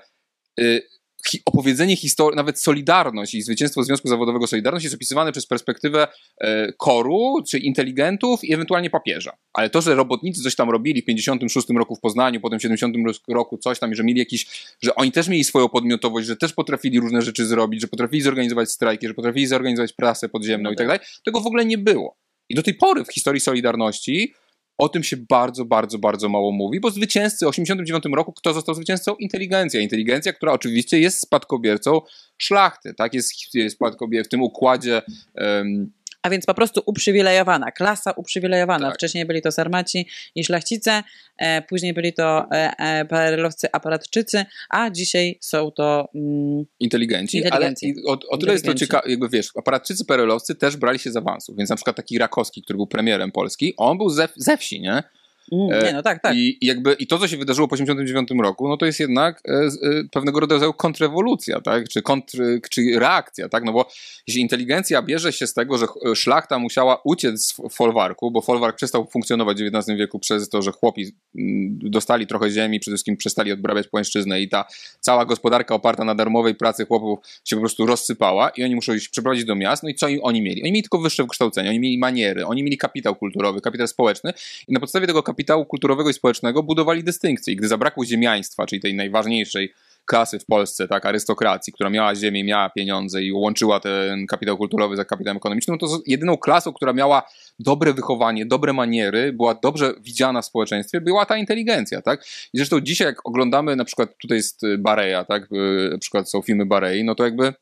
y, 0.59 0.81
hi- 1.29 1.41
opowiedzenie 1.45 1.95
historii, 1.95 2.35
nawet 2.35 2.61
Solidarność 2.61 3.33
i 3.33 3.41
zwycięstwo 3.41 3.83
Związku 3.83 4.07
Zawodowego 4.07 4.47
Solidarność 4.47 4.83
jest 4.83 4.95
opisywane 4.95 5.31
przez 5.31 5.47
perspektywę 5.47 6.07
e, 6.41 6.73
koru, 6.73 7.43
czy 7.47 7.59
inteligentów 7.59 8.43
i 8.43 8.53
ewentualnie 8.53 8.89
papieża. 8.89 9.37
Ale 9.53 9.69
to, 9.69 9.81
że 9.81 9.95
robotnicy 9.95 10.43
coś 10.43 10.55
tam 10.55 10.69
robili 10.69 11.01
w 11.01 11.05
56 11.05 11.67
roku 11.69 11.95
w 11.95 11.99
Poznaniu, 11.99 12.41
potem 12.41 12.59
w 12.59 12.61
70 12.61 12.95
roku 13.27 13.57
coś 13.57 13.79
tam, 13.79 13.91
i 13.91 13.95
że 13.95 14.03
mieli 14.03 14.19
jakiś, 14.19 14.45
że 14.81 14.95
oni 14.95 15.11
też 15.11 15.27
mieli 15.27 15.43
swoją 15.43 15.69
podmiotowość, 15.69 16.27
że 16.27 16.35
też 16.35 16.53
potrafili 16.53 16.99
różne 16.99 17.21
rzeczy 17.21 17.45
zrobić, 17.45 17.81
że 17.81 17.87
potrafili 17.87 18.21
zorganizować 18.21 18.71
strajki, 18.71 19.07
że 19.07 19.13
potrafili 19.13 19.47
zorganizować 19.47 19.93
prasę 19.93 20.29
podziemną 20.29 20.71
i 20.71 20.75
tak 20.75 20.87
dalej, 20.87 21.01
tego 21.25 21.41
w 21.41 21.47
ogóle 21.47 21.65
nie 21.65 21.77
było. 21.77 22.17
I 22.49 22.55
do 22.55 22.63
tej 22.63 22.73
pory 22.73 23.05
w 23.05 23.13
historii 23.13 23.41
Solidarności 23.41 24.33
o 24.81 24.89
tym 24.89 25.03
się 25.03 25.17
bardzo, 25.17 25.65
bardzo, 25.65 25.99
bardzo 25.99 26.29
mało 26.29 26.51
mówi, 26.51 26.79
bo 26.79 26.91
zwycięzcy 26.91 27.45
w 27.45 27.47
89 27.47 28.03
roku, 28.15 28.33
kto 28.33 28.53
został 28.53 28.75
zwycięzcą? 28.75 29.15
Inteligencja. 29.15 29.81
Inteligencja, 29.81 30.33
która 30.33 30.51
oczywiście 30.51 30.99
jest 30.99 31.21
spadkobiercą 31.21 32.01
szlachty, 32.37 32.93
tak? 32.93 33.13
Jest, 33.13 33.55
jest 33.55 33.75
spadkobie 33.75 34.23
w 34.23 34.29
tym 34.29 34.41
układzie 34.41 35.01
em, 35.35 35.91
A 36.23 36.29
więc 36.29 36.45
po 36.45 36.53
prostu 36.53 36.81
uprzywilejowana, 36.85 37.71
klasa 37.71 38.11
uprzywilejowana. 38.11 38.87
Tak. 38.87 38.95
Wcześniej 38.95 39.25
byli 39.25 39.41
to 39.41 39.51
sarmaci 39.51 40.07
i 40.35 40.43
szlachcice, 40.43 41.03
e, 41.37 41.61
później 41.61 41.93
byli 41.93 42.13
to 42.13 42.45
e, 42.51 42.71
e, 42.77 43.05
PRL-owcy 43.05 43.67
aparatczycy, 43.71 44.45
a 44.69 44.89
dzisiaj 44.89 45.37
są 45.41 45.71
to 45.71 46.09
mm, 46.15 46.65
inteligenci, 46.79 47.37
Inteligenci. 47.37 47.93
ale 48.07 48.17
o, 48.17 48.19
o 48.29 48.37
tyle 48.37 48.53
jest 48.53 48.65
to 48.65 48.73
ciekawe, 48.73 49.09
jakby 49.09 49.29
wiesz, 49.29 49.49
aparatczycy 49.57 50.05
perelowcy 50.05 50.55
też 50.55 50.77
brali 50.77 50.99
się 50.99 51.11
z 51.11 51.17
awansów, 51.17 51.57
więc 51.57 51.69
na 51.69 51.75
przykład 51.75 51.95
taki 51.95 52.17
Rakowski, 52.17 52.61
który 52.61 52.77
był 52.77 52.87
premierem 52.87 53.31
Polski, 53.31 53.73
on 53.77 53.97
był 53.97 54.09
ze, 54.09 54.27
ze 54.35 54.57
wsi, 54.57 54.81
nie? 54.81 55.03
Mm, 55.51 55.85
nie, 55.85 55.93
no 55.93 56.03
tak, 56.03 56.21
tak. 56.21 56.35
I, 56.35 56.57
jakby, 56.61 56.93
I 56.93 57.07
to, 57.07 57.19
co 57.19 57.27
się 57.27 57.37
wydarzyło 57.37 57.67
po 57.67 57.75
1989 57.75 58.43
roku, 58.43 58.69
no 58.69 58.77
to 58.77 58.85
jest 58.85 58.99
jednak 58.99 59.41
e, 59.47 59.51
e, 59.53 59.69
pewnego 60.11 60.39
rodzaju 60.39 60.73
kontrrewolucja, 60.73 61.61
tak? 61.61 61.89
czy, 61.89 62.01
kontr, 62.01 62.37
czy 62.69 62.81
reakcja, 62.99 63.49
tak? 63.49 63.63
No 63.63 63.73
bo 63.73 63.89
jeśli 64.27 64.41
inteligencja 64.41 65.01
bierze 65.01 65.33
się 65.33 65.47
z 65.47 65.53
tego, 65.53 65.77
że 65.77 65.87
ch- 65.87 66.15
szlachta 66.15 66.59
musiała 66.59 67.01
uciec 67.03 67.45
z 67.45 67.55
folwarku, 67.71 68.31
bo 68.31 68.41
folwark 68.41 68.75
przestał 68.77 69.07
funkcjonować 69.07 69.63
w 69.63 69.65
XIX 69.65 69.99
wieku 69.99 70.19
przez 70.19 70.49
to, 70.49 70.61
że 70.61 70.71
chłopi 70.71 71.15
mm, 71.35 71.79
dostali 71.83 72.27
trochę 72.27 72.49
ziemi, 72.49 72.79
przede 72.79 72.95
wszystkim 72.95 73.17
przestali 73.17 73.51
odbrabiać 73.51 73.87
płaszczyznę 73.87 74.41
i 74.41 74.49
ta 74.49 74.65
cała 74.99 75.25
gospodarka 75.25 75.75
oparta 75.75 76.03
na 76.03 76.15
darmowej 76.15 76.55
pracy 76.55 76.85
chłopów 76.85 77.19
się 77.45 77.55
po 77.55 77.59
prostu 77.59 77.85
rozsypała 77.85 78.49
i 78.49 78.63
oni 78.63 78.75
muszą 78.75 78.99
się 78.99 79.09
przeprowadzić 79.09 79.45
do 79.45 79.55
miast, 79.55 79.83
no 79.83 79.89
i 79.89 79.95
co 79.95 80.07
oni 80.21 80.41
mieli? 80.41 80.63
Oni 80.63 80.71
mieli 80.71 80.83
tylko 80.83 80.97
wyższe 80.97 81.23
wykształcenie, 81.23 81.69
oni 81.69 81.79
mieli 81.79 81.97
maniery, 81.97 82.45
oni 82.45 82.63
mieli 82.63 82.77
kapitał 82.77 83.15
kulturowy, 83.15 83.61
kapitał 83.61 83.87
społeczny 83.87 84.33
i 84.67 84.73
na 84.73 84.79
podstawie 84.79 85.07
tego 85.07 85.23
kapitału 85.23 85.40
kulturowego 85.67 86.09
i 86.09 86.13
społecznego 86.13 86.63
budowali 86.63 87.03
dystynkcje. 87.03 87.53
I 87.53 87.55
gdy 87.55 87.67
zabrakło 87.67 88.05
ziemiaństwa, 88.05 88.65
czyli 88.65 88.81
tej 88.81 88.95
najważniejszej 88.95 89.73
klasy 90.05 90.39
w 90.39 90.45
Polsce, 90.45 90.87
tak, 90.87 91.05
arystokracji, 91.05 91.73
która 91.73 91.89
miała 91.89 92.15
ziemię, 92.15 92.43
miała 92.43 92.69
pieniądze 92.69 93.23
i 93.23 93.31
łączyła 93.31 93.79
ten 93.79 94.27
kapitał 94.27 94.57
kulturowy 94.57 94.95
z 94.95 95.05
kapitałem 95.05 95.37
ekonomicznym, 95.37 95.77
no 95.81 95.87
to 95.87 95.99
jedyną 96.07 96.37
klasą, 96.37 96.73
która 96.73 96.93
miała 96.93 97.23
dobre 97.59 97.93
wychowanie, 97.93 98.45
dobre 98.45 98.73
maniery, 98.73 99.33
była 99.33 99.55
dobrze 99.55 99.93
widziana 100.01 100.41
w 100.41 100.45
społeczeństwie, 100.45 101.01
była 101.01 101.25
ta 101.25 101.37
inteligencja, 101.37 102.01
tak? 102.01 102.25
I 102.53 102.57
zresztą 102.57 102.81
dzisiaj, 102.81 103.07
jak 103.07 103.27
oglądamy, 103.27 103.75
na 103.75 103.85
przykład 103.85 104.09
tutaj 104.21 104.37
jest 104.37 104.61
Bareja, 104.79 105.25
tak, 105.25 105.43
y, 105.43 105.89
na 105.91 105.97
przykład 105.97 106.29
są 106.29 106.41
filmy 106.41 106.65
Barei, 106.65 107.03
no 107.03 107.15
to 107.15 107.23
jakby 107.23 107.53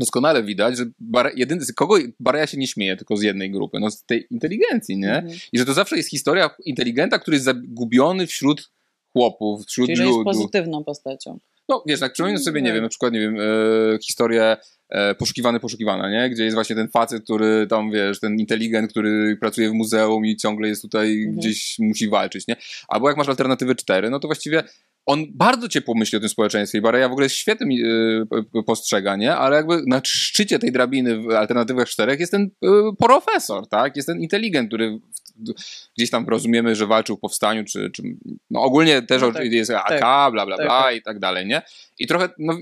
doskonale 0.00 0.42
widać, 0.42 0.76
że 0.76 0.84
jedyny, 1.36 1.64
z 1.64 1.72
kogo 1.72 1.94
Bareja 2.20 2.46
się 2.46 2.58
nie 2.58 2.66
śmieje, 2.66 2.96
tylko 2.96 3.16
z 3.16 3.22
jednej 3.22 3.50
grupy, 3.50 3.80
no 3.80 3.90
z 3.90 4.04
tej 4.04 4.26
inteligencji, 4.30 4.98
nie? 4.98 5.14
Mhm. 5.14 5.38
I 5.52 5.58
że 5.58 5.64
to 5.64 5.72
zawsze 5.74 5.96
jest 5.96 6.10
historia 6.10 6.50
inteligenta, 6.64 7.18
który 7.18 7.34
jest 7.34 7.44
zagubiony 7.44 8.26
wśród 8.26 8.70
chłopów, 9.12 9.66
wśród 9.66 9.86
Czyli, 9.86 9.96
że 9.96 10.04
jest 10.04 10.18
pozytywną 10.24 10.84
postacią. 10.84 11.38
No 11.68 11.82
wiesz, 11.86 12.00
tak 12.00 12.12
przypominam 12.12 12.42
sobie, 12.42 12.62
nie 12.62 12.68
Tak. 12.68 12.74
wiem, 12.74 12.82
na 12.82 12.88
przykład, 12.88 13.12
nie 13.12 13.20
wiem, 13.20 13.36
e, 13.40 13.98
historię 14.02 14.56
e, 14.88 15.14
poszukiwany, 15.14 15.60
poszukiwana, 15.60 16.10
nie? 16.10 16.30
Gdzie 16.30 16.44
jest 16.44 16.54
właśnie 16.54 16.76
ten 16.76 16.88
facet, 16.88 17.24
który 17.24 17.66
tam, 17.66 17.90
wiesz, 17.90 18.20
ten 18.20 18.40
inteligent, 18.40 18.90
który 18.90 19.36
pracuje 19.40 19.70
w 19.70 19.72
muzeum 19.72 20.26
i 20.26 20.36
ciągle 20.36 20.68
jest 20.68 20.82
tutaj, 20.82 21.18
Mhm. 21.18 21.36
gdzieś 21.36 21.76
musi 21.78 22.08
walczyć, 22.08 22.46
nie? 22.46 22.56
Albo 22.88 23.08
jak 23.08 23.16
masz 23.16 23.28
alternatywy 23.28 23.74
4, 23.74 24.10
no 24.10 24.20
to 24.20 24.28
właściwie 24.28 24.62
on 25.06 25.24
bardzo 25.34 25.68
ciepło 25.68 25.94
myśli 25.94 26.18
o 26.18 26.20
tym 26.20 26.28
społeczeństwie 26.28 26.78
i 26.78 26.80
Bareja 26.80 27.08
w 27.08 27.12
ogóle 27.12 27.28
świetnym 27.30 27.70
y, 27.70 28.26
p- 28.30 28.42
p- 28.42 28.62
postrzega, 28.62 29.16
nie? 29.16 29.36
Ale 29.36 29.56
jakby 29.56 29.82
na 29.86 30.00
szczycie 30.04 30.58
tej 30.58 30.72
drabiny 30.72 31.22
w 31.22 31.30
alternatywach 31.30 31.88
czterech 31.88 32.20
jest 32.20 32.32
ten 32.32 32.42
y, 32.42 32.68
profesor, 32.98 33.68
tak? 33.68 33.96
Jest 33.96 34.08
ten 34.08 34.20
inteligent, 34.20 34.68
który 34.68 34.90
w, 34.90 35.00
gdzieś 35.96 36.10
tam 36.10 36.28
rozumiemy, 36.28 36.74
że 36.76 36.86
walczył 36.86 37.16
w 37.16 37.20
powstaniu, 37.20 37.64
czy, 37.64 37.90
czy 37.90 38.02
no 38.50 38.62
ogólnie 38.62 39.02
też 39.02 39.22
No 39.22 39.32
tak, 39.32 39.52
jest 39.52 39.70
AK, 39.70 39.88
tak. 39.88 40.32
bla, 40.32 40.46
bla, 40.46 40.56
Tak, 40.56 40.66
bla 40.66 40.82
tak. 40.82 40.96
i 40.96 41.02
tak 41.02 41.18
dalej, 41.18 41.46
nie? 41.46 41.62
I 41.98 42.06
trochę, 42.06 42.28
no 42.38 42.58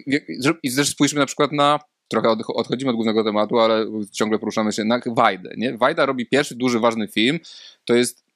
i 0.62 0.72
też 0.74 0.88
spójrzmy 0.88 1.20
na 1.20 1.26
przykład 1.26 1.52
na 1.52 1.78
trochę 2.08 2.28
od, 2.28 2.38
odchodzimy 2.54 2.90
od 2.90 2.94
głównego 2.96 3.24
tematu, 3.24 3.58
ale 3.58 3.86
ciągle 4.12 4.38
poruszamy 4.38 4.72
się 4.72 4.84
na 4.84 5.00
Wajdę, 5.06 5.50
nie? 5.56 5.76
Wajda 5.78 6.06
robi 6.06 6.26
pierwszy 6.26 6.54
duży, 6.54 6.80
ważny 6.80 7.08
film, 7.08 7.38
to 7.84 7.94
jest 7.94 8.27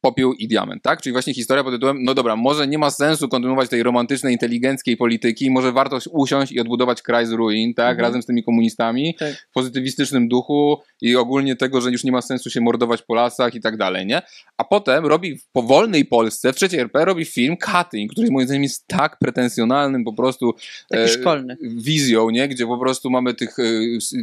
Popiół 0.00 0.32
i 0.32 0.48
diament, 0.48 0.82
tak? 0.82 1.02
Czyli 1.02 1.12
właśnie 1.12 1.34
historia 1.34 1.64
pod 1.64 1.72
tytułem, 1.74 2.02
no 2.02 2.14
dobra, 2.14 2.36
może 2.36 2.68
nie 2.68 2.78
ma 2.78 2.90
sensu 2.90 3.28
kontynuować 3.28 3.68
tej 3.68 3.82
romantycznej, 3.82 4.32
inteligenckiej 4.32 4.96
polityki, 4.96 5.50
może 5.50 5.72
warto 5.72 5.98
usiąść 6.10 6.52
i 6.52 6.60
odbudować 6.60 7.02
kraj 7.02 7.26
z 7.26 7.32
ruin, 7.32 7.74
tak? 7.74 7.90
Mhm. 7.90 8.00
Razem 8.06 8.22
z 8.22 8.26
tymi 8.26 8.44
komunistami, 8.44 9.14
Tak. 9.18 9.34
w 9.50 9.52
pozytywistycznym 9.52 10.28
duchu 10.28 10.78
i 11.00 11.16
ogólnie 11.16 11.56
tego, 11.56 11.80
że 11.80 11.90
już 11.90 12.04
nie 12.04 12.12
ma 12.12 12.22
sensu 12.22 12.50
się 12.50 12.60
mordować 12.60 13.02
po 13.02 13.14
lasach 13.14 13.54
i 13.54 13.60
tak 13.60 13.76
dalej, 13.76 14.06
nie? 14.06 14.22
A 14.56 14.64
potem 14.64 15.06
robi 15.06 15.36
w 15.38 15.48
powolnej 15.52 16.04
Polsce, 16.04 16.52
w 16.52 16.56
trzeciej 16.56 16.80
RP, 16.80 17.04
robi 17.04 17.24
film 17.24 17.56
Katyń, 17.56 18.08
który 18.08 18.30
moim 18.30 18.46
zdaniem 18.46 18.62
jest 18.62 18.86
tak 18.86 19.18
pretensjonalnym 19.18 20.04
po 20.04 20.12
prostu 20.12 20.54
e, 20.92 21.08
wizją, 21.62 22.30
nie? 22.30 22.48
Gdzie 22.48 22.66
po 22.66 22.78
prostu 22.78 23.10
mamy 23.10 23.34
tych 23.34 23.58
e, 23.58 23.62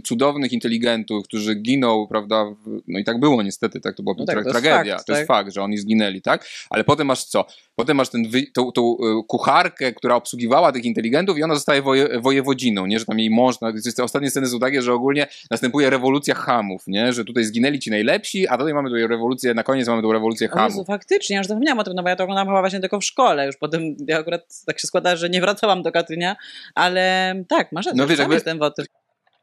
cudownych 0.03 0.51
inteligentów, 0.53 1.24
którzy 1.24 1.55
giną, 1.55 2.07
prawda? 2.09 2.45
w- 2.45 2.82
No 2.88 2.99
i 2.99 3.03
tak 3.03 3.19
było 3.19 3.43
niestety, 3.43 3.80
tak? 3.82 3.95
To 3.95 4.03
była 4.03 4.15
No 4.19 4.26
tak, 4.26 4.38
tra- 4.38 4.43
to 4.43 4.49
tragedia, 4.51 4.95
fakt, 4.95 5.07
to 5.07 5.13
jest 5.13 5.28
tak. 5.28 5.38
fakt, 5.38 5.53
że 5.53 5.62
oni 5.64 5.78
zginęli, 5.78 6.22
tak? 6.22 6.47
Ale 6.70 6.84
potem 6.84 7.07
masz 7.07 7.24
co? 7.24 7.45
Potem 7.76 7.97
masz 7.97 8.09
ten 8.09 8.24
tą, 8.53 8.72
tą 8.72 8.97
e, 8.97 9.24
kucharkę, 9.28 9.93
która 9.93 10.16
obsługiwała 10.16 10.72
tych 10.72 10.86
inteligentów 10.86 11.38
i 11.38 11.43
ona 11.43 11.53
zostaje 11.55 11.82
woje, 11.82 12.22
wojewodziną, 12.22 12.86
nie? 12.86 12.99
Że 12.99 13.05
tam 13.05 13.20
jej 13.20 13.30
mąż, 13.30 13.55
no, 13.61 13.72
te 13.95 14.03
ostatnie 14.03 14.30
sceny 14.30 14.47
są 14.47 14.59
takie, 14.59 14.82
że 14.82 14.93
ogólnie 14.93 15.28
następuje 15.51 15.89
rewolucja 15.89 16.36
hamów, 16.36 16.84
nie? 16.88 17.14
Że 17.14 17.26
tutaj 17.26 17.43
zginęli 17.43 17.80
ci 17.80 17.91
najlepsi, 17.91 18.47
a 18.47 18.57
tutaj 18.57 18.74
mamy 18.74 18.89
tu 18.89 19.07
rewolucję, 19.07 19.53
na 19.53 19.64
koniec 19.64 19.88
mamy 19.88 20.01
tą 20.01 20.11
rewolucję 20.11 20.47
O 20.51 20.64
Jezu, 20.64 20.74
hamów. 20.74 20.88
faktycznie, 20.88 21.34
ja 21.34 21.39
już 21.39 21.47
zapomniałam 21.47 21.80
o 21.80 21.84
tym, 21.84 21.93
no 21.93 22.03
bo 22.03 22.09
ja 22.09 22.16
to 22.16 22.24
oglądałam 22.24 22.47
chyba 22.47 22.59
właśnie 22.59 22.80
tylko 22.80 22.99
w 22.99 23.05
szkole, 23.05 23.45
już 23.45 23.57
potem 23.57 23.82
ja 24.07 24.20
akurat 24.20 24.64
tak 24.66 24.80
się 24.80 24.88
składa, 24.88 25.16
że 25.16 25.30
nie 25.30 25.41
wracałam 25.41 25.82
do 25.82 25.91
Katynia, 25.91 26.36
ale 26.76 27.34
tak, 27.47 27.72
masz 27.72 27.86
rację, 27.86 27.97
No 28.01 28.07
wiesz, 28.07 28.20
jakby- 28.20 28.34
jest 28.34 28.45
ten 28.45 28.57
motyw. 28.57 28.86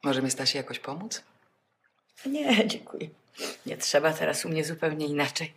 Może 0.04 0.22
mi 0.22 0.30
Stasi 0.30 0.56
jakoś 0.56 0.78
pomóc? 0.78 1.22
Nie, 2.26 2.56
dziękuję. 2.68 3.08
Nie 3.66 3.76
trzeba 3.76 4.12
teraz 4.12 4.44
u 4.44 4.48
mnie 4.48 4.64
zupełnie 4.64 5.06
inaczej. 5.06 5.52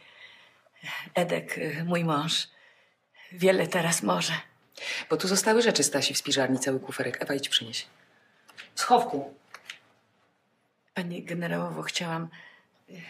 Edek, 1.14 1.58
y, 1.58 1.84
mój 1.86 2.04
mąż, 2.04 2.48
wiele 3.32 3.68
teraz 3.68 4.04
może. 4.04 4.34
Bo 5.10 5.18
tu 5.18 5.28
zostały 5.28 5.62
rzeczy 5.62 5.84
Stasi 5.84 6.14
w 6.14 6.18
spiżarni, 6.18 6.60
cały 6.60 6.80
kuferek. 6.80 7.22
Ewa, 7.22 7.34
idź 7.34 7.50
przynieś. 7.50 7.86
W 8.76 8.80
schowku. 8.80 9.34
Pani 10.94 11.24
generałowo, 11.24 11.82
chciałam. 11.82 12.28
y, 12.90 13.02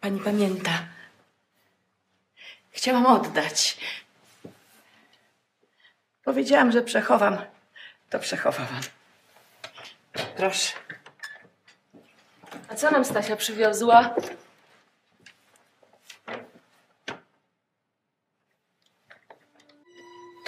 Pani 0.00 0.20
pamięta. 0.20 0.86
Chciałam 2.70 3.06
oddać. 3.06 3.76
Powiedziałam, 6.24 6.72
że 6.72 6.82
przechowam. 6.82 7.38
To 8.10 8.18
przechowałam. 8.18 8.80
Proszę. 10.36 10.72
A 12.68 12.74
co 12.74 12.90
nam 12.90 13.04
Stasia 13.04 13.36
przywiozła? 13.36 14.14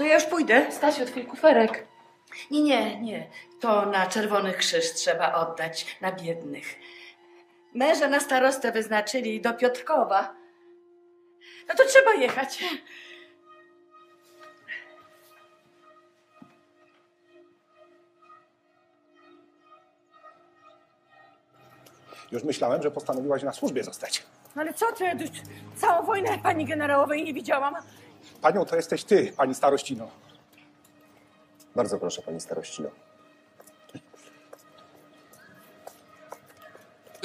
To 0.04 0.08
ja 0.08 0.14
już 0.14 0.24
pójdę. 0.24 0.72
Stasiu, 0.72 1.06
twój 1.06 1.24
kuferek. 1.24 1.86
Nie, 2.50 2.62
nie, 2.62 3.00
nie. 3.00 3.30
To 3.60 3.86
na 3.86 4.06
Czerwony 4.06 4.52
Krzyż 4.52 4.92
trzeba 4.92 5.34
oddać, 5.34 5.96
na 6.00 6.12
biednych. 6.12 6.74
Męża 7.74 8.08
na 8.08 8.20
starostę 8.20 8.72
wyznaczyli 8.72 9.40
do 9.40 9.54
Piotrkowa. 9.54 10.34
No 11.68 11.74
to 11.74 11.84
trzeba 11.84 12.14
jechać. 12.14 12.64
Już 22.32 22.44
myślałem, 22.44 22.82
że 22.82 22.90
postanowiłaś 22.90 23.42
na 23.42 23.52
służbie 23.52 23.84
zostać. 23.84 24.26
No 24.56 24.62
ale 24.62 24.74
co 24.74 24.92
ty? 24.92 25.04
Całą 25.76 26.06
wojnę 26.06 26.38
pani 26.38 26.66
generałowej 26.66 27.24
nie 27.24 27.34
widziałam. 27.34 27.74
Panią 28.40 28.64
to 28.64 28.76
jesteś 28.76 29.04
ty, 29.04 29.32
pani 29.36 29.54
starościno. 29.54 30.08
Bardzo 31.76 31.98
proszę, 31.98 32.22
pani 32.22 32.40
starościno. 32.40 32.88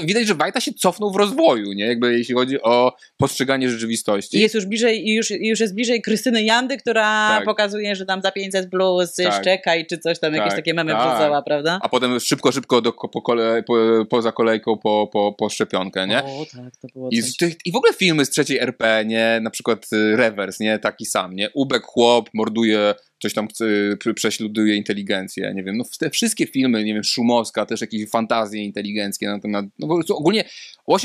Widać, 0.03 0.27
że 0.27 0.35
Wajta 0.35 0.59
się 0.59 0.73
cofnął 0.73 1.11
w 1.11 1.15
rozwoju, 1.15 1.73
nie? 1.73 1.85
Jakby 1.85 2.17
jeśli 2.17 2.35
chodzi 2.35 2.61
o 2.61 2.93
postrzeganie 3.17 3.69
rzeczywistości. 3.69 4.39
Jest 4.39 4.55
już 4.55 4.65
bliżej, 4.65 5.13
już, 5.13 5.29
już 5.31 5.59
jest 5.59 5.75
bliżej 5.75 6.01
Krystyny 6.01 6.43
Jandy, 6.43 6.77
która 6.77 7.29
Tak. 7.29 7.45
pokazuje, 7.45 7.95
że 7.95 8.05
tam 8.05 8.21
za 8.21 8.31
500 8.31 8.69
plus 8.69 9.15
Tak. 9.15 9.41
szczekaj, 9.41 9.85
czy 9.85 9.97
coś 9.97 10.19
tam, 10.19 10.33
jakieś 10.33 10.49
Tak, 10.49 10.57
takie 10.57 10.73
memy 10.73 10.91
tak. 10.91 11.01
wrzucała, 11.09 11.41
prawda? 11.41 11.79
A 11.81 11.89
potem 11.89 12.19
szybko, 12.19 12.51
szybko 12.51 12.81
do, 12.81 12.93
po 12.93 13.21
kole, 13.21 13.63
po, 13.67 13.75
poza 14.09 14.31
kolejką 14.31 14.77
po, 14.77 15.09
po, 15.13 15.35
po 15.37 15.49
szczepionkę, 15.49 16.07
nie? 16.07 16.23
O, 16.23 16.45
tak, 16.55 16.77
to 16.81 16.87
było 16.93 17.09
I, 17.11 17.23
coś. 17.23 17.55
I 17.65 17.71
w 17.71 17.75
ogóle 17.75 17.93
filmy 17.93 18.25
z 18.25 18.29
trzeciej 18.29 18.59
RP, 18.59 19.05
nie? 19.05 19.39
Na 19.41 19.49
przykład 19.49 19.87
y, 19.93 20.15
Rewers, 20.15 20.59
nie? 20.59 20.79
Taki 20.79 21.05
sam, 21.05 21.35
nie? 21.35 21.49
Ubek 21.53 21.83
chłop, 21.83 22.29
morduje, 22.33 22.93
coś 23.21 23.33
tam 23.33 23.47
pr- 23.47 24.13
prześladuje 24.13 24.75
inteligencję, 24.75 25.53
nie 25.55 25.63
wiem. 25.63 25.77
No 25.77 25.83
te 25.99 26.09
wszystkie 26.09 26.47
filmy, 26.47 26.83
nie 26.83 26.93
wiem, 26.93 27.03
Szumowska, 27.03 27.65
też 27.65 27.81
jakieś 27.81 28.09
fantazje 28.09 28.63
inteligenckie 28.63 29.27
na 29.27 29.39
temat, 29.39 29.65
no 29.79 29.99
ogólnie 30.09 30.43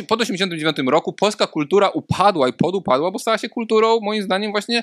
po 0.08 0.16
89 0.18 0.76
roku 0.86 1.12
polska 1.12 1.46
kultura 1.46 1.88
upadła 1.88 2.48
i 2.48 2.52
podupadła, 2.52 3.10
bo 3.10 3.18
stała 3.18 3.38
się 3.38 3.48
kulturą, 3.48 4.00
moim 4.00 4.22
zdaniem, 4.22 4.50
właśnie 4.50 4.82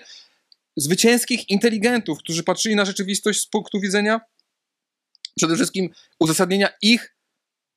zwycięskich 0.76 1.50
inteligentów, 1.50 2.20
którzy 2.20 2.44
patrzyli 2.44 2.76
na 2.76 2.86
rzeczywistość 2.86 3.40
z 3.40 3.48
punktu 3.48 3.80
widzenia 3.80 4.22
przede 5.38 5.56
wszystkim 5.56 5.90
uzasadnienia 6.20 6.70
ich 6.82 7.16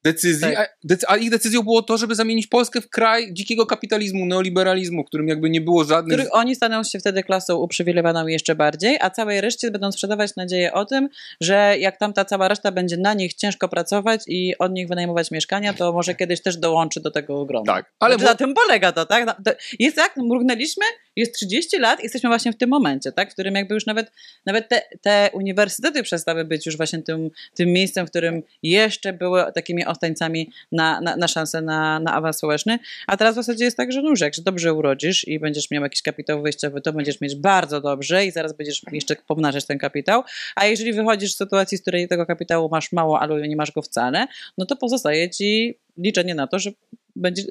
decyzji, 0.05 0.57
a, 0.57 0.66
decy, 0.84 1.07
a 1.09 1.16
ich 1.16 1.30
decyzją 1.30 1.62
było 1.62 1.82
to, 1.82 1.96
żeby 1.96 2.14
zamienić 2.14 2.46
Polskę 2.46 2.80
w 2.80 2.90
kraj 2.90 3.32
dzikiego 3.32 3.66
kapitalizmu, 3.66 4.26
neoliberalizmu, 4.26 5.05
w 5.05 5.07
którym 5.07 5.28
jakby 5.28 5.50
nie 5.50 5.61
było 5.61 5.84
żadnych... 5.84 6.18
których 6.18 6.34
oni 6.34 6.55
staną 6.55 6.84
się 6.84 6.98
wtedy 6.98 7.22
klasą 7.22 7.57
uprzywilejowaną 7.57 8.26
jeszcze 8.26 8.55
bardziej, 8.55 8.98
a 9.00 9.11
całej 9.11 9.40
reszcie 9.40 9.70
będą 9.70 9.92
sprzedawać 9.92 10.36
nadzieję 10.36 10.72
o 10.72 10.84
tym, 10.84 11.09
że 11.40 11.74
jak 11.78 11.98
tam 11.98 12.12
ta 12.12 12.24
cała 12.24 12.48
reszta 12.48 12.72
będzie 12.72 12.96
na 12.96 13.14
nich 13.14 13.34
ciężko 13.34 13.68
pracować 13.68 14.22
i 14.26 14.59
od 14.59 14.72
nich 14.72 14.88
wynajmować 14.88 15.30
mieszkania, 15.30 15.74
to 15.74 15.92
może 15.92 16.14
kiedyś 16.14 16.42
też 16.42 16.57
dołączy 16.57 17.00
do 17.00 17.11
tego 17.11 17.44
grona. 17.44 17.72
Tak, 17.72 17.92
ale 18.00 18.14
Znaczy, 18.14 18.30
na 18.30 18.34
tym 18.34 18.55
polega 18.55 18.92
to, 18.92 19.07
tak? 19.07 19.42
To 19.44 19.50
Jest 19.78 19.96
tak, 19.96 20.16
mrugnęliśmy, 20.16 20.84
jest 21.16 21.34
30 21.34 21.78
lat, 21.78 22.02
jesteśmy 22.02 22.28
właśnie 22.28 22.52
w 22.52 22.57
tym 22.57 22.70
momencie, 22.70 23.12
tak? 23.12 23.30
W 23.30 23.32
którym 23.32 23.55
jakby 23.55 23.74
już 23.74 23.86
nawet, 23.86 24.12
nawet 24.46 24.68
te, 24.68 24.82
te 25.00 25.30
uniwersytety 25.32 26.02
przestały 26.02 26.44
być 26.44 26.66
już 26.66 26.76
właśnie 26.76 27.02
tym, 27.02 27.30
tym 27.55 27.68
miejscem, 27.68 28.07
w 28.07 28.11
którym 28.11 28.42
jeszcze 28.62 29.12
były 29.12 29.52
takimi 29.55 29.84
ostańcami 29.95 30.51
na, 30.72 31.01
na, 31.01 31.16
na 31.16 31.28
szansę 31.28 31.62
na, 31.62 32.01
na 32.01 32.12
awans 32.12 32.36
społeczny, 32.36 32.78
a 33.07 33.16
teraz 33.16 33.34
w 33.34 33.36
zasadzie 33.36 33.64
jest 33.64 33.76
tak, 33.76 33.92
że 33.92 34.01
już 34.01 34.20
jak 34.20 34.34
się 34.34 34.42
dobrze 34.42 34.74
urodzisz 34.74 35.28
i 35.28 35.38
będziesz 35.38 35.70
miał 35.70 35.82
jakiś 35.82 36.03
kapitał 36.03 36.42
wyjściowy, 36.42 36.80
to 36.80 36.92
będziesz 36.92 37.20
mieć 37.20 37.36
bardzo 37.36 37.80
dobrze 37.80 38.26
i 38.26 38.30
zaraz 38.30 38.53
będziesz 38.53 38.82
jeszcze 38.92 39.16
pomnażać 39.16 39.64
ten 39.66 39.78
kapitał, 39.78 40.22
a 40.57 40.66
jeżeli 40.66 40.92
wychodzisz 40.92 41.34
z 41.34 41.36
sytuacji, 41.36 41.78
z 41.78 41.82
której 41.82 42.09
tego 42.09 42.26
kapitału 42.26 42.68
masz 42.68 42.92
mało, 42.92 43.20
albo 43.20 43.38
nie 43.38 43.57
masz 43.57 43.72
go 43.72 43.82
wcale, 43.82 44.26
no 44.59 44.66
to 44.66 44.76
pozostaje 44.76 45.30
ci 45.30 45.78
liczenie 45.99 46.34
na 46.34 46.47
to, 46.47 46.59
że 46.59 46.70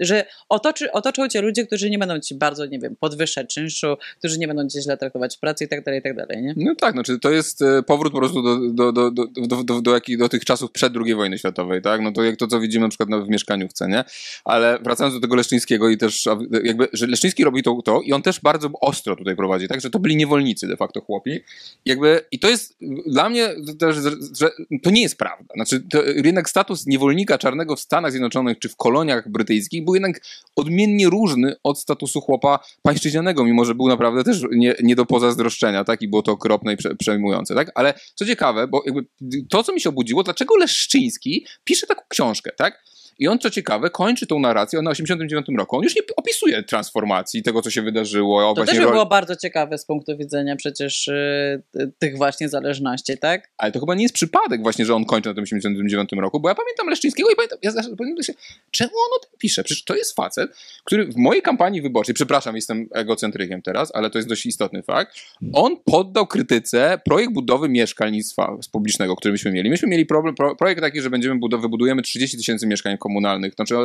że 0.01 0.25
otoczy, 0.49 0.91
otoczą 0.91 1.27
cię 1.27 1.41
ludzie, 1.41 1.65
którzy 1.65 1.89
nie 1.89 1.97
będą 1.97 2.19
ci 2.19 2.35
bardzo, 2.35 2.65
nie 2.65 2.79
wiem, 2.79 2.95
podwyższać 2.99 3.53
czynszu, 3.53 3.97
którzy 4.19 4.39
nie 4.39 4.47
będą 4.47 4.69
cię 4.69 4.81
źle 4.81 4.97
traktować 4.97 5.37
w 5.37 5.39
pracy 5.39 5.63
i 5.63 5.67
tak 5.67 5.83
dalej, 5.83 5.99
i 5.99 6.03
tak 6.03 6.15
dalej, 6.15 6.43
nie? 6.43 6.53
No 6.57 6.75
tak, 6.75 6.93
znaczy 6.93 7.19
to 7.19 7.31
jest 7.31 7.61
e, 7.61 7.83
powrót 7.83 8.13
po 8.13 8.19
prostu 8.19 8.41
do, 8.41 8.57
do, 8.57 8.91
do, 8.91 9.11
do, 9.11 9.27
do, 9.27 9.63
do, 9.63 9.81
do, 9.81 9.99
do 10.17 10.29
tych 10.29 10.45
czasów 10.45 10.71
przed 10.71 10.93
II 11.05 11.15
wojny 11.15 11.37
światowej, 11.37 11.81
tak? 11.81 12.01
No 12.01 12.11
to 12.11 12.23
jak 12.23 12.37
to, 12.37 12.47
co 12.47 12.59
widzimy 12.59 12.85
na 12.85 12.89
przykład 12.89 13.25
w 13.25 13.29
mieszkaniówce, 13.29 13.87
nie? 13.87 14.03
Ale 14.45 14.79
wracając 14.83 15.15
do 15.15 15.21
tego 15.21 15.35
Leszczyńskiego 15.35 15.89
i 15.89 15.97
też 15.97 16.25
jakby, 16.63 16.87
że 16.93 17.07
Leszczyński 17.07 17.43
robi 17.43 17.63
to, 17.63 17.81
to 17.85 18.01
i 18.01 18.13
on 18.13 18.21
też 18.21 18.39
bardzo 18.39 18.69
ostro 18.81 19.15
tutaj 19.15 19.35
prowadzi, 19.35 19.67
tak? 19.67 19.81
Że 19.81 19.89
to 19.89 19.99
byli 19.99 20.15
niewolnicy 20.15 20.67
de 20.67 20.77
facto 20.77 21.01
chłopi. 21.01 21.39
Jakby, 21.85 22.21
I 22.31 22.39
to 22.39 22.49
jest 22.49 22.77
dla 23.07 23.29
mnie 23.29 23.49
też, 23.79 23.95
że, 24.33 24.51
to 24.83 24.89
nie 24.89 25.01
jest 25.01 25.17
prawda. 25.17 25.53
Znaczy 25.55 25.79
to, 25.79 26.03
jednak 26.03 26.49
status 26.49 26.87
niewolnika 26.87 27.37
czarnego 27.37 27.75
w 27.75 27.79
Stanach 27.79 28.11
Zjednoczonych 28.11 28.59
czy 28.59 28.69
w 28.69 28.75
koloniach 28.75 29.29
brytyjskich 29.29 29.52
był 29.85 29.93
jednak 29.93 30.21
odmiennie 30.55 31.09
różny 31.09 31.55
od 31.63 31.79
statusu 31.79 32.21
chłopa 32.21 32.59
pańszczyźnianego, 32.81 33.43
mimo 33.43 33.65
że 33.65 33.75
był 33.75 33.87
naprawdę 33.87 34.23
też 34.23 34.41
nie, 34.51 34.75
nie 34.83 34.95
do 34.95 35.05
pozazdroszczenia, 35.05 35.83
tak? 35.83 36.01
I 36.01 36.07
było 36.07 36.21
to 36.21 36.31
okropne 36.31 36.73
i 36.73 36.77
prze, 36.77 36.95
przejmujące, 36.95 37.55
tak? 37.55 37.71
Ale 37.75 37.93
co 38.15 38.25
ciekawe, 38.25 38.67
bo 38.67 38.83
to, 39.49 39.63
co 39.63 39.73
mi 39.73 39.81
się 39.81 39.89
obudziło, 39.89 40.23
dlaczego 40.23 40.57
Leszczyński 40.57 41.45
pisze 41.63 41.87
taką 41.87 42.01
książkę, 42.09 42.51
tak? 42.57 42.83
I 43.19 43.27
on, 43.27 43.39
co 43.39 43.49
ciekawe, 43.49 43.89
kończy 43.89 44.27
tą 44.27 44.39
narrację 44.39 44.81
na 44.81 44.91
89 44.91 45.45
roku. 45.57 45.77
On 45.77 45.83
już 45.83 45.95
nie 45.95 46.01
opisuje 46.15 46.63
transformacji, 46.63 47.43
tego, 47.43 47.61
co 47.61 47.69
się 47.69 47.81
wydarzyło. 47.81 48.53
To 48.53 48.61
też 48.65 48.75
by 48.85 48.91
było 48.91 49.05
bardzo 49.05 49.35
ciekawe 49.35 49.77
z 49.77 49.85
punktu 49.85 50.17
widzenia 50.17 50.55
przecież 50.55 51.07
y, 51.07 51.61
tych 51.99 52.17
właśnie 52.17 52.49
zależności, 52.49 53.17
tak? 53.17 53.49
Ale 53.57 53.71
to 53.71 53.79
chyba 53.79 53.95
nie 53.95 54.03
jest 54.03 54.15
przypadek 54.15 54.61
właśnie, 54.61 54.85
że 54.85 54.95
on 54.95 55.05
kończy 55.05 55.29
na 55.29 55.35
tym 55.35 55.43
89 55.43 56.09
roku, 56.17 56.39
bo 56.39 56.49
ja 56.49 56.55
pamiętam 56.55 56.87
Leszczyńskiego 56.89 57.29
i 57.29 57.35
pamiętam, 57.35 57.59
ja 57.61 57.71
zawsze 57.71 57.95
pamiętam 57.95 58.23
się, 58.23 58.33
czemu 58.71 58.91
on 58.91 59.17
o 59.17 59.19
tym 59.25 59.31
pisze? 59.39 59.63
Przecież 59.63 59.83
to 59.83 59.95
jest 59.95 60.15
facet, 60.15 60.51
który 60.83 61.05
w 61.05 61.17
mojej 61.17 61.41
kampanii 61.41 61.81
wyborczej, 61.81 62.15
przepraszam, 62.15 62.55
jestem 62.55 62.87
egocentrykiem 62.93 63.61
teraz, 63.61 63.91
ale 63.95 64.09
to 64.09 64.17
jest 64.17 64.29
dość 64.29 64.45
istotny 64.45 64.83
fakt, 64.83 65.15
on 65.53 65.77
poddał 65.85 66.27
krytyce 66.27 66.99
projekt 67.05 67.33
budowy 67.33 67.69
mieszkalnictwa 67.69 68.57
publicznego, 68.71 69.15
który 69.15 69.31
myśmy 69.31 69.51
mieli. 69.51 69.69
Myśmy 69.69 69.87
mieli 69.87 70.05
problem, 70.05 70.35
pro, 70.35 70.55
projekt 70.55 70.81
taki, 70.81 71.01
że 71.01 71.09
będziemy 71.09 71.39
budow- 71.39 71.61
wybudujemy 71.61 72.01
30 72.01 72.37
tysięcy 72.37 72.67
mieszkań 72.67 72.97
komunalnych. 73.03 73.53
Znaczy, 73.53 73.75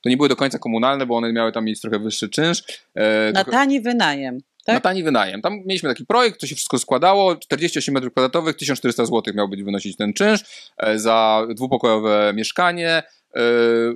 to 0.00 0.08
nie 0.10 0.16
były 0.16 0.28
do 0.28 0.36
końca 0.36 0.58
komunalne, 0.58 1.06
bo 1.06 1.16
one 1.16 1.32
miały 1.32 1.52
tam 1.52 1.64
mieć 1.64 1.80
trochę 1.80 1.98
wyższy 1.98 2.28
czynsz. 2.28 2.62
E, 2.94 3.32
Na 3.32 3.44
trochę- 3.44 3.58
tani 3.58 3.80
wynajem. 3.80 4.38
Tak? 4.64 4.74
na 4.74 4.80
tani 4.80 5.02
wynajem. 5.02 5.42
Tam 5.42 5.54
mieliśmy 5.66 5.88
taki 5.88 6.06
projekt, 6.06 6.40
to 6.40 6.46
się 6.46 6.54
wszystko 6.54 6.78
składało. 6.78 7.36
48 7.36 7.94
m2, 7.94 8.54
1400 8.54 9.04
zł 9.06 9.34
miał 9.34 9.48
być 9.48 9.62
wynosić 9.62 9.96
ten 9.96 10.12
czynsz 10.12 10.40
e, 10.78 10.98
za 10.98 11.46
dwupokojowe 11.54 12.32
mieszkanie. 12.36 12.90
E, 13.36 13.40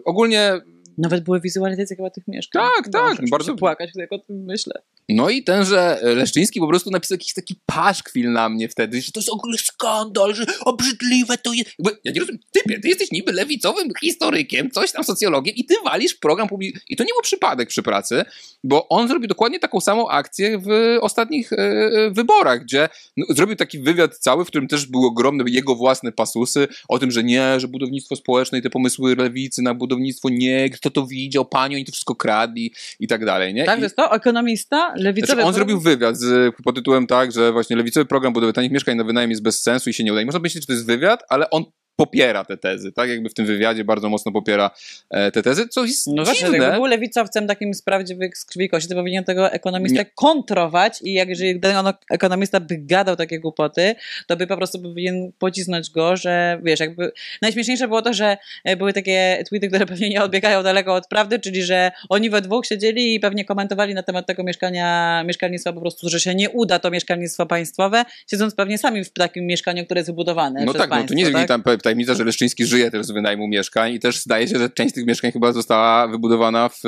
ogólnie. 0.04 0.60
Nawet 0.98 1.24
były 1.24 1.40
wizualizacje 1.40 1.96
chyba 1.96 2.10
tych 2.10 2.28
mieszkań. 2.28 2.62
Tak, 2.76 2.92
tak, 2.92 3.30
bardzo 3.30 3.54
płakać, 3.54 3.90
jak 3.94 4.12
o 4.12 4.18
tym 4.18 4.44
myślę. 4.44 4.82
No 5.08 5.30
i 5.30 5.42
tenże 5.42 5.98
Leszczyński 6.02 6.60
po 6.60 6.68
prostu 6.68 6.90
napisał 6.90 7.14
jakiś 7.14 7.34
taki 7.34 7.54
paszkwil 7.66 8.32
na 8.32 8.48
mnie 8.48 8.68
wtedy, 8.68 9.02
że 9.02 9.12
to 9.12 9.20
jest 9.20 9.30
ogólny 9.30 9.58
skandal, 9.58 10.34
że 10.34 10.44
obrzydliwe 10.64 11.38
to 11.38 11.52
jest. 11.52 11.70
Jakby, 11.78 12.00
ja 12.04 12.12
nie 12.12 12.20
rozumiem, 12.20 12.40
typie, 12.52 12.80
ty 12.80 12.88
jesteś 12.88 13.10
niby 13.12 13.32
lewicowym 13.32 13.88
historykiem, 14.00 14.70
coś 14.70 14.92
tam 14.92 15.04
socjologiem 15.04 15.54
i 15.54 15.64
ty 15.64 15.74
walisz 15.84 16.14
program 16.14 16.48
publiczny. 16.48 16.80
I 16.88 16.96
to 16.96 17.04
nie 17.04 17.12
był 17.14 17.22
przypadek 17.22 17.68
przy 17.68 17.82
pracy, 17.82 18.24
bo 18.64 18.88
on 18.88 19.08
zrobił 19.08 19.28
dokładnie 19.28 19.58
taką 19.58 19.80
samą 19.80 20.08
akcję 20.08 20.58
w 20.58 20.98
ostatnich 21.00 21.52
e, 21.52 21.56
e, 21.56 22.10
wyborach, 22.10 22.64
gdzie 22.64 22.88
no, 23.16 23.26
zrobił 23.28 23.56
taki 23.56 23.78
wywiad 23.78 24.18
cały, 24.18 24.44
w 24.44 24.48
którym 24.48 24.68
też 24.68 24.86
były 24.86 25.06
ogromne 25.06 25.44
jego 25.46 25.74
własne 25.74 26.12
pasusy 26.12 26.68
o 26.88 26.98
tym, 26.98 27.10
że 27.10 27.24
nie, 27.24 27.60
że 27.60 27.68
budownictwo 27.68 28.16
społeczne 28.16 28.58
i 28.58 28.62
te 28.62 28.70
pomysły 28.70 29.16
lewicy 29.16 29.62
na 29.62 29.74
budownictwo 29.74 30.28
nie, 30.28 30.70
kto 30.84 31.00
to 31.00 31.06
widział, 31.06 31.44
panią 31.44 31.78
i 31.78 31.84
to 31.84 31.92
wszystko 31.92 32.14
kradli 32.14 32.72
i 33.00 33.08
tak 33.08 33.24
dalej, 33.24 33.54
nie? 33.54 33.64
Tak, 33.64 33.78
I- 33.78 33.82
jest 33.82 33.96
to? 33.96 34.14
Ekonomista? 34.14 34.94
Lewicowy 34.96 35.26
znaczy, 35.26 35.32
on 35.32 35.36
program? 35.36 35.54
zrobił 35.54 35.80
wywiad 35.80 36.16
z, 36.16 36.54
pod 36.64 36.74
tytułem 36.74 37.06
tak, 37.06 37.32
że 37.32 37.52
właśnie 37.52 37.76
lewicowy 37.76 38.06
program 38.06 38.32
budowy 38.32 38.52
tanich 38.52 38.70
mieszkań 38.70 38.96
na 38.96 39.04
wynajem 39.04 39.30
jest 39.30 39.42
bez 39.42 39.62
sensu 39.62 39.90
i 39.90 39.94
się 39.94 40.04
nie 40.04 40.12
uda. 40.12 40.22
I 40.22 40.24
można 40.24 40.40
myśleć, 40.40 40.62
że 40.62 40.66
to 40.66 40.72
jest 40.72 40.86
wywiad, 40.86 41.22
ale 41.28 41.50
on 41.50 41.64
popiera 41.96 42.44
te 42.44 42.56
tezy, 42.56 42.92
tak? 42.92 43.08
Jakby 43.10 43.28
w 43.28 43.34
tym 43.34 43.46
wywiadzie 43.46 43.84
bardzo 43.84 44.08
mocno 44.08 44.32
popiera 44.32 44.70
e, 45.10 45.30
te 45.30 45.42
tezy, 45.42 45.68
co 45.68 45.84
jest 45.84 46.06
No 46.06 46.24
właśnie, 46.24 46.50
dziwne. 46.50 46.72
był 46.72 46.84
lewicowcem 46.86 47.46
takim 47.46 47.74
z 47.74 47.82
prawdziwych 47.82 48.38
z 48.38 48.44
krwi 48.44 48.64
i 48.64 48.68
kości, 48.68 48.88
to 48.88 48.94
powinien 48.94 49.24
tego 49.24 49.52
ekonomistę 49.52 50.04
kontrować 50.14 51.02
i 51.02 51.12
jak 51.12 51.28
jeżeli 51.28 51.60
ten 51.60 51.76
ono- 51.76 51.94
ekonomista 52.10 52.60
by 52.60 52.78
gadał 52.78 53.16
takie 53.16 53.40
głupoty, 53.40 53.94
to 54.26 54.36
by 54.36 54.46
po 54.46 54.56
prostu 54.56 54.82
powinien 54.82 55.32
pocisnąć 55.38 55.90
go, 55.90 56.16
że 56.16 56.60
wiesz, 56.62 56.80
jakby 56.80 57.12
najśmieszniejsze 57.42 57.88
było 57.88 58.02
to, 58.02 58.12
że 58.12 58.36
e, 58.64 58.76
były 58.76 58.92
takie 58.92 59.44
tweety, 59.48 59.68
które 59.68 59.86
pewnie 59.94 60.08
nie 60.08 60.22
odbiegają 60.22 60.62
daleko 60.62 60.94
od 60.94 61.06
prawdy, 61.08 61.38
czyli 61.38 61.62
że 61.62 61.92
oni 62.08 62.30
we 62.30 62.40
dwóch 62.40 62.66
siedzieli 62.66 63.14
i 63.14 63.20
pewnie 63.20 63.44
komentowali 63.44 63.94
na 63.94 64.02
temat 64.02 64.26
tego 64.26 64.42
mieszkania, 64.44 65.22
mieszkalnictwa 65.26 65.72
po 65.72 65.80
prostu, 65.80 66.08
że 66.08 66.20
się 66.20 66.34
nie 66.34 66.50
uda 66.50 66.78
to 66.78 66.90
mieszkalnictwo 66.90 67.46
państwowe, 67.46 68.04
siedząc 68.30 68.54
pewnie 68.54 68.78
sami 68.78 69.04
w 69.04 69.12
takim 69.12 69.46
mieszkaniu, 69.46 69.84
które 69.84 69.98
jest 69.98 70.10
wybudowane 70.10 70.64
No 70.64 70.72
tak, 70.72 70.82
no 70.82 70.88
państwo, 70.88 71.08
to 71.08 71.14
nie 71.14 71.22
jest 71.22 71.34
tak? 71.34 71.48
tam 71.48 71.62
tajemnica, 71.84 72.14
że 72.14 72.24
Leszczyński 72.24 72.66
żyje 72.66 72.90
też 72.90 73.06
z 73.06 73.10
wynajmu 73.10 73.48
mieszkań 73.48 73.92
i 73.92 74.00
też 74.00 74.20
zdaje 74.20 74.48
się, 74.48 74.58
że 74.58 74.70
część 74.70 74.94
tych 74.94 75.06
mieszkań 75.06 75.32
chyba 75.32 75.52
została 75.52 76.08
wybudowana 76.08 76.68
w, 76.68 76.80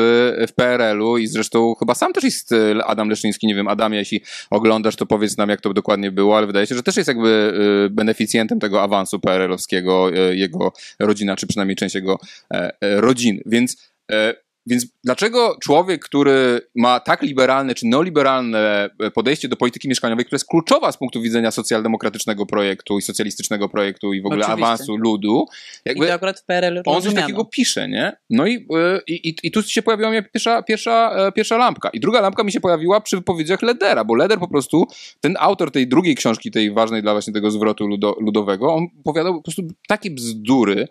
w 0.48 0.52
PRL-u 0.56 1.18
i 1.18 1.26
zresztą 1.26 1.74
chyba 1.74 1.94
sam 1.94 2.12
też 2.12 2.24
jest 2.24 2.52
e, 2.52 2.84
Adam 2.84 3.08
Leszczyński, 3.08 3.46
nie 3.46 3.54
wiem, 3.54 3.68
Adamie, 3.68 3.98
jeśli 3.98 4.20
oglądasz, 4.50 4.96
to 4.96 5.06
powiedz 5.06 5.36
nam, 5.36 5.48
jak 5.48 5.60
to 5.60 5.74
dokładnie 5.74 6.10
było, 6.10 6.36
ale 6.36 6.46
wydaje 6.46 6.66
się, 6.66 6.74
że 6.74 6.82
też 6.82 6.96
jest 6.96 7.08
jakby 7.08 7.52
e, 7.86 7.90
beneficjentem 7.90 8.60
tego 8.60 8.82
awansu 8.82 9.20
PRL-owskiego, 9.20 10.10
e, 10.14 10.36
jego 10.36 10.72
rodzina, 10.98 11.36
czy 11.36 11.46
przynajmniej 11.46 11.76
część 11.76 11.94
jego 11.94 12.18
e, 12.54 12.72
e, 12.80 13.00
rodziny, 13.00 13.42
więc 13.46 13.92
e, 14.12 14.45
więc 14.66 14.86
dlaczego 15.04 15.56
człowiek, 15.62 16.04
który 16.04 16.60
ma 16.74 17.00
tak 17.00 17.22
liberalne 17.22 17.74
czy 17.74 17.86
neoliberalne 17.86 18.90
podejście 19.14 19.48
do 19.48 19.56
polityki 19.56 19.88
mieszkaniowej, 19.88 20.24
która 20.24 20.36
jest 20.36 20.48
kluczowa 20.48 20.92
z 20.92 20.96
punktu 20.96 21.22
widzenia 21.22 21.50
socjaldemokratycznego 21.50 22.46
projektu 22.46 22.98
i 22.98 23.02
socjalistycznego 23.02 23.68
projektu 23.68 24.12
i 24.12 24.22
w 24.22 24.26
ogóle 24.26 24.46
Oczywiście. 24.46 24.64
awansu 24.64 24.96
ludu, 24.96 25.46
I 25.86 26.00
to 26.00 26.14
akurat 26.14 26.42
PRL 26.46 26.82
on 26.86 27.02
coś 27.02 27.14
takiego 27.14 27.44
pisze, 27.44 27.88
nie? 27.88 28.16
No 28.30 28.46
i, 28.46 28.54
y, 28.54 29.00
i, 29.06 29.28
i, 29.28 29.36
i 29.42 29.50
tu 29.50 29.62
się 29.62 29.82
pojawiła 29.82 30.10
mi 30.10 30.22
pierwsza, 30.22 30.62
pierwsza, 30.62 31.16
e, 31.16 31.32
pierwsza 31.32 31.56
lampka. 31.56 31.90
I 31.90 32.00
druga 32.00 32.20
lampka 32.20 32.44
mi 32.44 32.52
się 32.52 32.60
pojawiła 32.60 33.00
przy 33.00 33.16
wypowiedziach 33.16 33.62
Ledera, 33.62 34.04
bo 34.04 34.14
Leder 34.14 34.38
po 34.38 34.48
prostu, 34.48 34.86
ten 35.20 35.36
autor 35.40 35.70
tej 35.70 35.88
drugiej 35.88 36.14
książki, 36.14 36.50
tej 36.50 36.72
ważnej 36.72 37.02
dla 37.02 37.12
właśnie 37.12 37.32
tego 37.32 37.50
zwrotu 37.50 37.86
ludo, 37.86 38.16
ludowego, 38.20 38.74
on 38.74 38.86
powiadał 39.04 39.34
po 39.34 39.42
prostu 39.42 39.62
takie 39.88 40.10
bzdury, 40.10 40.88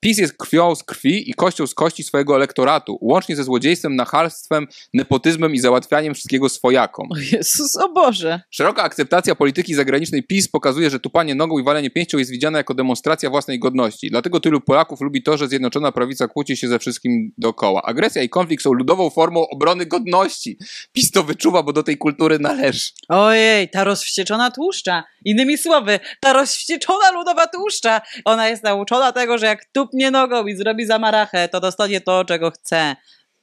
PiS 0.00 0.18
jest 0.18 0.36
krwią 0.36 0.74
z 0.74 0.84
krwi 0.84 1.30
i 1.30 1.34
kością 1.34 1.66
z 1.66 1.74
kości 1.74 2.02
swojego 2.02 2.36
elektoratu, 2.36 2.98
łącznie 3.00 3.36
ze 3.36 3.44
złodziejstwem, 3.44 3.96
nachalstwem, 3.96 4.66
nepotyzmem 4.94 5.54
i 5.54 5.58
załatwianiem 5.58 6.14
wszystkiego 6.14 6.48
swojakom. 6.48 7.12
O 7.12 7.16
Jezus, 7.32 7.76
o 7.76 7.88
Boże. 7.88 8.40
Szeroka 8.50 8.82
akceptacja 8.82 9.34
polityki 9.34 9.74
zagranicznej 9.74 10.22
PiS 10.22 10.48
pokazuje, 10.48 10.90
że 10.90 11.00
tupanie 11.00 11.34
nogą 11.34 11.58
i 11.58 11.64
walenie 11.64 11.90
pięścią 11.90 12.18
jest 12.18 12.30
widziane 12.30 12.58
jako 12.58 12.74
demonstracja 12.74 13.30
własnej 13.30 13.58
godności. 13.58 14.10
Dlatego 14.10 14.40
tylu 14.40 14.60
Polaków 14.60 15.00
lubi 15.00 15.22
to, 15.22 15.36
że 15.36 15.48
Zjednoczona 15.48 15.92
Prawica 15.92 16.28
kłóci 16.28 16.56
się 16.56 16.68
ze 16.68 16.78
wszystkim 16.78 17.32
dookoła. 17.38 17.82
Agresja 17.82 18.22
i 18.22 18.28
konflikt 18.28 18.62
są 18.62 18.72
ludową 18.72 19.10
formą 19.10 19.48
obrony 19.48 19.86
godności. 19.86 20.58
PiS 20.92 21.10
to 21.10 21.22
wyczuwa, 21.22 21.62
bo 21.62 21.72
do 21.72 21.82
tej 21.82 21.98
kultury 21.98 22.38
należy. 22.38 22.90
Ojej, 23.08 23.68
ta 23.70 23.84
rozwścieczona 23.84 24.50
tłuszcza. 24.50 25.04
Innymi 25.24 25.58
słowy, 25.58 26.00
ta 26.20 26.32
rozwścieczona 26.32 27.10
ludowa 27.10 27.46
tłuszcza. 27.46 28.00
Ona 28.24 28.48
jest 28.48 28.64
nauczona 28.64 29.12
tego, 29.12 29.38
że 29.38 29.46
jak 29.46 29.64
tupnie 29.96 30.10
nogą 30.10 30.46
i 30.46 30.56
zrobi 30.56 30.86
zamarachę, 30.86 31.48
to 31.48 31.60
dostanie 31.60 32.00
to, 32.00 32.24
czego 32.24 32.50
chce. 32.50 32.96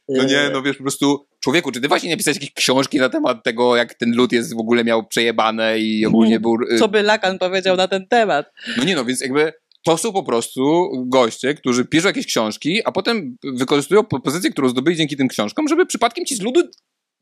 No 0.09 0.23
nie, 0.23 0.49
no 0.53 0.61
wiesz, 0.61 0.77
po 0.77 0.84
prostu 0.84 1.27
człowieku, 1.39 1.71
czy 1.71 1.81
ty 1.81 1.88
właśnie 1.88 2.11
napisałeś 2.11 2.35
jakieś 2.38 2.53
książki 2.53 2.97
na 2.99 3.09
temat 3.09 3.43
tego, 3.43 3.75
jak 3.75 3.93
ten 3.93 4.15
lud 4.15 4.31
jest 4.31 4.55
w 4.55 4.59
ogóle 4.59 4.84
miał 4.84 5.07
przejebane 5.07 5.80
i 5.80 6.05
ogólnie 6.05 6.39
był... 6.39 6.55
y, 6.71 6.80
Co 6.80 6.88
by 6.88 7.03
Lakan 7.03 7.39
powiedział 7.39 7.77
na 7.77 7.88
ten 7.88 8.07
temat? 8.07 8.45
No 8.77 8.84
nie 8.84 8.95
no, 8.95 9.05
więc 9.05 9.21
jakby 9.21 9.53
to 9.85 9.97
są 9.97 10.13
po 10.13 10.23
prostu 10.23 10.89
goście, 11.07 11.53
którzy 11.53 11.85
piszą 11.85 12.07
jakieś 12.07 12.25
książki, 12.25 12.81
a 12.85 12.91
potem 12.91 13.38
wykorzystują 13.43 14.03
po- 14.03 14.19
pozycję, 14.19 14.49
którą 14.51 14.69
zdobyli 14.69 14.97
dzięki 14.97 15.17
tym 15.17 15.27
książkom, 15.27 15.67
żeby 15.67 15.85
przypadkiem 15.85 16.25
ci 16.25 16.35
z 16.35 16.41
ludu 16.41 16.61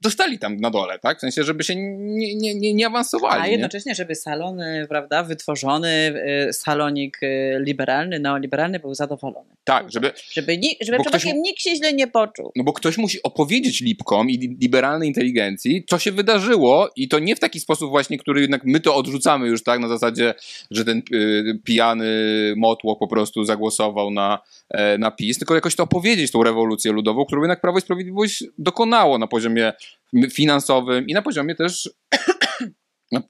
dostali 0.01 0.39
tam 0.39 0.57
na 0.57 0.69
dole, 0.69 0.99
tak? 0.99 1.17
W 1.17 1.21
sensie, 1.21 1.43
żeby 1.43 1.63
się 1.63 1.75
nie, 1.75 2.35
nie, 2.35 2.55
nie, 2.55 2.73
nie 2.73 2.87
awansowali. 2.87 3.41
A 3.41 3.45
nie? 3.45 3.51
jednocześnie, 3.51 3.95
żeby 3.95 4.15
salon, 4.15 4.61
y, 4.61 4.85
prawda, 4.89 5.23
wytworzony 5.23 6.13
y, 6.49 6.53
salonik 6.53 7.23
y, 7.23 7.57
liberalny, 7.59 8.19
neoliberalny 8.19 8.79
był 8.79 8.93
zadowolony. 8.93 9.49
Tak, 9.63 9.91
żeby... 9.91 10.11
Żeby, 10.31 10.57
ni- 10.57 10.77
żeby 10.81 10.97
ktoś 10.97 11.25
nikt 11.25 11.61
się 11.61 11.75
źle 11.75 11.93
nie 11.93 12.07
poczuł. 12.07 12.51
No 12.55 12.63
bo 12.63 12.73
ktoś 12.73 12.97
musi 12.97 13.23
opowiedzieć 13.23 13.81
lipkom 13.81 14.29
i 14.29 14.33
li- 14.37 14.57
liberalnej 14.61 15.07
inteligencji, 15.07 15.85
co 15.89 15.99
się 15.99 16.11
wydarzyło 16.11 16.89
i 16.95 17.07
to 17.07 17.19
nie 17.19 17.35
w 17.35 17.39
taki 17.39 17.59
sposób 17.59 17.89
właśnie, 17.89 18.17
który 18.17 18.41
jednak 18.41 18.61
my 18.65 18.79
to 18.79 18.95
odrzucamy 18.95 19.47
już 19.47 19.63
tak 19.63 19.79
na 19.79 19.87
zasadzie, 19.87 20.33
że 20.71 20.85
ten 20.85 21.01
y, 21.13 21.59
pijany 21.63 22.05
motłoch 22.57 22.99
po 22.99 23.07
prostu 23.07 23.43
zagłosował 23.43 24.11
na, 24.11 24.39
e, 24.69 24.97
na 24.97 25.11
PiS, 25.11 25.37
tylko 25.37 25.55
jakoś 25.55 25.75
to 25.75 25.83
opowiedzieć 25.83 26.31
tą 26.31 26.43
rewolucję 26.43 26.91
ludową, 26.91 27.25
którą 27.25 27.41
jednak 27.41 27.61
Prawo 27.61 27.77
i 27.77 27.81
Sprawiedliwość 27.81 28.43
dokonało 28.57 29.17
na 29.17 29.27
poziomie 29.27 29.73
finansowym 30.31 31.07
i 31.07 31.13
na 31.13 31.22
poziomie 31.22 31.55
też 31.55 31.89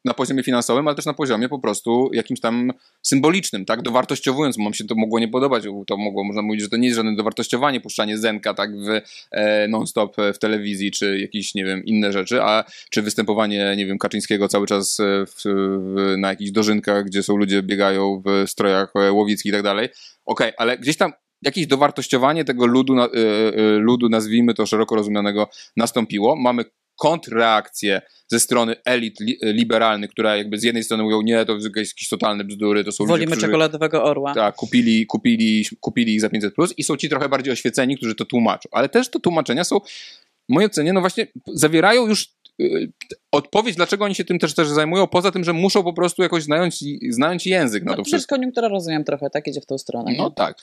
na, 0.06 0.14
poziomie 0.14 0.44
finansowym, 0.44 0.88
ale 0.88 0.96
też 0.96 1.06
na 1.06 1.14
poziomie 1.14 1.50
po 1.50 1.60
prostu 1.60 2.10
jakimś 2.14 2.40
tam 2.40 2.72
symbolicznym, 3.02 3.66
tak, 3.66 3.82
dowartościowując, 3.82 4.58
bo 4.58 4.74
się 4.74 4.84
to 4.84 4.96
mogło 4.96 5.20
nie 5.20 5.28
podobać, 5.28 5.64
to 5.88 5.98
mogło, 5.98 6.24
można 6.24 6.42
mówić, 6.42 6.62
że 6.62 6.70
to 6.70 6.78
nie 6.78 6.88
jest 6.88 6.96
żadne 6.96 7.16
dowartościowanie, 7.16 7.82
puszczanie 7.82 8.18
Zenka, 8.18 8.54
tak, 8.54 8.72
w 8.78 9.02
e, 9.32 9.68
non-stop 9.68 10.16
w 10.34 10.40
telewizji, 10.40 10.92
czy 10.92 11.20
jakieś, 11.20 11.56
nie 11.56 11.66
wiem, 11.66 11.86
inne 11.86 12.12
rzeczy, 12.12 12.42
a 12.42 12.64
czy 12.90 13.02
występowanie, 13.02 13.74
nie 13.78 13.86
wiem, 13.86 13.98
Kaczyńskiego 13.98 14.48
cały 14.48 14.68
czas 14.68 14.98
w, 15.28 15.42
w, 15.46 16.16
na 16.18 16.30
jakichś 16.30 16.52
dożynkach, 16.52 17.06
gdzie 17.06 17.24
są 17.24 17.36
ludzie, 17.36 17.64
biegają 17.64 18.24
w 18.26 18.50
strojach 18.50 18.92
e, 18.96 19.12
łowickich 19.12 19.50
i 19.50 19.54
tak 19.54 19.64
dalej, 19.64 19.90
okej, 20.26 20.52
ale 20.58 20.78
gdzieś 20.78 20.98
tam 20.98 21.12
jakieś 21.42 21.68
dowartościowanie 21.68 22.46
tego 22.46 22.66
ludu, 22.66 23.00
e, 23.00 23.04
e, 23.04 23.12
ludu, 23.78 24.10
nazwijmy 24.10 24.54
to 24.54 24.66
szeroko 24.66 24.96
rozumianego, 24.96 25.50
nastąpiło. 25.78 26.36
Mamy 26.36 26.66
kontrreakcję 26.96 28.02
ze 28.28 28.40
strony 28.40 28.76
elit 28.86 29.20
li, 29.20 29.38
liberalnych, 29.44 30.12
która 30.12 30.38
jakby 30.38 30.58
z 30.58 30.64
jednej 30.64 30.84
strony 30.84 31.04
mówią, 31.04 31.22
nie, 31.22 31.46
to 31.46 31.54
jest 31.54 31.66
jakieś, 31.66 32.10
totalne 32.10 32.44
bzdury, 32.44 32.84
to 32.84 32.92
są 32.92 33.04
ludzie, 33.04 33.12
Wolimy 33.12 33.32
którzy... 33.32 33.48
czekoladowego 33.48 34.04
orła. 34.04 34.34
Tak, 34.34 34.56
kupili, 34.56 35.06
kupili, 35.06 35.66
kupili 35.80 36.14
ich 36.14 36.22
za 36.22 36.30
500 36.30 36.56
plus 36.56 36.74
i 36.78 36.84
są 36.84 36.98
ci 36.98 37.10
trochę 37.10 37.30
bardziej 37.30 37.54
oświeceni, 37.54 37.98
którzy 37.98 38.16
to 38.16 38.26
tłumaczą. 38.26 38.70
Ale 38.72 38.90
też 38.90 39.10
te 39.10 39.20
tłumaczenia 39.20 39.64
są, 39.64 39.80
w 40.50 40.54
mojej 40.54 40.70
ocenie, 40.70 40.94
no 40.94 41.02
właśnie 41.02 41.28
zawierają 41.48 42.08
już 42.08 42.28
odpowiedź, 43.32 43.76
dlaczego 43.76 44.06
oni 44.06 44.15
się 44.15 44.26
tym 44.26 44.40
też, 44.40 44.53
też 44.53 44.68
zajmują, 44.68 45.07
poza 45.07 45.32
tym, 45.32 45.44
że 45.44 45.53
muszą 45.53 45.84
po 45.84 45.94
prostu 45.94 46.22
jakoś 46.23 46.44
znająć, 46.44 46.80
znająć 47.10 47.48
język 47.48 47.84
na 47.84 47.91
No 47.91 47.98
to 47.98 48.03
to 48.03 48.07
wszystko. 48.07 48.36
koniunktura, 48.36 48.68
rozumiem 48.68 49.03
trochę, 49.03 49.30
tak 49.30 49.48
idzie 49.48 49.61
w 49.61 49.65
tą 49.65 49.78
stronę. 49.78 50.11
No 50.18 50.23
nie? 50.23 50.32
tak. 50.36 50.57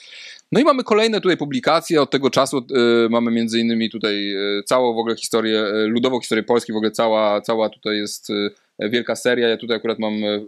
No 0.52 0.60
i 0.60 0.64
mamy 0.64 0.84
kolejne 0.84 1.20
tutaj 1.20 1.36
publikacje 1.36 2.02
od 2.02 2.10
tego 2.10 2.30
czasu. 2.30 2.58
y, 3.06 3.08
mamy 3.08 3.30
między 3.30 3.60
innymi 3.60 3.90
tutaj 3.90 4.34
y, 4.58 4.62
całą 4.66 4.94
w 4.94 4.98
ogóle 4.98 5.16
historię, 5.16 5.60
y, 5.66 5.86
ludową 5.86 6.20
historię 6.20 6.42
Polski, 6.44 6.72
w 6.72 6.76
ogóle 6.76 6.90
cała, 6.90 7.40
cała 7.40 7.68
tutaj 7.70 7.96
jest 7.96 8.30
y, 8.30 8.50
wielka 8.78 9.16
seria. 9.16 9.48
Ja 9.48 9.56
tutaj 9.56 9.76
akurat 9.76 9.98
mam 9.98 10.24
y, 10.24 10.44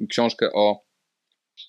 y, 0.00 0.06
książkę 0.08 0.52
o, 0.52 0.82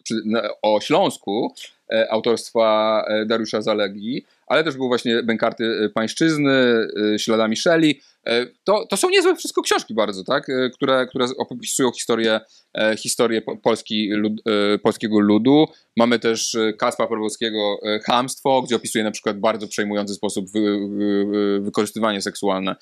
przy- 0.04 0.22
na- 0.26 0.50
o 0.62 0.82
Śląsku, 0.82 1.54
e, 1.94 2.12
autorstwa 2.12 3.04
e, 3.08 3.26
Dariusza 3.26 3.62
Zalegi, 3.62 4.26
ale 4.48 4.64
też 4.64 4.78
był 4.78 4.88
właśnie 4.88 5.24
Bękarty 5.24 5.66
e, 5.86 5.90
Pańszczyzny, 5.90 6.88
Śladami 7.18 7.56
Szeli. 7.56 8.02
E, 8.28 8.46
To, 8.64 8.86
to 8.90 8.98
są 8.98 9.10
niezłe 9.10 9.36
wszystko 9.36 9.62
książki 9.62 9.94
bardzo, 9.94 10.24
tak? 10.24 10.50
E, 10.50 10.70
które, 10.70 11.08
które 11.08 11.26
opisują 11.38 11.92
historię, 11.92 12.40
e, 12.74 12.98
historię 12.98 13.42
po- 13.42 13.58
Polski, 13.58 14.10
lud, 14.10 14.42
polskiego 14.84 15.20
ludu. 15.20 15.66
Mamy 15.98 16.20
też 16.20 16.58
Kacpa 16.78 17.08
Pawłowskiego 17.08 17.78
e, 17.84 18.00
Chamstwo, 18.00 18.62
gdzie 18.62 18.76
opisuje 18.76 19.04
na 19.04 19.12
przykład 19.12 19.40
bardzo 19.40 19.68
przejmujący 19.68 20.14
sposób 20.14 20.50
wy, 20.52 20.88
wy, 20.90 21.60
wykorzystywanie 21.62 22.22
seksualne 22.22 22.76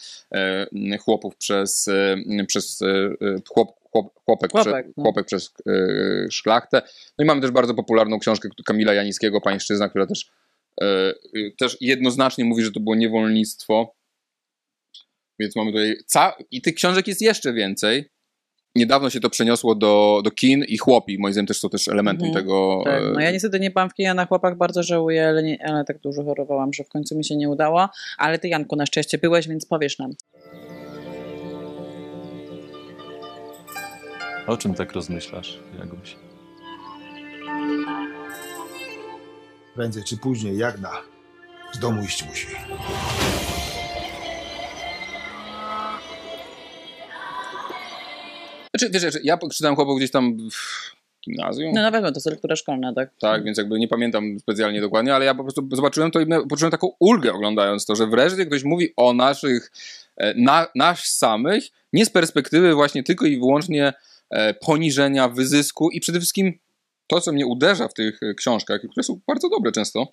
chłopów 1.05 1.35
przez, 1.35 1.89
przez 2.47 2.79
chłop, 3.53 3.69
chłop, 3.91 4.13
chłopek, 4.25 4.51
Chłopek, 4.51 4.71
prze, 4.71 4.83
no. 4.97 5.03
chłopek 5.03 5.25
przez 5.25 5.53
e, 5.67 6.31
szlachtę. 6.31 6.81
No 7.17 7.23
i 7.23 7.27
mamy 7.27 7.41
też 7.41 7.51
bardzo 7.51 7.73
popularną 7.73 8.19
książkę 8.19 8.49
Kamila 8.65 8.93
Janickiego, 8.93 9.41
Pańszczyzna, 9.41 9.89
która 9.89 10.07
też, 10.07 10.31
też 11.57 11.77
jednoznacznie 11.81 12.45
mówi, 12.45 12.63
że 12.63 12.71
to 12.71 12.79
było 12.79 12.95
niewolnictwo. 12.95 13.93
Więc 15.41 15.55
mamy 15.55 15.71
tutaj. 15.71 15.95
Ca- 16.05 16.35
I 16.51 16.61
tych 16.61 16.75
książek 16.75 17.07
jest 17.07 17.21
jeszcze 17.21 17.53
więcej. 17.53 18.05
Niedawno 18.75 19.09
się 19.09 19.19
to 19.19 19.29
przeniosło 19.29 19.75
do, 19.75 20.21
do 20.23 20.31
kin 20.31 20.63
i 20.67 20.77
chłopi. 20.77 21.17
Moim 21.19 21.33
zdaniem 21.33 21.47
też 21.47 21.59
są 21.59 21.69
też 21.69 21.87
elementem 21.87 22.27
Mhm. 22.27 22.43
tego. 22.45 22.81
Tak, 22.85 23.01
e, 23.03 23.11
no 23.13 23.19
ja 23.21 23.31
niestety 23.31 23.59
nie 23.59 23.71
byłam 23.71 23.89
w 23.89 23.93
kinie 23.93 24.13
na 24.13 24.25
chłopach, 24.25 24.57
bardzo 24.57 24.83
żałuję, 24.83 25.27
ale, 25.27 25.43
nie, 25.43 25.65
ale 25.65 25.83
tak 25.85 25.99
dużo 25.99 26.23
chorowałam, 26.23 26.73
że 26.73 26.83
w 26.83 26.89
końcu 26.89 27.17
mi 27.17 27.25
się 27.25 27.35
nie 27.35 27.49
udało. 27.49 27.89
Ale 28.17 28.39
ty, 28.39 28.47
Janku, 28.47 28.75
na 28.75 28.85
szczęście 28.85 29.17
byłeś, 29.17 29.47
więc 29.47 29.65
powiesz 29.65 29.99
nam. 29.99 30.11
O 34.47 34.57
czym 34.57 34.73
tak 34.73 34.91
rozmyślasz, 34.93 35.59
Jaguś? 35.79 36.15
Prędzej 39.75 40.03
czy 40.03 40.17
później 40.17 40.57
Jagna 40.57 40.91
z 41.73 41.79
domu 41.79 42.03
iść 42.03 42.25
musi. 42.25 42.47
Znaczy, 48.75 48.91
wiesz, 48.93 49.17
ja 49.23 49.37
czytałem 49.51 49.75
chłopów 49.75 49.97
gdzieś 49.97 50.11
tam 50.11 50.37
w 50.49 50.91
gimnazjum. 51.25 51.71
No 51.73 51.81
na 51.81 51.91
pewno, 51.91 52.11
to 52.11 52.17
jest 52.17 52.25
lektura 52.25 52.55
szkolna, 52.55 52.93
tak? 52.93 53.09
Tak, 53.19 53.43
więc 53.43 53.57
jakby 53.57 53.79
nie 53.79 53.87
pamiętam 53.87 54.39
specjalnie 54.39 54.81
dokładnie, 54.81 55.15
ale 55.15 55.25
ja 55.25 55.35
po 55.35 55.43
prostu 55.43 55.69
zobaczyłem 55.71 56.11
to 56.11 56.19
i 56.19 56.25
poczułem 56.49 56.71
taką 56.71 56.91
ulgę 56.99 57.33
oglądając 57.33 57.85
to, 57.85 57.95
że 57.95 58.07
wreszcie 58.07 58.45
ktoś 58.45 58.63
mówi 58.63 58.93
o 58.97 59.13
naszych, 59.13 59.71
e, 60.17 60.33
na, 60.33 60.67
nasz 60.75 61.03
samych, 61.03 61.63
nie 61.93 62.05
z 62.05 62.09
perspektywy 62.09 62.73
właśnie 62.73 63.03
tylko 63.03 63.25
i 63.25 63.37
wyłącznie 63.37 63.93
e, 64.29 64.53
poniżenia, 64.53 65.29
wyzysku 65.29 65.89
i 65.89 65.99
przede 65.99 66.19
wszystkim 66.19 66.59
to, 67.07 67.21
co 67.21 67.31
mnie 67.31 67.45
uderza 67.45 67.87
w 67.87 67.93
tych 67.93 68.23
e, 68.23 68.33
książkach, 68.33 68.81
które 68.91 69.03
są 69.03 69.19
bardzo 69.27 69.49
dobre 69.49 69.71
często, 69.71 70.07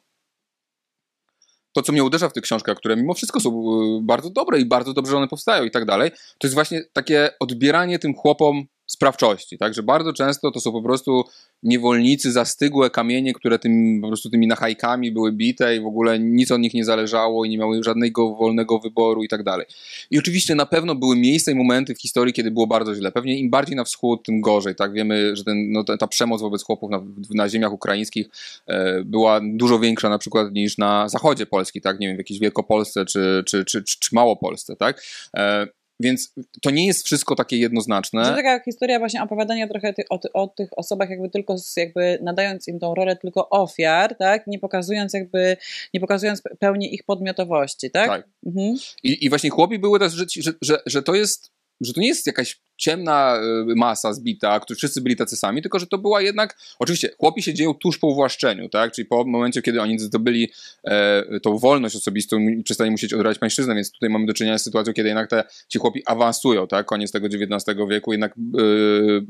to, 1.73 1.83
co 1.83 1.93
mnie 1.93 2.05
uderza 2.05 2.29
w 2.29 2.33
tych 2.33 2.43
książkach, 2.43 2.77
które 2.77 2.97
mimo 2.97 3.15
wszystko 3.15 3.41
są 3.41 3.51
e, 3.51 4.01
bardzo 4.03 4.31
dobre 4.31 4.61
i 4.61 4.67
bardzo 4.67 4.93
dobrze 4.93 5.17
one 5.17 5.29
powstają 5.29 5.65
i 5.65 5.71
tak 5.71 5.85
dalej, 5.85 6.11
to 6.11 6.47
jest 6.47 6.55
właśnie 6.55 6.83
takie 6.93 7.31
odbieranie 7.41 7.99
tym 7.99 8.15
chłopom 8.15 8.65
sprawczości, 8.89 9.59
tak, 9.59 9.75
że 9.75 9.83
bardzo 9.83 10.13
często 10.13 10.51
to 10.51 10.61
są 10.61 10.73
po 10.73 10.83
prostu 10.83 11.25
niewolnicy, 11.63 12.33
zastygłe 12.33 12.91
kamienie, 12.91 13.35
które 13.35 13.59
tym, 13.59 13.99
po 14.03 14.09
prostu 14.09 14.31
tymi 14.31 14.47
nachajkami 14.47 15.13
były 15.13 15.33
bite 15.33 15.77
i 15.77 15.81
w 15.81 15.87
ogóle 15.87 16.19
nic 16.19 16.51
od 16.51 16.61
nich 16.61 16.75
nie 16.75 16.85
zależało 16.85 17.45
i 17.45 17.49
nie 17.49 17.59
miały 17.59 17.85
żadnego 17.85 18.35
wolnego 18.35 18.79
wyboru 18.79 19.23
i 19.23 19.29
tak 19.29 19.43
dalej. 19.43 19.67
I 20.11 20.19
oczywiście 20.19 20.55
na 20.55 20.67
pewno 20.67 20.95
były 20.95 21.17
miejsca 21.17 21.53
i 21.53 21.55
momenty 21.55 21.95
w 21.95 22.01
historii, 22.01 22.35
kiedy 22.35 22.51
było 22.51 22.67
bardzo 22.67 22.95
źle. 22.95 23.13
Pewnie 23.13 23.39
im 23.39 23.51
bardziej 23.51 23.77
na 23.77 23.85
wschód, 23.85 24.23
tym 24.25 24.41
gorzej, 24.41 24.75
tak, 24.75 24.93
wiemy, 24.93 25.37
że 25.37 25.45
ten, 25.45 25.73
no, 25.73 25.85
ta, 25.85 25.97
ta 25.97 26.07
przemoc 26.07 26.41
wobec 26.41 26.63
chłopów 26.63 26.91
na, 26.91 27.03
na 27.35 27.49
ziemiach 27.49 27.73
ukraińskich 27.73 28.29
e, 28.67 29.05
była 29.05 29.41
dużo 29.45 29.79
większa 29.79 30.09
na 30.09 30.19
przykład 30.19 30.53
niż 30.53 30.79
na 30.79 31.09
zachodzie 31.09 31.47
Polski, 31.47 31.81
tak, 31.81 32.01
nie 32.01 32.07
wiem, 32.07 32.17
w 32.17 32.19
jakiejś 32.19 32.41
Wielkopolsce 32.41 33.05
czy, 33.05 33.43
czy, 33.47 33.65
czy, 33.65 33.85
czy, 33.85 33.99
czy 33.99 34.15
Małopolsce, 34.15 34.77
tak. 34.77 35.03
E, 35.37 35.78
więc 36.01 36.35
to 36.63 36.71
nie 36.71 36.87
jest 36.87 37.07
wszystko 37.07 37.35
takie 37.35 37.59
jednoznaczne. 37.59 38.25
To 38.25 38.35
taka 38.35 38.61
historia 38.65 38.99
właśnie 38.99 39.23
opowiadania 39.23 39.69
trochę 39.69 39.93
ty, 39.93 40.03
o, 40.11 40.21
o 40.33 40.47
tych 40.47 40.79
osobach 40.79 41.11
jakby 41.11 41.31
tylko 41.31 41.59
z, 41.59 41.77
jakby 41.77 42.19
nadając 42.23 42.69
im 42.69 42.79
tą 42.79 42.95
rolę 42.95 43.17
tylko 43.17 43.49
ofiar, 43.49 44.17
tak? 44.17 44.47
Nie 44.47 44.59
pokazując 44.59 45.15
jakby, 45.15 45.57
nie 45.95 46.01
pokazując 46.01 46.43
pełni 46.59 46.95
ich 46.95 47.05
podmiotowości, 47.05 47.91
tak? 47.91 48.09
Tak. 48.09 48.29
Mhm. 48.47 48.77
I, 49.03 49.25
I 49.25 49.29
właśnie 49.29 49.51
chłopi 49.51 49.79
były 49.79 49.99
też, 49.99 50.13
że, 50.13 50.25
że, 50.37 50.53
że, 50.63 50.79
że 50.87 51.03
to 51.03 51.15
jest, 51.15 51.51
że 51.81 51.93
to 51.93 52.01
nie 52.01 52.09
jest 52.09 52.27
jakaś 52.27 52.61
ciemna 52.79 53.41
y, 53.71 53.75
masa 53.77 54.13
zbita, 54.13 54.61
którzy 54.61 54.79
wszyscy 54.79 55.01
byli 55.01 55.17
tacy 55.17 55.37
sami, 55.37 55.63
tylko 55.63 55.79
że 55.79 55.87
to 55.87 55.99
była 55.99 56.23
jednak, 56.23 56.59
oczywiście 56.79 57.11
chłopi 57.19 57.43
się 57.43 57.55
dzieją 57.55 57.75
tuż 57.75 57.99
po 57.99 58.07
uwłaszczeniu, 58.07 58.69
tak, 58.69 58.93
czyli 58.93 59.07
po 59.07 59.25
momencie, 59.25 59.63
kiedy 59.63 59.83
oni 59.83 59.99
zdobyli 59.99 60.53
e, 60.85 61.41
tą 61.41 61.59
wolność 61.59 61.97
osobistą 61.97 62.39
i 62.39 62.63
przestali 62.63 62.91
musieć 62.91 63.15
odrać 63.15 63.39
pańszczyznę, 63.39 63.75
więc 63.75 63.93
tutaj 63.93 64.11
mamy 64.11 64.27
do 64.27 64.35
czynienia 64.35 64.59
z 64.59 64.63
sytuacją, 64.63 64.93
kiedy 64.93 65.09
jednak 65.09 65.31
te, 65.31 65.45
ci 65.69 65.79
chłopi 65.79 66.03
awansują, 66.07 66.67
tak, 66.67 66.87
koniec 66.87 67.13
tego 67.13 67.27
XIX 67.27 67.79
wieku, 67.91 68.13
jednak 68.13 68.35
y, 68.37 69.21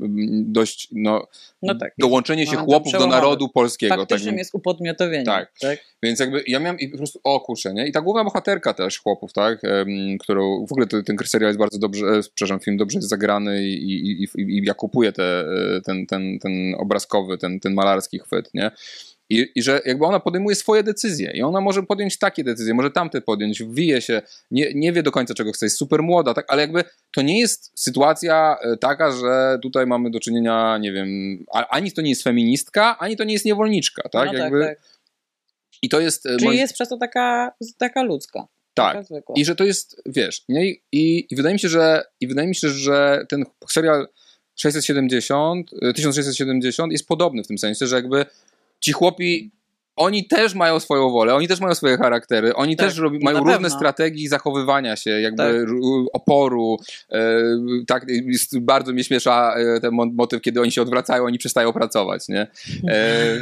dość, 0.43 0.87
no, 0.91 1.27
No 1.61 1.75
tak. 1.75 1.93
dołączenie 1.97 2.45
się 2.45 2.55
tam 2.55 2.65
chłopów 2.65 2.93
do 2.93 3.07
narodu 3.07 3.49
polskiego. 3.49 3.95
Faktycznie 3.95 4.31
tak, 4.31 4.37
jest 4.37 4.55
upodmiotowienie. 4.55 5.25
tak. 5.25 5.51
tak? 5.61 5.79
Więc 6.03 6.19
jakby 6.19 6.43
ja 6.47 6.59
miałem 6.59 6.79
i 6.79 6.87
po 6.87 6.97
prostu, 6.97 7.19
o 7.23 7.39
kurczę, 7.39 7.73
nie? 7.73 7.87
I 7.87 7.91
ta 7.91 8.01
główna 8.01 8.23
bohaterka 8.23 8.73
też 8.73 8.99
chłopów, 8.99 9.33
tak? 9.33 9.63
Em, 9.63 10.17
którą 10.19 10.65
w 10.65 10.71
ogóle 10.71 10.87
ten 10.87 11.17
serial 11.25 11.49
jest 11.49 11.59
bardzo 11.59 11.79
dobrze, 11.79 12.05
e, 12.05 12.23
przepraszam, 12.39 12.59
film 12.59 12.77
dobrze 12.77 12.97
jest 12.97 13.09
zagrany 13.09 13.63
i, 13.63 13.73
i, 13.73 14.23
i, 14.23 14.27
i 14.41 14.65
ja 14.65 14.73
kupuję 14.73 15.11
te, 15.11 15.23
e, 15.23 15.81
ten, 15.81 16.05
ten, 16.05 16.39
ten 16.39 16.75
obrazkowy, 16.77 17.37
ten, 17.37 17.59
ten 17.59 17.73
malarski 17.73 18.19
chwyt, 18.19 18.53
nie? 18.53 18.71
I, 19.29 19.51
I 19.55 19.61
że 19.61 19.81
jakby 19.85 20.05
ona 20.05 20.19
podejmuje 20.19 20.55
swoje 20.55 20.83
decyzje 20.83 21.31
i 21.35 21.41
ona 21.41 21.61
może 21.61 21.83
podjąć 21.83 22.17
takie 22.17 22.43
decyzje, 22.43 22.73
może 22.73 22.91
tamte 22.91 23.21
podjąć, 23.21 23.63
wije 23.63 24.01
się, 24.01 24.21
nie, 24.51 24.71
nie 24.75 24.93
wie 24.93 25.03
do 25.03 25.11
końca 25.11 25.33
czego 25.33 25.51
chce, 25.51 25.65
jest 25.65 25.77
super 25.77 26.03
młoda, 26.03 26.33
tak? 26.33 26.45
Ale 26.49 26.61
jakby 26.61 26.83
to 27.15 27.21
nie 27.21 27.39
jest 27.39 27.71
sytuacja 27.79 28.57
e, 28.61 28.77
taka, 28.77 29.11
że 29.11 29.59
tutaj 29.61 29.87
mamy 29.87 30.11
do 30.11 30.19
czynienia, 30.19 30.77
nie 30.77 30.91
wiem, 30.91 31.09
ani 31.69 31.91
to 31.91 32.01
nie 32.01 32.09
jest 32.09 32.23
feministka, 32.23 32.97
ani 32.99 33.17
to 33.17 33.23
nie 33.23 33.33
jest 33.33 33.45
niewolniczka, 33.45 34.09
tak? 34.09 34.25
No 34.25 34.31
tak, 34.31 34.41
jakby, 34.41 34.63
tak. 34.65 34.77
I 35.81 35.89
to 35.89 35.99
jest... 35.99 36.25
e, 36.25 36.29
Czyli 36.37 36.47
moim- 36.47 36.57
jest 36.59 36.73
przez 36.73 36.89
to 36.89 36.97
taka, 36.97 37.51
taka 37.77 38.03
ludzka. 38.03 38.47
Tak. 38.73 38.97
I 39.35 39.45
że 39.45 39.55
to 39.55 39.63
jest, 39.63 40.01
wiesz, 40.05 40.43
nie? 40.49 40.69
I, 40.69 40.79
i 40.91 41.35
wydaje 41.35 41.53
mi 41.53 41.59
się, 41.59 41.69
że 41.69 42.03
i 42.19 42.27
wydaje 42.27 42.47
mi 42.47 42.55
się, 42.55 42.69
że 42.69 43.25
ten 43.29 43.43
serial 43.69 44.07
670, 44.55 45.73
y, 45.73 45.93
1670 45.93 46.91
jest 46.91 47.07
podobny 47.07 47.43
w 47.43 47.47
tym 47.47 47.57
sensie, 47.57 47.87
że 47.87 47.95
jakby 47.95 48.25
ci 48.79 48.91
chłopi 48.91 49.51
oni 49.99 50.27
też 50.27 50.55
mają 50.55 50.79
swoją 50.79 51.09
wolę, 51.09 51.35
oni 51.35 51.47
też 51.47 51.59
mają 51.59 51.75
swoje 51.75 51.97
charaktery, 51.97 52.55
oni 52.55 52.75
Tak, 52.77 52.87
też 52.87 52.97
robi, 52.97 53.19
mają 53.21 53.37
pewno. 53.37 53.53
różne 53.53 53.69
strategii 53.69 54.27
zachowywania 54.27 54.95
się, 54.95 55.09
jakby 55.21 55.43
Tak. 55.43 55.55
oporu. 56.13 56.77
E, 57.11 57.41
tak, 57.87 58.05
bardzo 58.61 58.93
mnie 58.93 59.03
śmiesza 59.03 59.53
e, 59.57 59.79
ten 59.79 59.91
mo- 59.91 60.05
motyw, 60.05 60.41
kiedy 60.41 60.61
oni 60.61 60.71
się 60.71 60.81
odwracają, 60.81 61.23
oni 61.23 61.37
przestają 61.37 61.73
pracować, 61.73 62.27
nie? 62.27 62.47
E, 62.87 63.37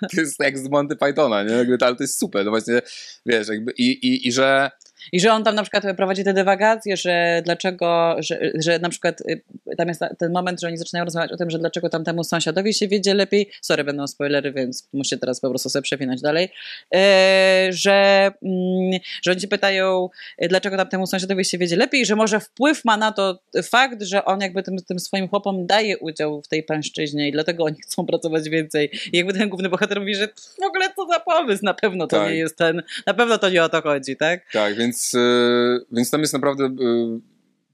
to 0.14 0.20
jest 0.20 0.40
jak 0.40 0.58
z 0.58 0.68
Monty 0.70 0.96
Pythona, 0.96 1.42
nie? 1.42 1.52
Jakby, 1.52 1.76
ale 1.80 1.96
to 1.96 2.02
jest 2.02 2.18
super, 2.18 2.44
no 2.44 2.50
właśnie, 2.50 2.80
wiesz, 3.26 3.48
jakby 3.48 3.72
i, 3.72 3.84
i, 3.90 4.28
i 4.28 4.32
że 4.32 4.70
I 5.12 5.20
że 5.20 5.32
on 5.32 5.44
tam 5.44 5.54
na 5.54 5.62
przykład 5.62 5.96
prowadzi 5.96 6.24
te 6.24 6.34
dywagacje, 6.34 6.96
że 6.96 7.42
dlaczego, 7.44 8.16
że, 8.18 8.38
że 8.54 8.78
na 8.78 8.88
przykład 8.88 9.20
y, 9.20 9.42
tam 9.76 9.88
jest 9.88 10.00
ten 10.18 10.32
moment, 10.32 10.60
że 10.60 10.66
oni 10.66 10.76
zaczynają 10.76 11.04
rozmawiać 11.04 11.32
o 11.32 11.36
tym, 11.36 11.50
że 11.50 11.58
dlaczego 11.58 11.88
tamtemu 11.88 12.24
sąsiadowi 12.24 12.74
się 12.74 12.88
wiedzie 12.88 13.14
lepiej. 13.14 13.50
Sorry, 13.62 13.84
będą 13.84 14.06
spoilery, 14.06 14.52
więc 14.52 14.88
muszę 14.92 15.18
teraz 15.18 15.40
po 15.40 15.48
prostu 15.48 15.68
sobie 15.68 15.82
przewinąć 15.82 16.20
dalej. 16.20 16.48
E, 16.94 17.68
że, 17.70 18.30
mm, 18.42 19.00
że 19.22 19.30
oni 19.30 19.40
się 19.40 19.48
pytają, 19.48 20.08
e, 20.38 20.48
dlaczego 20.48 20.76
tamtemu 20.76 21.06
sąsiadowi 21.06 21.44
się 21.44 21.58
wiedzie 21.58 21.76
lepiej, 21.76 22.06
że 22.06 22.16
może 22.16 22.40
wpływ 22.40 22.84
ma 22.84 22.96
na 22.96 23.12
to 23.12 23.38
fakt, 23.62 24.02
że 24.02 24.24
on 24.24 24.40
jakby 24.40 24.62
tym, 24.62 24.76
tym 24.88 24.98
swoim 24.98 25.28
chłopom 25.28 25.66
daje 25.66 25.98
udział 25.98 26.42
w 26.42 26.48
tej 26.48 26.62
pańszczyźnie 26.62 27.28
i 27.28 27.32
dlatego 27.32 27.64
oni 27.64 27.76
chcą 27.82 28.06
pracować 28.06 28.48
więcej. 28.48 28.90
I 29.12 29.16
jakby 29.16 29.32
ten 29.32 29.48
główny 29.48 29.68
bohater 29.68 30.00
mówi, 30.00 30.14
że 30.14 30.28
w 30.62 30.64
ogóle 30.64 30.86
co 30.96 31.06
za 31.06 31.20
pomysł, 31.20 31.64
na 31.64 31.74
pewno 31.74 32.06
to 32.06 32.16
Tak. 32.16 32.30
nie 32.30 32.36
jest 32.36 32.56
ten, 32.56 32.82
na 33.06 33.14
pewno 33.14 33.38
to 33.38 33.48
nie 33.50 33.64
o 33.64 33.68
to 33.68 33.82
chodzi, 33.82 34.16
tak? 34.16 34.52
Tak, 34.52 34.74
więc, 34.74 34.97
y, 35.14 35.86
więc 35.92 36.10
tam 36.10 36.20
jest 36.20 36.32
naprawdę. 36.32 36.64
y, 36.64 37.20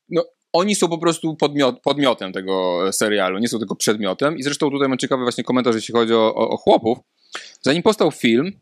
no, 0.09 0.25
oni 0.53 0.75
są 0.75 0.89
po 0.89 0.99
prostu 0.99 1.37
podmiot, 1.37 1.81
podmiotem 1.81 2.33
tego 2.33 2.83
serialu, 2.93 3.39
nie 3.39 3.49
są 3.49 3.59
tylko 3.59 3.77
przedmiotem. 3.77 4.39
I 4.39 4.43
zresztą 4.43 4.71
tutaj 4.71 4.89
mam 4.89 4.99
ciekawy 4.99 5.23
właśnie 5.23 5.45
komentarz, 5.45 5.75
jeśli 5.75 5.95
chodzi 5.95 6.15
o, 6.15 6.35
o, 6.35 6.51
o 6.51 6.57
chłopów. 6.57 6.99
Zanim 7.63 7.83
powstał 7.83 8.11
film, 8.11 8.53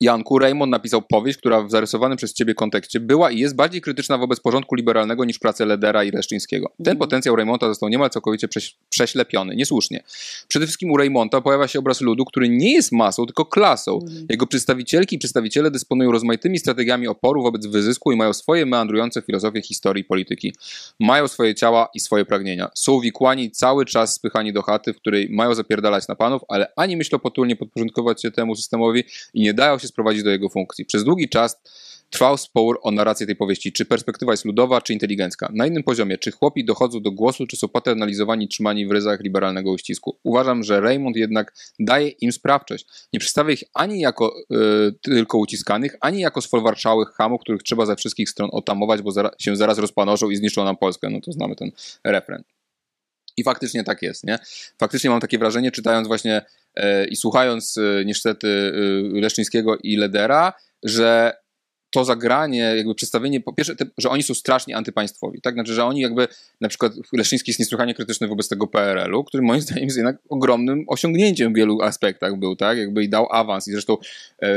Janku, 0.00 0.38
Raymond 0.38 0.70
napisał 0.70 1.02
powieść, 1.02 1.38
która 1.38 1.62
w 1.62 1.70
zarysowanym 1.70 2.16
przez 2.16 2.34
ciebie 2.34 2.54
kontekście 2.54 3.00
była 3.00 3.30
i 3.30 3.38
jest 3.38 3.56
bardziej 3.56 3.80
krytyczna 3.80 4.18
wobec 4.18 4.40
porządku 4.40 4.74
liberalnego 4.74 5.24
niż 5.24 5.38
prace 5.38 5.66
Ledera 5.66 6.04
i 6.04 6.10
Leszczyńskiego. 6.10 6.68
Ten 6.68 6.76
Mhm. 6.80 6.98
potencjał 6.98 7.36
Raymonta 7.36 7.68
został 7.68 7.88
niemal 7.88 8.10
całkowicie 8.10 8.48
prześ- 8.48 8.74
prześlepiony, 8.88 9.56
niesłusznie. 9.56 10.02
Przede 10.48 10.66
wszystkim 10.66 10.90
u 10.90 10.96
Raymonta 10.96 11.40
pojawia 11.40 11.68
się 11.68 11.78
obraz 11.78 12.00
ludu, 12.00 12.24
który 12.24 12.48
nie 12.48 12.72
jest 12.72 12.92
masą, 12.92 13.26
tylko 13.26 13.44
klasą. 13.44 13.98
Jego 14.30 14.46
przedstawicielki 14.46 15.16
i 15.16 15.18
przedstawiciele 15.18 15.70
dysponują 15.70 16.12
rozmaitymi 16.12 16.58
strategiami 16.58 17.08
oporu 17.08 17.42
wobec 17.42 17.66
wyzysku 17.66 18.12
i 18.12 18.16
mają 18.16 18.32
swoje 18.32 18.66
meandrujące 18.66 19.22
filozofie 19.22 19.62
historii 19.62 20.00
i 20.00 20.04
polityki. 20.04 20.54
Mają 21.00 21.28
swoje 21.28 21.54
ciała 21.54 21.88
i 21.94 22.00
swoje 22.00 22.24
pragnienia. 22.24 22.70
Są 22.74 23.00
wikłani 23.00 23.50
cały 23.50 23.84
czas 23.86 24.14
spychani 24.14 24.52
do 24.52 24.62
chaty, 24.62 24.92
w 24.92 24.96
której 24.96 25.28
mają 25.30 25.54
zapierdalać 25.54 26.08
na 26.08 26.14
panów, 26.16 26.42
ale 26.48 26.72
ani 26.76 26.96
myślą 26.96 27.18
potulnie 27.18 27.56
podporządkować 27.56 28.22
się 28.22 28.30
temu 28.30 28.56
systemowi 28.56 29.04
i 29.34 29.42
nie 29.42 29.54
dają 29.54 29.78
się 29.78 29.83
sprowadzić 29.88 30.22
do 30.22 30.30
jego 30.30 30.48
funkcji. 30.48 30.84
Przez 30.84 31.04
długi 31.04 31.28
czas 31.28 31.60
trwał 32.10 32.36
spór 32.36 32.78
o 32.82 32.90
narrację 32.90 33.26
tej 33.26 33.36
powieści, 33.36 33.72
czy 33.72 33.84
perspektywa 33.84 34.32
jest 34.32 34.44
ludowa, 34.44 34.80
czy 34.80 34.92
inteligencka. 34.92 35.50
Na 35.52 35.66
innym 35.66 35.82
poziomie, 35.82 36.18
czy 36.18 36.30
chłopi 36.30 36.64
dochodzą 36.64 37.00
do 37.00 37.12
głosu, 37.12 37.46
czy 37.46 37.56
są 37.56 37.68
paternalizowani, 37.68 38.48
trzymani 38.48 38.86
w 38.86 38.90
ryzach 38.90 39.20
liberalnego 39.20 39.70
uścisku. 39.70 40.18
Uważam, 40.22 40.62
że 40.62 40.80
Raymond 40.80 41.16
jednak 41.16 41.54
daje 41.78 42.08
im 42.08 42.32
sprawczość. 42.32 42.86
Nie 43.12 43.20
przedstawia 43.20 43.52
ich 43.52 43.64
ani 43.74 44.00
jako 44.00 44.34
y, 44.38 44.92
tylko 45.00 45.38
uciskanych, 45.38 45.96
ani 46.00 46.20
jako 46.20 46.40
sfolwarczałych 46.40 47.08
hamów, 47.08 47.40
których 47.40 47.62
trzeba 47.62 47.86
ze 47.86 47.96
wszystkich 47.96 48.30
stron 48.30 48.48
otamować, 48.52 49.02
bo 49.02 49.10
zara 49.10 49.30
się 49.38 49.56
zaraz 49.56 49.78
rozpanoszą 49.78 50.30
i 50.30 50.36
zniszczą 50.36 50.64
nam 50.64 50.76
Polskę. 50.76 51.10
No 51.10 51.20
to 51.20 51.32
znamy 51.32 51.56
ten 51.56 51.70
refren. 52.04 52.42
I 53.36 53.44
faktycznie 53.44 53.84
tak 53.84 54.02
jest, 54.02 54.24
nie? 54.24 54.38
Faktycznie 54.78 55.10
mam 55.10 55.20
takie 55.20 55.38
wrażenie, 55.38 55.70
czytając 55.70 56.08
właśnie 56.08 56.44
i 57.10 57.16
słuchając 57.16 57.76
e, 57.76 58.04
niestety 58.04 58.72
e, 59.16 59.20
Leszczyńskiego 59.20 59.76
i 59.82 59.96
Ledera, 59.96 60.52
że 60.82 61.32
to 61.94 62.04
zagranie, 62.04 62.58
jakby 62.58 62.94
przedstawienie, 62.94 63.40
po 63.40 63.52
pierwsze, 63.52 63.76
te, 63.76 63.84
że 63.98 64.10
oni 64.10 64.22
są 64.22 64.34
strasznie 64.34 64.76
antypaństwowi, 64.76 65.40
tak? 65.40 65.54
Znaczy, 65.54 65.74
że 65.74 65.84
oni 65.84 66.00
jakby, 66.00 66.28
na 66.60 66.68
przykład 66.68 66.92
Leszczyński 67.12 67.50
jest 67.50 67.60
niesłychanie 67.60 67.94
krytyczny 67.94 68.28
wobec 68.28 68.48
tego 68.48 68.66
PRL-u, 68.66 69.24
który 69.24 69.42
moim 69.42 69.60
zdaniem 69.66 69.84
jest 69.84 69.96
jednak 69.96 70.16
ogromnym 70.28 70.84
osiągnięciem 70.88 71.52
w 71.52 71.56
wielu 71.56 71.82
aspektach 71.82 72.38
był, 72.38 72.56
tak? 72.56 72.78
Jakby 72.78 73.04
i 73.04 73.08
dał 73.08 73.26
awans 73.30 73.68
i 73.68 73.72
zresztą 73.72 73.96
e, 74.42 74.48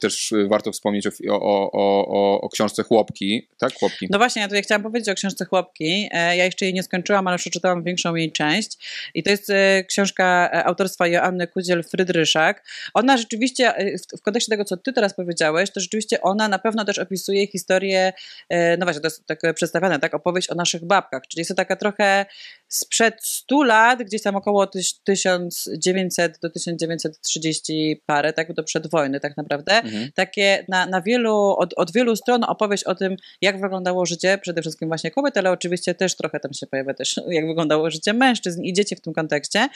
też 0.00 0.34
warto 0.48 0.72
wspomnieć 0.72 1.06
o, 1.06 1.10
o, 1.30 1.70
o, 1.72 2.40
o, 2.40 2.48
książce 2.48 2.82
Chłopki, 2.82 3.48
tak? 3.58 3.74
Chłopki. 3.74 4.08
No 4.10 4.18
właśnie, 4.18 4.42
ja 4.42 4.48
tutaj 4.48 4.62
chciałam 4.62 4.82
powiedzieć 4.82 5.08
o 5.08 5.14
książce 5.14 5.44
Chłopki. 5.44 6.08
E, 6.12 6.36
Ja 6.36 6.44
jeszcze 6.44 6.64
jej 6.64 6.74
nie 6.74 6.82
skończyłam, 6.82 7.26
ale 7.26 7.38
przeczytałam 7.38 7.82
większą 7.82 8.14
jej 8.14 8.32
część. 8.32 8.78
I 9.14 9.22
to 9.22 9.30
jest 9.30 9.50
e, 9.50 9.84
książka 9.84 10.50
e, 10.52 10.64
autorstwa 10.64 11.06
Joanny 11.06 11.46
Kudziel-Frydryszak. 11.46 12.54
Ona 12.94 13.16
rzeczywiście, 13.16 13.72
w 14.18 14.22
kontekście 14.22 14.50
tego, 14.50 14.64
co 14.64 14.76
ty 14.76 14.92
teraz 14.92 15.14
powiedziałeś, 15.14 15.70
to 15.70 15.80
rzeczywiście 15.80 16.20
ona 16.22 16.43
na 16.48 16.58
pewno 16.58 16.84
też 16.84 16.98
opisuje 16.98 17.46
historię, 17.46 18.12
e, 18.48 18.76
no 18.76 18.86
właśnie, 18.86 19.00
to 19.00 19.06
jest 19.06 19.26
tak 19.26 19.40
przedstawiane, 19.54 19.98
tak, 19.98 20.14
opowieść 20.14 20.50
o 20.50 20.54
naszych 20.54 20.84
babkach, 20.84 21.22
czyli 21.28 21.40
jest 21.40 21.48
to 21.48 21.54
taka 21.54 21.76
trochę 21.76 22.26
sprzed 22.68 23.14
100 23.22 23.62
lat, 23.62 24.02
gdzieś 24.02 24.22
tam 24.22 24.36
około 24.36 24.64
tyś- 24.66 24.94
1900 25.04 26.38
do 26.42 26.50
1930 26.50 28.02
parę, 28.06 28.32
tak, 28.32 28.52
do 28.52 28.62
przedwojny 28.64 29.20
tak 29.20 29.36
naprawdę, 29.36 29.72
Mhm. 29.72 30.10
takie 30.14 30.64
na, 30.68 30.86
na 30.86 31.00
wielu, 31.02 31.34
od, 31.58 31.74
od 31.76 31.92
wielu 31.92 32.16
stron 32.16 32.44
opowieść 32.44 32.84
o 32.84 32.94
tym, 32.94 33.16
jak 33.40 33.60
wyglądało 33.60 34.06
życie, 34.06 34.38
przede 34.42 34.60
wszystkim 34.60 34.88
właśnie 34.88 35.10
kobiet, 35.10 35.36
ale 35.36 35.50
oczywiście 35.50 35.94
też 35.94 36.16
trochę 36.16 36.40
tam 36.40 36.52
się 36.52 36.66
pojawia 36.66 36.94
też, 36.94 37.20
jak 37.28 37.46
wyglądało 37.46 37.90
życie 37.90 38.12
mężczyzn 38.12 38.62
i 38.62 38.72
dzieci 38.72 38.96
w 38.96 39.00
tym 39.00 39.12
kontekście. 39.12 39.68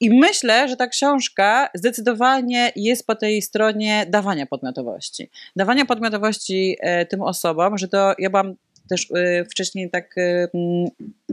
I 0.00 0.10
myślę, 0.10 0.68
że 0.68 0.76
ta 0.76 0.86
książka 0.86 1.70
zdecydowanie 1.74 2.72
jest 2.76 3.06
po 3.06 3.14
tej 3.14 3.42
stronie 3.42 4.06
dawania 4.08 4.46
podmiotowości. 4.46 5.30
Dawania 5.56 5.84
podmiotowości 5.90 6.76
e, 6.80 7.06
tym 7.06 7.22
osobom, 7.22 7.78
że 7.78 7.88
to 7.88 8.14
ja 8.18 8.30
byłam 8.30 8.54
też 8.88 9.08
e, 9.16 9.44
wcześniej 9.44 9.90
tak 9.90 10.18
e, 10.18 10.48
mm, 10.54 10.88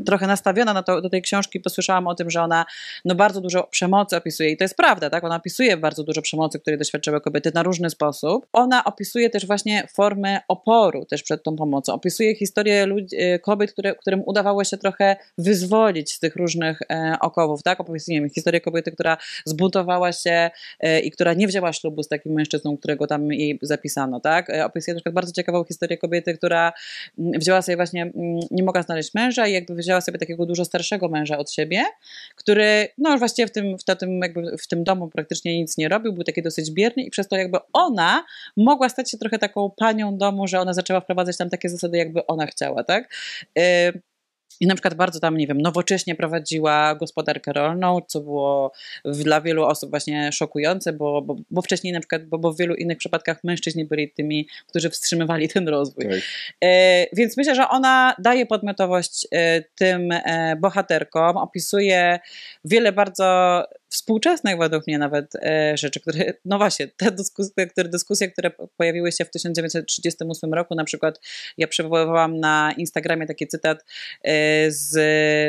trochę 0.06 0.28
nastawiona 0.28 0.74
na 0.74 0.84
to, 0.84 1.02
do 1.02 1.10
tej 1.10 1.22
książki, 1.22 1.60
posłyszałam 1.60 2.08
o 2.08 2.16
tym, 2.16 2.30
że 2.30 2.42
ona 2.42 2.66
no, 3.06 3.16
bardzo 3.16 3.42
dużo 3.42 3.64
przemocy 3.64 4.18
opisuje 4.18 4.50
i 4.50 4.58
to 4.58 4.64
jest 4.64 4.78
prawda, 4.78 5.10
tak? 5.10 5.24
Ona 5.24 5.36
opisuje 5.36 5.78
bardzo 5.78 6.04
dużo 6.04 6.22
przemocy, 6.22 6.60
której 6.60 6.78
doświadczyły 6.78 7.22
kobiety 7.22 7.52
na 7.54 7.64
różny 7.64 7.90
sposób. 7.90 8.48
Ona 8.54 8.84
opisuje 8.84 9.30
też 9.30 9.48
właśnie 9.48 9.88
formę 9.96 10.40
oporu 10.48 11.06
też 11.06 11.24
przed 11.24 11.44
tą 11.44 11.56
pomocą. 11.56 11.94
Opisuje 11.94 12.36
historię 12.36 12.86
ludzi, 12.86 13.16
e, 13.20 13.40
kobiet, 13.40 13.72
które, 13.72 13.96
którym 13.96 14.24
udawało 14.26 14.64
się 14.64 14.78
trochę 14.78 15.16
wyzwolić 15.38 16.12
z 16.12 16.20
tych 16.20 16.36
różnych 16.36 16.80
e, 16.82 17.16
okowów, 17.22 17.64
tak? 17.64 17.80
Opisuje 17.80 18.30
historię 18.30 18.62
kobiety, 18.62 18.92
która 18.92 19.18
zbuntowała 19.46 20.12
się 20.12 20.50
e, 20.80 21.00
i 21.00 21.12
która 21.12 21.34
nie 21.34 21.48
wzięła 21.48 21.74
ślubu 21.74 22.04
z 22.04 22.08
takim 22.08 22.34
mężczyzną, 22.34 22.78
którego 22.78 23.08
tam 23.08 23.32
jej 23.32 23.60
zapisano, 23.62 24.20
tak? 24.20 24.50
E, 24.50 24.66
Opisuje 24.66 24.96
na 24.96 25.00
przykład 25.00 25.16
bardzo 25.16 25.32
ciekawą 25.32 25.64
historię 25.64 25.98
kobiety, 25.98 26.34
która 26.34 26.74
mm, 27.20 27.40
wzięła 27.40 27.62
sobie 27.62 27.76
właśnie, 27.76 28.02
mm, 28.02 28.40
nie 28.52 28.64
mogła 28.64 28.82
znaleźć 28.82 29.14
męża 29.14 29.48
i 29.48 29.54
jakby 29.54 29.76
wzięła 29.88 30.02
sobie 30.02 30.20
takiego 30.20 30.46
dużo 30.46 30.66
starszego 30.66 31.10
męża 31.10 31.38
od 31.38 31.52
siebie, 31.52 31.84
który 32.36 32.88
no 32.98 33.18
właściwie 33.18 33.48
w 33.48 33.52
tym, 33.52 33.78
w 33.78 33.84
tym, 33.84 34.20
jakby 34.22 34.58
w 34.58 34.68
tym 34.68 34.84
domu 34.84 35.08
praktycznie 35.08 35.60
nic 35.60 35.78
nie 35.78 35.90
robił, 35.90 36.14
był 36.14 36.24
taki 36.24 36.42
dosyć 36.42 36.72
bierny 36.72 37.04
i 37.04 37.10
przez 37.10 37.28
to 37.28 37.36
jakby 37.36 37.58
ona 37.74 38.26
mogła 38.58 38.90
stać 38.90 39.12
się 39.12 39.18
trochę 39.18 39.40
taką 39.40 39.72
panią 39.78 40.18
domu, 40.18 40.48
że 40.48 40.60
ona 40.60 40.74
zaczęła 40.74 41.02
wprowadzać 41.02 41.38
tam 41.38 41.50
takie 41.50 41.70
zasady, 41.70 41.98
jakby 41.98 42.26
ona 42.26 42.48
chciała, 42.48 42.84
tak? 42.84 43.14
I 44.60 44.68
na 44.68 44.76
przykład 44.76 44.94
bardzo 44.94 45.20
tam, 45.20 45.38
nie 45.38 45.48
wiem, 45.48 45.62
nowocześnie 45.62 46.16
prowadziła 46.16 46.96
gospodarkę 46.96 47.54
rolną, 47.54 48.00
co 48.08 48.22
było 48.22 48.72
dla 49.06 49.42
wielu 49.42 49.64
osób 49.64 49.90
właśnie 49.90 50.32
szokujące, 50.32 50.94
bo, 50.94 51.22
bo, 51.22 51.36
bo 51.52 51.62
wcześniej 51.62 51.94
na 51.94 52.00
przykład, 52.00 52.26
bo, 52.26 52.38
bo 52.38 52.54
w 52.54 52.58
wielu 52.58 52.76
innych 52.76 52.98
przypadkach 52.98 53.44
mężczyźni 53.44 53.86
byli 53.86 54.12
tymi, 54.12 54.48
którzy 54.68 54.90
wstrzymywali 54.90 55.48
ten 55.50 55.68
rozwój. 55.68 56.06
E, 56.64 57.06
więc 57.16 57.38
myślę, 57.38 57.56
że 57.56 57.70
ona 57.70 58.16
daje 58.20 58.46
podmiotowość 58.46 59.28
e, 59.32 59.62
tym 59.62 60.12
e, 60.12 60.56
bohaterkom, 60.62 61.38
opisuje 61.38 62.20
wiele 62.66 62.92
bardzo 62.92 63.64
współczesnych 63.90 64.58
według 64.58 64.88
mnie 64.88 64.98
nawet 64.98 65.36
e, 65.36 65.78
rzeczy, 65.78 66.00
które, 66.00 66.34
no 66.46 66.58
właśnie, 66.58 66.88
te 66.88 67.12
dyskusje, 67.12 67.68
które, 67.68 67.90
dyskusje, 67.90 68.32
które 68.32 68.52
pojawiły 68.78 69.12
się 69.12 69.26
w 69.26 69.30
1938 69.30 70.54
roku, 70.54 70.76
na 70.76 70.84
przykład 70.84 71.20
ja 71.58 71.68
przywoływałam 71.68 72.40
na 72.40 72.74
Instagramie 72.78 73.28
taki 73.28 73.48
cytat 73.48 73.86
e, 74.24 74.72
z 74.72 74.96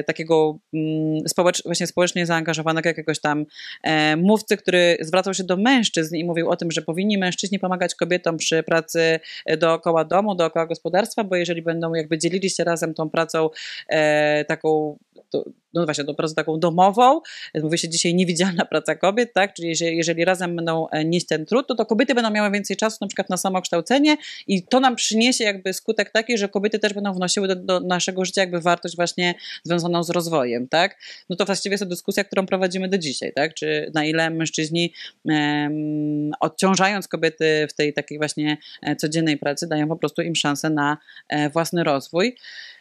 takiego 0.06 0.58
mm, 0.74 1.28
społecz, 1.28 1.62
właśnie 1.64 1.86
społecznie 1.86 2.26
zaangażowanego 2.26 2.88
jakiegoś 2.88 3.20
tam 3.20 3.46
e, 3.82 4.16
mówcy, 4.16 4.56
który 4.56 4.96
zwracał 5.00 5.34
się 5.34 5.44
do 5.44 5.56
mężczyzn 5.56 6.16
i 6.16 6.24
mówił 6.24 6.50
o 6.50 6.56
tym, 6.56 6.70
że 6.70 6.82
powinni 6.82 7.18
mężczyźni 7.18 7.58
pomagać 7.58 7.94
kobietom 7.94 8.36
przy 8.36 8.62
pracy 8.62 9.20
e, 9.46 9.56
dookoła 9.56 10.04
domu, 10.04 10.34
dookoła 10.34 10.66
gospodarstwa, 10.66 11.24
bo 11.24 11.36
jeżeli 11.36 11.62
będą 11.62 11.94
jakby 11.94 12.18
dzielili 12.18 12.50
się 12.50 12.64
razem 12.64 12.94
tą 12.94 13.10
pracą 13.10 13.50
e, 13.88 14.44
taką, 14.44 14.98
to, 15.30 15.44
no 15.74 15.84
właśnie, 15.84 16.04
tą 16.04 16.14
pracą 16.14 16.34
taką 16.34 16.60
domową, 16.60 17.20
mówi 17.54 17.78
się 17.78 17.88
dzisiaj 17.88 18.14
niewidzialna 18.14 18.64
praca 18.64 18.94
kobiet, 18.94 19.32
tak, 19.32 19.54
czyli 19.54 19.68
jeżeli, 19.68 19.96
jeżeli 19.96 20.24
razem 20.24 20.56
będą 20.56 20.88
e, 20.88 21.04
nieść 21.04 21.26
ten 21.26 21.46
trud, 21.46 21.66
to, 21.66 21.74
to 21.74 21.86
kobiety 21.86 22.14
będą 22.14 22.30
miały 22.30 22.50
więcej 22.50 22.76
czasu 22.76 22.98
na 23.00 23.06
przykład 23.06 23.30
na 23.30 23.36
samokształcenie 23.36 24.16
i 24.46 24.62
to 24.62 24.80
nam 24.80 24.96
przyniesie 24.96 25.44
jakby 25.44 25.72
skutek 25.72 26.10
taki, 26.10 26.38
że 26.38 26.48
kobiety 26.48 26.78
też 26.78 26.94
będą 26.94 27.14
wnosiły 27.14 27.48
do, 27.48 27.56
do 27.56 27.80
naszego 27.80 28.24
życia 28.24 28.40
jakby 28.40 28.60
wartość 28.60 28.96
właśnie 28.96 29.34
związaną 29.64 30.02
z 30.02 30.10
rozwojem, 30.10 30.68
tak, 30.68 30.98
no 31.30 31.36
to 31.36 31.44
właściwie 31.44 31.72
jest 31.72 31.84
to 31.84 31.88
dyskusja, 31.90 32.24
którą 32.24 32.46
prowadzimy 32.46 32.88
do 32.88 32.98
dzisiaj, 32.98 33.32
tak, 33.34 33.54
czy 33.54 33.90
na 33.94 34.04
ile 34.04 34.30
mężczyźni 34.30 34.92
em, 35.28 36.30
odciążając 36.40 37.08
kobiety 37.08 37.66
w 37.70 37.74
tej 37.74 37.92
takiej 37.92 38.18
właśnie 38.18 38.56
e, 38.82 38.96
codziennej 38.96 39.36
pracy 39.38 39.66
dają 39.68 39.88
po 39.88 39.96
prostu 39.96 40.22
im 40.22 40.36
szansę 40.36 40.70
na 40.70 40.98
e, 41.28 41.50
własny 41.50 41.84
rozwój. 41.84 42.36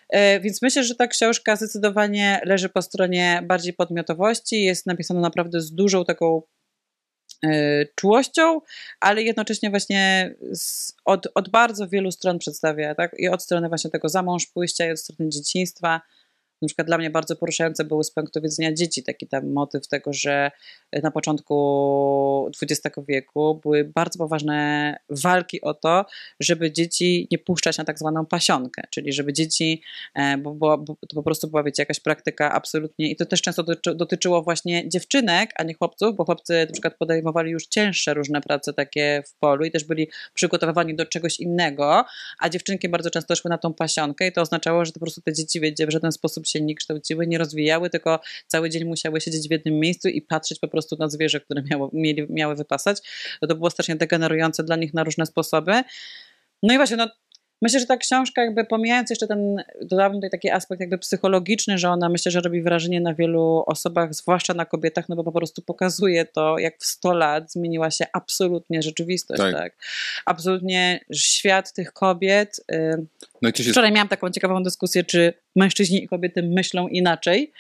E, 0.10 0.40
Więc 0.40 0.62
myślę, 0.62 0.84
że 0.84 0.96
ta 0.96 1.08
książka 1.08 1.56
zdecydowanie 1.56 2.42
leży 2.46 2.70
po 2.70 2.82
stronie 2.82 3.44
bardziej 3.46 3.74
podmiotowości. 3.74 4.64
Jest 4.64 4.86
napisana 4.86 5.22
naprawdę 5.22 5.62
z 5.62 5.72
dużą 5.74 6.06
taką 6.06 6.42
e, 7.46 7.86
czułością, 7.96 8.62
ale 9.00 9.24
jednocześnie 9.24 9.70
właśnie 9.70 10.34
z, 10.52 10.94
od, 11.06 11.28
od 11.36 11.50
bardzo 11.50 11.88
wielu 11.88 12.12
stron 12.12 12.40
przedstawia, 12.40 12.96
tak? 12.96 13.12
I 13.18 13.30
od 13.30 13.44
strony 13.44 13.70
właśnie 13.70 13.90
tego 13.90 14.10
zamąż 14.10 14.46
pójścia, 14.46 14.86
i 14.86 14.92
od 14.92 15.00
strony 15.00 15.30
dzieciństwa. 15.30 16.02
Na 16.62 16.68
przykład 16.68 16.88
dla 16.88 16.98
mnie 16.98 17.10
bardzo 17.10 17.36
poruszające 17.36 17.86
były 17.86 18.04
z 18.04 18.12
punktu 18.12 18.42
widzenia 18.42 18.74
dzieci 18.74 19.04
taki 19.04 19.28
tam 19.28 19.52
motyw 19.52 19.88
tego, 19.88 20.14
że 20.14 20.52
na 21.04 21.12
początku 21.12 22.52
XX 22.62 22.96
wieku 23.08 23.60
były 23.64 23.84
bardzo 23.84 24.20
poważne 24.20 24.96
walki 25.10 25.62
o 25.62 25.74
to, 25.74 26.06
żeby 26.40 26.72
dzieci 26.72 27.28
nie 27.32 27.38
puszczać 27.38 27.78
na 27.78 27.84
tak 27.84 28.00
zwaną 28.00 28.26
pasionkę, 28.26 28.82
czyli 28.90 29.14
żeby 29.14 29.34
dzieci, 29.34 29.82
e, 30.16 30.38
bo, 30.38 30.54
bo, 30.54 30.78
bo 30.78 30.96
to 30.96 31.16
po 31.16 31.24
prostu 31.24 31.48
była 31.48 31.64
wiecie, 31.64 31.82
jakaś 31.82 32.00
praktyka 32.00 32.52
absolutnie 32.52 33.12
i 33.12 33.16
to 33.16 33.26
też 33.26 33.42
często 33.42 33.64
dotyczy, 33.64 33.96
dotyczyło 33.96 34.44
właśnie 34.44 34.90
dziewczynek, 34.90 35.52
a 35.56 35.64
nie 35.64 35.74
chłopców, 35.74 36.16
bo 36.16 36.26
chłopcy 36.26 36.66
na 36.66 36.72
przykład 36.72 36.98
podejmowali 36.98 37.52
już 37.52 37.68
cięższe 37.68 38.14
różne 38.14 38.42
prace 38.42 38.74
takie 38.74 39.24
w 39.28 39.34
polu 39.34 39.66
i 39.66 39.72
też 39.72 39.84
byli 39.84 40.08
przygotowywani 40.34 40.96
do 40.96 41.06
czegoś 41.06 41.40
innego, 41.40 42.06
a 42.40 42.50
dziewczynki 42.50 42.90
bardzo 42.90 43.10
często 43.10 43.36
szły 43.36 43.50
na 43.50 43.58
tą 43.58 43.74
pasionkę 43.74 44.28
i 44.28 44.32
to 44.32 44.42
oznaczało, 44.42 44.86
że 44.86 44.92
po 44.92 45.00
prostu 45.00 45.22
te 45.22 45.34
dzieci 45.34 45.60
wiecie, 45.60 45.88
w 45.88 45.92
żaden 45.92 46.12
sposób 46.12 46.47
się 46.50 46.62
nie 46.62 46.76
kształciły, 46.76 47.28
nie 47.28 47.38
rozwijały, 47.38 47.90
tylko 47.90 48.20
cały 48.48 48.70
dzień 48.70 48.86
musiały 48.86 49.22
siedzieć 49.22 49.48
w 49.48 49.52
jednym 49.52 49.80
miejscu 49.80 50.08
i 50.08 50.22
patrzeć 50.22 50.60
po 50.60 50.68
prostu 50.68 50.96
na 51.00 51.10
zwierzę, 51.10 51.42
które 51.42 51.64
miało, 51.72 51.90
mieli, 51.94 52.28
miały 52.30 52.56
wypasać. 52.56 52.98
To, 53.42 53.48
to 53.48 53.56
było 53.56 53.70
strasznie 53.70 53.96
degenerujące 53.96 54.64
dla 54.64 54.76
nich 54.76 54.94
na 54.94 55.04
różne 55.04 55.26
sposoby. 55.26 55.84
No 56.64 56.74
i 56.74 56.78
właśnie, 56.78 56.98
no, 56.98 57.08
Myślę, 57.62 57.80
że 57.80 57.86
ta 57.86 57.98
książka, 57.98 58.44
jakby 58.44 58.66
pomijając 58.66 59.10
jeszcze 59.10 59.28
ten, 59.28 59.64
dodałabym 59.82 60.18
tutaj 60.18 60.30
taki 60.30 60.50
aspekt 60.50 60.82
jakby 60.82 60.98
psychologiczny, 60.98 61.78
że 61.78 61.90
ona 61.90 62.10
myślę, 62.10 62.32
że 62.32 62.42
robi 62.42 62.62
wrażenie 62.62 63.02
na 63.02 63.14
wielu 63.14 63.64
osobach, 63.66 64.14
zwłaszcza 64.14 64.54
na 64.54 64.66
kobietach, 64.66 65.10
no 65.10 65.16
bo 65.16 65.24
po 65.24 65.32
prostu 65.32 65.62
pokazuje 65.62 66.26
to, 66.26 66.60
jak 66.60 66.78
w 66.80 66.86
100 66.86 67.14
lat 67.14 67.52
zmieniła 67.52 67.92
się 67.92 68.06
absolutnie 68.14 68.82
rzeczywistość, 68.82 69.42
tak? 69.42 69.54
Tak. 69.54 69.74
Absolutnie 70.26 71.00
świat 71.14 71.74
tych 71.74 71.94
kobiet. 71.94 72.62
y, 72.72 73.06
No 73.42 73.50
Wczoraj 73.72 73.92
miałam 73.92 74.08
taką 74.08 74.32
ciekawą 74.32 74.64
dyskusję, 74.64 75.04
czy 75.04 75.34
mężczyźni 75.56 76.04
i 76.04 76.08
kobiety 76.08 76.44
myślą 76.44 76.88
inaczej. 76.88 77.52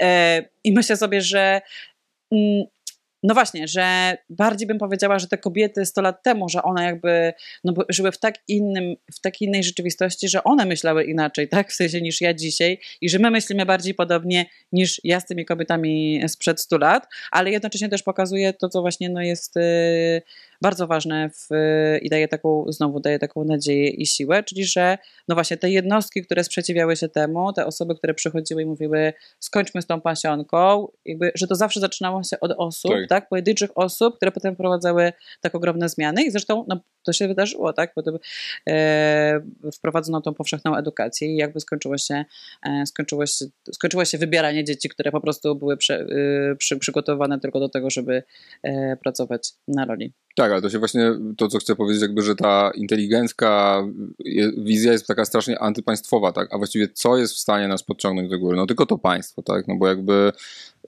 E, 0.00 0.42
I 0.64 0.72
myślę 0.72 0.96
sobie, 0.96 1.20
że 1.20 1.62
mm, 2.32 2.64
no 3.24 3.34
właśnie, 3.34 3.68
że 3.68 4.16
bardziej 4.30 4.66
bym 4.66 4.78
powiedziała, 4.78 5.18
że 5.18 5.28
te 5.28 5.38
kobiety 5.38 5.86
100 5.86 6.02
lat 6.02 6.22
temu, 6.22 6.48
że 6.48 6.62
one 6.62 6.84
jakby 6.84 7.32
no, 7.64 7.72
żyły 7.88 8.12
w 8.12 8.18
tak 8.18 8.34
innym, 8.48 8.96
w 9.12 9.20
tak 9.20 9.40
innej 9.40 9.64
rzeczywistości, 9.64 10.28
że 10.28 10.44
one 10.44 10.64
myślały 10.64 11.04
inaczej, 11.04 11.48
tak? 11.48 11.70
W 11.70 11.74
sensie 11.74 12.00
niż 12.00 12.20
ja 12.20 12.34
dzisiaj 12.34 12.78
i 13.00 13.08
że 13.08 13.18
my 13.18 13.30
myślimy 13.30 13.66
bardziej 13.66 13.94
podobnie 13.94 14.46
niż 14.72 15.00
ja 15.04 15.20
z 15.20 15.26
tymi 15.26 15.44
kobietami 15.44 16.22
sprzed 16.28 16.60
100 16.60 16.78
lat, 16.78 17.06
ale 17.30 17.50
jednocześnie 17.50 17.88
też 17.88 18.02
pokazuje 18.02 18.52
to, 18.52 18.68
co 18.68 18.80
właśnie 18.80 19.08
no, 19.08 19.22
jest 19.22 19.56
y, 19.56 20.22
bardzo 20.62 20.86
ważne 20.86 21.30
w, 21.30 21.48
i 22.02 22.08
daje 22.08 22.28
taką, 22.28 22.64
znowu 22.68 23.00
daje 23.00 23.18
taką 23.18 23.44
nadzieję 23.44 23.88
i 23.88 24.06
siłę, 24.06 24.42
czyli 24.42 24.64
że 24.64 24.98
no 25.28 25.34
właśnie 25.34 25.56
te 25.56 25.70
jednostki, 25.70 26.22
które 26.22 26.44
sprzeciwiały 26.44 26.96
się 26.96 27.08
temu, 27.08 27.52
te 27.52 27.66
osoby, 27.66 27.94
które 27.94 28.14
przychodziły 28.14 28.62
i 28.62 28.66
mówiły 28.66 29.12
skończmy 29.40 29.82
z 29.82 29.86
tą 29.86 30.00
pasionką, 30.00 30.88
jakby, 31.04 31.32
że 31.34 31.46
to 31.46 31.54
zawsze 31.54 31.80
zaczynało 31.80 32.22
się 32.22 32.40
od 32.40 32.52
osób, 32.58 32.92
Tak. 33.13 33.13
Tak. 33.20 33.28
pojedynczych 33.28 33.70
osób, 33.74 34.16
które 34.16 34.32
potem 34.32 34.54
wprowadzały 34.54 35.12
tak 35.40 35.54
ogromne 35.54 35.88
zmiany 35.88 36.24
i 36.24 36.30
zresztą 36.30 36.64
no, 36.68 36.80
to 37.02 37.12
się 37.12 37.28
wydarzyło, 37.28 37.72
tak, 37.72 37.94
potem 37.94 38.18
e, 38.68 39.40
wprowadzono 39.74 40.20
tą 40.20 40.34
powszechną 40.34 40.76
edukację 40.76 41.28
i 41.28 41.36
jakby 41.36 41.60
skończyło 41.60 41.98
się, 41.98 42.24
e, 42.62 42.86
skończyło 42.86 43.26
się, 43.26 43.44
skończyło 43.72 44.04
się 44.04 44.18
wybieranie 44.18 44.64
dzieci, 44.64 44.88
które 44.88 45.10
po 45.10 45.20
prostu 45.20 45.56
były 45.56 45.76
prze, 45.76 46.00
y, 46.00 46.56
przy, 46.56 46.76
przygotowane 46.76 47.40
tylko 47.40 47.60
do 47.60 47.68
tego, 47.68 47.90
żeby 47.90 48.22
e, 48.62 48.96
pracować 48.96 49.52
na 49.68 49.84
roli. 49.84 50.12
Tak, 50.36 50.52
ale 50.52 50.62
to 50.62 50.70
się 50.70 50.78
właśnie, 50.78 51.10
to 51.36 51.48
co 51.48 51.58
chcę 51.58 51.76
powiedzieć, 51.76 52.02
jakby, 52.02 52.22
że 52.22 52.34
ta 52.34 52.70
inteligencka 52.74 53.82
wizja 54.58 54.92
jest 54.92 55.06
taka 55.06 55.24
strasznie 55.24 55.58
antypaństwowa, 55.58 56.32
tak? 56.32 56.54
A 56.54 56.58
właściwie 56.58 56.88
co 56.88 57.16
jest 57.16 57.34
w 57.34 57.38
stanie 57.38 57.68
nas 57.68 57.82
podciągnąć 57.82 58.30
do 58.30 58.38
góry? 58.38 58.56
No 58.56 58.66
tylko 58.66 58.86
to 58.86 58.98
państwo, 58.98 59.42
tak? 59.42 59.68
No 59.68 59.76
bo 59.76 59.88
jakby 59.88 60.32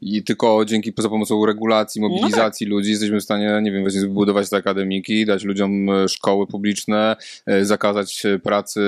i 0.01 0.25
tylko 0.25 0.65
dzięki, 0.65 0.93
za 0.99 1.09
pomocą 1.09 1.47
regulacji, 1.47 2.01
No 2.01 2.09
mobilizacji 2.09 2.67
ludzi 2.67 2.91
jesteśmy 2.91 3.21
w 3.21 3.23
stanie, 3.23 3.61
nie 3.63 3.73
wiem, 3.73 3.83
właśnie 3.83 4.01
wybudować 4.01 4.51
te 4.51 4.57
akademiki, 4.57 5.27
dać 5.27 5.45
ludziom 5.45 5.91
e, 5.91 6.09
szkoły 6.09 6.47
publiczne, 6.47 7.17
e, 7.47 7.65
zakazać 7.65 8.27
e, 8.27 8.39
pracy 8.39 8.81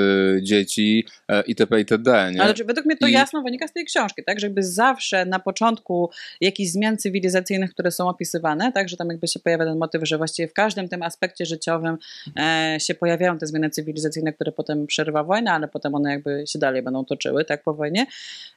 dzieci 0.42 1.06
itp. 1.46 1.78
itd., 1.78 2.32
nie? 2.34 2.42
Ale 2.42 2.54
czy 2.54 2.64
według 2.64 2.86
mnie 2.86 2.96
to 2.96 3.06
I- 3.06 3.12
jasno 3.12 3.42
wynika 3.42 3.68
z 3.68 3.72
tej 3.72 3.84
książki, 3.84 4.22
tak? 4.24 4.40
Że 4.40 4.46
jakby 4.46 4.62
zawsze 4.62 5.24
na 5.24 5.38
początku 5.38 6.10
jakichś 6.40 6.70
zmian 6.70 6.96
cywilizacyjnych, 6.98 7.70
które 7.70 7.90
są 7.90 8.08
opisywane, 8.08 8.72
tak? 8.72 8.88
Że 8.88 8.96
tam 8.96 9.08
jakby 9.08 9.28
się 9.28 9.40
pojawia 9.40 9.64
ten 9.64 9.78
motyw, 9.78 10.02
że 10.08 10.18
właściwie 10.18 10.48
w 10.48 10.52
każdym 10.52 10.88
tym 10.88 11.02
aspekcie 11.02 11.46
życiowym 11.46 11.98
e, 12.36 12.76
się 12.80 12.94
pojawiają 12.94 13.38
te 13.38 13.46
zmiany 13.46 13.70
cywilizacyjne, 13.70 14.32
które 14.32 14.52
potem 14.52 14.86
przerywa 14.86 15.24
wojna, 15.24 15.52
ale 15.52 15.68
potem 15.68 15.94
one 15.94 16.10
jakby 16.10 16.44
się 16.46 16.58
dalej 16.58 16.82
będą 16.82 17.04
toczyły, 17.04 17.44
tak? 17.44 17.62
Po 17.62 17.74
wojnie. 17.74 18.06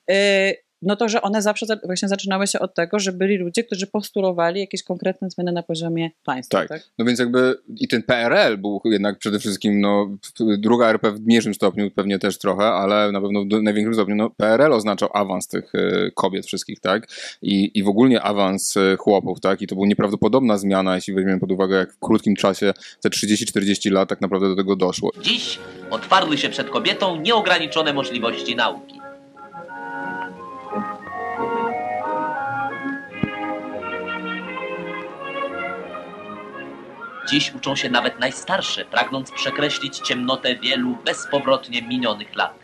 E, 0.10 0.71
no 0.82 0.96
to, 0.96 1.10
że 1.10 1.22
one 1.22 1.42
zawsze 1.42 1.66
za- 1.66 1.80
właśnie 1.86 2.08
zaczynały 2.08 2.48
się 2.48 2.60
od 2.60 2.76
tego, 2.76 3.00
że 3.00 3.12
byli 3.12 3.38
ludzie, 3.38 3.64
którzy 3.64 3.88
postulowali 3.88 4.60
jakieś 4.60 4.84
konkretne 4.84 5.30
zmiany 5.30 5.52
na 5.52 5.64
poziomie 5.64 6.10
państwa, 6.24 6.58
Tak. 6.58 6.68
tak? 6.68 6.82
No 7.00 7.06
więc 7.06 7.20
jakby 7.20 7.56
i 7.80 7.88
ten 7.88 8.04
PRL 8.04 8.58
był 8.58 8.82
jednak 8.86 9.18
przede 9.18 9.40
wszystkim, 9.40 9.82
no, 9.82 10.18
druga 10.58 10.90
RP 10.90 11.12
w 11.12 11.22
mniejszym 11.22 11.54
stopniu 11.54 11.92
pewnie 11.92 12.20
też 12.20 12.38
trochę, 12.38 12.64
ale 12.66 13.12
na 13.12 13.22
pewno 13.22 13.42
w 13.42 13.62
największym 13.64 13.94
stopniu, 13.94 14.16
no, 14.16 14.30
PRL 14.30 14.74
oznaczał 14.74 15.10
awans 15.14 15.48
tych 15.48 15.76
e, 15.76 16.12
kobiet 16.16 16.46
wszystkich, 16.46 16.80
tak? 16.80 17.08
I, 17.42 17.72
i 17.80 17.84
w 17.84 17.88
ogóle 17.88 18.22
awans 18.22 18.78
e, 18.78 18.96
chłopów, 19.00 19.40
tak? 19.40 19.62
I 19.62 19.68
to 19.68 19.76
była 19.76 19.88
nieprawdopodobna 19.88 20.58
zmiana, 20.58 20.96
jeśli 20.96 21.14
weźmiemy 21.14 21.40
pod 21.40 21.52
uwagę, 21.52 21.76
jak 21.76 21.94
w 21.94 22.00
krótkim 22.00 22.36
czasie, 22.36 22.74
te 23.02 23.10
30-40 23.10 23.92
lat 23.92 24.10
tak 24.10 24.22
naprawdę 24.22 24.50
do 24.50 24.56
tego 24.56 24.76
doszło. 24.76 25.12
Dziś 25.22 25.60
otwarły 25.90 26.38
się 26.38 26.50
przed 26.50 26.70
kobietą 26.70 27.22
nieograniczone 27.22 27.94
możliwości 27.94 28.56
nauki. 28.56 29.02
Dziś 37.32 37.54
uczą 37.54 37.76
się 37.76 37.90
nawet 37.90 38.20
najstarsze, 38.20 38.86
pragnąc 38.86 39.32
przekreślić 39.32 39.98
ciemnotę 39.98 40.56
wielu 40.56 40.98
bezpowrotnie 41.06 41.82
minionych 41.82 42.36
lat. 42.36 42.61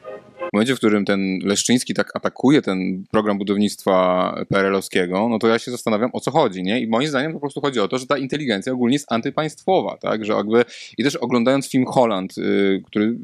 W 0.50 0.54
momencie, 0.54 0.76
w 0.76 0.78
którym 0.78 1.06
ten 1.06 1.40
Leszczyński 1.44 1.94
tak 1.94 2.16
atakuje 2.16 2.62
ten 2.62 3.04
program 3.12 3.38
budownictwa 3.38 4.36
PRL-owskiego, 4.50 5.30
no 5.30 5.40
to 5.40 5.48
ja 5.48 5.60
się 5.60 5.72
zastanawiam, 5.72 6.10
o 6.14 6.20
co 6.20 6.32
chodzi, 6.32 6.64
nie? 6.64 6.80
I 6.80 6.88
moim 6.88 7.08
zdaniem 7.08 7.34
po 7.34 7.40
prostu 7.40 7.62
chodzi 7.62 7.80
o 7.80 7.88
to, 7.88 7.98
że 7.98 8.08
ta 8.08 8.18
inteligencja 8.18 8.74
ogólnie 8.74 8.96
jest 8.96 9.12
antypaństwowa, 9.12 9.98
tak? 9.98 10.26
Że 10.26 10.34
jakby, 10.34 10.66
i 10.98 11.04
też 11.04 11.16
oglądając 11.16 11.70
film 11.70 11.86
Holland, 11.86 12.38
y, 12.38 12.84
który 12.86 13.18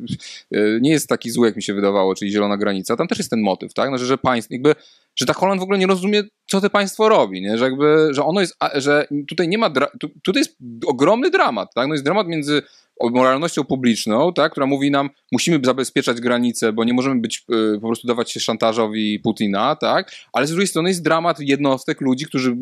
y, 0.56 0.80
nie 0.82 0.92
jest 0.92 1.10
taki 1.10 1.32
zły, 1.32 1.48
jak 1.48 1.56
mi 1.56 1.64
się 1.64 1.74
wydawało, 1.74 2.16
czyli 2.16 2.32
Zielona 2.32 2.58
Granica, 2.58 2.96
tam 2.96 3.08
też 3.08 3.18
jest 3.18 3.30
ten 3.30 3.42
motyw, 3.42 3.74
tak? 3.74 3.92
No, 3.92 3.98
że, 3.98 4.18
państwo, 4.18 4.54
jakby, 4.54 4.76
że 5.16 5.26
ta 5.26 5.34
Holland 5.34 5.60
w 5.60 5.64
ogóle 5.64 5.80
nie 5.80 5.88
rozumie, 5.88 6.24
co 6.48 6.62
to 6.62 6.70
państwo 6.70 7.10
robi, 7.10 7.42
nie? 7.42 7.58
Że 7.58 7.66
jakby, 7.66 8.08
że 8.12 8.24
ono 8.24 8.42
jest, 8.42 8.56
że 8.76 9.08
tutaj 9.28 9.48
nie 9.48 9.58
ma, 9.58 9.70
tu, 10.00 10.10
tutaj 10.24 10.42
jest 10.42 10.58
ogromny 10.86 11.30
dramat, 11.30 11.74
tak? 11.74 11.88
No 11.88 11.94
jest 11.94 12.04
dramat 12.04 12.28
między 12.28 12.62
moralnością 13.02 13.64
publiczną, 13.64 14.34
tak, 14.34 14.52
która 14.52 14.66
mówi 14.66 14.92
nam, 14.92 15.10
musimy 15.32 15.60
zabezpieczać 15.64 16.22
granice, 16.22 16.74
bo 16.74 16.84
nie 16.84 16.94
możemy 16.94 17.22
być, 17.22 17.46
y, 17.76 17.80
po 17.82 17.88
prostu 17.88 18.08
dawać 18.08 18.32
się 18.32 18.40
szantażowi 18.40 19.20
Putina, 19.20 19.76
tak, 19.76 20.12
ale 20.34 20.48
z 20.48 20.50
drugiej 20.50 20.68
strony 20.68 20.90
jest 20.90 21.04
dramat 21.04 21.40
jednostek, 21.40 22.02
ludzi, 22.02 22.26
którzy 22.26 22.58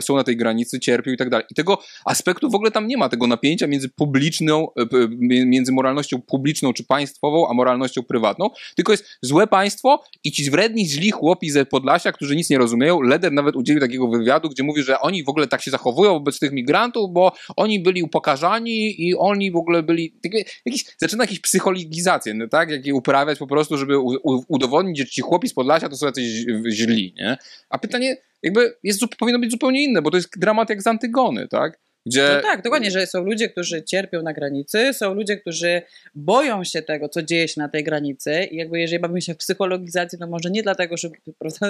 są 0.00 0.16
na 0.16 0.24
tej 0.24 0.36
granicy, 0.36 0.80
cierpią 0.80 1.10
i 1.10 1.16
tak 1.16 1.30
dalej. 1.30 1.46
I 1.50 1.54
tego 1.54 1.78
aspektu 2.04 2.50
w 2.50 2.54
ogóle 2.54 2.70
tam 2.70 2.86
nie 2.86 2.96
ma, 2.96 3.08
tego 3.08 3.26
napięcia 3.26 3.66
między 3.66 3.88
publiczną, 3.88 4.68
y, 4.94 5.08
między 5.46 5.72
moralnością 5.72 6.22
publiczną 6.22 6.72
czy 6.72 6.84
państwową, 6.84 7.48
a 7.48 7.54
moralnością 7.54 8.02
prywatną, 8.02 8.50
tylko 8.76 8.92
jest 8.92 9.18
złe 9.22 9.46
państwo 9.46 10.02
i 10.24 10.32
ci 10.32 10.50
wredni, 10.50 10.86
źli 10.86 11.10
chłopi 11.10 11.50
ze 11.50 11.66
Podlasia, 11.66 12.12
którzy 12.12 12.36
nic 12.36 12.50
nie 12.50 12.58
rozumieją. 12.58 13.00
Leder 13.00 13.32
nawet 13.32 13.56
udzielił 13.56 13.80
takiego 13.80 14.08
wywiadu, 14.08 14.48
gdzie 14.48 14.62
mówi, 14.62 14.82
że 14.82 15.00
oni 15.00 15.24
w 15.24 15.28
ogóle 15.28 15.46
tak 15.46 15.62
się 15.62 15.70
zachowują 15.70 16.12
wobec 16.12 16.38
tych 16.38 16.52
migrantów, 16.52 17.12
bo 17.12 17.32
oni 17.56 17.80
byli 17.80 18.02
upokarzani 18.02 19.08
i 19.08 19.16
oni 19.16 19.50
w 19.50 19.56
ogóle 19.56 19.69
byli. 19.82 20.10
takie- 20.22 20.44
Jakiś, 20.66 20.84
zaczyna 20.98 21.24
jakieś 21.24 21.40
psychologizację, 21.40 22.34
no 22.34 22.48
tak? 22.48 22.70
Jak 22.70 22.86
je 22.86 22.94
uprawiać 22.94 23.38
po 23.38 23.46
prostu, 23.46 23.76
żeby 23.76 23.98
u, 23.98 24.08
u, 24.08 24.44
udowodnić, 24.48 24.98
że 24.98 25.06
ci 25.06 25.22
chłopi 25.22 25.48
z 25.48 25.54
Podlasia 25.54 25.88
to 25.88 25.96
są 25.96 26.06
jacyś 26.06 26.24
źli, 26.70 27.14
nie? 27.16 27.36
A 27.70 27.78
pytanie 27.78 28.16
jakby 28.42 28.74
jest, 28.82 29.00
powinno 29.18 29.38
być 29.38 29.50
zupełnie 29.50 29.84
inne, 29.84 30.02
bo 30.02 30.10
to 30.10 30.16
jest 30.16 30.38
dramat 30.38 30.70
jak 30.70 30.82
z 30.82 30.86
Antygony, 30.86 31.48
tak? 31.48 31.80
Gdzie 32.06 32.32
No 32.36 32.42
tak, 32.42 32.62
dokładnie, 32.62 32.90
że 32.90 33.06
są 33.06 33.24
ludzie, 33.24 33.48
którzy 33.48 33.82
cierpią 33.82 34.22
na 34.22 34.32
granicy, 34.32 34.94
są 34.94 35.14
ludzie, 35.14 35.36
którzy 35.36 35.82
boją 36.14 36.64
się 36.64 36.82
tego, 36.82 37.08
co 37.08 37.22
dzieje 37.22 37.48
się 37.48 37.60
na 37.60 37.68
tej 37.68 37.84
granicy 37.84 38.44
i 38.44 38.56
jakby 38.56 38.80
jeżeli 38.80 39.00
bawimy 39.00 39.22
się 39.22 39.34
w 39.34 39.36
psychologizację, 39.36 40.18
to 40.18 40.26
może 40.26 40.50
nie 40.50 40.62
dlatego, 40.62 40.96
że 40.96 41.08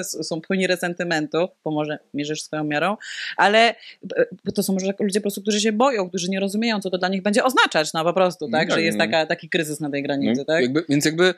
są 0.29 0.41
pełni 0.41 0.67
resentymentu, 0.67 1.49
bo 1.65 1.71
może 1.71 1.99
mierzysz 2.15 2.43
swoją 2.43 2.65
miarą, 2.65 2.97
ale 3.37 3.75
e, 4.17 4.53
to 4.55 4.63
są 4.63 4.73
może 4.73 4.95
ludzie 5.01 5.21
po 5.21 5.25
prostu, 5.25 5.43
którzy 5.43 5.61
się 5.61 5.73
boją, 5.73 6.09
którzy 6.09 6.31
nie 6.31 6.41
rozumieją, 6.41 6.81
co 6.81 6.91
to 6.91 6.99
dla 6.99 7.09
nich 7.09 7.23
będzie 7.23 7.45
oznaczać, 7.45 7.93
no 7.93 8.05
po 8.05 8.13
prostu, 8.13 8.49
No 8.49 8.59
tak, 8.59 8.69
tak, 8.69 8.79
że 8.79 8.83
jest 8.83 8.99
no. 8.99 9.05
taka, 9.05 9.27
taki 9.27 9.49
kryzys 9.49 9.81
na 9.81 9.91
tej 9.91 10.03
granicy, 10.03 10.39
No, 10.39 10.45
tak? 10.45 10.63
Jakby, 10.63 10.85
więc 10.89 11.05
jakby 11.05 11.35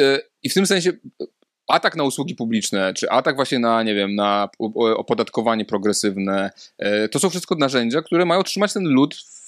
y, 0.00 0.20
i 0.42 0.48
w 0.48 0.54
tym 0.54 0.66
sensie 0.66 0.90
y, 1.22 1.26
atak 1.68 1.96
na 1.96 2.04
usługi 2.04 2.34
publiczne, 2.34 2.94
czy 2.94 3.10
atak 3.10 3.36
właśnie 3.36 3.58
na, 3.58 3.82
nie 3.82 3.94
wiem, 3.94 4.14
na 4.14 4.48
opodatkowanie 4.96 5.64
progresywne, 5.64 6.50
y, 7.04 7.08
to 7.08 7.18
są 7.18 7.30
wszystko 7.30 7.54
narzędzia, 7.54 8.02
które 8.02 8.24
mają 8.24 8.42
trzymać 8.42 8.72
ten 8.72 8.84
lud 8.84 9.14
w, 9.14 9.41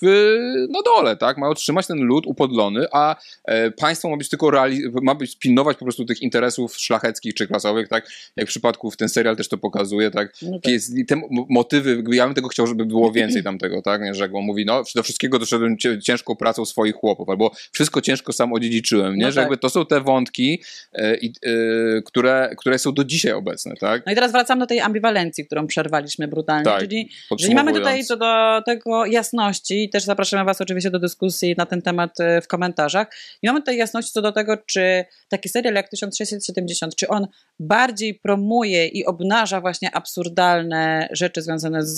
na 0.71 0.83
dole, 0.83 1.17
tak? 1.17 1.39
Mają 1.39 1.55
trzymać 1.55 1.87
ten 1.87 1.99
lud 1.99 2.27
upodlony, 2.27 2.87
a 2.93 3.17
e, 3.45 3.71
państwo 3.71 4.09
ma 4.09 4.17
być 4.17 4.29
tylko 4.29 4.47
reali- 4.47 5.03
ma 5.03 5.15
być 5.15 5.37
pilnować 5.39 5.77
po 5.77 5.85
prostu 5.85 6.05
tych 6.05 6.23
interesów 6.23 6.77
szlacheckich 6.77 7.35
czy 7.35 7.47
klasowych, 7.47 7.89
tak? 7.89 8.09
Jak 8.37 8.47
w 8.47 8.49
przypadku 8.49 8.91
w 8.91 8.97
ten 8.97 9.09
serial 9.09 9.37
też 9.37 9.49
to 9.49 9.59
pokazuje, 9.59 10.11
tak? 10.11 10.33
No 10.43 10.59
tak. 10.59 10.73
Jest, 10.73 10.95
te 11.09 11.21
motywy, 11.49 12.03
ja 12.13 12.27
bym 12.27 12.35
tego 12.35 12.49
chciał, 12.49 12.67
żeby 12.67 12.87
było 12.87 13.13
więcej 13.13 13.43
tamtego, 13.43 13.83
tak? 13.83 14.03
Nie, 14.03 14.15
Że 14.15 14.23
jak 14.23 14.35
on 14.35 14.45
mówi, 14.45 14.65
no 14.65 14.83
do 14.95 15.03
wszystkiego 15.03 15.39
doszedłem 15.39 15.77
ciężką 16.03 16.37
pracą 16.37 16.65
swoich 16.65 16.95
chłopów, 16.95 17.29
albo 17.29 17.51
wszystko 17.73 18.01
ciężko 18.01 18.33
sam 18.33 18.53
odziedziczyłem, 18.53 19.17
nie? 19.17 19.25
No 19.25 19.31
że 19.31 19.35
tak. 19.35 19.43
jakby 19.43 19.57
to 19.57 19.71
są 19.71 19.87
te 19.87 20.01
wątki, 20.01 20.63
e, 20.95 20.99
e, 20.99 22.03
które, 22.05 22.51
które 22.59 22.79
są 22.79 22.93
do 22.93 23.05
dzisiaj 23.05 23.33
obecne, 23.33 23.75
tak? 23.81 24.07
No 24.07 24.13
i 24.13 24.15
teraz 24.15 24.33
wracam 24.33 24.59
do 24.59 24.67
tej 24.67 24.81
ambiwalencji, 24.81 25.47
którą 25.47 25.67
przerwaliśmy 25.67 26.29
brutalnie, 26.29 26.65
Tak, 26.65 26.81
czyli 26.81 27.09
że 27.39 27.49
nie 27.49 27.55
mamy 27.55 27.73
tutaj 27.73 28.05
co 28.05 28.17
do 28.17 28.63
tego 28.67 29.07
jasności 29.07 29.91
też 29.95 30.05
zapraszamy 30.05 30.45
Was 30.45 30.61
oczywiście 30.61 30.91
do 30.91 30.99
dyskusji 30.99 31.55
na 31.59 31.67
ten 31.67 31.83
temat 31.83 32.21
e, 32.21 32.41
w 32.41 32.49
komentarzach. 32.49 33.09
Nie 33.43 33.51
mamy 33.51 33.61
tutaj 33.61 33.77
jasności 33.77 34.13
co 34.13 34.23
do 34.23 34.33
tego, 34.33 34.57
czy 34.67 35.05
taki 35.29 35.49
serial 35.49 35.75
jak 35.75 35.89
1670, 35.89 36.97
czy 36.97 37.09
on 37.09 37.27
bardziej 37.59 38.15
promuje 38.15 38.87
i 38.87 39.07
obnaża 39.07 39.61
właśnie 39.61 39.95
absurdalne 39.95 41.09
rzeczy 41.13 41.43
związane 41.43 41.87
z, 41.87 41.97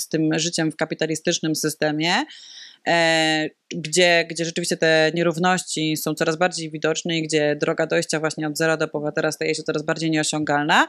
z 0.00 0.08
tym 0.08 0.38
życiem 0.38 0.72
w 0.72 0.76
kapitalistycznym 0.76 1.56
systemie, 1.56 2.14
e, 2.88 3.48
gdzie, 3.74 4.26
gdzie 4.30 4.44
rzeczywiście 4.44 4.76
te 4.76 5.10
nierówności 5.14 5.96
są 5.96 6.14
coraz 6.14 6.36
bardziej 6.36 6.70
widoczne 6.70 7.18
i 7.18 7.22
gdzie 7.22 7.56
droga 7.56 7.86
dojścia 7.86 8.20
właśnie 8.20 8.46
od 8.46 8.58
zera 8.58 8.76
do 8.76 8.86
bohatera 8.88 9.32
staje 9.32 9.54
się 9.54 9.62
coraz 9.62 9.82
bardziej 9.82 10.10
nieosiągalna, 10.10 10.88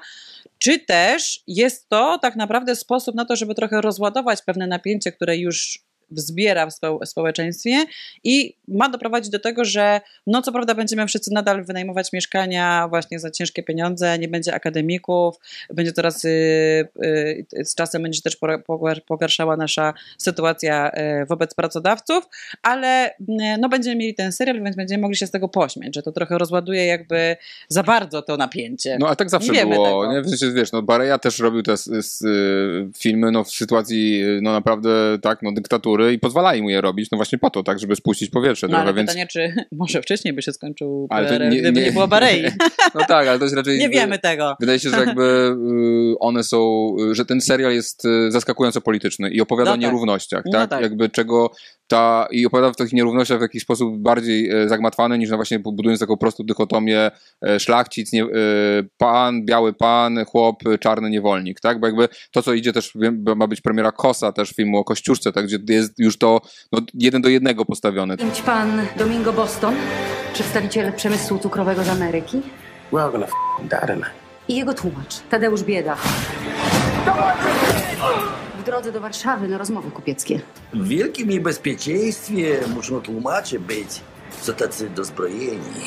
czy 0.60 0.80
też 0.80 1.44
jest 1.48 1.90
to 1.90 2.20
tak 2.22 2.36
naprawdę 2.36 2.76
sposób 2.76 3.16
na 3.16 3.26
to, 3.26 3.36
żeby 3.36 3.56
trochę 3.56 3.82
rozładować 3.82 4.42
pewne 4.42 4.68
napięcie, 4.68 5.12
które 5.12 5.38
już 5.38 5.84
wzbiera 6.14 6.66
w 6.68 6.74
spo- 6.74 7.06
społeczeństwie 7.06 7.86
i 8.24 8.56
ma 8.68 8.90
doprowadzić 8.90 9.32
do 9.32 9.40
tego, 9.40 9.66
że 9.66 10.02
no 10.28 10.42
co 10.42 10.52
prawda 10.52 10.76
będziemy 10.76 11.08
wszyscy 11.08 11.34
nadal 11.34 11.64
wynajmować 11.66 12.14
mieszkania 12.14 12.88
właśnie 12.90 13.20
za 13.20 13.32
ciężkie 13.32 13.64
pieniądze, 13.64 14.20
nie 14.20 14.28
będzie 14.28 14.54
akademików, 14.54 15.36
będzie 15.74 15.92
coraz 15.94 16.26
y, 16.26 16.30
y, 17.04 17.66
z 17.66 17.76
czasem 17.76 18.04
będzie 18.04 18.22
też 18.22 18.38
pogarszała 19.06 19.58
nasza 19.58 19.94
sytuacja 20.18 20.92
y, 21.22 21.26
wobec 21.26 21.54
pracodawców, 21.54 22.24
ale 22.62 23.10
y, 23.12 23.16
no 23.60 23.70
będziemy 23.70 23.96
mieli 23.96 24.16
ten 24.16 24.32
serial, 24.32 24.64
więc 24.64 24.76
będziemy 24.76 25.02
mogli 25.02 25.18
się 25.18 25.28
z 25.28 25.32
tego 25.32 25.50
pośmiać, 25.50 25.96
że 25.96 26.02
to 26.04 26.12
trochę 26.12 26.38
rozładuje 26.38 26.86
jakby 26.86 27.36
za 27.68 27.84
bardzo 27.84 28.22
to 28.22 28.38
napięcie. 28.38 28.98
No 29.00 29.08
a 29.10 29.16
tak 29.16 29.30
zawsze 29.30 29.54
Nie 29.54 29.66
było, 29.66 29.86
tego. 30.02 30.14
nie? 30.14 30.22
W 30.22 30.30
sensie, 30.30 30.52
wiesz, 30.52 30.72
no 30.72 30.82
Bareja 30.82 31.18
też 31.18 31.40
robił 31.40 31.64
te 31.64 31.72
s- 31.74 31.88
s- 31.88 32.24
filmy 32.98 33.32
no, 33.32 33.44
w 33.44 33.52
sytuacji 33.52 34.24
no 34.42 34.52
naprawdę 34.52 34.90
tak, 35.22 35.42
no 35.42 35.52
dyktatury 35.52 36.03
i 36.12 36.20
pozwalali 36.20 36.62
mu 36.62 36.70
je 36.70 36.82
robić, 36.82 37.12
no 37.12 37.16
właśnie 37.16 37.38
po 37.38 37.50
to, 37.50 37.64
tak, 37.64 37.80
żeby 37.80 37.96
spuścić 37.96 38.30
powietrze 38.30 38.68
No 38.68 38.72
trochę, 38.72 38.84
ale 38.84 38.94
więc... 38.94 39.10
pytanie, 39.10 39.28
czy 39.28 39.54
może 39.72 40.02
wcześniej 40.02 40.34
by 40.34 40.42
się 40.42 40.54
skończył 40.54 41.08
Ale 41.10 41.28
PRL, 41.30 41.50
nie- 41.50 41.60
gdyby 41.62 41.80
nie- 41.80 41.86
nie, 41.86 41.92
było 41.92 42.08
Barei. 42.08 42.44
No 42.96 43.02
tak, 43.08 43.28
ale 43.28 43.38
to 43.40 43.46
jest 43.46 43.56
raczej... 43.56 43.80
Nie 43.80 43.90
wiemy 43.90 44.20
tego. 44.20 44.56
Wydaje 44.60 44.80
się, 44.80 44.90
że 44.90 44.98
jakby 44.98 45.24
y, 46.14 46.20
one 46.20 46.44
są, 46.44 46.90
y, 47.12 47.16
że 47.16 47.26
ten 47.26 47.42
serial 47.42 47.74
jest 47.74 48.06
y, 48.06 48.32
zaskakująco 48.32 48.82
polityczny 48.82 49.30
i 49.30 49.42
opowiada 49.42 49.70
No 49.70 49.74
o 49.74 49.76
tak. 49.78 49.82
nierównościach, 49.82 50.44
No 50.46 50.52
tak? 50.52 50.70
tak. 50.70 50.82
Jakby 50.82 51.10
czego 51.10 51.52
ta, 51.94 52.28
i 52.32 52.46
opowiada 52.46 52.74
w 52.74 52.76
tych 52.76 52.94
nierównościach 52.94 53.40
w 53.40 53.42
jakiś 53.42 53.64
sposób 53.64 53.98
bardziej 53.98 54.50
e, 54.50 54.70
zagmatwany 54.70 55.18
niż 55.18 55.30
na 55.30 55.36
właśnie 55.36 55.60
budując 55.60 56.00
taką 56.00 56.18
prostą 56.18 56.44
dychotomię 56.44 57.12
e, 57.46 57.60
szlachcic, 57.60 58.14
nie, 58.14 58.24
e, 58.24 58.28
pan, 58.98 59.46
biały 59.46 59.74
pan, 59.74 60.26
chłop, 60.26 60.64
czarny 60.80 61.10
niewolnik, 61.10 61.60
tak? 61.60 61.80
Bo 61.80 61.88
jakby 61.88 62.08
to, 62.32 62.42
co 62.42 62.54
idzie 62.54 62.74
też, 62.74 62.94
ma 63.36 63.48
być 63.48 63.62
premiera 63.62 63.92
Kosa 63.92 64.32
też 64.32 64.50
filmu 64.50 64.78
o 64.78 64.84
Kościuszce, 64.84 65.32
tak? 65.32 65.46
Gdzie 65.46 65.58
jest 65.70 66.00
już 66.00 66.18
to 66.18 66.42
no, 66.72 66.80
jeden 66.94 67.22
do 67.22 67.30
jednego 67.30 67.66
postawione. 67.66 68.18
Kimś 68.18 68.42
pan 68.42 68.82
Domingo 68.98 69.34
Boston, 69.34 69.76
przedstawiciel 70.34 70.94
przemysłu 70.94 71.38
cukrowego 71.38 71.84
z 71.84 71.90
Ameryki 71.90 72.42
We're 72.92 73.12
gonna 73.12 73.26
f***ing 73.26 73.70
die 73.70 73.88
tonight. 73.88 74.12
i 74.48 74.56
jego 74.56 74.74
tłumacz, 74.74 75.20
Tadeusz 75.30 75.64
Bieda. 75.64 75.98
Drodze 78.74 78.92
do 78.92 79.02
Warszawy 79.02 79.48
na 79.48 79.58
rozmowy 79.58 79.92
kupieckie. 79.92 80.40
W 80.74 80.88
wielkim 80.88 81.30
niebezpieczeństwie 81.30 82.60
muszą 82.76 83.02
tłumacze 83.02 83.60
być, 83.60 84.02
co 84.42 84.54
tacy 84.54 84.90
dozbrojeni. 84.90 85.84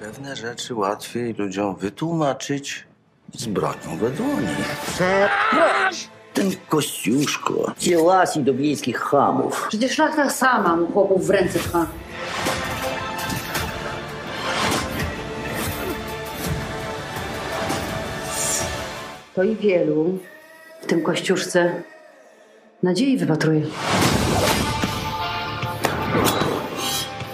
Pewne 0.00 0.36
rzeczy 0.36 0.74
łatwiej 0.74 1.34
ludziom 1.34 1.76
wytłumaczyć 1.76 2.86
z 3.34 3.46
bronią 3.46 3.96
we 4.00 4.10
dłoni. 4.10 4.46
Przeproś! 4.86 6.08
Ten 6.34 6.50
Kościuszko 6.68 7.72
cielasi 7.78 8.42
do 8.42 8.54
wiejskich 8.54 8.98
chamów. 8.98 9.66
Przecież 9.68 9.92
szlachta 9.92 10.30
sama 10.30 10.76
mu 10.76 10.86
chłopów 10.86 11.26
w 11.26 11.30
ręce 11.30 11.58
pcha. 11.58 11.86
To 19.34 19.42
i 19.42 19.56
wielu, 19.56 20.18
w 20.86 20.88
tym 20.88 21.02
Kościuszce, 21.02 21.82
nadziei 22.82 23.16
wypatruje. 23.18 23.62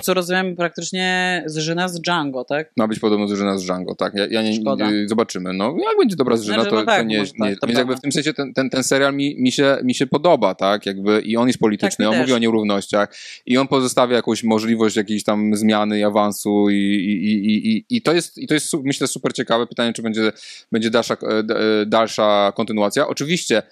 Co 0.03 0.15
rozumiem, 0.15 0.57
praktycznie 0.57 1.43
zżyna 1.47 1.89
z 1.89 2.01
Django, 2.01 2.45
tak? 2.45 2.73
Ma 2.77 2.89
być 2.89 2.99
podobno 2.99 3.29
zżyna 3.29 3.59
z 3.59 3.65
Django, 3.65 3.95
tak. 3.95 4.15
Ja, 4.15 4.27
ja 4.31 4.43
nie, 4.43 4.55
Szkoda. 4.55 4.91
nie, 4.91 5.09
zobaczymy. 5.09 5.53
No, 5.53 5.65
jak 5.65 5.99
będzie 5.99 6.17
dobra 6.17 6.37
zżyna, 6.37 6.55
Znaczy, 6.55 6.71
to, 6.71 6.77
no 6.77 6.85
tak, 6.85 7.01
to 7.01 7.07
nie, 7.07 7.19
nie 7.19 7.51
tak, 7.51 7.61
to 7.61 7.67
Więc 7.67 7.79
jakby 7.79 7.97
w 7.97 8.01
tym 8.01 8.13
sensie 8.13 8.35
ten, 8.35 8.55
ten, 8.55 8.71
ten 8.71 8.85
serial 8.85 9.15
mi, 9.15 9.37
mi, 9.39 9.53
się, 9.53 9.79
mi 9.85 9.95
się 9.95 10.07
podoba, 10.07 10.55
tak? 10.55 10.87
Jakby 10.87 11.21
i 11.21 11.37
on 11.37 11.47
jest 11.47 11.59
polityczny, 11.59 12.05
Tak, 12.05 12.13
on 12.13 12.13
też. 12.13 12.21
mówi 12.21 12.33
o 12.33 12.39
nierównościach 12.39 13.15
i 13.47 13.59
on 13.59 13.69
pozostawia 13.69 14.17
jakąś 14.17 14.45
możliwość 14.45 14.97
jakiejś 14.97 15.25
tam 15.25 15.57
zmiany 15.57 15.99
i 15.99 16.05
awansu 16.05 16.71
i, 16.71 16.75
i, 16.75 17.33
i, 17.33 17.77
i, 17.77 17.85
i 17.97 18.03
to 18.03 18.13
jest, 18.13 18.39
i 18.39 18.47
to 18.47 18.55
jest 18.55 18.75
myślę 18.85 19.07
super 19.07 19.33
ciekawe. 19.33 19.67
Pytanie, 19.67 19.93
czy 19.93 20.03
będzie, 20.03 20.33
będzie 20.73 20.91
dalsza, 20.91 21.15
e, 21.15 21.27
e, 21.29 21.87
dalsza 21.87 22.53
kontynuacja. 22.57 23.09
Oczywiście 23.09 23.63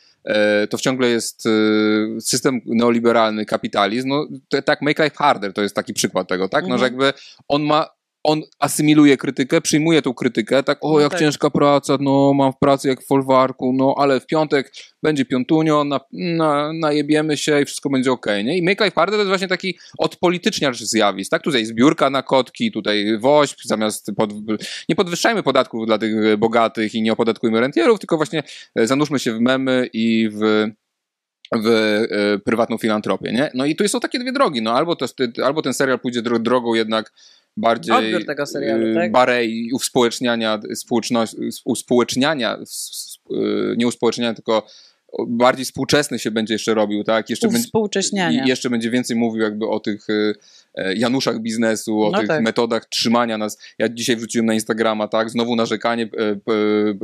to 0.70 0.78
wciąż 0.78 1.00
jest 1.00 1.46
e, 1.46 1.50
system 2.20 2.60
neoliberalny, 2.66 3.46
kapitalizm. 3.46 4.08
No, 4.08 4.28
to, 4.48 4.62
tak, 4.62 4.82
make 4.82 4.98
life 4.98 5.16
harder 5.16 5.52
to 5.52 5.62
jest 5.62 5.74
taki 5.74 5.94
przykład 5.94 6.28
tego, 6.28 6.48
tak? 6.48 6.66
No, 6.66 6.78
że 6.78 6.84
Mhm. 6.86 6.92
jakby 6.92 7.20
on 7.48 7.62
ma 7.62 7.86
on 8.24 8.42
asymiluje 8.58 9.16
krytykę, 9.16 9.60
przyjmuje 9.60 10.02
tą 10.02 10.14
krytykę, 10.14 10.62
tak, 10.62 10.78
o 10.80 10.92
No 10.92 11.00
jak 11.00 11.10
tak. 11.10 11.20
ciężka 11.20 11.50
praca, 11.50 11.96
no 12.00 12.34
mam 12.34 12.52
w 12.52 12.58
pracy 12.58 12.88
jak 12.88 13.02
w 13.02 13.06
folwarku, 13.06 13.72
no 13.72 13.94
ale 13.98 14.20
w 14.20 14.26
piątek 14.26 14.72
będzie 15.02 15.24
piątunio, 15.24 15.84
na, 15.84 16.00
na, 16.12 16.72
najebiemy 16.72 17.36
się 17.36 17.60
i 17.60 17.64
wszystko 17.64 17.90
będzie 17.90 18.12
okej, 18.12 18.44
nie? 18.44 18.58
I 18.58 18.62
Make 18.62 18.80
Life 18.80 18.94
Harder 18.94 19.14
to 19.14 19.20
jest 19.20 19.28
właśnie 19.28 19.48
taki 19.48 19.78
odpolityczniacz 19.98 20.78
zjawisk, 20.78 21.30
tak? 21.30 21.42
Tutaj 21.42 21.64
zbiórka 21.66 22.10
na 22.10 22.22
kotki, 22.22 22.72
tutaj 22.72 23.18
woźb, 23.18 23.58
zamiast, 23.64 24.10
pod, 24.16 24.32
nie 24.88 24.96
podwyższajmy 24.96 25.42
podatków 25.42 25.86
dla 25.86 25.98
tych 25.98 26.36
bogatych 26.36 26.94
i 26.94 27.02
nie 27.02 27.12
opodatkujmy 27.12 27.60
rentierów, 27.60 27.98
tylko 27.98 28.16
właśnie 28.16 28.42
e, 28.74 28.86
zanurzmy 28.86 29.18
się 29.18 29.32
w 29.32 29.40
memy 29.40 29.88
i 29.92 30.28
w 30.32 30.70
w 31.52 31.66
e, 31.68 32.38
prywatną 32.38 32.78
filantropię, 32.78 33.32
nie? 33.32 33.50
No 33.54 33.66
i 33.66 33.76
tu 33.76 33.88
są 33.88 34.00
takie 34.00 34.18
dwie 34.18 34.32
drogi, 34.32 34.62
no 34.62 34.72
albo, 34.72 34.96
to, 34.96 35.06
albo 35.44 35.62
ten 35.62 35.74
serial 35.74 35.98
pójdzie 35.98 36.22
dro, 36.22 36.38
drogą 36.38 36.74
jednak 36.74 37.12
bardziej 37.56 37.94
Odbiór 37.94 38.26
tego 38.26 38.46
serialu, 38.46 38.86
e, 38.86 38.94
tak? 38.94 39.12
Barei 39.12 39.72
uspołeczniania, 39.72 40.60
s- 42.62 43.18
e, 43.30 43.34
nie 43.76 43.86
uspołeczniania, 43.86 44.34
tylko 44.34 44.66
bardziej 45.28 45.64
współczesny 45.64 46.18
się 46.18 46.30
będzie 46.30 46.54
jeszcze 46.54 46.74
robił, 46.74 47.04
tak? 47.04 47.30
Jeszcze 47.30 47.46
będzie, 47.48 47.60
Uwspółcześniania. 47.60 48.44
jeszcze 48.46 48.70
będzie 48.70 48.90
więcej 48.90 49.16
mówił 49.16 49.42
jakby 49.42 49.68
o 49.68 49.80
tych 49.80 50.10
e, 50.10 50.34
Januszach 50.96 51.40
biznesu, 51.40 52.02
o 52.02 52.10
No 52.10 52.18
tych 52.18 52.28
tak. 52.28 52.42
metodach 52.42 52.84
trzymania 52.84 53.38
nas. 53.38 53.58
Ja 53.78 53.88
dzisiaj 53.88 54.16
wrzuciłem 54.16 54.46
na 54.46 54.54
Instagrama, 54.54 55.08
tak? 55.08 55.30
Znowu 55.30 55.56
narzekanie 55.56 56.08
e, 56.18 56.30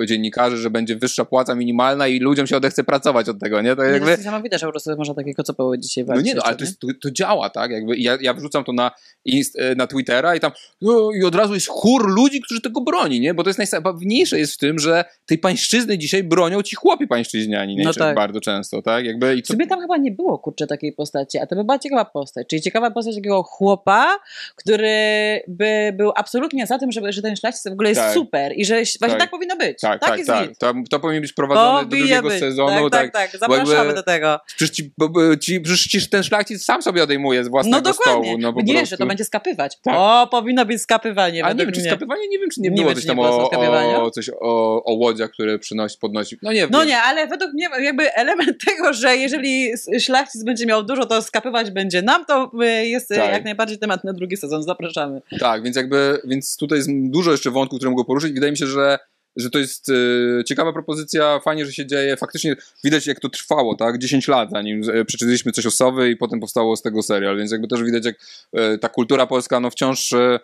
e, 0.02 0.06
dziennikarzy, 0.06 0.56
że 0.56 0.70
będzie 0.70 0.97
wyższa 0.97 1.24
płaca 1.24 1.55
minimalna 1.55 2.09
i 2.09 2.18
ludziom 2.18 2.47
się 2.47 2.56
odechce 2.56 2.84
pracować 2.84 3.28
od 3.28 3.40
tego, 3.40 3.62
nie? 3.62 3.76
To 3.76 3.82
Nie, 3.82 3.88
to 3.88 3.94
jakby... 3.94 4.10
jest 4.10 4.22
niesamowite, 4.22 4.59
że 4.59 4.66
po 4.66 4.72
prostu 4.72 4.97
można 4.97 5.14
takiego 5.14 5.43
co 5.43 5.52
było 5.52 5.76
dzisiaj 5.76 6.05
No 6.09 6.20
nie, 6.20 6.34
no, 6.34 6.43
ale 6.43 6.56
to, 6.56 6.64
jest, 6.64 6.80
to, 6.80 6.88
to 7.02 7.10
działa, 7.10 7.51
tak? 7.51 7.70
Jakby 7.70 7.97
ja, 7.97 8.18
ja 8.20 8.34
wrzucam 8.34 8.64
to 8.64 8.72
na, 8.72 8.90
inst, 9.24 9.59
e, 9.59 9.74
na 9.74 9.86
Twittera 9.86 10.36
i 10.36 10.40
tam 10.40 10.52
no, 10.82 11.10
i 11.12 11.24
od 11.24 11.34
razu 11.34 11.55
jest 11.55 11.68
chór 11.68 12.14
ludzi, 12.14 12.40
którzy 12.40 12.60
tego 12.60 12.80
broni, 12.80 13.20
nie? 13.20 13.34
Bo 13.34 13.43
to 13.43 13.48
jest 13.48 13.59
najsabawniejsze 13.59 14.38
jest 14.38 14.55
w 14.55 14.59
tym, 14.59 14.78
że 14.78 15.05
tej 15.26 15.38
pańszczyzny 15.38 15.98
dzisiaj 15.98 16.22
bronią 16.24 16.62
ci 16.62 16.76
chłopi 16.76 17.06
pańszczyźniani, 17.06 17.76
nie? 17.76 17.84
No 17.84 17.93
tak. 17.93 18.16
Bardzo 18.16 18.40
często, 18.40 18.82
tak? 18.82 19.05
Jakby 19.05 19.36
i 19.36 19.43
to, 19.43 19.52
sumie 19.52 19.66
tam 19.66 19.80
chyba 19.80 19.97
nie 19.97 20.12
było, 20.12 20.38
kurczę, 20.38 20.66
takiej 20.66 20.93
postaci, 20.93 21.38
a 21.38 21.47
to 21.47 21.56
by 21.56 21.64
była 21.64 21.78
ciekawa 21.78 22.05
postać. 22.05 22.47
Czyli 22.47 22.62
ciekawa 22.62 22.90
postać 22.90 23.14
takiego 23.14 23.43
chłopa, 23.59 24.19
który 24.57 24.91
by 25.49 25.93
był 25.95 26.12
absolutnie 26.16 26.66
za 26.66 26.78
tym, 26.78 26.93
żeby, 26.93 27.12
że 27.12 27.23
ten 27.23 27.37
szlachcic 27.37 27.62
w 27.69 27.73
ogóle 27.73 27.89
jest 27.89 28.01
Tak. 28.01 28.15
super 28.15 28.53
i 28.57 28.65
że 28.65 28.74
właśnie 28.74 28.99
Tak. 29.09 29.19
tak, 29.20 29.31
powinno 29.31 29.57
być. 29.57 29.81
tak, 29.81 30.01
tak, 30.01 30.16
jest 30.19 30.31
tak. 30.31 30.49
git. 30.49 30.59
To, 30.59 30.74
to 30.91 31.01
powinien 31.01 31.23
być 31.23 31.33
prowadzone 31.33 31.78
do 31.85 31.85
Powinien 31.91 32.07
drugiego 32.07 32.28
być. 32.28 32.41
sezonu. 32.41 32.91
Tak, 32.91 33.12
tak, 33.12 33.31
tak. 33.31 33.31
bo 33.33 33.39
Zapraszamy 33.39 33.74
jakby- 33.77 33.95
do 33.95 34.03
tego. 34.03 34.41
Przecież, 34.47 34.70
ci, 34.77 34.93
bo, 34.99 35.09
bo, 35.09 35.37
ci, 35.37 35.61
przecież 35.61 36.11
ten 36.11 36.23
szlachcic 36.23 36.65
sam 36.65 36.83
sobie 36.83 37.03
odejmuje 37.03 37.45
z 37.45 37.49
własnego 37.49 37.77
No 37.77 37.83
dokładnie. 37.83 38.23
stołu. 38.24 38.39
No, 38.41 38.53
po 38.53 38.62
nie, 38.62 38.87
że 38.87 38.97
to 38.97 39.07
będzie 39.07 39.24
skapywać. 39.24 39.78
Tak. 39.83 39.95
O, 39.97 40.28
powinno 40.31 40.65
być 40.66 40.83
skapywanie. 40.83 41.45
A 41.45 41.53
nie 41.53 41.65
wiem, 41.65 41.73
czy 41.73 41.81
mnie. 41.81 41.91
skapywanie, 41.91 42.28
nie 42.28 42.39
wiem, 42.39 42.51
czy 42.55 42.61
nie, 42.61 42.69
Nie 42.70 42.77
było 42.77 42.87
wiem, 42.89 42.95
coś 42.95 43.03
czy 43.03 43.09
tam 43.09 43.19
o, 43.19 43.51
o, 44.03 44.11
coś 44.11 44.31
o, 44.41 44.85
o 44.85 44.93
łodziach, 44.95 45.31
które 45.31 45.59
przynosi, 45.59 45.97
podnosi. 46.01 46.37
No 46.43 46.53
nie 46.53 46.61
wiem. 46.61 46.69
No 46.73 46.85
nie, 46.85 46.99
ale 46.99 47.27
według 47.27 47.53
mnie 47.53 47.69
jakby 47.81 48.15
element 48.15 48.57
tego, 48.66 48.93
że 48.93 49.16
jeżeli 49.16 49.73
szlachcic 50.01 50.45
będzie 50.45 50.66
miał 50.66 50.83
dużo, 50.83 51.07
to 51.07 51.23
skapywać 51.23 51.70
będzie 51.70 52.03
nam, 52.03 52.24
to 52.24 52.51
y, 52.62 52.87
jest 52.87 53.09
Tak. 53.09 53.33
jak 53.33 53.45
najbardziej 53.47 53.78
temat 53.78 54.05
na 54.05 54.12
drugi 54.12 54.36
sezon. 54.36 54.62
Zapraszamy. 54.62 55.23
Tak, 55.40 55.62
więc 55.62 55.77
jakby, 55.77 56.20
więc 56.24 56.56
tutaj 56.56 56.78
jest 56.78 56.89
dużo 56.93 57.31
jeszcze 57.31 57.51
wątków, 57.51 57.78
które 57.78 57.90
mogę 57.90 58.05
poruszyć. 58.05 58.32
Wydaje 58.32 58.52
mi 58.52 58.59
się, 58.59 58.66
że, 58.66 58.98
że 59.36 59.51
to 59.51 59.59
jest 59.59 59.89
e, 59.89 60.44
ciekawa 60.44 60.73
propozycja, 60.73 61.40
fajnie, 61.44 61.66
że 61.66 61.73
się 61.73 61.86
dzieje. 61.86 62.16
Faktycznie 62.16 62.56
widać, 62.85 63.06
jak 63.06 63.20
to 63.20 63.28
trwało, 63.28 63.74
tak? 63.74 63.98
10 63.98 64.28
lat, 64.28 64.51
zanim 64.51 64.82
e, 64.90 65.05
przeczytaliśmy 65.05 65.52
coś 65.52 65.66
o 65.66 65.70
Sowy 65.70 66.10
i 66.10 66.16
potem 66.16 66.40
powstało 66.40 66.77
z 66.77 66.82
tego 66.82 67.02
serial, 67.02 67.36
więc 67.36 67.52
jakby 67.52 67.68
też 67.68 67.82
widać, 67.82 68.05
jak 68.05 68.16
e, 68.52 68.78
ta 68.78 68.89
kultura 68.89 69.27
polska, 69.27 69.60
no 69.60 69.70
wciąż 69.70 70.12
e, 70.12 70.39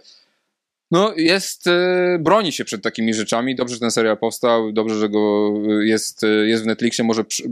No, 0.92 1.12
jest, 1.16 1.66
e, 1.66 2.18
broni 2.20 2.52
się 2.52 2.64
przed 2.64 2.82
takimi 2.82 3.14
rzeczami. 3.14 3.54
Dobrze, 3.54 3.74
że 3.74 3.80
ten 3.80 3.90
serial 3.90 4.18
powstał, 4.18 4.72
dobrze, 4.72 4.94
że 4.98 5.08
go 5.08 5.54
e, 5.68 5.86
jest, 5.86 6.24
e, 6.24 6.26
jest 6.26 6.62
w 6.62 6.66
Netflixie. 6.66 7.04
Może 7.04 7.24
przy, 7.24 7.42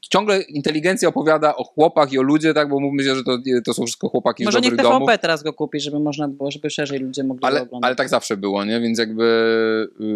ciągle 0.00 0.42
inteligencja 0.42 1.08
opowiada 1.08 1.56
o 1.56 1.64
chłopach 1.64 2.12
i 2.12 2.18
o 2.18 2.22
ludzie, 2.22 2.54
tak, 2.54 2.68
bo 2.68 2.80
mówmy 2.80 3.02
się, 3.02 3.14
że 3.14 3.24
to, 3.24 3.38
to 3.64 3.74
są 3.74 3.84
wszystko 3.86 4.08
chłopaki 4.08 4.44
Może 4.44 4.58
z 4.58 4.62
niech 4.62 4.70
dobrych 4.70 4.86
TVP 4.86 5.06
domów. 5.06 5.20
teraz 5.20 5.42
go 5.42 5.52
kupi, 5.52 5.80
żeby 5.80 5.98
można 5.98 6.28
było, 6.28 6.50
żeby 6.50 6.70
szerzej 6.70 6.98
ludzie 6.98 7.24
mogli 7.24 7.44
Ale, 7.44 7.62
oglądać. 7.62 7.88
ale 7.88 7.96
tak 7.96 8.08
zawsze 8.08 8.36
było, 8.36 8.64
nie? 8.64 8.80
Więc 8.80 8.98
jakby 8.98 9.24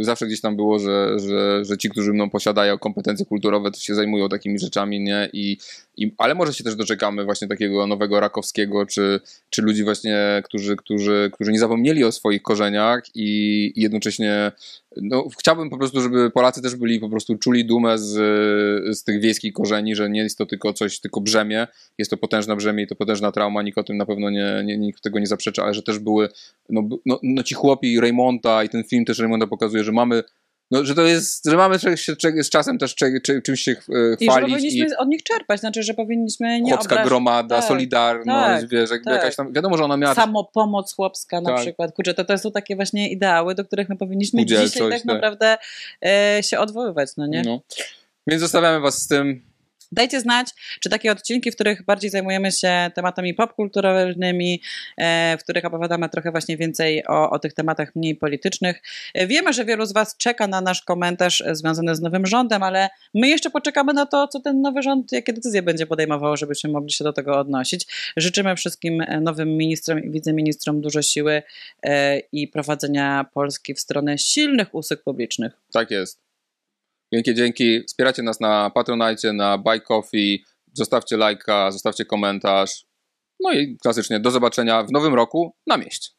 y, 0.01 0.05
zawsze 0.05 0.27
gdzieś 0.27 0.41
tam 0.41 0.57
było, 0.57 0.79
że, 0.79 1.19
że, 1.19 1.65
że 1.65 1.79
ci, 1.79 1.91
którzy 1.91 2.13
mną 2.13 2.31
posiadają 2.31 2.79
kompetencje 2.79 3.27
kulturowe, 3.27 3.71
to 3.71 3.81
się 3.81 3.95
zajmują 3.95 4.29
takimi 4.29 4.59
rzeczami, 4.59 5.01
nie? 5.01 5.31
I, 5.33 5.57
i, 5.97 6.15
ale 6.19 6.35
może 6.35 6.55
się 6.55 6.65
też 6.65 6.77
doczekamy 6.77 7.25
właśnie 7.25 7.49
takiego 7.49 7.87
nowego 7.87 8.21
Rakowskiego, 8.21 8.87
czy, 8.87 9.21
czy 9.51 9.63
ludzi 9.63 9.85
właśnie, 9.85 10.43
którzy, 10.45 10.77
którzy, 10.77 11.31
którzy 11.33 11.53
nie 11.53 11.59
zapomnieli 11.59 12.05
o 12.05 12.13
swoich 12.13 12.43
korzeniach 12.43 12.66
i 13.15 13.27
i 13.27 13.73
jednocześnie 13.77 14.53
no, 14.97 15.29
chciałbym 15.39 15.71
po 15.71 15.79
prostu, 15.79 16.01
żeby 16.01 16.31
Polacy 16.31 16.63
też 16.63 16.77
byli 16.77 17.01
po 17.01 17.09
prostu 17.09 17.39
czuli 17.39 17.65
dumę 17.65 17.99
z, 17.99 18.13
z 18.99 19.05
tych 19.05 19.21
wiejskich 19.21 19.53
korzeni, 19.53 19.97
że 19.97 20.11
nie 20.11 20.21
jest 20.23 20.39
to 20.39 20.47
tylko 20.47 20.73
coś, 20.73 21.01
tylko 21.01 21.21
brzemię, 21.21 21.67
jest 21.99 22.11
to 22.11 22.17
potężne 22.17 22.57
brzemię 22.57 22.83
i 22.83 22.87
to 22.87 22.97
potężna 22.97 23.33
trauma, 23.33 23.63
nikt 23.63 23.79
o 23.79 23.83
tym 23.83 23.97
na 23.97 24.07
pewno 24.07 24.31
nie, 24.31 24.63
nie, 24.65 24.79
nikt 24.79 25.03
tego 25.03 25.19
nie 25.19 25.27
zaprzecza, 25.27 25.63
ale 25.63 25.75
że 25.75 25.83
też 25.83 25.99
były 25.99 26.29
no, 26.69 26.89
no, 27.07 27.21
no 27.23 27.43
ci 27.43 27.55
chłopi 27.55 28.01
Raymonta 28.01 28.65
i 28.65 28.69
ten 28.69 28.85
film 28.85 29.05
też 29.05 29.19
Raymonta 29.19 29.47
pokazuje, 29.47 29.85
że 29.85 29.93
mamy 29.93 30.23
no, 30.71 30.85
że 30.85 30.95
to 30.95 31.03
jest, 31.03 31.45
że 31.45 31.57
mamy 31.57 31.79
się- 31.79 32.15
z 32.43 32.51
czasem 32.51 32.79
też 32.79 32.95
cze- 32.95 33.21
cze- 33.21 33.43
czymś 33.43 33.61
się 33.61 33.73
e, 33.73 33.75
I 34.21 34.25
że 34.25 34.31
chwalić 34.31 34.55
powinniśmy 34.55 34.97
od 34.99 35.09
nich 35.09 35.23
czerpać, 35.23 35.61
znaczy, 35.61 35.83
że 35.83 35.95
powinniśmy 35.95 36.61
nie 36.61 36.71
chłopska 36.71 36.95
obrażać- 36.95 37.09
gromada, 37.09 37.57
tak, 37.57 37.65
solidarność, 37.69 38.61
tak, 38.61 38.71
wiesz, 38.71 38.91
jakby 38.91 39.05
tak. 39.05 39.15
jakaś 39.15 39.37
tam, 39.37 39.53
wiadomo, 39.53 39.77
że 39.77 39.85
ona 39.85 39.97
miała 39.97 40.15
Samopomoc 40.15 40.95
chłopska 40.95 41.41
na 41.41 41.51
Tak. 41.51 41.61
przykład. 41.61 41.95
Kurczę, 41.95 42.15
to, 42.15 42.25
to 42.25 42.39
są 42.39 42.53
takie 42.53 42.77
właśnie 42.77 43.11
ideały, 43.11 43.55
do 43.55 43.65
których 43.65 43.89
my 43.89 43.97
powinniśmy 43.97 44.41
Spółdzielczość, 44.41 44.73
dzisiaj 44.73 44.91
tak 44.91 44.99
tak. 44.99 45.07
naprawdę 45.07 45.57
e, 46.07 46.39
się 46.43 46.59
odwoływać, 46.59 47.11
no 47.17 47.27
nie? 47.27 47.43
No. 47.47 47.61
Więc 48.27 48.43
zostawiamy 48.43 48.81
was 48.81 49.03
z 49.03 49.09
tym. 49.09 49.43
Dajcie 49.93 50.21
znać, 50.21 50.49
czy 50.81 50.91
takie 50.91 51.13
odcinki, 51.13 51.51
w 51.51 51.55
których 51.55 51.85
bardziej 51.85 52.11
zajmujemy 52.11 52.53
się 52.53 52.91
tematami 52.95 53.35
popkulturowymi, 53.35 54.63
e, 54.97 55.37
w 55.39 55.43
których 55.43 55.65
opowiadamy 55.65 56.09
trochę 56.09 56.31
właśnie 56.31 56.57
więcej 56.57 57.07
o, 57.07 57.31
o 57.31 57.39
tych 57.39 57.55
tematach 57.55 57.97
mniej 57.97 58.15
politycznych. 58.15 58.83
E, 59.15 59.27
Wiemy, 59.27 59.53
że 59.53 59.65
wielu 59.65 59.87
z 59.87 59.93
Was 59.93 60.17
czeka 60.17 60.47
na 60.47 60.61
nasz 60.61 60.83
komentarz 60.83 61.43
związany 61.53 61.95
z 61.95 62.01
nowym 62.01 62.27
rządem, 62.27 62.63
ale 62.63 62.89
my 63.15 63.29
jeszcze 63.29 63.51
poczekamy 63.51 63.93
na 63.93 64.07
to, 64.07 64.29
co 64.29 64.41
ten 64.41 64.61
nowy 64.61 64.83
rząd, 64.83 65.13
jakie 65.13 65.33
decyzje 65.33 65.63
będzie 65.63 65.87
podejmował, 65.87 66.37
żebyśmy 66.37 66.71
mogli 66.71 66.93
się 66.93 67.05
do 67.05 67.13
tego 67.13 67.39
odnosić. 67.39 67.87
Życzymy 68.17 68.57
wszystkim 68.57 69.01
e, 69.01 69.21
nowym 69.21 69.57
ministrom 69.57 70.05
i 70.05 70.11
wiceministrom 70.11 70.81
dużo 70.81 71.03
siły 71.03 71.43
i 72.33 72.49
prowadzenia 72.49 73.27
Polski 73.35 73.75
w 73.75 73.81
stronę 73.81 74.19
silnych 74.19 74.75
usług 74.75 75.03
publicznych. 75.03 75.53
Tak 75.73 75.91
jest. 75.91 76.26
Wielkie 77.13 77.35
dzięki. 77.35 77.85
Wspieracie 77.89 78.23
nas 78.23 78.41
na 78.41 78.71
Patronite, 78.71 79.33
na 79.33 79.59
Buy 79.59 79.81
Coffee. 79.81 80.45
Zostawcie 80.73 81.17
lajka, 81.17 81.71
zostawcie 81.71 82.05
komentarz. 82.05 82.87
No 83.41 83.53
i 83.53 83.77
klasycznie 83.83 84.21
do 84.21 84.31
zobaczenia 84.31 84.83
w 84.83 84.93
nowym 84.93 85.15
roku 85.15 85.57
na 85.67 85.77
mieście. 85.77 86.11